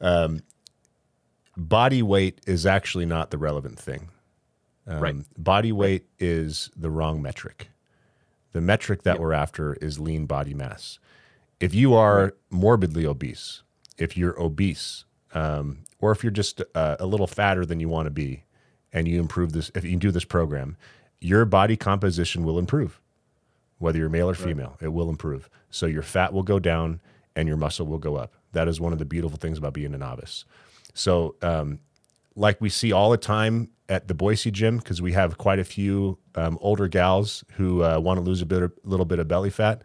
Um, 0.00 0.42
body 1.56 2.02
weight 2.02 2.40
is 2.46 2.66
actually 2.66 3.06
not 3.06 3.30
the 3.30 3.38
relevant 3.38 3.78
thing. 3.78 4.08
Um, 4.88 5.00
Right. 5.00 5.16
Body 5.38 5.72
weight 5.72 6.06
is 6.18 6.70
the 6.76 6.90
wrong 6.90 7.22
metric. 7.22 7.68
The 8.52 8.60
metric 8.60 9.02
that 9.02 9.20
we're 9.20 9.32
after 9.32 9.74
is 9.74 9.98
lean 9.98 10.26
body 10.26 10.54
mass. 10.54 10.98
If 11.60 11.74
you 11.74 11.94
are 11.94 12.34
morbidly 12.50 13.06
obese, 13.06 13.62
if 13.98 14.16
you're 14.16 14.38
obese, 14.40 15.04
um, 15.36 15.78
or 16.00 16.12
if 16.12 16.24
you're 16.24 16.30
just 16.30 16.62
uh, 16.74 16.96
a 16.98 17.06
little 17.06 17.26
fatter 17.26 17.66
than 17.66 17.78
you 17.78 17.90
want 17.90 18.06
to 18.06 18.10
be, 18.10 18.44
and 18.92 19.06
you 19.06 19.20
improve 19.20 19.52
this, 19.52 19.70
if 19.74 19.84
you 19.84 19.96
do 19.96 20.10
this 20.10 20.24
program, 20.24 20.76
your 21.20 21.44
body 21.44 21.76
composition 21.76 22.42
will 22.42 22.58
improve. 22.58 23.00
Whether 23.78 23.98
you're 23.98 24.08
male 24.08 24.30
or 24.30 24.34
female, 24.34 24.78
it 24.80 24.88
will 24.88 25.10
improve. 25.10 25.50
So 25.70 25.84
your 25.84 26.02
fat 26.02 26.32
will 26.32 26.42
go 26.42 26.58
down 26.58 27.00
and 27.34 27.46
your 27.46 27.58
muscle 27.58 27.86
will 27.86 27.98
go 27.98 28.16
up. 28.16 28.32
That 28.52 28.66
is 28.66 28.80
one 28.80 28.94
of 28.94 28.98
the 28.98 29.04
beautiful 29.04 29.36
things 29.36 29.58
about 29.58 29.74
being 29.74 29.92
a 29.92 29.98
novice. 29.98 30.46
So, 30.94 31.34
um, 31.42 31.80
like 32.34 32.58
we 32.58 32.70
see 32.70 32.92
all 32.92 33.10
the 33.10 33.18
time 33.18 33.68
at 33.90 34.08
the 34.08 34.14
Boise 34.14 34.50
gym, 34.50 34.78
because 34.78 35.02
we 35.02 35.12
have 35.12 35.36
quite 35.36 35.58
a 35.58 35.64
few 35.64 36.18
um, 36.34 36.56
older 36.62 36.88
gals 36.88 37.44
who 37.52 37.82
uh, 37.82 37.98
want 37.98 38.16
to 38.16 38.22
lose 38.22 38.40
a 38.40 38.46
bit, 38.46 38.62
a 38.62 38.72
little 38.84 39.04
bit 39.04 39.18
of 39.18 39.28
belly 39.28 39.50
fat. 39.50 39.82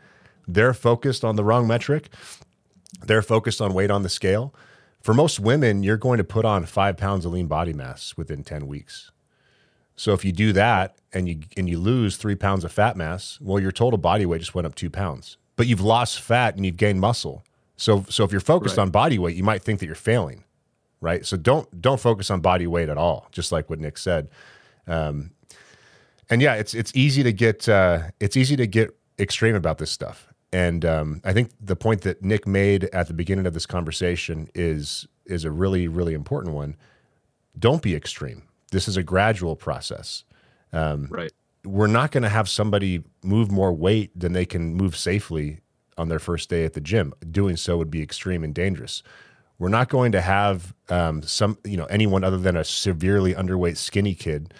They're 0.47 0.73
focused 0.73 1.25
on 1.25 1.35
the 1.35 1.43
wrong 1.43 1.67
metric. 1.67 2.09
They're 3.05 3.21
focused 3.21 3.59
on 3.59 3.73
weight 3.73 3.91
on 3.91 4.03
the 4.03 4.09
scale. 4.09 4.53
For 5.01 5.13
most 5.13 5.39
women, 5.39 5.83
you're 5.83 5.97
going 5.97 6.19
to 6.19 6.23
put 6.23 6.45
on 6.45 6.65
five 6.65 6.95
pounds 6.97 7.25
of 7.25 7.33
lean 7.33 7.47
body 7.47 7.73
mass 7.73 8.15
within 8.17 8.43
10 8.43 8.67
weeks. 8.67 9.11
So 9.95 10.13
if 10.13 10.23
you 10.23 10.31
do 10.31 10.53
that 10.53 10.95
and 11.13 11.27
you 11.27 11.39
and 11.57 11.69
you 11.69 11.77
lose 11.77 12.17
three 12.17 12.35
pounds 12.35 12.63
of 12.63 12.71
fat 12.71 12.95
mass, 12.95 13.37
well, 13.41 13.59
your 13.59 13.71
total 13.71 13.97
body 13.97 14.25
weight 14.25 14.39
just 14.39 14.55
went 14.55 14.65
up 14.65 14.73
two 14.75 14.89
pounds. 14.89 15.37
But 15.55 15.67
you've 15.67 15.81
lost 15.81 16.21
fat 16.21 16.55
and 16.55 16.65
you've 16.65 16.77
gained 16.77 16.99
muscle. 16.99 17.43
So 17.77 18.05
so 18.09 18.23
if 18.23 18.31
you're 18.31 18.41
focused 18.41 18.77
Right. 18.77 18.83
on 18.83 18.89
body 18.89 19.19
weight, 19.19 19.35
you 19.35 19.43
might 19.43 19.61
think 19.61 19.79
that 19.79 19.85
you're 19.85 19.95
failing, 19.95 20.43
right? 21.01 21.25
So 21.25 21.37
don't 21.37 21.81
don't 21.81 21.99
focus 21.99 22.31
on 22.31 22.39
body 22.41 22.65
weight 22.65 22.89
at 22.89 22.97
all. 22.97 23.27
Just 23.31 23.51
like 23.51 23.69
what 23.69 23.79
Nick 23.79 23.97
said. 23.97 24.29
Um, 24.87 25.31
and 26.31 26.41
yeah, 26.41 26.55
it's 26.55 26.73
it's 26.73 26.91
easy 26.95 27.21
to 27.23 27.33
get 27.33 27.67
uh, 27.69 28.03
it's 28.19 28.37
easy 28.37 28.55
to 28.55 28.65
get 28.65 28.97
extreme 29.19 29.55
about 29.55 29.77
this 29.77 29.91
stuff. 29.91 30.30
And 30.53 30.83
um, 30.83 31.21
I 31.23 31.33
think 31.33 31.51
the 31.61 31.75
point 31.75 32.01
that 32.01 32.21
Nick 32.23 32.45
made 32.45 32.85
at 32.85 33.07
the 33.07 33.13
beginning 33.13 33.45
of 33.45 33.53
this 33.53 33.65
conversation 33.65 34.49
is 34.53 35.07
is 35.25 35.45
a 35.45 35.51
really 35.51 35.87
really 35.87 36.13
important 36.13 36.55
one. 36.55 36.75
Don't 37.57 37.81
be 37.81 37.95
extreme. 37.95 38.43
This 38.71 38.87
is 38.87 38.97
a 38.97 39.03
gradual 39.03 39.55
process. 39.55 40.23
Right. 41.09 41.31
We're 41.63 41.87
not 41.87 42.11
going 42.11 42.23
to 42.23 42.29
have 42.29 42.49
somebody 42.49 43.03
move 43.23 43.51
more 43.51 43.71
weight 43.71 44.17
than 44.17 44.33
they 44.33 44.45
can 44.45 44.73
move 44.73 44.97
safely 44.97 45.59
on 45.97 46.07
their 46.09 46.19
first 46.19 46.49
day 46.49 46.65
at 46.65 46.73
the 46.73 46.81
gym. 46.81 47.13
Doing 47.29 47.55
so 47.55 47.77
would 47.77 47.91
be 47.91 48.01
extreme 48.01 48.43
and 48.43 48.55
dangerous. 48.55 49.03
We're 49.59 49.69
not 49.69 49.89
going 49.89 50.11
to 50.13 50.21
have 50.21 50.73
um, 50.89 51.21
some, 51.21 51.57
you 51.63 51.77
know, 51.77 51.85
anyone 51.85 52.23
other 52.23 52.37
than 52.37 52.57
a 52.57 52.63
severely 52.63 53.35
underweight 53.35 53.77
skinny 53.77 54.15
kid 54.15 54.53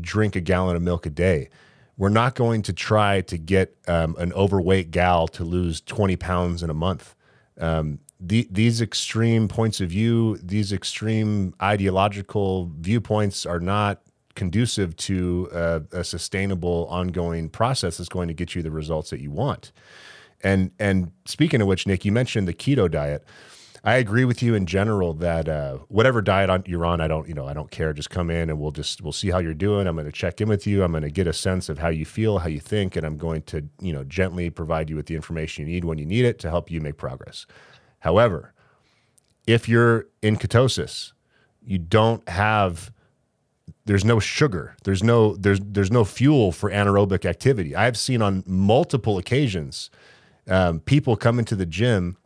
drink 0.00 0.36
a 0.36 0.40
gallon 0.40 0.76
of 0.76 0.82
milk 0.82 1.06
a 1.06 1.10
day. 1.10 1.48
We're 1.96 2.08
not 2.08 2.34
going 2.34 2.62
to 2.62 2.72
try 2.72 3.20
to 3.22 3.38
get 3.38 3.76
um, 3.86 4.16
an 4.18 4.32
overweight 4.32 4.90
gal 4.90 5.28
to 5.28 5.44
lose 5.44 5.80
20 5.80 6.16
pounds 6.16 6.62
in 6.62 6.70
a 6.70 6.74
month. 6.74 7.14
Um, 7.58 8.00
the, 8.18 8.48
these 8.50 8.80
extreme 8.80 9.48
points 9.48 9.80
of 9.80 9.90
view, 9.90 10.38
these 10.42 10.72
extreme 10.72 11.54
ideological 11.62 12.70
viewpoints 12.78 13.46
are 13.46 13.60
not 13.60 14.00
conducive 14.34 14.96
to 14.96 15.48
a, 15.52 15.82
a 15.92 16.04
sustainable, 16.04 16.86
ongoing 16.90 17.48
process 17.48 17.98
that's 17.98 18.08
going 18.08 18.28
to 18.28 18.34
get 18.34 18.54
you 18.54 18.62
the 18.62 18.70
results 18.70 19.10
that 19.10 19.20
you 19.20 19.30
want. 19.30 19.72
And 20.42 20.72
and 20.78 21.12
speaking 21.24 21.60
of 21.62 21.68
which, 21.68 21.86
Nick, 21.86 22.04
you 22.04 22.12
mentioned 22.12 22.46
the 22.46 22.54
keto 22.54 22.90
diet. 22.90 23.24
I 23.86 23.96
agree 23.96 24.24
with 24.24 24.42
you 24.42 24.54
in 24.54 24.64
general 24.64 25.12
that 25.14 25.46
uh, 25.46 25.76
whatever 25.88 26.22
diet 26.22 26.66
you're 26.66 26.86
on, 26.86 27.02
I 27.02 27.06
don't, 27.06 27.28
you 27.28 27.34
know, 27.34 27.46
I 27.46 27.52
don't 27.52 27.70
care. 27.70 27.92
Just 27.92 28.08
come 28.08 28.30
in 28.30 28.48
and 28.48 28.58
we'll 28.58 28.70
just 28.70 29.02
we'll 29.02 29.12
see 29.12 29.30
how 29.30 29.38
you're 29.38 29.52
doing. 29.52 29.86
I'm 29.86 29.94
going 29.94 30.06
to 30.06 30.12
check 30.12 30.40
in 30.40 30.48
with 30.48 30.66
you. 30.66 30.82
I'm 30.82 30.92
going 30.92 31.02
to 31.02 31.10
get 31.10 31.26
a 31.26 31.34
sense 31.34 31.68
of 31.68 31.78
how 31.78 31.88
you 31.90 32.06
feel, 32.06 32.38
how 32.38 32.48
you 32.48 32.60
think, 32.60 32.96
and 32.96 33.04
I'm 33.04 33.18
going 33.18 33.42
to, 33.42 33.68
you 33.80 33.92
know, 33.92 34.02
gently 34.04 34.48
provide 34.48 34.88
you 34.88 34.96
with 34.96 35.04
the 35.04 35.14
information 35.14 35.66
you 35.66 35.74
need 35.74 35.84
when 35.84 35.98
you 35.98 36.06
need 36.06 36.24
it 36.24 36.38
to 36.40 36.50
help 36.50 36.70
you 36.70 36.80
make 36.80 36.96
progress. 36.96 37.44
However, 37.98 38.54
if 39.46 39.68
you're 39.68 40.06
in 40.22 40.36
ketosis, 40.36 41.12
you 41.62 41.76
don't 41.78 42.26
have 42.26 42.90
there's 43.86 44.04
no 44.04 44.18
sugar 44.18 44.76
there's 44.84 45.02
no 45.02 45.36
there's 45.36 45.60
there's 45.60 45.90
no 45.90 46.04
fuel 46.04 46.52
for 46.52 46.70
anaerobic 46.70 47.24
activity 47.26 47.74
i've 47.74 47.98
seen 47.98 48.22
on 48.22 48.42
multiple 48.46 49.18
occasions 49.18 49.90
um, 50.48 50.80
people 50.80 51.16
come 51.16 51.38
into 51.38 51.56
the 51.56 51.66
gym 51.66 52.16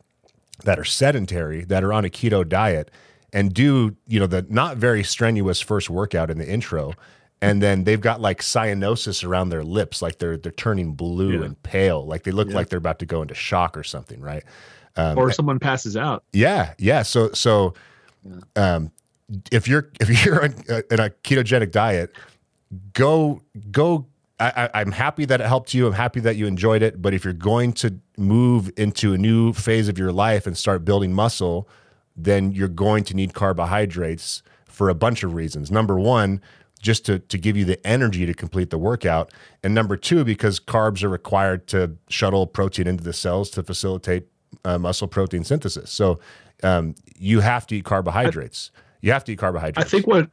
that 0.63 0.77
are 0.79 0.83
sedentary 0.85 1.63
that 1.65 1.83
are 1.83 1.93
on 1.93 2.05
a 2.05 2.09
keto 2.09 2.47
diet 2.47 2.89
and 3.33 3.53
do 3.53 3.95
you 4.07 4.19
know 4.19 4.27
the 4.27 4.45
not 4.49 4.77
very 4.77 5.03
strenuous 5.03 5.59
first 5.61 5.89
workout 5.89 6.29
in 6.29 6.37
the 6.37 6.47
intro 6.49 6.93
and 7.41 7.61
then 7.61 7.85
they've 7.85 8.01
got 8.01 8.19
like 8.19 8.41
cyanosis 8.41 9.23
around 9.23 9.49
their 9.49 9.63
lips 9.63 10.01
like 10.01 10.17
they're 10.19 10.37
they're 10.37 10.51
turning 10.51 10.93
blue 10.93 11.39
Yeah. 11.39 11.45
and 11.45 11.63
pale 11.63 12.05
like 12.05 12.23
they 12.23 12.31
look 12.31 12.49
Yeah. 12.49 12.55
like 12.55 12.69
they're 12.69 12.77
about 12.77 12.99
to 12.99 13.05
go 13.05 13.21
into 13.21 13.35
shock 13.35 13.77
or 13.77 13.83
something 13.83 14.19
right 14.21 14.43
um, 14.95 15.17
or 15.17 15.31
someone 15.31 15.59
passes 15.59 15.95
out. 15.95 16.23
yeah 16.33 16.73
yeah 16.77 17.03
so 17.03 17.31
so 17.33 17.73
um 18.55 18.91
if 19.51 19.67
you're 19.67 19.89
if 20.01 20.25
you're 20.25 20.45
in 20.45 20.53
a, 20.69 20.93
in 20.93 20.99
a 20.99 21.09
ketogenic 21.23 21.71
diet 21.71 22.11
go 22.93 23.41
go 23.71 24.05
I, 24.41 24.69
I, 24.73 24.79
I'm 24.81 24.91
happy 24.93 25.25
that 25.25 25.41
it 25.41 25.47
helped 25.47 25.73
you. 25.73 25.85
I'm 25.85 25.91
happy 25.91 26.21
that 26.21 26.37
you 26.37 26.47
enjoyed 26.47 26.81
it. 26.81 27.01
But 27.01 27.13
if 27.13 27.25
you're 27.25 27.33
going 27.33 27.73
to 27.73 27.99
move 28.19 28.71
into 28.77 29.13
a 29.13 29.17
new 29.17 29.53
phase 29.53 29.87
of 29.87 29.97
your 29.97 30.11
life 30.11 30.45
and 30.45 30.57
start 30.57 30.85
building 30.85 31.13
muscle, 31.13 31.67
then 32.15 32.51
you're 32.51 32.67
going 32.67 33.03
to 33.05 33.15
need 33.15 33.33
carbohydrates 33.33 34.43
for 34.65 34.89
a 34.89 34.95
bunch 34.95 35.23
of 35.23 35.33
reasons. 35.33 35.71
Number 35.71 35.97
one, 35.99 36.41
just 36.81 37.05
to, 37.05 37.19
to 37.19 37.37
give 37.37 37.57
you 37.57 37.65
the 37.65 37.85
energy 37.85 38.25
to 38.25 38.33
complete 38.33 38.69
the 38.69 38.77
workout. 38.77 39.31
And 39.63 39.73
number 39.73 39.97
two, 39.97 40.23
because 40.23 40.59
carbs 40.59 41.03
are 41.03 41.09
required 41.09 41.67
to 41.67 41.97
shuttle 42.07 42.47
protein 42.47 42.87
into 42.87 43.03
the 43.03 43.13
cells 43.13 43.49
to 43.51 43.63
facilitate 43.63 44.27
uh, 44.63 44.77
muscle 44.77 45.07
protein 45.07 45.43
synthesis. 45.43 45.91
So 45.91 46.19
um, 46.63 46.95
you 47.17 47.41
have 47.41 47.67
to 47.67 47.75
eat 47.75 47.85
carbohydrates. 47.85 48.71
you 49.01 49.11
have 49.11 49.23
to 49.25 49.33
eat 49.33 49.39
carbohydrates. 49.39 49.85
I 49.85 49.89
think 49.89 50.07
what 50.07 50.29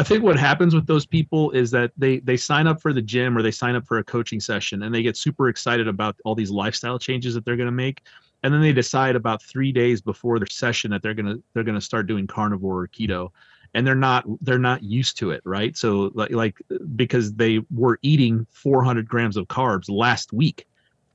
I 0.00 0.02
think 0.02 0.24
what 0.24 0.38
happens 0.38 0.74
with 0.74 0.86
those 0.86 1.04
people 1.04 1.50
is 1.50 1.70
that 1.72 1.92
they 1.96 2.20
they 2.20 2.36
sign 2.36 2.66
up 2.66 2.80
for 2.80 2.92
the 2.92 3.02
gym 3.02 3.36
or 3.36 3.42
they 3.42 3.50
sign 3.50 3.74
up 3.74 3.86
for 3.86 3.98
a 3.98 4.04
coaching 4.04 4.40
session 4.40 4.82
and 4.82 4.94
they 4.94 5.02
get 5.02 5.16
super 5.16 5.48
excited 5.48 5.86
about 5.86 6.16
all 6.24 6.34
these 6.34 6.50
lifestyle 6.50 6.98
changes 6.98 7.34
that 7.34 7.44
they're 7.44 7.56
going 7.56 7.66
to 7.66 7.72
make 7.72 8.02
and 8.42 8.54
then 8.54 8.62
they 8.62 8.72
decide 8.72 9.14
about 9.14 9.42
3 9.42 9.72
days 9.72 10.00
before 10.00 10.38
their 10.38 10.46
session 10.48 10.90
that 10.92 11.02
they're 11.02 11.14
going 11.14 11.26
to 11.26 11.42
they're 11.52 11.64
going 11.64 11.78
to 11.78 11.84
start 11.84 12.06
doing 12.06 12.26
carnivore 12.26 12.82
or 12.82 12.88
keto 12.88 13.30
and 13.74 13.86
they're 13.86 13.94
not 13.94 14.24
they're 14.40 14.58
not 14.58 14.82
used 14.82 15.18
to 15.18 15.30
it 15.32 15.42
right 15.44 15.76
so 15.76 16.10
like 16.14 16.30
like 16.30 16.56
because 16.96 17.34
they 17.34 17.60
were 17.70 17.98
eating 18.00 18.46
400 18.50 19.06
grams 19.06 19.36
of 19.36 19.48
carbs 19.48 19.90
last 19.90 20.32
week 20.32 20.66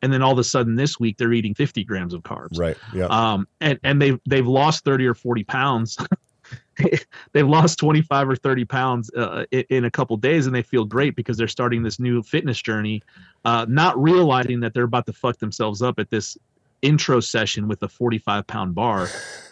and 0.03 0.13
then 0.13 0.21
all 0.21 0.33
of 0.33 0.37
a 0.37 0.43
sudden 0.43 0.75
this 0.75 0.99
week 0.99 1.17
they're 1.17 1.33
eating 1.33 1.55
50 1.55 1.83
grams 1.85 2.13
of 2.13 2.21
carbs 2.21 2.59
right. 2.59 2.77
Yeah. 2.93 3.05
um, 3.05 3.47
and 3.61 3.79
and 3.83 3.99
they've 3.99 4.19
they've 4.27 4.47
lost 4.47 4.83
thirty 4.83 5.07
or 5.07 5.15
forty 5.15 5.43
pounds. 5.43 5.97
they've 7.33 7.47
lost 7.47 7.79
twenty 7.79 8.01
five 8.01 8.27
or 8.29 8.35
thirty 8.35 8.65
pounds 8.65 9.11
uh, 9.13 9.45
in, 9.51 9.85
a 9.85 9.91
couple 9.91 10.17
days, 10.17 10.45
and 10.45 10.55
they 10.55 10.61
feel 10.61 10.85
great 10.85 11.15
because 11.15 11.37
they're 11.37 11.47
starting 11.47 11.83
this 11.83 11.99
new 11.99 12.21
fitness 12.21 12.61
journey, 12.61 13.01
uh, 13.45 13.65
not 13.69 14.01
realizing 14.01 14.59
that 14.61 14.73
they're 14.73 14.83
about 14.83 15.05
to 15.05 15.13
fuck 15.13 15.37
themselves 15.37 15.81
up 15.81 15.99
at 15.99 16.09
this 16.09 16.37
intro 16.81 17.19
session 17.19 17.67
with 17.67 17.81
a 17.83 17.89
forty 17.89 18.17
five 18.17 18.45
pound 18.47 18.75
bar. 18.75 19.07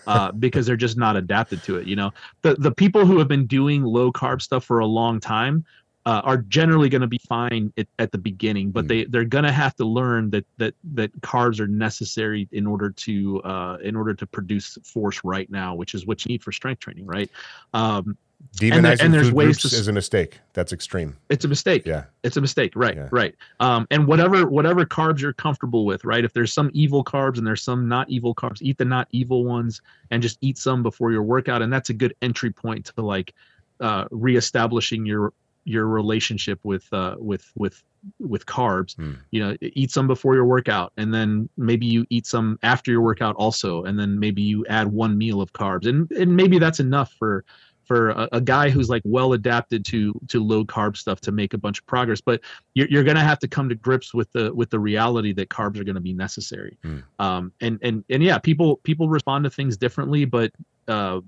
Uh, 0.05 0.32
because 0.39 0.65
they're 0.65 0.76
just 0.76 0.97
not 0.97 1.15
adapted 1.15 1.63
to 1.63 1.78
it. 1.78 1.88
You 1.88 1.95
know, 1.95 2.11
the 2.41 2.55
the 2.55 2.71
people 2.71 3.05
who 3.05 3.19
have 3.19 3.28
been 3.28 3.45
doing 3.45 3.84
low 3.84 4.11
carb 4.11 4.41
stuff 4.41 4.65
for 4.65 4.80
a 4.80 4.86
long 4.86 5.19
time 5.19 5.65
uh, 6.05 6.21
are 6.23 6.37
generally 6.37 6.89
going 6.89 7.01
to 7.01 7.07
be 7.07 7.19
fine 7.29 7.71
at, 7.77 7.87
at 7.97 8.11
the 8.11 8.17
beginning, 8.17 8.71
but 8.71 8.85
Mm. 8.85 8.87
they 8.89 9.03
they're 9.05 9.23
going 9.25 9.45
to 9.45 9.51
have 9.51 9.75
to 9.77 9.85
learn 9.85 10.29
that 10.31 10.45
that 10.57 10.73
that 10.95 11.11
carbs 11.21 11.59
are 11.59 11.67
necessary 11.67 12.47
in 12.51 12.67
order 12.67 12.89
to 12.91 13.41
uh, 13.43 13.77
in 13.81 13.95
order 13.95 14.13
to 14.13 14.25
produce 14.27 14.77
force 14.83 15.21
right 15.23 15.49
now, 15.49 15.75
which 15.75 15.93
is 15.95 16.05
what 16.05 16.25
you 16.25 16.29
need 16.29 16.43
for 16.43 16.51
strength 16.51 16.79
training, 16.79 17.05
right? 17.05 17.29
Um, 17.73 18.17
Demonizing 18.57 18.99
and 19.05 19.13
there's 19.13 19.27
food 19.27 19.35
ways 19.35 19.45
groups 19.61 19.69
to 19.69 19.79
is 19.79 19.87
a 19.87 19.93
mistake. 19.93 20.41
That's 20.51 20.73
extreme. 20.73 21.15
it's 21.29 21.45
a 21.45 21.47
mistake. 21.47 21.83
Yeah. 21.85 22.03
It's 22.23 22.35
a 22.35 22.41
mistake, 22.41 22.73
right? 22.75 22.97
Yeah. 22.97 23.07
Right. 23.09 23.35
Um, 23.61 23.87
and 23.89 24.05
whatever 24.05 24.45
whatever 24.49 24.85
carbs 24.85 25.21
you're 25.21 25.31
comfortable 25.31 25.85
with, 25.85 26.03
right? 26.03 26.25
If 26.25 26.33
there's 26.33 26.51
some 26.51 26.69
evil 26.73 27.05
carbs 27.05 27.37
and 27.37 27.47
there's 27.47 27.61
some 27.61 27.87
not 27.87 28.09
evil 28.09 28.35
carbs, 28.35 28.61
eat 28.61 28.77
the 28.77 28.83
not 28.83 29.07
evil 29.11 29.45
ones 29.45 29.81
and 30.11 30.21
just 30.21 30.37
eat 30.41 30.57
some 30.57 30.83
before 30.83 31.13
your 31.13 31.23
workout, 31.23 31.61
and 31.61 31.71
that's 31.71 31.89
a 31.89 31.93
good 31.93 32.13
entry 32.21 32.51
point 32.51 32.87
to 32.87 33.01
like 33.01 33.33
uh, 33.79 34.05
reestablishing 34.11 35.05
your 35.05 35.31
your 35.66 35.88
relationship 35.88 36.59
with 36.64 36.91
uh, 36.93 37.16
with 37.18 37.51
with 37.55 37.84
with 38.20 38.45
carbs. 38.45 38.95
Hmm. 38.95 39.14
You 39.32 39.43
know, 39.43 39.57
eat 39.61 39.91
some 39.91 40.07
before 40.07 40.36
your 40.36 40.45
workout, 40.45 40.93
and 40.97 41.14
then 41.14 41.49
maybe 41.57 41.86
you 41.86 42.05
eat 42.09 42.26
some 42.26 42.59
after 42.64 42.91
your 42.91 43.01
workout 43.01 43.36
also, 43.36 43.84
and 43.84 43.99
then 43.99 44.20
maybe 44.20 44.41
you 44.41 44.66
add 44.68 44.88
one 44.91 45.18
meal 45.18 45.41
of 45.41 45.53
carbs, 45.53 45.88
and 45.88 46.11
and 46.11 46.36
maybe 46.36 46.59
that's 46.59 46.80
enough 46.80 47.14
for 47.14 47.45
for 47.86 48.11
a, 48.11 48.30
a 48.34 48.41
guy 48.41 48.70
who's 48.70 48.89
like 48.89 49.01
well 49.05 49.34
adapted 49.34 49.86
to 49.86 50.14
to 50.28 50.43
low 50.43 50.64
carb 50.64 50.95
stuff 50.97 51.20
to 51.22 51.32
make 51.32 51.53
a 51.53 51.57
bunch 51.57 51.80
of 51.80 51.86
progress 51.86 52.22
but 52.22 52.41
you're, 52.74 52.88
you're 52.88 53.03
going 53.03 53.18
to 53.18 53.22
have 53.22 53.39
to 53.39 53.47
come 53.47 53.68
to 53.68 53.76
grips 53.76 54.14
with 54.14 54.32
the 54.32 54.53
with 54.53 54.70
the 54.70 54.80
reality 54.80 55.34
that 55.34 55.49
carbs 55.49 55.78
are 55.80 55.84
going 55.84 55.95
to 55.95 56.01
be 56.01 56.14
necessary 56.14 56.78
Hmm. 56.84 56.99
um 57.20 57.51
and 57.61 57.80
and 57.82 58.03
and 58.09 58.24
yeah 58.24 58.38
people 58.38 58.78
people 58.78 59.09
respond 59.09 59.43
to 59.43 59.49
things 59.49 59.78
differently 59.78 60.26
but 60.26 60.51
uh 60.88 61.20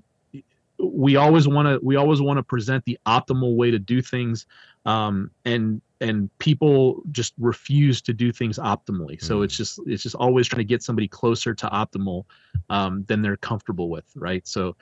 we 0.78 1.16
always 1.16 1.48
want 1.48 1.68
to 1.68 1.80
we 1.86 1.96
always 1.96 2.22
want 2.22 2.38
to 2.38 2.44
present 2.44 2.84
the 2.86 2.98
optimal 3.06 3.56
way 3.56 3.72
to 3.72 3.80
do 3.80 4.02
things 4.02 4.46
um 4.86 5.32
and 5.46 5.82
and 6.02 6.30
people 6.40 7.02
just 7.12 7.34
refuse 7.40 8.02
to 8.02 8.14
do 8.14 8.32
things 8.32 8.60
optimally 8.60 9.22
so 9.22 9.40
Mm. 9.40 9.46
it's 9.46 9.56
just 9.58 9.80
it's 9.86 10.04
just 10.04 10.16
always 10.16 10.48
trying 10.48 10.60
to 10.60 10.66
get 10.66 10.84
somebody 10.84 11.08
closer 11.08 11.54
to 11.56 11.68
optimal 11.68 12.26
um 12.70 13.04
than 13.08 13.22
they're 13.22 13.38
comfortable 13.38 13.90
with 13.90 14.06
right 14.16 14.46
so 14.48 14.76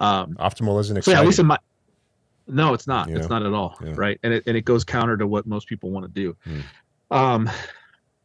um 0.00 0.34
Optimal 0.34 0.78
isn't 0.80 1.02
so 1.02 1.10
yeah, 1.10 1.16
exciting. 1.16 1.18
at 1.18 1.26
least 1.26 1.38
in 1.38 1.46
my 1.46 1.58
no, 2.50 2.72
it's 2.72 2.86
not. 2.86 3.10
You 3.10 3.16
It's 3.16 3.28
not 3.28 3.42
at 3.42 3.52
all. 3.52 3.76
Yeah. 3.84 3.92
Right, 3.94 4.18
and 4.22 4.32
it 4.32 4.42
and 4.46 4.56
it 4.56 4.64
goes 4.64 4.82
counter 4.82 5.18
to 5.18 5.26
what 5.26 5.46
most 5.46 5.68
people 5.68 5.90
want 5.90 6.06
to 6.06 6.10
do. 6.10 6.34
Hmm. 6.44 6.60
Um, 7.10 7.50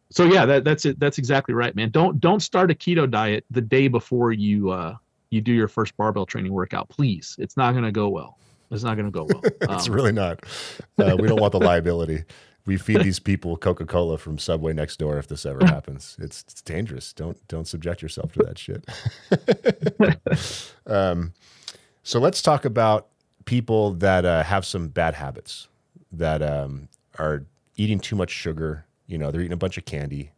so 0.10 0.24
yeah, 0.24 0.46
that 0.46 0.64
that's 0.64 0.86
it. 0.86 0.98
That's 0.98 1.18
exactly 1.18 1.54
right, 1.54 1.76
man. 1.76 1.90
Don't 1.90 2.22
don't 2.22 2.40
start 2.40 2.72
a 2.72 2.74
keto 2.74 3.10
diet 3.10 3.44
the 3.52 3.60
day 3.60 3.90
before 3.90 4.32
you 4.32 4.70
uh 4.70 4.96
you 5.34 5.42
do 5.42 5.52
your 5.52 5.68
first 5.68 5.98
barbell 5.98 6.26
training 6.26 6.54
workout. 6.54 6.90
Please, 6.90 7.36
it's 7.40 7.58
not 7.58 7.72
going 7.72 7.84
to 7.84 7.92
go 7.92 8.08
well. 8.10 8.38
It's 8.70 8.84
not 8.84 8.96
going 8.96 9.06
to 9.06 9.12
go 9.12 9.26
well. 9.26 9.42
it's 9.78 9.88
Um, 9.90 9.94
really 9.94 10.12
not. 10.12 10.44
Uh, 10.98 11.16
we 11.20 11.28
don't 11.28 11.42
want 11.42 11.52
the 11.52 11.60
liability. 11.60 12.24
We 12.66 12.78
feed 12.78 13.02
these 13.02 13.20
people 13.20 13.58
Coca 13.58 13.86
Cola 13.86 14.18
from 14.18 14.38
Subway 14.38 14.74
next 14.74 14.98
door 14.98 15.18
if 15.18 15.28
this 15.28 15.46
ever 15.46 15.66
happens. 15.66 16.16
It's, 16.20 16.44
it's 16.48 16.62
dangerous. 16.62 17.12
Don't 17.12 17.46
don't 17.48 17.68
subject 17.68 18.02
yourself 18.02 18.32
to 18.34 18.44
that 18.44 18.58
shit. 18.58 18.88
um, 20.88 21.34
so 22.04 22.20
let's 22.20 22.42
talk 22.42 22.64
about 22.64 23.08
people 23.46 23.94
that 23.96 24.24
uh, 24.24 24.44
have 24.44 24.66
some 24.66 24.88
bad 24.88 25.16
habits 25.16 25.68
that 26.12 26.42
um, 26.42 26.88
are 27.20 27.46
eating 27.76 28.00
too 28.00 28.16
much 28.16 28.30
sugar. 28.32 28.86
You 29.08 29.18
know, 29.18 29.30
they're 29.32 29.42
eating 29.42 29.52
a 29.52 29.58
bunch 29.58 29.78
of 29.78 29.84
candy. 29.86 30.32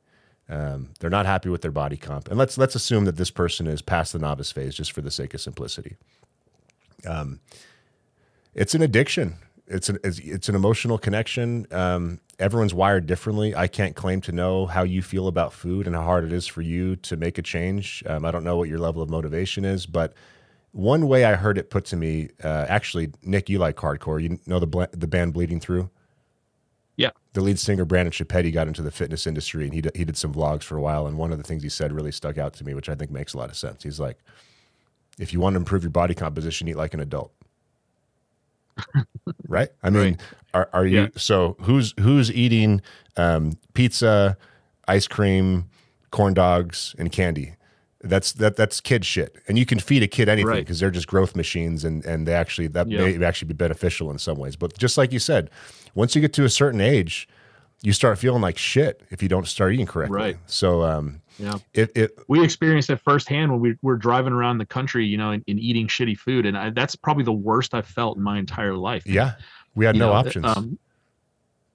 Um, 0.48 0.90
they're 1.00 1.10
not 1.10 1.26
happy 1.26 1.50
with 1.50 1.62
their 1.62 1.72
body 1.72 1.98
comp, 1.98 2.28
and 2.30 2.38
let's 2.38 2.58
let's 2.58 2.76
assume 2.76 3.06
that 3.06 3.18
this 3.18 3.32
person 3.32 3.66
is 3.68 3.82
past 3.82 4.14
the 4.14 4.20
novice 4.20 4.52
phase, 4.52 4.76
just 4.76 4.92
for 4.92 5.02
the 5.02 5.12
sake 5.12 5.34
of 5.34 5.42
simplicity. 5.42 5.98
Um, 7.08 7.40
it's 8.54 8.76
an 8.76 8.82
addiction. 8.82 9.36
It's 9.68 9.90
an 9.90 9.98
it's, 10.04 10.20
it's 10.20 10.50
an 10.50 10.56
emotional 10.56 11.00
connection. 11.00 11.66
Um, 11.72 12.20
everyone's 12.38 12.74
wired 12.74 13.08
differently. 13.08 13.56
I 13.56 13.68
can't 13.68 13.96
claim 13.96 14.22
to 14.22 14.32
know 14.32 14.68
how 14.68 14.84
you 14.84 15.02
feel 15.02 15.28
about 15.28 15.52
food 15.52 15.88
and 15.88 15.96
how 15.96 16.04
hard 16.04 16.24
it 16.24 16.32
is 16.32 16.46
for 16.46 16.62
you 16.62 16.96
to 16.98 17.18
make 17.18 17.40
a 17.40 17.42
change. 17.42 18.04
Um, 18.06 18.24
I 18.24 18.32
don't 18.32 18.44
know 18.44 18.58
what 18.58 18.70
your 18.70 18.80
level 18.80 19.02
of 19.02 19.10
motivation 19.10 19.66
is, 19.66 19.88
but 19.88 20.14
one 20.72 21.08
way 21.08 21.24
I 21.26 21.36
heard 21.36 21.58
it 21.58 21.70
put 21.70 21.86
to 21.86 21.96
me, 21.96 22.30
uh, 22.44 22.66
actually, 22.68 23.12
Nick, 23.24 23.50
you 23.50 23.58
like 23.60 23.78
hardcore. 23.78 24.22
You 24.22 24.40
know 24.46 24.60
the 24.60 24.68
bla- 24.68 24.90
the 24.92 25.08
band 25.08 25.34
Bleeding 25.34 25.60
Through. 25.60 25.90
Yeah. 26.98 27.10
The 27.34 27.42
lead 27.42 27.60
singer 27.60 27.84
Brandon 27.86 28.12
Chapetti 28.12 28.54
got 28.54 28.68
into 28.68 28.82
the 28.82 28.92
fitness 28.92 29.28
industry, 29.28 29.66
and 29.66 29.74
he 29.74 29.82
d- 29.82 29.90
he 29.96 30.06
did 30.06 30.16
some 30.18 30.34
vlogs 30.34 30.64
for 30.64 30.78
a 30.78 30.82
while. 30.82 31.08
And 31.08 31.18
one 31.18 31.32
of 31.32 31.38
the 31.38 31.44
things 31.44 31.62
he 31.64 31.70
said 31.70 31.92
really 31.92 32.12
stuck 32.12 32.38
out 32.38 32.54
to 32.54 32.64
me, 32.64 32.74
which 32.74 32.88
I 32.88 32.96
think 32.96 33.12
makes 33.12 33.34
a 33.34 33.38
lot 33.38 33.50
of 33.50 33.58
sense. 33.58 33.84
He's 33.84 34.00
like, 34.00 34.18
if 35.20 35.34
you 35.34 35.40
want 35.42 35.56
to 35.56 35.58
improve 35.58 35.84
your 35.84 35.90
body 35.92 36.14
composition, 36.14 36.68
eat 36.70 36.78
like 36.78 36.94
an 36.94 37.00
adult. 37.02 37.32
right? 39.48 39.70
I 39.84 39.90
mean, 39.90 40.02
Right. 40.04 40.18
are, 40.54 40.70
are 40.74 40.86
you 40.86 41.02
Yeah. 41.02 41.08
so 41.16 41.56
who's 41.62 41.94
who's 42.00 42.32
eating 42.32 42.82
um, 43.18 43.54
pizza, 43.74 44.38
ice 44.88 45.08
cream, 45.08 45.70
corn 46.12 46.34
dogs, 46.34 46.96
and 46.98 47.12
candy? 47.12 47.56
That's 48.02 48.34
that 48.34 48.56
that's 48.56 48.82
kid 48.82 49.04
shit, 49.06 49.36
and 49.48 49.58
you 49.58 49.66
can 49.66 49.80
feed 49.80 50.04
a 50.04 50.08
kid 50.08 50.30
anything 50.30 50.48
Right. 50.48 50.60
because 50.64 50.80
they're 50.80 50.92
just 50.92 51.08
growth 51.08 51.36
machines, 51.36 51.84
and 51.84 52.06
and 52.06 52.28
they 52.28 52.34
actually 52.34 52.68
that 52.68 52.88
Yeah. 52.90 53.02
may 53.18 53.26
actually 53.26 53.48
be 53.48 53.54
beneficial 53.56 54.12
in 54.12 54.20
some 54.20 54.38
ways. 54.38 54.56
But 54.56 54.78
just 54.78 54.98
like 54.98 55.12
you 55.12 55.20
said, 55.20 55.50
once 55.96 56.14
you 56.16 56.22
get 56.22 56.34
to 56.34 56.44
a 56.46 56.50
certain 56.50 56.80
age, 56.82 57.28
you 57.82 57.92
start 57.94 58.18
feeling 58.20 58.42
like 58.42 58.58
shit 58.58 59.02
if 59.10 59.22
you 59.24 59.30
don't 59.30 59.48
start 59.48 59.74
eating 59.74 59.86
correctly. 59.86 60.16
Right. 60.18 60.38
So 60.46 60.84
um, 60.84 61.22
Yeah. 61.40 61.56
it 61.74 61.92
it 61.96 62.12
we 62.28 62.44
experienced 62.44 62.90
it 62.90 62.98
firsthand 63.00 63.52
when 63.52 63.60
we 63.62 63.76
were 63.82 63.98
driving 63.98 64.34
around 64.34 64.58
the 64.60 64.66
country, 64.66 65.06
you 65.06 65.18
know, 65.18 65.32
and, 65.32 65.44
and 65.48 65.60
eating 65.60 65.88
shitty 65.88 66.18
food, 66.18 66.46
and 66.46 66.58
I, 66.58 66.70
that's 66.70 66.96
probably 66.96 67.24
the 67.24 67.34
worst 67.34 67.74
I've 67.74 67.88
felt 67.88 68.18
in 68.18 68.24
my 68.24 68.38
entire 68.40 68.76
life. 68.76 69.06
yeah, 69.08 69.34
we 69.76 69.86
had 69.86 69.96
You 69.96 70.00
no 70.02 70.08
know, 70.10 70.14
options. 70.14 70.46
Um, 70.46 70.80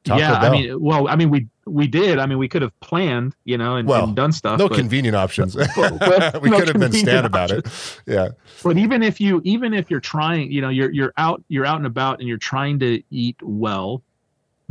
yeah, 0.06 0.32
I 0.32 0.48
mean, 0.50 0.80
well, 0.80 1.06
I 1.08 1.14
mean, 1.14 1.28
we 1.28 1.46
we 1.66 1.86
did. 1.86 2.18
I 2.18 2.24
mean, 2.24 2.38
we 2.38 2.48
could 2.48 2.62
have 2.62 2.72
planned, 2.80 3.36
you 3.44 3.58
know, 3.58 3.76
and, 3.76 3.86
Well, 3.86 4.04
and 4.04 4.16
done 4.16 4.32
stuff. 4.32 4.58
no 4.58 4.66
but, 4.66 4.78
convenient 4.78 5.14
options. 5.14 5.54
but 5.76 6.40
we 6.42 6.48
no 6.48 6.58
could 6.58 6.68
have 6.68 6.78
been 6.80 6.92
stand 6.92 7.26
about 7.26 7.50
it. 7.50 7.66
Yeah. 8.06 8.28
but 8.64 8.78
even 8.78 9.02
if 9.02 9.20
you 9.20 9.42
even 9.44 9.74
if 9.74 9.90
you're 9.90 10.00
trying, 10.00 10.50
you 10.50 10.62
know, 10.62 10.70
you're 10.70 10.90
you're 10.90 11.12
out 11.18 11.44
you're 11.48 11.66
out 11.66 11.76
and 11.76 11.86
about 11.86 12.18
and 12.18 12.26
you're 12.26 12.38
trying 12.38 12.78
to 12.78 13.02
eat 13.10 13.36
well, 13.42 14.02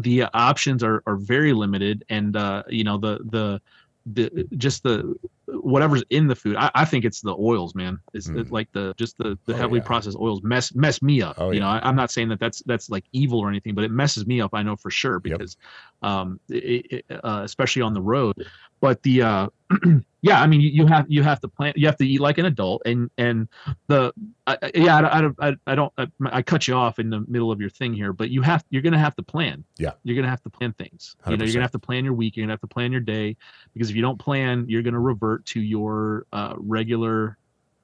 the 0.01 0.23
options 0.33 0.83
are 0.83 1.03
are 1.05 1.15
very 1.15 1.53
limited, 1.53 2.05
and 2.09 2.35
uh, 2.35 2.63
you 2.69 2.83
know 2.83 2.97
the 2.97 3.19
the 3.25 3.61
the 4.05 4.47
just 4.57 4.83
the 4.83 5.15
whatever's 5.61 6.03
in 6.09 6.27
the 6.27 6.35
food. 6.35 6.55
I, 6.55 6.69
I 6.75 6.85
think 6.85 7.05
it's 7.05 7.21
the 7.21 7.35
oils, 7.37 7.75
man. 7.75 7.99
It's 8.13 8.27
Mm. 8.29 8.51
like 8.51 8.71
the 8.71 8.93
just 8.97 9.17
the, 9.17 9.37
the 9.45 9.53
Oh, 9.53 9.57
heavily 9.57 9.79
yeah. 9.79 9.85
processed 9.85 10.17
oils 10.19 10.41
mess 10.43 10.73
mess 10.75 11.01
me 11.01 11.21
up. 11.21 11.35
Oh, 11.39 11.51
you 11.51 11.55
yeah. 11.55 11.59
know, 11.61 11.67
I, 11.69 11.79
I'm 11.87 11.95
not 11.95 12.11
saying 12.11 12.29
that 12.29 12.39
that's 12.39 12.61
that's 12.65 12.89
like 12.89 13.05
evil 13.11 13.39
or 13.39 13.49
anything, 13.49 13.75
but 13.75 13.83
it 13.83 13.91
messes 13.91 14.25
me 14.27 14.41
up. 14.41 14.51
I 14.53 14.63
know 14.63 14.75
for 14.75 14.89
sure 14.91 15.19
because, 15.19 15.57
um, 16.01 16.39
it, 16.49 17.03
it, 17.09 17.19
uh, 17.23 17.41
especially 17.43 17.81
on 17.81 17.93
the 17.93 18.01
road. 18.01 18.35
But 18.81 19.03
the 19.03 19.21
uh, 19.23 19.47
yeah, 20.21 20.41
I 20.41 20.47
mean, 20.47 20.61
you, 20.61 20.69
you 20.69 20.85
have 20.87 21.05
you 21.09 21.21
have 21.21 21.41
to 21.41 21.49
plan. 21.49 21.73
You 21.75 21.85
have 21.87 21.97
to 21.97 22.07
eat 22.07 22.21
like 22.21 22.37
an 22.37 22.45
adult, 22.45 22.81
and 22.85 23.09
and 23.17 23.49
the 23.87 24.13
I, 24.47 24.57
I- 24.63 24.71
yeah, 24.73 24.95
I, 25.11 25.19
don't- 25.21 25.35
I, 25.39 25.55
I 25.67 25.75
don't 25.75 25.91
I, 25.97 26.07
I 26.31 26.41
cut 26.41 26.65
you 26.67 26.75
off 26.75 26.97
in 26.97 27.09
the 27.09 27.25
middle 27.27 27.51
of 27.51 27.59
your 27.59 27.69
thing 27.69 27.93
here, 27.93 28.13
but 28.13 28.29
you 28.29 28.41
have 28.41 28.63
you're 28.69 28.81
gonna 28.81 28.97
have 28.97 29.15
to 29.17 29.23
plan. 29.23 29.65
Yeah. 29.77 29.91
you're 30.03 30.15
gonna 30.15 30.29
have 30.29 30.41
to 30.43 30.49
plan 30.49 30.71
things. 30.73 31.17
You 31.27 31.35
know, 31.35 31.43
you're 31.43 31.53
gonna 31.53 31.63
have 31.65 31.71
to 31.73 31.79
plan 31.79 32.05
your 32.05 32.13
week. 32.13 32.37
You're 32.37 32.45
gonna 32.45 32.53
have 32.53 32.61
to 32.61 32.67
plan 32.67 32.93
your 32.93 33.01
day 33.01 33.35
because 33.73 33.89
if 33.89 33.97
you 33.97 34.01
don't 34.01 34.17
plan, 34.17 34.63
you're 34.69 34.81
gonna 34.81 34.99
revert 34.99 35.38
to 35.47 35.59
your 35.61 36.25
uh, 36.33 36.53
regular. 36.57 37.37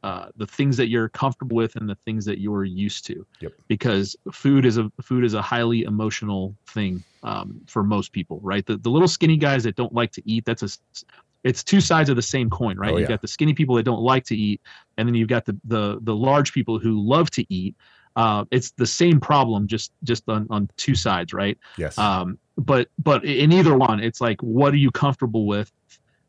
Uh, 0.03 0.27
the 0.38 0.45
things 0.45 0.77
that 0.77 0.88
you're 0.88 1.10
comfortable 1.10 1.56
with 1.56 1.76
and 1.77 1.90
the 1.90 1.98
things 2.06 2.26
that 2.26 2.38
you're 2.38 2.64
used 2.64 3.07
to 3.07 3.26
Yep. 3.40 3.53
because 3.68 4.15
food 4.32 4.64
is 4.64 4.77
a 4.77 4.91
food 5.02 5.26
is 5.26 5.34
a 5.34 5.41
highly 5.41 5.82
emotional 5.82 6.56
thing 6.68 7.03
um, 7.23 7.60
for 7.65 7.82
most 7.82 8.11
people 8.14 8.40
right 8.44 8.64
the, 8.68 8.77
the 8.77 8.90
little 8.90 9.07
skinny 9.07 9.36
guys 9.36 9.64
that 9.64 9.76
don't 9.76 9.91
like 9.95 10.11
to 10.11 10.22
eat 10.30 10.45
that's 10.45 10.61
a 10.61 10.69
it's 11.44 11.64
two 11.64 11.82
sides 11.82 12.11
of 12.11 12.15
the 12.18 12.22
same 12.22 12.52
coin 12.52 12.77
right 12.77 12.94
Oh, 12.94 12.98
you've 12.98 13.10
got 13.10 13.22
the 13.23 13.27
skinny 13.27 13.56
people 13.56 13.76
that 13.77 13.84
don't 13.84 14.02
like 14.03 14.26
to 14.26 14.36
eat 14.36 14.61
and 14.99 15.07
then 15.07 15.15
you've 15.15 15.27
got 15.27 15.44
the 15.44 15.57
the, 15.64 15.98
the 16.03 16.15
large 16.15 16.53
people 16.53 16.77
who 16.77 17.02
love 17.02 17.32
to 17.32 17.44
eat 17.52 17.73
uh, 18.15 18.45
it's 18.52 18.72
the 18.77 18.86
same 18.86 19.19
problem 19.19 19.65
just 19.68 19.91
just 20.03 20.30
on, 20.30 20.45
on 20.52 20.69
two 20.77 20.94
sides 20.94 21.34
right 21.34 21.57
Yes. 21.80 21.98
um, 21.98 22.38
but 22.60 22.90
but 22.99 23.26
in 23.26 23.52
either 23.52 23.76
one 23.76 23.99
it's 24.02 24.22
like 24.22 24.40
what 24.44 24.72
are 24.72 24.77
you 24.77 24.91
comfortable 24.91 25.48
with 25.48 25.72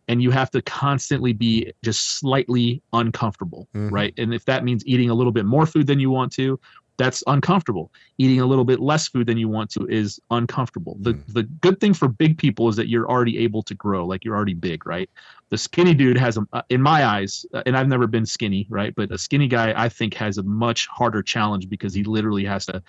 and 0.09 0.23
you 0.23 0.31
have 0.31 0.51
to 0.51 0.63
constantly 0.63 1.33
be 1.33 1.73
just 1.85 2.19
slightly 2.19 2.83
uncomfortable 2.93 3.69
Mhm. 3.75 3.91
right? 3.91 4.15
And 4.19 4.33
if 4.35 4.45
that 4.47 4.65
means 4.65 4.87
eating 4.87 5.11
a 5.11 5.15
little 5.15 5.33
bit 5.33 5.45
more 5.47 5.67
food 5.67 5.87
than 5.87 6.01
you 6.01 6.11
want 6.11 6.33
to 6.35 6.59
that's 6.99 7.23
uncomfortable. 7.27 7.93
Eating 8.17 8.41
a 8.41 8.47
little 8.47 8.65
bit 8.65 8.81
less 8.81 9.07
food 9.07 9.27
than 9.27 9.37
you 9.37 9.51
want 9.51 9.69
to 9.73 9.87
is 9.87 10.19
uncomfortable. 10.31 10.97
The 11.03 11.13
Mm. 11.13 11.35
the 11.35 11.43
good 11.43 11.79
thing 11.79 11.93
for 11.93 12.09
big 12.09 12.39
people 12.39 12.71
is 12.71 12.77
that 12.77 12.89
you're 12.89 13.07
already 13.07 13.37
able 13.37 13.63
to 13.65 13.75
grow 13.75 14.07
like 14.07 14.25
you're 14.25 14.35
already 14.35 14.55
big 14.55 14.87
right? 14.87 15.11
The 15.51 15.59
skinny 15.59 15.93
dude 15.93 16.17
has 16.17 16.39
a 16.39 16.47
uh, 16.55 16.63
in 16.71 16.81
my 16.81 17.05
eyes 17.05 17.45
uh, 17.53 17.63
and 17.67 17.77
i've 17.77 17.89
never 17.89 18.07
been 18.07 18.25
skinny 18.25 18.67
right? 18.71 18.95
But 18.95 19.13
a 19.13 19.19
skinny 19.19 19.47
guy 19.47 19.75
i 19.77 19.91
think 19.91 20.15
has 20.15 20.39
a 20.39 20.43
much 20.43 20.87
harder 20.87 21.23
challenge 21.23 21.69
because 21.69 21.93
he 21.93 22.03
literally 22.03 22.47
has 22.47 22.65
to 22.67 22.83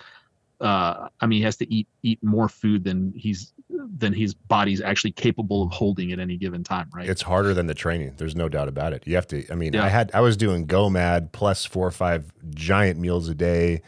uh, 0.60 1.08
I 1.20 1.26
mean, 1.26 1.38
he 1.38 1.44
has 1.44 1.56
to 1.58 1.72
eat 1.72 1.86
eat 2.02 2.22
more 2.22 2.48
food 2.48 2.84
than 2.84 3.12
he's 3.16 3.52
than 3.70 4.12
his 4.12 4.34
body's 4.34 4.80
actually 4.80 5.12
capable 5.12 5.62
of 5.62 5.70
holding 5.70 6.10
at 6.12 6.18
any 6.18 6.36
given 6.36 6.64
time, 6.64 6.88
right? 6.92 7.08
It's 7.08 7.22
harder 7.22 7.54
than 7.54 7.66
the 7.66 7.74
training. 7.74 8.14
There's 8.16 8.34
no 8.34 8.48
doubt 8.48 8.66
about 8.68 8.92
it. 8.92 9.06
You 9.06 9.14
have 9.14 9.26
to. 9.28 9.44
I 9.52 9.54
mean, 9.54 9.74
Yeah. 9.74 9.84
I 9.84 9.88
had 9.88 10.10
I 10.14 10.20
was 10.20 10.36
doing 10.36 10.66
GoMad 10.66 11.32
plus 11.32 11.64
four 11.64 11.86
or 11.86 11.92
five 11.92 12.32
giant 12.54 12.98
meals 12.98 13.28
a 13.28 13.34
day. 13.34 13.82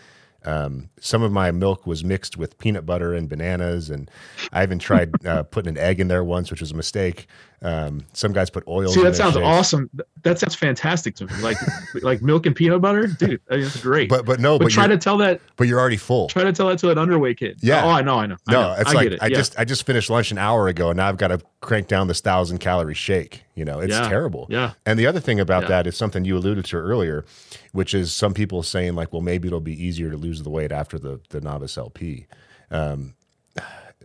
Um, 0.45 0.89
some 1.01 1.23
of 1.23 1.33
my 1.33 1.51
milk 1.51 1.87
was 1.87 2.03
mixed 2.03 2.37
with 2.39 2.57
peanut 2.59 2.87
butter 2.87 3.15
and 3.15 3.29
bananas, 3.29 3.91
and 3.91 4.11
I 4.53 4.63
even 4.63 4.79
tried 4.79 5.11
uh, 5.27 5.43
putting 5.43 5.71
an 5.71 5.79
egg 5.79 6.01
in 6.01 6.09
there 6.09 6.25
once, 6.25 6.51
which 6.51 6.61
was 6.61 6.71
a 6.71 6.77
mistake. 6.77 7.27
Um, 7.63 8.07
some 8.15 8.33
guys 8.33 8.49
put 8.49 8.65
oil. 8.67 8.89
See, 8.89 9.03
that 9.03 9.15
sounds 9.15 9.35
shakes. 9.35 9.45
awesome. 9.45 9.91
That 10.23 10.39
sounds 10.39 10.55
fantastic 10.55 11.15
to 11.17 11.27
me. 11.27 11.33
Like 11.43 11.59
like 12.03 12.23
milk 12.23 12.47
and 12.47 12.57
peanut 12.57 12.81
butter, 12.81 13.07
dude. 13.07 13.41
I 13.51 13.57
mean, 13.57 13.67
it's 13.67 13.81
great. 13.83 14.09
But 14.09 14.25
but 14.25 14.41
no, 14.41 14.59
but 14.59 14.65
but, 14.65 14.73
try 14.73 14.87
to 14.87 14.97
tell 14.97 15.19
that 15.19 15.43
but 15.57 15.69
you're 15.69 15.79
already 15.79 15.99
full. 15.99 16.29
try 16.29 16.43
to 16.45 16.53
tell 16.55 16.69
that 16.69 16.79
to 16.79 16.91
an 16.91 16.97
underweight 16.97 17.37
kid. 17.37 17.59
Yeah. 17.61 17.85
Oh, 17.85 17.91
I 17.91 18.01
know, 18.01 18.19
I 18.19 18.27
know. 18.27 18.37
I 18.49 18.53
No, 18.53 18.63
know. 18.63 18.73
it's 18.81 18.91
I 18.91 18.93
like 18.95 19.03
get 19.05 19.13
it. 19.13 19.23
I 19.23 19.27
yeah. 19.27 19.37
just 19.37 19.59
I 19.59 19.65
just 19.67 19.85
finished 19.85 20.09
lunch 20.09 20.31
an 20.31 20.39
hour 20.39 20.69
ago, 20.69 20.89
and 20.89 20.97
now 20.97 21.09
I've 21.09 21.19
got 21.19 21.29
to 21.29 21.41
crank 21.61 21.87
down 21.87 22.09
this 22.09 22.23
thousand 22.23 22.59
calorie 22.61 22.95
shake. 22.95 23.43
You 23.55 23.67
know, 23.67 23.81
it's 23.81 23.93
Yeah. 23.93 24.09
terrible. 24.09 24.47
yeah. 24.49 24.73
And 24.87 24.99
the 24.99 25.07
other 25.07 25.21
thing 25.21 25.39
about 25.39 25.65
Yeah. 25.65 25.69
that 25.69 25.87
is 25.87 25.97
something 25.99 26.25
you 26.25 26.39
alluded 26.39 26.65
to 26.65 26.77
earlier, 26.79 27.27
which 27.73 27.93
is 27.93 28.11
some 28.11 28.33
people 28.33 28.63
saying 28.63 28.95
like, 28.95 29.13
well, 29.13 29.21
maybe 29.21 29.49
it'll 29.49 29.61
be 29.61 29.85
easier 29.85 30.09
to 30.11 30.17
lose 30.17 30.43
the 30.43 30.51
weight 30.51 30.73
after 30.73 30.99
the 30.99 31.21
the 31.29 31.43
novice 31.43 31.77
LP. 31.77 32.27
Um, 32.71 33.13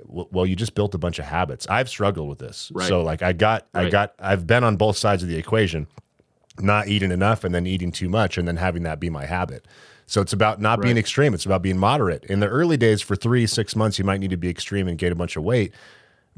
well, 0.05 0.45
you 0.45 0.55
just 0.55 0.75
built 0.75 0.93
a 0.93 0.97
bunch 0.97 1.19
of 1.19 1.25
habits. 1.25 1.65
I've 1.69 1.89
struggled 1.89 2.29
with 2.29 2.39
this, 2.39 2.71
Right. 2.73 2.87
so 2.87 3.01
like 3.01 3.21
I 3.21 3.33
got 3.33 3.67
I 3.73 3.89
got 3.89 4.13
I've 4.19 4.45
been 4.45 4.63
on 4.63 4.75
both 4.77 4.97
sides 4.97 5.23
of 5.23 5.29
the 5.29 5.37
equation, 5.37 5.87
not 6.59 6.87
eating 6.87 7.11
enough 7.11 7.43
and 7.43 7.53
then 7.55 7.65
eating 7.65 7.91
too 7.91 8.09
much 8.09 8.37
and 8.37 8.47
then 8.47 8.57
having 8.57 8.83
that 8.83 8.99
be 8.99 9.09
my 9.09 9.25
habit. 9.25 9.67
So 10.07 10.21
it's 10.21 10.33
about 10.33 10.61
not 10.61 10.81
being 10.81 10.97
extreme. 10.97 11.33
It's 11.33 11.45
about 11.45 11.61
being 11.63 11.77
moderate. 11.79 12.25
In 12.25 12.39
the 12.39 12.47
early 12.47 12.77
days, 12.77 13.01
for 13.01 13.15
three 13.15 13.47
six 13.47 13.75
months, 13.75 13.97
you 13.97 14.05
might 14.05 14.19
need 14.19 14.29
to 14.29 14.37
be 14.37 14.49
extreme 14.49 14.87
and 14.87 14.97
gain 14.97 15.11
a 15.11 15.15
bunch 15.15 15.35
of 15.35 15.43
weight 15.43 15.73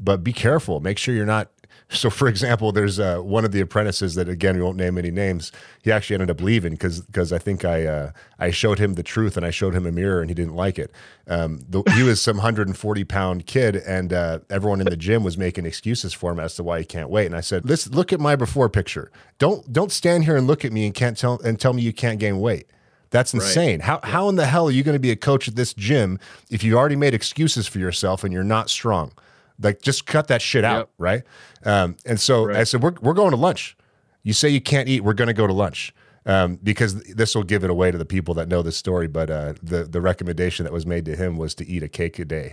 but 0.00 0.22
be 0.22 0.32
careful. 0.32 0.78
Make 0.80 0.96
sure 0.96 1.12
you're 1.12 1.26
not. 1.26 1.50
So, 1.90 2.10
for 2.10 2.28
example, 2.28 2.70
there's 2.70 3.00
uh, 3.00 3.18
one 3.18 3.44
of 3.46 3.52
the 3.52 3.60
apprentices 3.60 4.14
that 4.16 4.28
again 4.28 4.56
we 4.56 4.62
won't 4.62 4.76
name 4.76 4.98
any 4.98 5.10
names. 5.10 5.52
He 5.82 5.90
actually 5.90 6.14
ended 6.14 6.30
up 6.30 6.40
leaving 6.42 6.72
because 6.72 7.00
because 7.00 7.32
I 7.32 7.38
think 7.38 7.64
I 7.64 7.86
uh, 7.86 8.10
I 8.38 8.50
showed 8.50 8.78
him 8.78 8.94
the 8.94 9.02
truth 9.02 9.36
and 9.36 9.46
I 9.46 9.50
showed 9.50 9.74
him 9.74 9.86
a 9.86 9.92
mirror 9.92 10.20
and 10.20 10.28
he 10.28 10.34
didn't 10.34 10.54
like 10.54 10.78
it. 10.78 10.92
Um, 11.26 11.60
the, 11.68 11.82
he 11.94 12.02
was 12.02 12.20
some 12.20 12.36
140 12.36 13.04
pound 13.04 13.46
kid 13.46 13.76
and 13.76 14.12
uh, 14.12 14.40
everyone 14.50 14.80
in 14.80 14.86
the 14.86 14.96
gym 14.96 15.24
was 15.24 15.38
making 15.38 15.64
excuses 15.64 16.12
for 16.12 16.32
him 16.32 16.40
as 16.40 16.54
to 16.56 16.62
why 16.62 16.80
he 16.80 16.84
can't 16.84 17.08
wait. 17.08 17.26
And 17.26 17.34
I 17.34 17.40
said, 17.40 17.64
"Listen, 17.64 17.92
look 17.94 18.12
at 18.12 18.20
my 18.20 18.36
before 18.36 18.68
picture. 18.68 19.10
Don't 19.38 19.72
don't 19.72 19.90
stand 19.90 20.24
here 20.24 20.36
and 20.36 20.46
look 20.46 20.64
at 20.66 20.72
me 20.72 20.84
and 20.84 20.94
can't 20.94 21.16
tell 21.16 21.40
and 21.40 21.58
tell 21.58 21.72
me 21.72 21.82
you 21.82 21.92
can't 21.94 22.18
gain 22.18 22.38
weight." 22.38 22.66
That's 23.10 23.32
insane. 23.32 23.80
How 23.80 24.00
how 24.02 24.28
in 24.28 24.36
the 24.36 24.46
hell 24.46 24.68
are 24.68 24.70
you 24.70 24.82
going 24.82 24.94
to 24.94 25.00
be 25.00 25.10
a 25.10 25.16
coach 25.16 25.48
at 25.48 25.56
this 25.56 25.72
gym 25.72 26.18
if 26.50 26.62
you 26.62 26.76
already 26.76 26.96
made 26.96 27.14
excuses 27.14 27.66
for 27.66 27.78
yourself 27.78 28.22
and 28.24 28.32
you're 28.32 28.44
not 28.44 28.68
strong? 28.68 29.12
Like, 29.60 29.82
just 29.82 30.06
cut 30.06 30.28
that 30.28 30.40
shit 30.42 30.64
out, 30.64 30.78
Yep. 30.78 30.90
right? 30.98 31.22
Um, 31.64 31.96
and 32.06 32.20
so 32.20 32.50
I 32.52 32.64
said, 32.64 32.82
we're, 32.82 32.94
we're 33.00 33.12
going 33.14 33.30
to 33.32 33.36
lunch. 33.36 33.76
You 34.22 34.32
say 34.32 34.48
you 34.48 34.60
can't 34.60 34.88
eat, 34.88 35.02
we're 35.02 35.14
going 35.14 35.28
to 35.28 35.34
go 35.34 35.46
to 35.46 35.52
lunch. 35.52 35.92
Um, 36.26 36.56
because 36.62 37.00
this 37.04 37.34
will 37.34 37.42
give 37.44 37.64
it 37.64 37.70
away 37.70 37.90
to 37.90 37.96
the 37.96 38.04
people 38.04 38.34
that 38.34 38.48
know 38.48 38.60
this 38.60 38.76
story. 38.76 39.08
But 39.08 39.30
uh, 39.30 39.54
the 39.62 39.84
the 39.84 40.02
recommendation 40.02 40.64
that 40.64 40.72
was 40.74 40.84
made 40.84 41.06
to 41.06 41.16
him 41.16 41.38
was 41.38 41.54
to 41.54 41.66
eat 41.66 41.82
a 41.82 41.88
cake 41.88 42.18
a 42.18 42.24
day, 42.26 42.52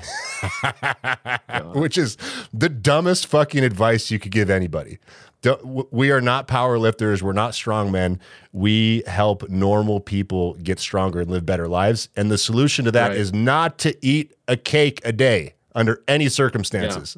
which 1.73 1.97
is 1.97 2.15
the 2.53 2.69
dumbest 2.69 3.27
fucking 3.27 3.63
advice 3.65 4.09
you 4.11 4.19
could 4.19 4.31
give 4.31 4.49
anybody. 4.49 4.97
Don't- 5.41 5.91
We 5.91 6.09
are 6.11 6.21
not 6.21 6.47
power 6.47 6.77
lifters. 6.79 7.21
We're 7.21 7.33
not 7.33 7.53
strong 7.53 7.91
men. 7.91 8.21
We 8.53 9.03
help 9.07 9.49
normal 9.49 9.99
people 9.99 10.53
get 10.55 10.79
stronger 10.79 11.19
and 11.19 11.29
live 11.29 11.45
better 11.45 11.67
lives. 11.67 12.07
And 12.15 12.31
the 12.31 12.37
solution 12.37 12.85
to 12.85 12.91
that 12.91 13.11
is 13.11 13.31
Right. 13.31 13.39
not 13.41 13.77
to 13.79 14.05
eat 14.05 14.33
a 14.47 14.55
cake 14.55 15.01
a 15.03 15.11
day 15.11 15.54
under 15.75 16.01
any 16.07 16.29
circumstances. 16.29 17.15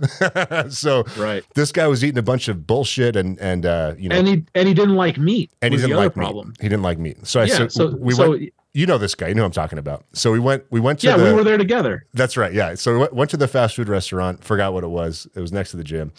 so 0.69 1.05
Right. 1.17 1.43
this 1.55 1.71
guy 1.71 1.87
was 1.87 2.03
eating 2.03 2.17
a 2.17 2.23
bunch 2.23 2.47
of 2.47 2.67
bullshit 2.67 3.15
and 3.15 3.39
and 3.39 3.65
uh, 3.65 3.93
you 3.97 4.09
know 4.09 4.15
And 4.17 4.27
he 4.27 4.43
and 4.55 4.67
he 4.67 4.73
didn't 4.73 4.95
like 4.95 5.17
meat. 5.17 5.51
and 5.61 5.73
he 5.73 5.77
didn't 5.79 5.91
the 5.91 5.95
other 5.95 6.05
like 6.07 6.13
problem. 6.15 6.49
meat. 6.49 6.57
He 6.61 6.67
didn't 6.69 6.83
like 6.83 6.97
meat. 6.99 7.25
So 7.25 7.39
I 7.39 7.45
Yeah, 7.45 7.55
said 7.57 7.71
so- 7.71 7.95
we 7.97 8.13
so- 8.13 8.31
went. 8.31 8.53
You 8.73 8.85
know 8.85 8.99
this 8.99 9.15
guy. 9.15 9.29
You 9.29 9.33
know 9.33 9.41
what 9.41 9.47
I'm 9.47 9.51
talking 9.53 9.79
about. 9.79 10.05
So 10.13 10.31
we 10.31 10.37
went. 10.39 10.63
We 10.69 10.79
went 10.79 10.99
to 10.99 11.07
Yeah, 11.07 11.17
the. 11.17 11.23
we 11.23 11.33
were 11.33 11.43
there 11.43 11.57
together. 11.57 12.05
That's 12.13 12.37
right. 12.37 12.53
Yeah. 12.53 12.75
So 12.75 12.93
we 12.93 12.99
went- 12.99 13.13
went 13.13 13.31
to 13.31 13.37
the 13.37 13.47
fast 13.47 13.75
food 13.75 13.89
restaurant. 13.89 14.43
Forgot 14.43 14.71
what 14.73 14.83
it 14.83 14.89
was. 14.89 15.27
It 15.35 15.39
was 15.39 15.51
next 15.51 15.71
to 15.71 15.77
the 15.77 15.83
gym. 15.83 16.11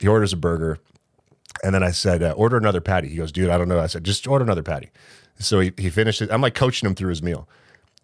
He 0.00 0.08
orders 0.08 0.32
a 0.32 0.36
burger, 0.36 0.78
and 1.62 1.72
then 1.72 1.84
I 1.84 1.92
said, 1.92 2.20
uh, 2.20 2.32
"Order 2.36 2.56
another 2.56 2.80
patty." 2.80 3.08
He 3.10 3.16
goes, 3.16 3.30
"Dude, 3.30 3.48
I 3.48 3.58
don't 3.58 3.68
know." 3.68 3.78
I 3.78 3.86
said, 3.86 4.02
"Just 4.02 4.26
order 4.26 4.42
another 4.44 4.62
patty." 4.64 4.90
So 5.38 5.60
he 5.60 5.72
he 5.78 5.88
finishes. 5.88 6.28
I'm 6.30 6.40
like 6.40 6.54
coaching 6.56 6.88
him 6.88 6.96
through 6.96 7.10
his 7.10 7.22
meal. 7.22 7.48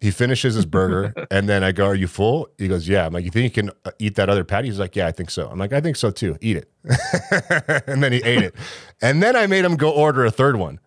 He 0.01 0.11
finishes 0.11 0.55
his 0.55 0.65
burger, 0.65 1.13
and 1.31 1.47
then 1.47 1.63
I 1.63 1.71
go, 1.71 1.85
"Are 1.85 1.95
you 1.95 2.07
full?" 2.07 2.49
He 2.57 2.67
goes, 2.67 2.87
"Yeah." 2.89 3.05
I'm 3.05 3.13
like, 3.13 3.23
"You 3.23 3.29
think 3.31 3.43
you 3.55 3.63
can 3.63 3.71
uh, 3.85 3.91
eat 3.99 4.15
that 4.15 4.29
other 4.29 4.43
patty?" 4.43 4.67
He's 4.67 4.79
like, 4.79 4.95
"Yeah, 4.95 5.07
I 5.07 5.11
think 5.11 5.29
so." 5.29 5.47
I'm 5.47 5.59
like, 5.59 5.71
"I 5.73 5.79
think 5.79 5.95
so 5.95 6.09
too. 6.11 6.37
Eat 6.41 6.57
it." 6.57 6.69
and 7.87 8.03
then 8.03 8.11
he 8.11 8.17
ate 8.23 8.41
it, 8.43 8.55
and 9.01 9.21
then 9.21 9.35
I 9.35 9.47
made 9.47 9.63
him 9.63 9.75
go 9.77 9.91
order 9.91 10.25
a 10.25 10.31
third 10.31 10.55
one. 10.57 10.79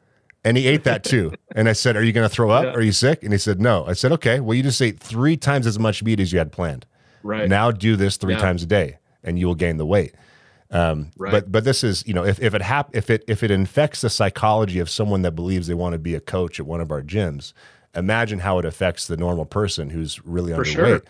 And 0.47 0.59
he 0.59 0.67
ate 0.69 0.85
that 0.85 1.05
too. 1.05 1.33
And 1.57 1.71
I 1.71 1.73
said, 1.73 1.97
Are 1.97 2.03
you 2.03 2.13
going 2.13 2.29
to 2.29 2.35
throw 2.35 2.51
up? 2.51 2.65
Yeah. 2.65 2.73
Are 2.73 2.83
you 2.83 2.93
sick? 2.93 3.23
And 3.23 3.33
he 3.33 3.39
said, 3.39 3.63
No. 3.63 3.87
I 3.87 3.95
said, 3.95 4.13
Okay, 4.13 4.41
well, 4.41 4.55
you 4.55 4.63
just 4.63 4.83
ate 4.83 5.01
three 5.01 5.39
times 5.39 5.67
as 5.67 5.79
much 5.79 6.03
meat 6.03 6.21
as 6.21 6.33
you 6.35 6.39
had 6.39 6.53
planned. 6.53 6.85
Right. 7.23 7.49
Now 7.49 7.71
do 7.71 7.97
this 7.97 8.19
three 8.19 8.35
Yeah. 8.35 8.41
times 8.41 8.63
a 8.63 8.67
day 8.67 8.99
and 9.23 9.39
you 9.39 9.47
will 9.47 9.55
gain 9.55 9.79
the 9.79 9.87
weight. 9.87 10.15
Um, 10.71 11.13
Right. 11.17 11.31
But 11.31 11.51
but 11.51 11.65
this 11.65 11.83
is, 11.83 12.07
you 12.07 12.13
know, 12.13 12.27
if, 12.27 12.41
if 12.43 12.53
it 12.55 12.61
hap- 12.61 12.95
if 12.95 13.09
it 13.09 13.25
if 13.27 13.43
it 13.43 13.51
infects 13.51 14.03
the 14.03 14.11
psychology 14.11 14.81
of 14.81 14.91
someone 14.91 15.23
that 15.23 15.33
believes 15.33 15.67
they 15.67 15.73
want 15.75 15.95
to 15.95 15.99
be 15.99 16.15
a 16.15 16.21
coach 16.21 16.61
at 16.61 16.67
one 16.67 16.83
of 16.83 16.91
our 16.91 17.01
gyms, 17.01 17.55
imagine 17.97 18.39
how 18.41 18.59
it 18.59 18.65
affects 18.65 19.07
the 19.07 19.17
normal 19.17 19.45
person 19.45 19.91
who's 19.91 20.25
really 20.27 20.53
For 20.53 20.63
underweight. 20.65 20.73
sure. 20.73 21.03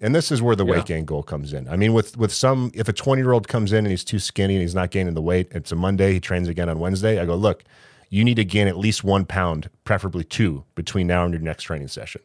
And 0.00 0.14
this 0.14 0.30
is 0.30 0.42
where 0.42 0.54
the 0.54 0.64
Yeah. 0.66 0.72
weight 0.72 0.84
gain 0.86 1.04
goal 1.06 1.22
comes 1.22 1.52
in. 1.54 1.66
I 1.68 1.76
mean, 1.76 1.94
with 1.94 2.16
with 2.18 2.32
some, 2.32 2.70
if 2.74 2.88
a 2.88 2.92
20 2.92 3.22
year 3.22 3.32
old 3.32 3.48
comes 3.48 3.72
in 3.72 3.78
and 3.78 3.88
he's 3.88 4.04
too 4.04 4.18
skinny 4.18 4.54
and 4.54 4.62
he's 4.62 4.74
not 4.74 4.90
gaining 4.90 5.14
the 5.14 5.22
weight, 5.22 5.48
it's 5.52 5.72
a 5.72 5.76
Monday, 5.76 6.12
he 6.12 6.20
trains 6.20 6.48
again 6.48 6.68
on 6.68 6.78
Wednesday. 6.78 7.18
I 7.18 7.24
go, 7.24 7.34
look, 7.34 7.64
you 8.10 8.22
need 8.22 8.36
to 8.36 8.44
gain 8.44 8.68
at 8.68 8.76
least 8.76 9.02
one 9.04 9.24
pound, 9.24 9.70
preferably 9.84 10.22
two, 10.24 10.64
between 10.74 11.06
now 11.06 11.24
and 11.24 11.32
your 11.32 11.42
next 11.42 11.62
training 11.64 11.88
session. 11.88 12.20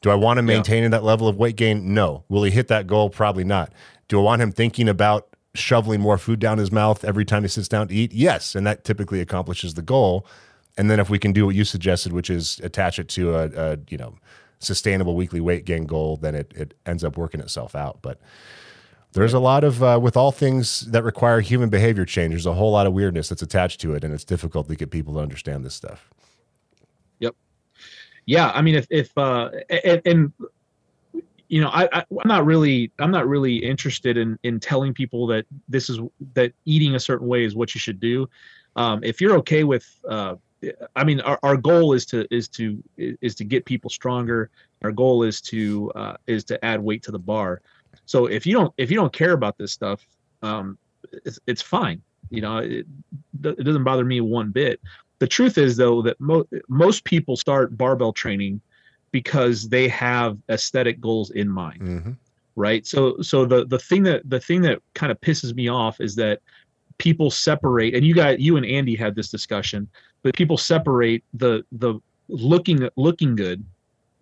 Do 0.00 0.08
I 0.10 0.14
want 0.14 0.38
to 0.38 0.42
maintain 0.42 0.90
that 0.90 1.04
level 1.04 1.28
of 1.28 1.36
weight 1.36 1.56
gain? 1.56 1.92
No. 1.92 2.24
Will 2.30 2.42
he 2.42 2.50
hit 2.50 2.68
that 2.68 2.86
goal? 2.86 3.10
Probably 3.10 3.44
not. 3.44 3.70
Do 4.08 4.18
I 4.18 4.22
want 4.22 4.40
him 4.40 4.50
thinking 4.50 4.88
about 4.88 5.28
shoveling 5.54 6.00
more 6.00 6.16
food 6.16 6.38
down 6.38 6.56
his 6.56 6.72
mouth 6.72 7.04
every 7.04 7.26
time 7.26 7.42
he 7.42 7.48
sits 7.48 7.68
down 7.68 7.88
to 7.88 7.94
eat? 7.94 8.12
Yes. 8.14 8.54
And 8.54 8.66
that 8.66 8.82
typically 8.82 9.20
accomplishes 9.20 9.74
the 9.74 9.82
goal. 9.82 10.26
And 10.78 10.90
then 10.90 11.00
if 11.00 11.10
we 11.10 11.18
can 11.18 11.32
do 11.32 11.46
what 11.46 11.54
you 11.54 11.64
suggested, 11.64 12.12
which 12.12 12.30
is 12.30 12.60
attach 12.62 12.98
it 12.98 13.08
to 13.10 13.34
a, 13.34 13.50
a 13.72 13.78
you 13.88 13.98
know 13.98 14.14
sustainable 14.58 15.14
weekly 15.16 15.40
weight 15.40 15.64
gain 15.64 15.86
goal, 15.86 16.16
then 16.18 16.34
it, 16.34 16.52
it 16.56 16.74
ends 16.86 17.04
up 17.04 17.16
working 17.16 17.40
itself 17.40 17.74
out. 17.74 18.00
But 18.02 18.20
There's 19.12 19.34
a 19.34 19.40
lot 19.40 19.64
of 19.64 19.82
uh, 19.82 19.98
with 20.00 20.16
all 20.16 20.30
things 20.30 20.82
that 20.92 21.02
require 21.02 21.40
human 21.40 21.68
behavior 21.68 22.04
change. 22.04 22.32
There's 22.32 22.46
a 22.46 22.54
whole 22.54 22.70
lot 22.70 22.86
of 22.86 22.92
weirdness 22.92 23.28
that's 23.28 23.42
attached 23.42 23.80
to 23.80 23.94
it, 23.94 24.04
and 24.04 24.14
it's 24.14 24.24
difficult 24.24 24.68
to 24.68 24.76
get 24.76 24.90
people 24.90 25.14
to 25.14 25.20
understand 25.20 25.64
this 25.64 25.74
stuff. 25.74 26.10
Yep. 27.18 27.34
Yeah, 28.26 28.52
I 28.54 28.62
mean, 28.62 28.76
if 28.76 28.86
if 28.90 29.16
uh, 29.18 29.50
and, 29.84 30.02
and 30.06 30.32
you 31.48 31.60
know, 31.60 31.70
I, 31.70 31.88
I 31.92 31.98
am 32.00 32.28
not 32.28 32.46
really 32.46 32.92
I'm 33.00 33.10
not 33.10 33.26
really 33.26 33.56
interested 33.56 34.16
in 34.16 34.38
in 34.44 34.60
telling 34.60 34.94
people 34.94 35.26
that 35.28 35.44
this 35.68 35.90
is 35.90 35.98
that 36.34 36.52
eating 36.64 36.94
a 36.94 37.00
certain 37.00 37.26
way 37.26 37.44
is 37.44 37.56
what 37.56 37.74
you 37.74 37.80
should 37.80 37.98
do. 37.98 38.28
Um, 38.76 39.02
if 39.02 39.20
you're 39.20 39.36
okay 39.38 39.64
with 39.64 39.88
uh, 40.08 40.36
I 40.94 41.04
mean, 41.04 41.20
our, 41.20 41.38
our 41.42 41.56
goal 41.56 41.92
is 41.94 42.04
to 42.06 42.26
is 42.30 42.48
to 42.48 42.82
is 42.96 43.34
to 43.36 43.44
get 43.44 43.64
people 43.64 43.90
stronger. 43.90 44.50
Our 44.82 44.92
goal 44.92 45.22
is 45.22 45.40
to 45.42 45.90
uh, 45.94 46.16
is 46.26 46.44
to 46.44 46.62
add 46.64 46.82
weight 46.82 47.02
to 47.04 47.12
the 47.12 47.18
bar. 47.18 47.62
So 48.06 48.26
if 48.26 48.46
you 48.46 48.52
don't 48.54 48.72
if 48.76 48.90
you 48.90 48.96
don't 48.96 49.12
care 49.12 49.32
about 49.32 49.56
this 49.56 49.72
stuff, 49.72 50.06
um, 50.42 50.78
it's, 51.24 51.38
it's 51.46 51.62
fine. 51.62 52.02
You 52.30 52.42
know, 52.42 52.58
it, 52.58 52.86
it 53.42 53.64
doesn't 53.64 53.84
bother 53.84 54.04
me 54.04 54.20
one 54.20 54.50
bit. 54.50 54.80
The 55.18 55.26
truth 55.26 55.58
is 55.58 55.76
though 55.76 56.02
that 56.02 56.20
mo- 56.20 56.48
most 56.68 57.04
people 57.04 57.36
start 57.36 57.76
barbell 57.76 58.12
training 58.12 58.60
because 59.12 59.68
they 59.68 59.88
have 59.88 60.38
aesthetic 60.50 61.00
goals 61.00 61.30
in 61.30 61.48
mind. 61.48 61.80
Mm-hmm. 61.80 62.12
Right. 62.56 62.86
So 62.86 63.20
so 63.22 63.44
the 63.44 63.64
the 63.64 63.78
thing 63.78 64.02
that 64.04 64.28
the 64.28 64.40
thing 64.40 64.60
that 64.62 64.80
kind 64.94 65.10
of 65.10 65.20
pisses 65.20 65.54
me 65.54 65.68
off 65.68 66.00
is 66.00 66.14
that 66.16 66.40
people 66.98 67.30
separate 67.30 67.94
and 67.94 68.04
you 68.04 68.14
got 68.14 68.40
you 68.40 68.56
and 68.56 68.66
Andy 68.66 68.94
had 68.94 69.14
this 69.14 69.30
discussion, 69.30 69.88
but 70.22 70.34
people 70.34 70.56
separate 70.56 71.24
the 71.34 71.64
the 71.72 72.00
looking 72.28 72.88
looking 72.96 73.36
good 73.36 73.64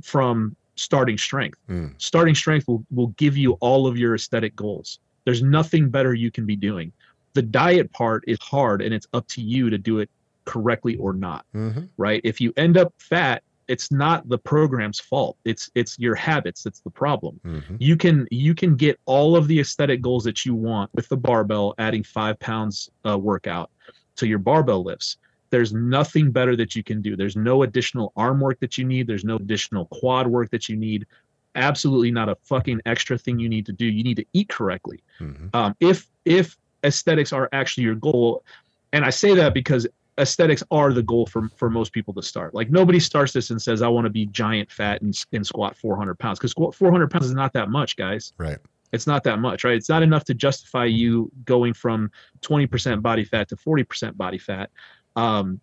from 0.03 0.57
starting 0.77 1.19
strength. 1.19 1.59
Mm. 1.69 1.95
Starting 1.99 2.35
strength 2.35 2.69
will, 2.69 2.85
will 2.91 3.09
give 3.09 3.37
you 3.37 3.53
all 3.55 3.87
of 3.87 3.99
your 3.99 4.15
aesthetic 4.15 4.55
goals. 4.57 5.01
There's 5.25 5.43
nothing 5.43 5.91
better 5.91 6.15
you 6.15 6.31
can 6.31 6.47
be 6.47 6.57
doing. 6.57 6.93
The 7.35 7.43
diet 7.43 7.93
part 7.93 8.25
is 8.27 8.39
hard 8.41 8.81
and 8.81 8.95
it's 8.95 9.07
up 9.13 9.27
to 9.29 9.43
you 9.43 9.71
to 9.71 9.79
do 9.79 9.99
it 9.99 10.09
correctly 10.45 10.97
or 10.97 11.13
not. 11.13 11.45
Mm-hmm. 11.55 11.85
Right? 11.97 12.21
If 12.25 12.41
you 12.41 12.53
end 12.57 12.77
up 12.77 12.95
fat, 12.99 13.43
it's 13.67 13.93
not 13.93 14.27
the 14.29 14.39
program's 14.39 14.99
fault. 14.99 15.37
It's 15.45 15.71
it's 15.75 15.99
your 15.99 16.15
habits 16.15 16.63
that's 16.63 16.81
the 16.81 16.91
problem. 16.91 17.39
Mm-hmm. 17.45 17.77
You 17.79 17.97
can 17.97 18.27
you 18.31 18.55
can 18.55 18.77
get 18.77 18.99
all 19.05 19.37
of 19.37 19.47
the 19.47 19.61
aesthetic 19.61 20.01
goals 20.01 20.25
that 20.25 20.47
you 20.47 20.55
want 20.55 20.91
with 20.95 21.07
the 21.11 21.19
barbell, 21.19 21.75
adding 21.77 22.03
five 22.03 22.39
pounds 22.39 22.89
uh, 23.07 23.19
workout 23.19 23.71
to 24.17 24.27
your 24.27 24.39
barbell 24.39 24.83
lifts 24.83 25.19
there's 25.51 25.73
nothing 25.73 26.31
better 26.31 26.57
that 26.57 26.75
you 26.77 26.83
can 26.83 27.01
do. 27.01 27.17
There's 27.17 27.37
no 27.37 27.63
additional 27.63 28.13
arm 28.17 28.41
work 28.41 28.61
that 28.61 28.79
you 28.79 28.85
need. 28.85 29.07
There's 29.07 29.25
no 29.25 29.37
additional 29.37 29.87
quad 29.87 30.27
work 30.27 30.51
that 30.51 30.69
you 30.69 30.77
need. 30.77 31.07
Absolutely 31.55 32.11
not 32.11 32.29
a 32.29 32.37
fucking 32.45 32.81
extra 32.87 33.19
thing 33.19 33.39
you 33.39 33.49
need 33.49 33.67
to 33.67 33.73
do. 33.73 33.87
You 33.87 34.03
need 34.05 34.17
to 34.19 34.25
eat 34.33 34.49
correctly. 34.49 35.03
Mm-hmm. 35.21 35.49
Um, 35.55 35.75
if 35.81 36.07
if 36.25 36.57
aesthetics 36.85 37.33
are 37.33 37.49
actually 37.53 37.85
your 37.85 37.95
goal, 37.95 38.45
and 38.93 39.05
I 39.05 39.11
say 39.11 39.35
that 39.35 39.55
because 39.55 39.87
aesthetics 40.19 40.63
are 40.71 40.93
the 40.93 41.03
goal 41.03 41.27
for 41.27 41.49
for 41.57 41.71
most 41.71 41.93
people 41.93 42.13
to 42.15 42.23
start. 42.23 42.55
Like 42.55 42.71
nobody 42.71 43.01
starts 43.01 43.33
this 43.33 43.51
and 43.51 43.61
says, 43.61 43.83
"I 43.83 43.89
want 43.89 44.05
to 44.05 44.11
be 44.11 44.27
giant, 44.27 44.71
fat, 44.71 45.01
and, 45.03 45.17
and 45.33 45.47
squat 45.47 45.77
400 45.77 46.19
pounds," 46.19 46.39
because 46.39 46.53
400 46.53 47.11
pounds 47.11 47.27
is 47.27 47.35
not 47.35 47.53
that 47.55 47.71
much, 47.71 47.97
guys. 47.97 48.33
Right. 48.37 48.59
It's 48.93 49.07
not 49.07 49.25
that 49.25 49.39
much, 49.39 49.65
right? 49.65 49.77
It's 49.77 49.89
not 49.89 50.03
enough 50.03 50.25
to 50.25 50.35
justify 50.35 50.87
you 50.87 51.31
going 51.45 51.75
from 51.75 52.11
20% 52.41 53.03
body 53.03 53.25
fat 53.25 53.49
to 53.51 53.57
40% 53.57 54.17
body 54.17 54.39
fat. 54.39 54.71
Um, 55.19 55.61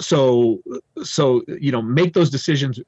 so 0.00 0.62
so 1.02 1.42
you 1.48 1.72
know 1.72 1.82
make 1.82 2.14
those 2.14 2.30
decisions 2.30 2.80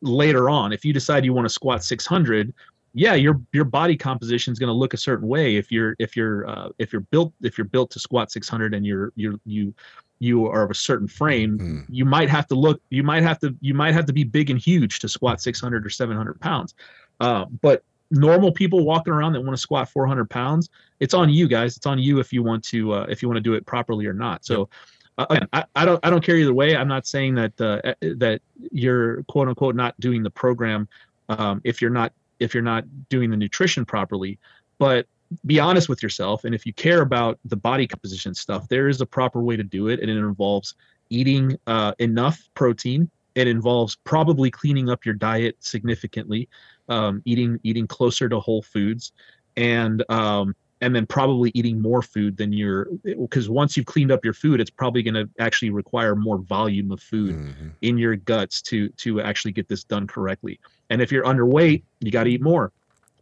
later 0.00 0.48
on. 0.48 0.72
If 0.72 0.84
you 0.84 0.92
decide 0.92 1.24
you 1.24 1.34
want 1.34 1.46
to 1.46 1.52
squat 1.52 1.82
600, 1.82 2.54
yeah, 2.94 3.14
your 3.14 3.40
your 3.52 3.64
body 3.64 3.96
composition 3.96 4.52
is 4.52 4.58
going 4.58 4.68
to 4.68 4.74
look 4.74 4.94
a 4.94 4.98
certain 4.98 5.26
way. 5.26 5.56
If 5.56 5.72
you're 5.72 5.96
if 5.98 6.16
you're 6.16 6.48
uh, 6.48 6.68
if 6.78 6.92
you're 6.92 7.02
built 7.02 7.32
if 7.42 7.58
you're 7.58 7.66
built 7.66 7.90
to 7.90 7.98
squat 7.98 8.30
600 8.30 8.72
and 8.72 8.86
you're 8.86 9.12
you're 9.16 9.34
you 9.44 9.74
you 10.20 10.46
are 10.46 10.62
of 10.62 10.70
a 10.70 10.74
certain 10.74 11.08
frame, 11.08 11.58
mm. 11.58 11.84
you 11.90 12.04
might 12.04 12.30
have 12.30 12.46
to 12.46 12.54
look. 12.54 12.80
You 12.90 13.02
might 13.02 13.24
have 13.24 13.40
to 13.40 13.54
you 13.60 13.74
might 13.74 13.94
have 13.94 14.06
to 14.06 14.12
be 14.12 14.22
big 14.22 14.48
and 14.50 14.60
huge 14.60 15.00
to 15.00 15.08
squat 15.08 15.40
600 15.40 15.84
or 15.84 15.90
700 15.90 16.40
pounds. 16.40 16.74
Uh, 17.18 17.46
but 17.60 17.82
normal 18.12 18.52
people 18.52 18.84
walking 18.84 19.12
around 19.12 19.32
that 19.32 19.40
want 19.40 19.56
to 19.56 19.60
squat 19.60 19.88
400 19.88 20.30
pounds, 20.30 20.70
it's 21.00 21.12
on 21.12 21.28
you 21.28 21.48
guys. 21.48 21.76
It's 21.76 21.86
on 21.86 21.98
you 21.98 22.20
if 22.20 22.32
you 22.32 22.44
want 22.44 22.62
to 22.66 22.92
uh, 22.92 23.06
if 23.08 23.20
you 23.20 23.28
want 23.28 23.36
to 23.36 23.42
do 23.42 23.54
it 23.54 23.66
properly 23.66 24.06
or 24.06 24.14
not. 24.14 24.44
So. 24.44 24.60
Yep 24.60 24.68
I, 25.18 25.64
I 25.74 25.84
don't 25.84 26.00
I 26.04 26.10
don't 26.10 26.22
care 26.22 26.36
either 26.36 26.52
way. 26.52 26.76
I'm 26.76 26.88
not 26.88 27.06
saying 27.06 27.34
that 27.36 27.60
uh, 27.60 27.80
eh, 27.84 27.94
that 28.16 28.42
you're 28.70 29.22
quote 29.24 29.48
unquote 29.48 29.74
not 29.74 29.98
doing 29.98 30.22
the 30.22 30.30
program 30.30 30.88
um, 31.28 31.60
if 31.64 31.80
you're 31.80 31.90
not 31.90 32.12
if 32.38 32.52
you're 32.52 32.62
not 32.62 32.84
doing 33.08 33.30
the 33.30 33.36
nutrition 33.36 33.84
properly, 33.84 34.38
but 34.78 35.06
be 35.46 35.58
honest 35.58 35.88
with 35.88 36.02
yourself. 36.02 36.44
And 36.44 36.54
if 36.54 36.66
you 36.66 36.72
care 36.72 37.00
about 37.00 37.38
the 37.46 37.56
body 37.56 37.86
composition 37.86 38.34
stuff, 38.34 38.68
there 38.68 38.88
is 38.88 39.00
a 39.00 39.06
proper 39.06 39.42
way 39.42 39.56
to 39.56 39.62
do 39.62 39.88
it, 39.88 40.00
and 40.00 40.10
it 40.10 40.16
involves 40.16 40.74
eating 41.10 41.58
uh, 41.66 41.94
enough 41.98 42.48
protein. 42.54 43.10
It 43.34 43.48
involves 43.48 43.96
probably 44.04 44.50
cleaning 44.50 44.88
up 44.88 45.04
your 45.04 45.14
diet 45.14 45.56
significantly, 45.60 46.48
um, 46.88 47.22
eating 47.24 47.58
eating 47.62 47.86
closer 47.86 48.28
to 48.28 48.38
whole 48.38 48.62
foods, 48.62 49.12
and 49.56 50.04
um, 50.10 50.54
and 50.86 50.94
then 50.94 51.04
probably 51.04 51.50
eating 51.52 51.82
more 51.82 52.00
food 52.00 52.36
than 52.36 52.52
you're 52.52 52.86
because 53.02 53.50
once 53.50 53.76
you've 53.76 53.86
cleaned 53.86 54.12
up 54.12 54.24
your 54.24 54.32
food 54.32 54.60
it's 54.60 54.70
probably 54.70 55.02
going 55.02 55.14
to 55.14 55.28
actually 55.40 55.70
require 55.70 56.14
more 56.14 56.38
volume 56.38 56.92
of 56.92 57.02
food 57.02 57.34
mm-hmm. 57.34 57.68
in 57.82 57.98
your 57.98 58.14
guts 58.14 58.62
to 58.62 58.88
to 58.90 59.20
actually 59.20 59.50
get 59.50 59.68
this 59.68 59.82
done 59.82 60.06
correctly. 60.06 60.60
And 60.88 61.02
if 61.02 61.10
you're 61.10 61.24
underweight 61.24 61.82
you 61.98 62.12
got 62.12 62.24
to 62.24 62.30
eat 62.30 62.40
more. 62.40 62.72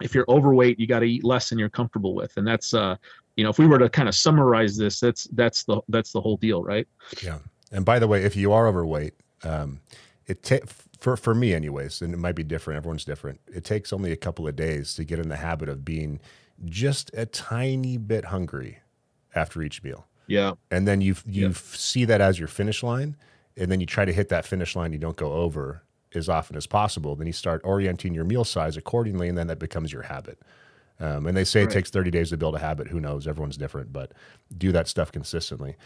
If 0.02 0.14
you're 0.14 0.26
overweight 0.28 0.78
you 0.78 0.86
got 0.86 0.98
to 0.98 1.06
eat 1.06 1.24
less 1.24 1.48
than 1.48 1.58
you're 1.58 1.70
comfortable 1.70 2.14
with. 2.14 2.36
And 2.36 2.46
that's 2.46 2.74
uh 2.74 2.96
you 3.36 3.44
know 3.44 3.50
if 3.50 3.58
we 3.58 3.66
were 3.66 3.78
to 3.78 3.88
kind 3.88 4.10
of 4.10 4.14
summarize 4.14 4.76
this 4.76 5.00
that's 5.00 5.24
that's 5.32 5.64
the 5.64 5.80
that's 5.88 6.12
the 6.12 6.20
whole 6.20 6.36
deal 6.36 6.62
right? 6.62 6.86
Yeah. 7.22 7.38
And 7.72 7.86
by 7.86 7.98
the 7.98 8.06
way 8.06 8.24
if 8.24 8.36
you 8.36 8.52
are 8.52 8.68
overweight 8.68 9.14
um 9.42 9.80
it 10.26 10.42
ta- 10.42 10.66
for 11.00 11.16
for 11.16 11.34
me 11.34 11.54
anyways 11.54 12.02
and 12.02 12.12
it 12.12 12.18
might 12.18 12.34
be 12.34 12.44
different 12.44 12.76
everyone's 12.76 13.06
different 13.06 13.40
it 13.46 13.64
takes 13.64 13.90
only 13.90 14.12
a 14.12 14.16
couple 14.16 14.46
of 14.46 14.54
days 14.54 14.92
to 14.94 15.04
get 15.04 15.18
in 15.18 15.30
the 15.30 15.36
habit 15.36 15.70
of 15.70 15.82
being 15.82 16.20
just 16.64 17.10
a 17.14 17.26
tiny 17.26 17.96
bit 17.96 18.26
hungry 18.26 18.78
after 19.34 19.62
each 19.62 19.82
meal. 19.82 20.06
Yeah. 20.26 20.52
And 20.70 20.88
then 20.88 21.00
you 21.00 21.16
you 21.26 21.48
yeah. 21.48 21.52
see 21.54 22.04
that 22.06 22.20
as 22.20 22.38
your 22.38 22.48
finish 22.48 22.82
line, 22.82 23.16
and 23.56 23.70
then 23.70 23.80
you 23.80 23.86
try 23.86 24.04
to 24.04 24.12
hit 24.12 24.28
that 24.30 24.46
finish 24.46 24.74
line. 24.74 24.92
You 24.92 24.98
don't 24.98 25.16
go 25.16 25.32
over 25.32 25.82
as 26.14 26.28
often 26.28 26.56
as 26.56 26.66
possible. 26.66 27.16
Then 27.16 27.26
you 27.26 27.32
start 27.32 27.60
orienting 27.64 28.14
your 28.14 28.24
meal 28.24 28.44
size 28.44 28.76
accordingly, 28.76 29.28
and 29.28 29.36
then 29.36 29.48
that 29.48 29.58
becomes 29.58 29.92
your 29.92 30.02
habit. 30.02 30.38
Um, 31.00 31.26
and 31.26 31.36
they 31.36 31.44
say 31.44 31.60
right. 31.60 31.70
it 31.70 31.74
takes 31.74 31.90
30 31.90 32.10
days 32.10 32.30
to 32.30 32.36
build 32.36 32.54
a 32.54 32.58
habit. 32.58 32.88
Who 32.88 33.00
knows? 33.00 33.26
Everyone's 33.26 33.56
different, 33.56 33.92
but 33.92 34.12
do 34.56 34.70
that 34.72 34.86
stuff 34.86 35.10
consistently. 35.10 35.76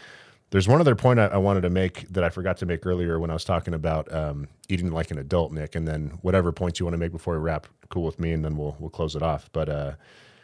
There's 0.51 0.67
one 0.67 0.79
other 0.79 0.95
point 0.95 1.19
I, 1.19 1.27
I 1.27 1.37
wanted 1.37 1.61
to 1.61 1.69
make 1.69 2.07
that 2.09 2.23
I 2.23 2.29
forgot 2.29 2.57
to 2.57 2.65
make 2.65 2.85
earlier 2.85 3.19
when 3.19 3.29
I 3.29 3.33
was 3.33 3.43
talking 3.43 3.73
about 3.73 4.11
um, 4.13 4.47
eating 4.67 4.91
like 4.91 5.11
an 5.11 5.17
adult, 5.17 5.51
Nick. 5.51 5.75
And 5.75 5.87
then 5.87 6.19
whatever 6.21 6.51
points 6.51 6.79
you 6.79 6.85
want 6.85 6.93
to 6.93 6.99
make 6.99 7.11
before 7.11 7.35
we 7.35 7.39
wrap, 7.39 7.67
cool 7.89 8.03
with 8.03 8.19
me, 8.19 8.31
and 8.31 8.43
then 8.43 8.55
we'll 8.55 8.75
we'll 8.79 8.89
close 8.89 9.15
it 9.15 9.21
off. 9.21 9.49
But 9.51 9.69
uh, 9.69 9.93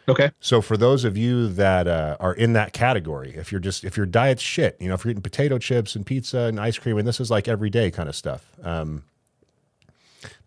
Okay. 0.07 0.31
So 0.39 0.61
for 0.61 0.77
those 0.77 1.03
of 1.03 1.17
you 1.17 1.47
that 1.49 1.87
uh, 1.87 2.17
are 2.19 2.33
in 2.33 2.53
that 2.53 2.73
category, 2.73 3.33
if 3.35 3.51
you're 3.51 3.61
just 3.61 3.83
if 3.83 3.97
your 3.97 4.05
diet's 4.05 4.41
shit, 4.41 4.77
you 4.79 4.87
know, 4.87 4.93
if 4.93 5.03
you're 5.03 5.11
eating 5.11 5.23
potato 5.23 5.57
chips 5.57 5.95
and 5.95 6.05
pizza 6.05 6.39
and 6.41 6.59
ice 6.59 6.77
cream, 6.77 6.97
and 6.97 7.07
this 7.07 7.19
is 7.19 7.31
like 7.31 7.47
everyday 7.47 7.89
kind 7.89 8.07
of 8.07 8.15
stuff, 8.15 8.45
um, 8.63 9.03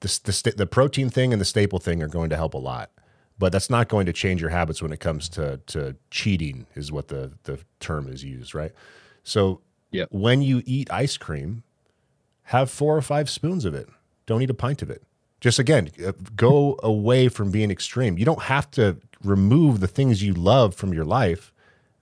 the 0.01 0.21
the, 0.25 0.55
the 0.57 0.67
protein 0.67 1.11
thing 1.11 1.33
and 1.33 1.41
the 1.41 1.47
staple 1.47 1.79
thing 1.79 2.03
are 2.03 2.09
going 2.09 2.31
to 2.31 2.37
help 2.37 2.55
a 2.55 2.59
lot. 2.59 2.91
But 3.39 3.53
that's 3.53 3.71
not 3.71 3.89
going 3.89 4.07
to 4.07 4.13
change 4.13 4.41
your 4.41 4.51
habits 4.51 4.83
when 4.83 4.93
it 4.93 5.01
comes 5.01 5.29
to 5.31 5.61
to 5.67 5.97
cheating, 6.11 6.67
is 6.75 6.93
what 6.93 7.09
the 7.09 7.33
the 7.45 7.59
term 7.81 8.09
is 8.09 8.25
used, 8.25 8.55
right? 8.55 8.73
So 9.25 9.61
yep. 9.91 10.09
when 10.11 10.43
you 10.43 10.63
eat 10.67 10.91
ice 10.93 11.17
cream, 11.17 11.63
have 12.45 12.71
four 12.71 12.97
or 12.97 13.03
five 13.03 13.29
spoons 13.29 13.65
of 13.65 13.75
it. 13.75 13.89
Don't 14.27 14.43
eat 14.43 14.51
a 14.51 14.55
pint 14.55 14.83
of 14.83 14.91
it. 14.91 15.03
Just 15.41 15.59
again, 15.59 15.91
uh, 16.05 16.13
go 16.35 16.79
away 16.83 17.29
from 17.29 17.51
being 17.51 17.71
extreme. 17.71 18.19
You 18.19 18.25
don't 18.25 18.43
have 18.43 18.71
to 18.73 18.97
remove 19.25 19.81
the 19.81 19.89
things 19.89 20.23
you 20.23 20.35
love 20.35 20.75
from 20.75 20.93
your 20.93 21.05
life. 21.05 21.53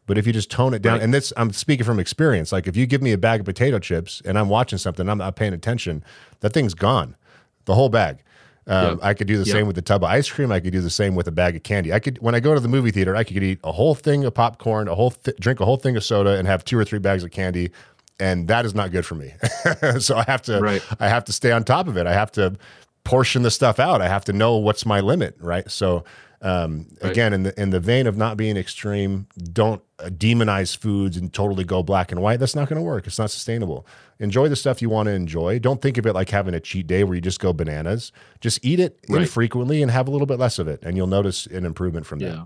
But 0.07 0.19
if 0.19 0.27
you 0.27 0.33
just 0.33 0.51
tone 0.51 0.73
it 0.73 0.83
down, 0.83 0.95
right. 0.95 1.03
and 1.03 1.13
this 1.13 1.33
I'm 1.37 1.53
speaking 1.53 1.85
from 1.85 1.99
experience. 1.99 2.53
Like 2.53 2.67
if 2.67 2.77
you 2.77 2.87
give 2.87 3.03
me 3.03 3.13
a 3.13 3.19
bag 3.19 3.41
of 3.41 3.47
potato 3.47 3.79
chips 3.79 4.23
and 4.25 4.39
I'm 4.39 4.49
watching 4.49 4.79
something, 4.79 5.09
I'm 5.09 5.19
not 5.19 5.35
paying 5.35 5.53
attention, 5.53 6.05
that 6.41 6.53
thing's 6.53 6.75
gone, 6.75 7.17
the 7.65 7.75
whole 7.75 7.89
bag. 7.89 8.23
Um, 8.69 8.95
yep. 8.95 8.99
I 9.03 9.15
could 9.15 9.29
do 9.29 9.39
the 9.39 9.45
yep. 9.45 9.53
same 9.53 9.67
with 9.67 9.77
the 9.77 9.83
tub 9.83 10.03
of 10.03 10.11
ice 10.11 10.29
cream. 10.29 10.51
I 10.51 10.59
could 10.59 10.73
do 10.73 10.81
the 10.81 10.91
same 10.91 11.15
with 11.15 11.29
a 11.29 11.33
bag 11.33 11.55
of 11.55 11.63
candy. 11.63 11.93
I 11.93 12.01
could 12.01 12.19
when 12.19 12.35
I 12.35 12.41
go 12.41 12.55
to 12.55 12.61
the 12.61 12.69
movie 12.69 12.91
theater, 12.91 13.15
I 13.15 13.25
could 13.25 13.41
eat 13.43 13.61
a 13.63 13.73
whole 13.73 13.95
thing 13.95 14.25
of 14.25 14.35
popcorn, 14.35 14.89
a 14.89 14.95
whole 14.95 15.11
th- 15.13 15.37
drink 15.39 15.61
a 15.61 15.65
whole 15.65 15.77
thing 15.77 15.97
of 15.97 16.05
soda, 16.05 16.37
and 16.37 16.49
have 16.49 16.65
two 16.65 16.79
or 16.79 16.85
three 16.85 16.99
bags 16.99 17.23
of 17.23 17.31
candy, 17.31 17.71
and 18.19 18.49
that 18.49 18.65
is 18.65 18.75
not 18.75 18.91
good 18.91 19.07
for 19.07 19.15
me. 19.15 19.35
so 19.99 20.17
I 20.17 20.25
have 20.27 20.43
to 20.43 20.61
right. 20.61 20.83
I 20.99 21.09
have 21.09 21.25
to 21.27 21.33
stay 21.33 21.53
on 21.53 21.63
top 21.63 21.87
of 21.87 21.97
it. 21.97 22.09
I 22.09 22.13
have 22.13 22.33
to 22.33 22.57
portion 23.05 23.43
the 23.43 23.53
stuff 23.53 23.79
out. 23.79 24.03
I 24.03 24.09
have 24.09 24.25
to 24.25 24.33
know 24.33 24.57
what's 24.57 24.85
my 24.85 24.99
limit, 24.99 25.37
right? 25.41 25.71
So 25.71 26.05
um, 26.43 26.87
right. 27.03 27.13
Again, 27.13 27.33
in 27.33 27.43
the 27.45 27.61
in 27.61 27.71
the 27.71 27.81
vein 27.81 28.07
of 28.07 28.17
not 28.17 28.37
being 28.37 28.57
extreme, 28.57 29.27
don't 29.53 29.83
uh, 29.99 30.09
demonize 30.09 30.77
foods 30.77 31.17
and 31.17 31.33
totally 31.33 31.65
go 31.65 31.83
black 31.83 32.13
and 32.13 32.21
white. 32.21 32.39
That's 32.39 32.55
not 32.55 32.69
going 32.69 32.77
to 32.77 32.83
work. 32.83 33.07
It's 33.07 33.19
not 33.19 33.31
sustainable. 33.31 33.87
Enjoy 34.19 34.49
the 34.49 34.57
stuff 34.57 34.83
you 34.83 34.91
want 34.91 35.07
to 35.07 35.13
enjoy. 35.13 35.59
Don't 35.59 35.81
think 35.81 35.99
of 35.99 36.07
it 36.07 36.13
like 36.13 36.31
having 36.31 36.55
a 36.55 36.61
cheat 36.61 36.87
day 36.87 37.05
where 37.05 37.15
you 37.15 37.21
just 37.21 37.41
go 37.41 37.53
bananas. 37.53 38.13
Just 38.41 38.65
eat 38.65 38.81
it 38.81 38.99
right. 39.09 39.23
infrequently 39.23 39.83
and 39.83 39.91
have 39.91 40.09
a 40.09 40.11
little 40.11 40.27
bit 40.27 40.39
less 40.39 40.59
of 40.59 40.69
it, 40.69 40.81
and 40.83 40.97
you'll 40.97 41.07
notice 41.07 41.47
an 41.47 41.65
improvement 41.65 42.07
from 42.07 42.21
yeah. 42.21 42.45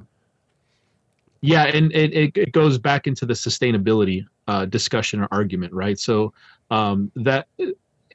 Yeah, 1.42 1.64
and 1.64 1.90
it, 1.92 2.12
it, 2.12 2.36
it 2.36 2.52
goes 2.52 2.76
back 2.76 3.06
into 3.06 3.24
the 3.24 3.32
sustainability 3.32 4.26
uh, 4.46 4.66
discussion 4.66 5.20
or 5.20 5.28
argument, 5.30 5.72
right? 5.72 5.98
So 5.98 6.34
um, 6.70 7.10
that 7.16 7.48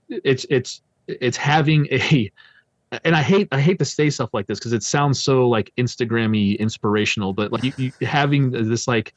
it's 0.09 0.45
it's 0.49 0.81
it's 1.07 1.37
having 1.37 1.87
a 1.91 2.31
and 3.03 3.15
I 3.15 3.21
hate 3.21 3.47
I 3.51 3.59
hate 3.59 3.79
to 3.79 3.85
say 3.85 4.09
stuff 4.09 4.29
like 4.33 4.47
this 4.47 4.59
because 4.59 4.73
it 4.73 4.83
sounds 4.83 5.21
so 5.21 5.47
like 5.47 5.71
Instagrammy 5.77 6.57
inspirational, 6.59 7.33
but 7.33 7.51
like 7.51 7.63
you, 7.63 7.73
you 7.77 8.07
having 8.07 8.51
this 8.51 8.87
like 8.87 9.13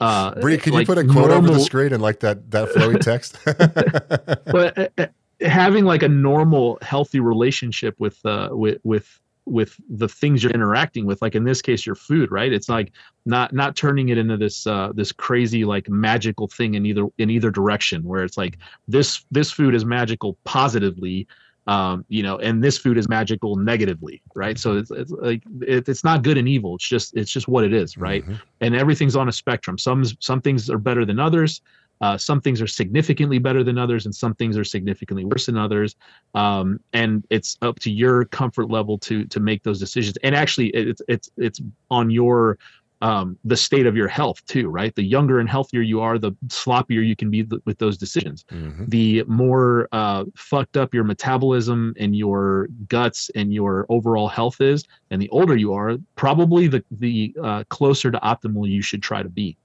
uh 0.00 0.34
Bree, 0.40 0.58
can 0.58 0.72
like 0.72 0.88
you 0.88 0.94
put 0.94 0.98
a 0.98 1.04
quote 1.04 1.28
normal, 1.28 1.36
over 1.36 1.52
the 1.52 1.60
screen 1.60 1.92
and 1.92 2.02
like 2.02 2.20
that 2.20 2.50
that 2.50 2.68
flowy 2.70 3.00
text? 3.00 3.38
but 3.44 4.78
uh, 4.78 4.88
uh, 4.98 5.06
having 5.40 5.84
like 5.84 6.02
a 6.02 6.08
normal 6.08 6.78
healthy 6.82 7.20
relationship 7.20 7.94
with 7.98 8.24
uh 8.24 8.48
with 8.52 8.78
with 8.84 9.20
with 9.48 9.80
the 9.88 10.08
things 10.08 10.42
you're 10.42 10.52
interacting 10.52 11.06
with 11.06 11.20
like 11.22 11.34
in 11.34 11.44
this 11.44 11.62
case 11.62 11.86
your 11.86 11.94
food 11.94 12.30
right 12.30 12.52
it's 12.52 12.68
like 12.68 12.92
not 13.24 13.52
not 13.52 13.76
turning 13.76 14.10
it 14.10 14.18
into 14.18 14.36
this 14.36 14.66
uh 14.66 14.90
this 14.94 15.10
crazy 15.10 15.64
like 15.64 15.88
magical 15.88 16.46
thing 16.46 16.74
in 16.74 16.84
either 16.84 17.06
in 17.18 17.30
either 17.30 17.50
direction 17.50 18.02
where 18.02 18.22
it's 18.22 18.36
like 18.36 18.58
this 18.86 19.24
this 19.30 19.50
food 19.50 19.74
is 19.74 19.84
magical 19.84 20.36
positively 20.44 21.26
um 21.68 22.04
you 22.08 22.22
know 22.22 22.36
and 22.38 22.64
this 22.64 22.76
food 22.78 22.98
is 22.98 23.08
magical 23.08 23.54
negatively 23.56 24.20
right 24.34 24.58
so 24.58 24.76
it's, 24.76 24.90
it's 24.90 25.12
like 25.12 25.42
it, 25.60 25.88
it's 25.88 26.02
not 26.02 26.22
good 26.22 26.36
and 26.36 26.48
evil 26.48 26.74
it's 26.74 26.88
just 26.88 27.16
it's 27.16 27.30
just 27.30 27.46
what 27.46 27.62
it 27.62 27.72
is 27.72 27.96
right 27.96 28.24
Mhm. 28.26 28.40
and 28.60 28.74
everything's 28.74 29.14
on 29.14 29.28
a 29.28 29.32
spectrum 29.32 29.78
some 29.78 30.04
some 30.18 30.40
things 30.40 30.68
are 30.70 30.78
better 30.78 31.04
than 31.04 31.20
others 31.20 31.60
uh, 32.00 32.16
some 32.16 32.40
things 32.40 32.62
are 32.62 32.66
significantly 32.66 33.38
better 33.38 33.64
than 33.64 33.76
others, 33.76 34.06
and 34.06 34.14
some 34.14 34.34
things 34.34 34.56
are 34.56 34.64
significantly 34.64 35.24
worse 35.24 35.46
than 35.46 35.56
others. 35.56 35.96
Um, 36.34 36.78
and 36.92 37.26
it's 37.28 37.58
up 37.62 37.80
to 37.80 37.90
your 37.90 38.24
comfort 38.26 38.70
level 38.70 38.98
to 38.98 39.24
to 39.24 39.40
make 39.40 39.64
those 39.64 39.80
decisions. 39.80 40.16
And 40.22 40.34
actually, 40.34 40.68
it's 40.68 41.02
it's 41.08 41.28
it's 41.36 41.60
on 41.90 42.10
your 42.10 42.58
um, 43.00 43.38
the 43.44 43.56
state 43.56 43.86
of 43.86 43.96
your 43.96 44.08
health 44.08 44.44
too, 44.46 44.68
right? 44.68 44.94
The 44.94 45.02
younger 45.04 45.38
and 45.38 45.48
healthier 45.48 45.82
you 45.82 46.00
are, 46.00 46.18
the 46.18 46.32
sloppier 46.48 47.06
you 47.06 47.14
can 47.14 47.30
be 47.30 47.44
th- 47.44 47.62
with 47.64 47.78
those 47.78 47.96
decisions. 47.96 48.44
Mhm. 48.50 48.88
The 48.90 49.22
more 49.28 49.88
uh, 49.92 50.24
fucked 50.34 50.76
up 50.76 50.92
your 50.92 51.04
metabolism 51.04 51.94
and 51.98 52.16
your 52.16 52.68
guts 52.88 53.30
and 53.36 53.54
your 53.54 53.86
overall 53.88 54.26
health 54.28 54.60
is, 54.60 54.84
and 55.10 55.22
the 55.22 55.28
older 55.30 55.56
you 55.56 55.72
are, 55.74 55.96
probably 56.16 56.66
the 56.66 56.82
the 56.90 57.34
uh, 57.42 57.64
closer 57.68 58.10
to 58.10 58.18
optimal 58.18 58.68
you 58.68 58.82
should 58.82 59.02
try 59.02 59.22
to 59.22 59.28
be 59.28 59.56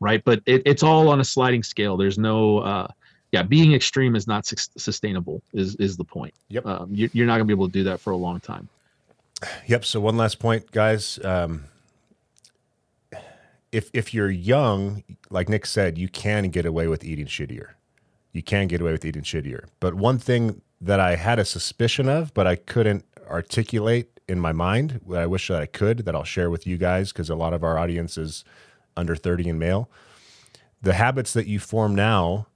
right? 0.00 0.24
But 0.24 0.40
it, 0.46 0.62
it's 0.64 0.82
all 0.82 1.10
on 1.10 1.20
a 1.20 1.24
sliding 1.24 1.62
scale. 1.62 1.98
There's 1.98 2.18
no, 2.18 2.60
uh, 2.60 2.88
yeah, 3.32 3.42
being 3.42 3.74
extreme 3.74 4.16
is 4.16 4.26
not 4.26 4.46
sus- 4.46 4.70
sustainable. 4.76 5.42
Is 5.52 5.76
is 5.76 5.96
the 5.96 6.04
point? 6.04 6.34
Yep. 6.48 6.66
Um, 6.66 6.88
you, 6.90 7.10
you're 7.12 7.26
not 7.26 7.34
gonna 7.34 7.44
be 7.44 7.52
able 7.52 7.66
to 7.66 7.72
do 7.72 7.84
that 7.84 8.00
for 8.00 8.10
a 8.10 8.16
long 8.16 8.40
time. 8.40 8.68
Yep. 9.66 9.84
So 9.84 10.00
one 10.00 10.16
last 10.16 10.38
point, 10.38 10.70
guys. 10.72 11.18
Um, 11.22 11.64
if 13.72 13.90
if 13.92 14.12
you're 14.14 14.30
young, 14.30 15.02
like 15.30 15.48
Nick 15.48 15.66
said, 15.66 15.98
you 15.98 16.08
can 16.08 16.50
get 16.50 16.66
away 16.66 16.88
with 16.88 17.04
eating 17.04 17.26
shittier. 17.26 17.70
You 18.32 18.42
can 18.42 18.68
get 18.68 18.80
away 18.80 18.92
with 18.92 19.04
eating 19.04 19.22
shittier. 19.22 19.66
But 19.80 19.94
one 19.94 20.18
thing 20.18 20.62
that 20.80 21.00
I 21.00 21.16
had 21.16 21.38
a 21.38 21.44
suspicion 21.44 22.08
of, 22.08 22.32
but 22.34 22.46
I 22.46 22.56
couldn't 22.56 23.04
articulate 23.28 24.20
in 24.28 24.38
my 24.38 24.52
mind, 24.52 25.00
what 25.04 25.18
I 25.18 25.26
wish 25.26 25.48
that 25.48 25.60
I 25.60 25.66
could, 25.66 25.98
that 26.04 26.14
I'll 26.14 26.24
share 26.24 26.50
with 26.50 26.66
you 26.66 26.76
guys, 26.78 27.12
because 27.12 27.28
a 27.28 27.34
lot 27.34 27.52
of 27.52 27.64
our 27.64 27.76
audience 27.76 28.16
is 28.16 28.44
under 28.96 29.16
30 29.16 29.48
and 29.50 29.58
male. 29.58 29.90
The 30.82 30.94
habits 30.94 31.32
that 31.32 31.46
you 31.46 31.58
form 31.58 31.94
now 31.94 32.46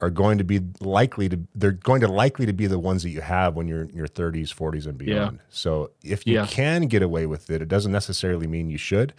are 0.00 0.10
going 0.10 0.36
to 0.38 0.44
be 0.44 0.60
likely 0.80 1.28
to 1.28 1.38
they're 1.54 1.70
going 1.72 2.00
to 2.00 2.08
likely 2.08 2.44
to 2.44 2.52
be 2.52 2.66
the 2.66 2.78
ones 2.78 3.02
that 3.04 3.10
you 3.10 3.20
have 3.20 3.54
when 3.54 3.68
you're 3.68 3.82
in 3.82 3.94
your 3.94 4.08
30s 4.08 4.52
40s 4.52 4.84
and 4.86 4.98
beyond 4.98 5.38
so 5.48 5.92
if 6.02 6.26
you 6.26 6.34
Yeah. 6.34 6.46
can 6.46 6.86
get 6.88 7.02
away 7.02 7.24
with 7.26 7.48
it 7.50 7.62
it 7.62 7.68
doesn't 7.68 7.92
necessarily 7.92 8.48
mean 8.48 8.68
you 8.68 8.78
should 8.78 9.14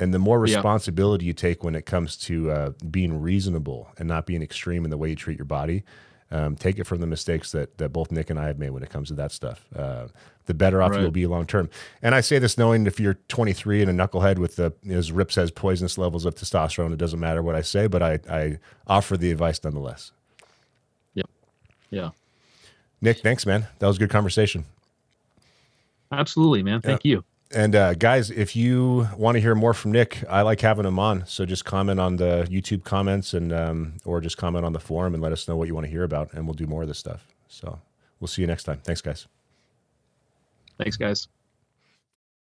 and 0.00 0.12
the 0.12 0.18
more 0.18 0.38
Yeah. 0.46 0.54
responsibility 0.56 1.24
you 1.26 1.32
take 1.32 1.62
when 1.64 1.74
it 1.74 1.86
comes 1.86 2.16
to 2.18 2.50
uh, 2.50 2.70
being 2.90 3.20
reasonable 3.20 3.90
and 3.98 4.08
not 4.08 4.26
being 4.26 4.42
extreme 4.42 4.84
in 4.84 4.90
the 4.90 4.96
way 4.98 5.10
you 5.10 5.16
treat 5.16 5.38
your 5.38 5.44
body 5.44 5.84
um, 6.30 6.56
take 6.56 6.78
it 6.78 6.84
from 6.84 7.00
the 7.00 7.06
mistakes 7.06 7.52
that 7.52 7.76
that 7.78 7.90
both 7.90 8.10
nick 8.10 8.30
and 8.30 8.38
i 8.40 8.46
have 8.46 8.58
made 8.58 8.70
when 8.70 8.82
it 8.82 8.88
comes 8.90 9.08
to 9.08 9.14
that 9.14 9.30
stuff 9.32 9.66
uh, 9.76 10.06
the 10.46 10.54
better 10.54 10.82
off 10.82 10.92
Right. 10.92 11.02
you'll 11.02 11.10
be 11.10 11.26
long 11.26 11.46
term 11.46 11.68
and 12.00 12.14
i 12.14 12.20
say 12.22 12.38
this 12.38 12.56
knowing 12.56 12.86
if 12.86 12.98
you're 12.98 13.18
23 13.28 13.82
and 13.82 13.90
a 13.90 13.94
knucklehead 14.08 14.38
with 14.38 14.56
the 14.56 14.72
as 14.88 15.12
rip 15.12 15.30
says 15.30 15.50
poisonous 15.50 15.98
levels 15.98 16.24
of 16.24 16.34
testosterone 16.34 16.92
it 16.92 16.96
doesn't 16.98 17.20
matter 17.20 17.42
what 17.42 17.54
i 17.54 17.60
say 17.60 17.86
but 17.86 18.02
i, 18.02 18.18
I 18.30 18.58
offer 18.86 19.16
the 19.18 19.30
advice 19.30 19.62
nonetheless 19.62 20.12
Yep. 21.14 21.26
Yeah, 21.90 22.10
Nick, 23.02 23.18
thanks, 23.18 23.44
man. 23.44 23.66
That 23.80 23.86
was 23.88 23.96
a 23.96 23.98
good 23.98 24.08
conversation. 24.10 24.64
absolutely, 26.10 26.62
man. 26.62 26.80
Thank 26.80 27.04
you. 27.04 27.24
And 27.54 27.76
uh, 27.76 27.94
guys, 27.94 28.30
if 28.30 28.56
you 28.56 29.08
want 29.16 29.36
to 29.36 29.40
hear 29.40 29.54
more 29.54 29.74
from 29.74 29.92
Nick, 29.92 30.24
I 30.28 30.42
like 30.42 30.60
having 30.60 30.86
him 30.86 30.98
on. 30.98 31.26
So 31.26 31.44
just 31.44 31.64
comment 31.64 32.00
on 32.00 32.16
the 32.16 32.46
YouTube 32.50 32.84
comments 32.84 33.34
and 33.34 33.52
um, 33.52 33.94
or 34.04 34.20
just 34.20 34.38
comment 34.38 34.64
on 34.64 34.72
the 34.72 34.80
forum 34.80 35.12
and 35.14 35.22
let 35.22 35.32
us 35.32 35.46
know 35.46 35.56
what 35.56 35.68
you 35.68 35.74
want 35.74 35.84
to 35.84 35.90
hear 35.90 36.04
about, 36.04 36.32
and 36.32 36.46
we'll 36.46 36.54
do 36.54 36.66
more 36.66 36.82
of 36.82 36.88
this 36.88 36.98
stuff. 36.98 37.26
So 37.48 37.78
we'll 38.20 38.28
see 38.28 38.40
you 38.40 38.48
next 38.48 38.64
time. 38.64 38.80
Thanks, 38.82 39.02
guys. 39.02 39.26
Thanks, 40.78 40.96
guys. 40.96 41.28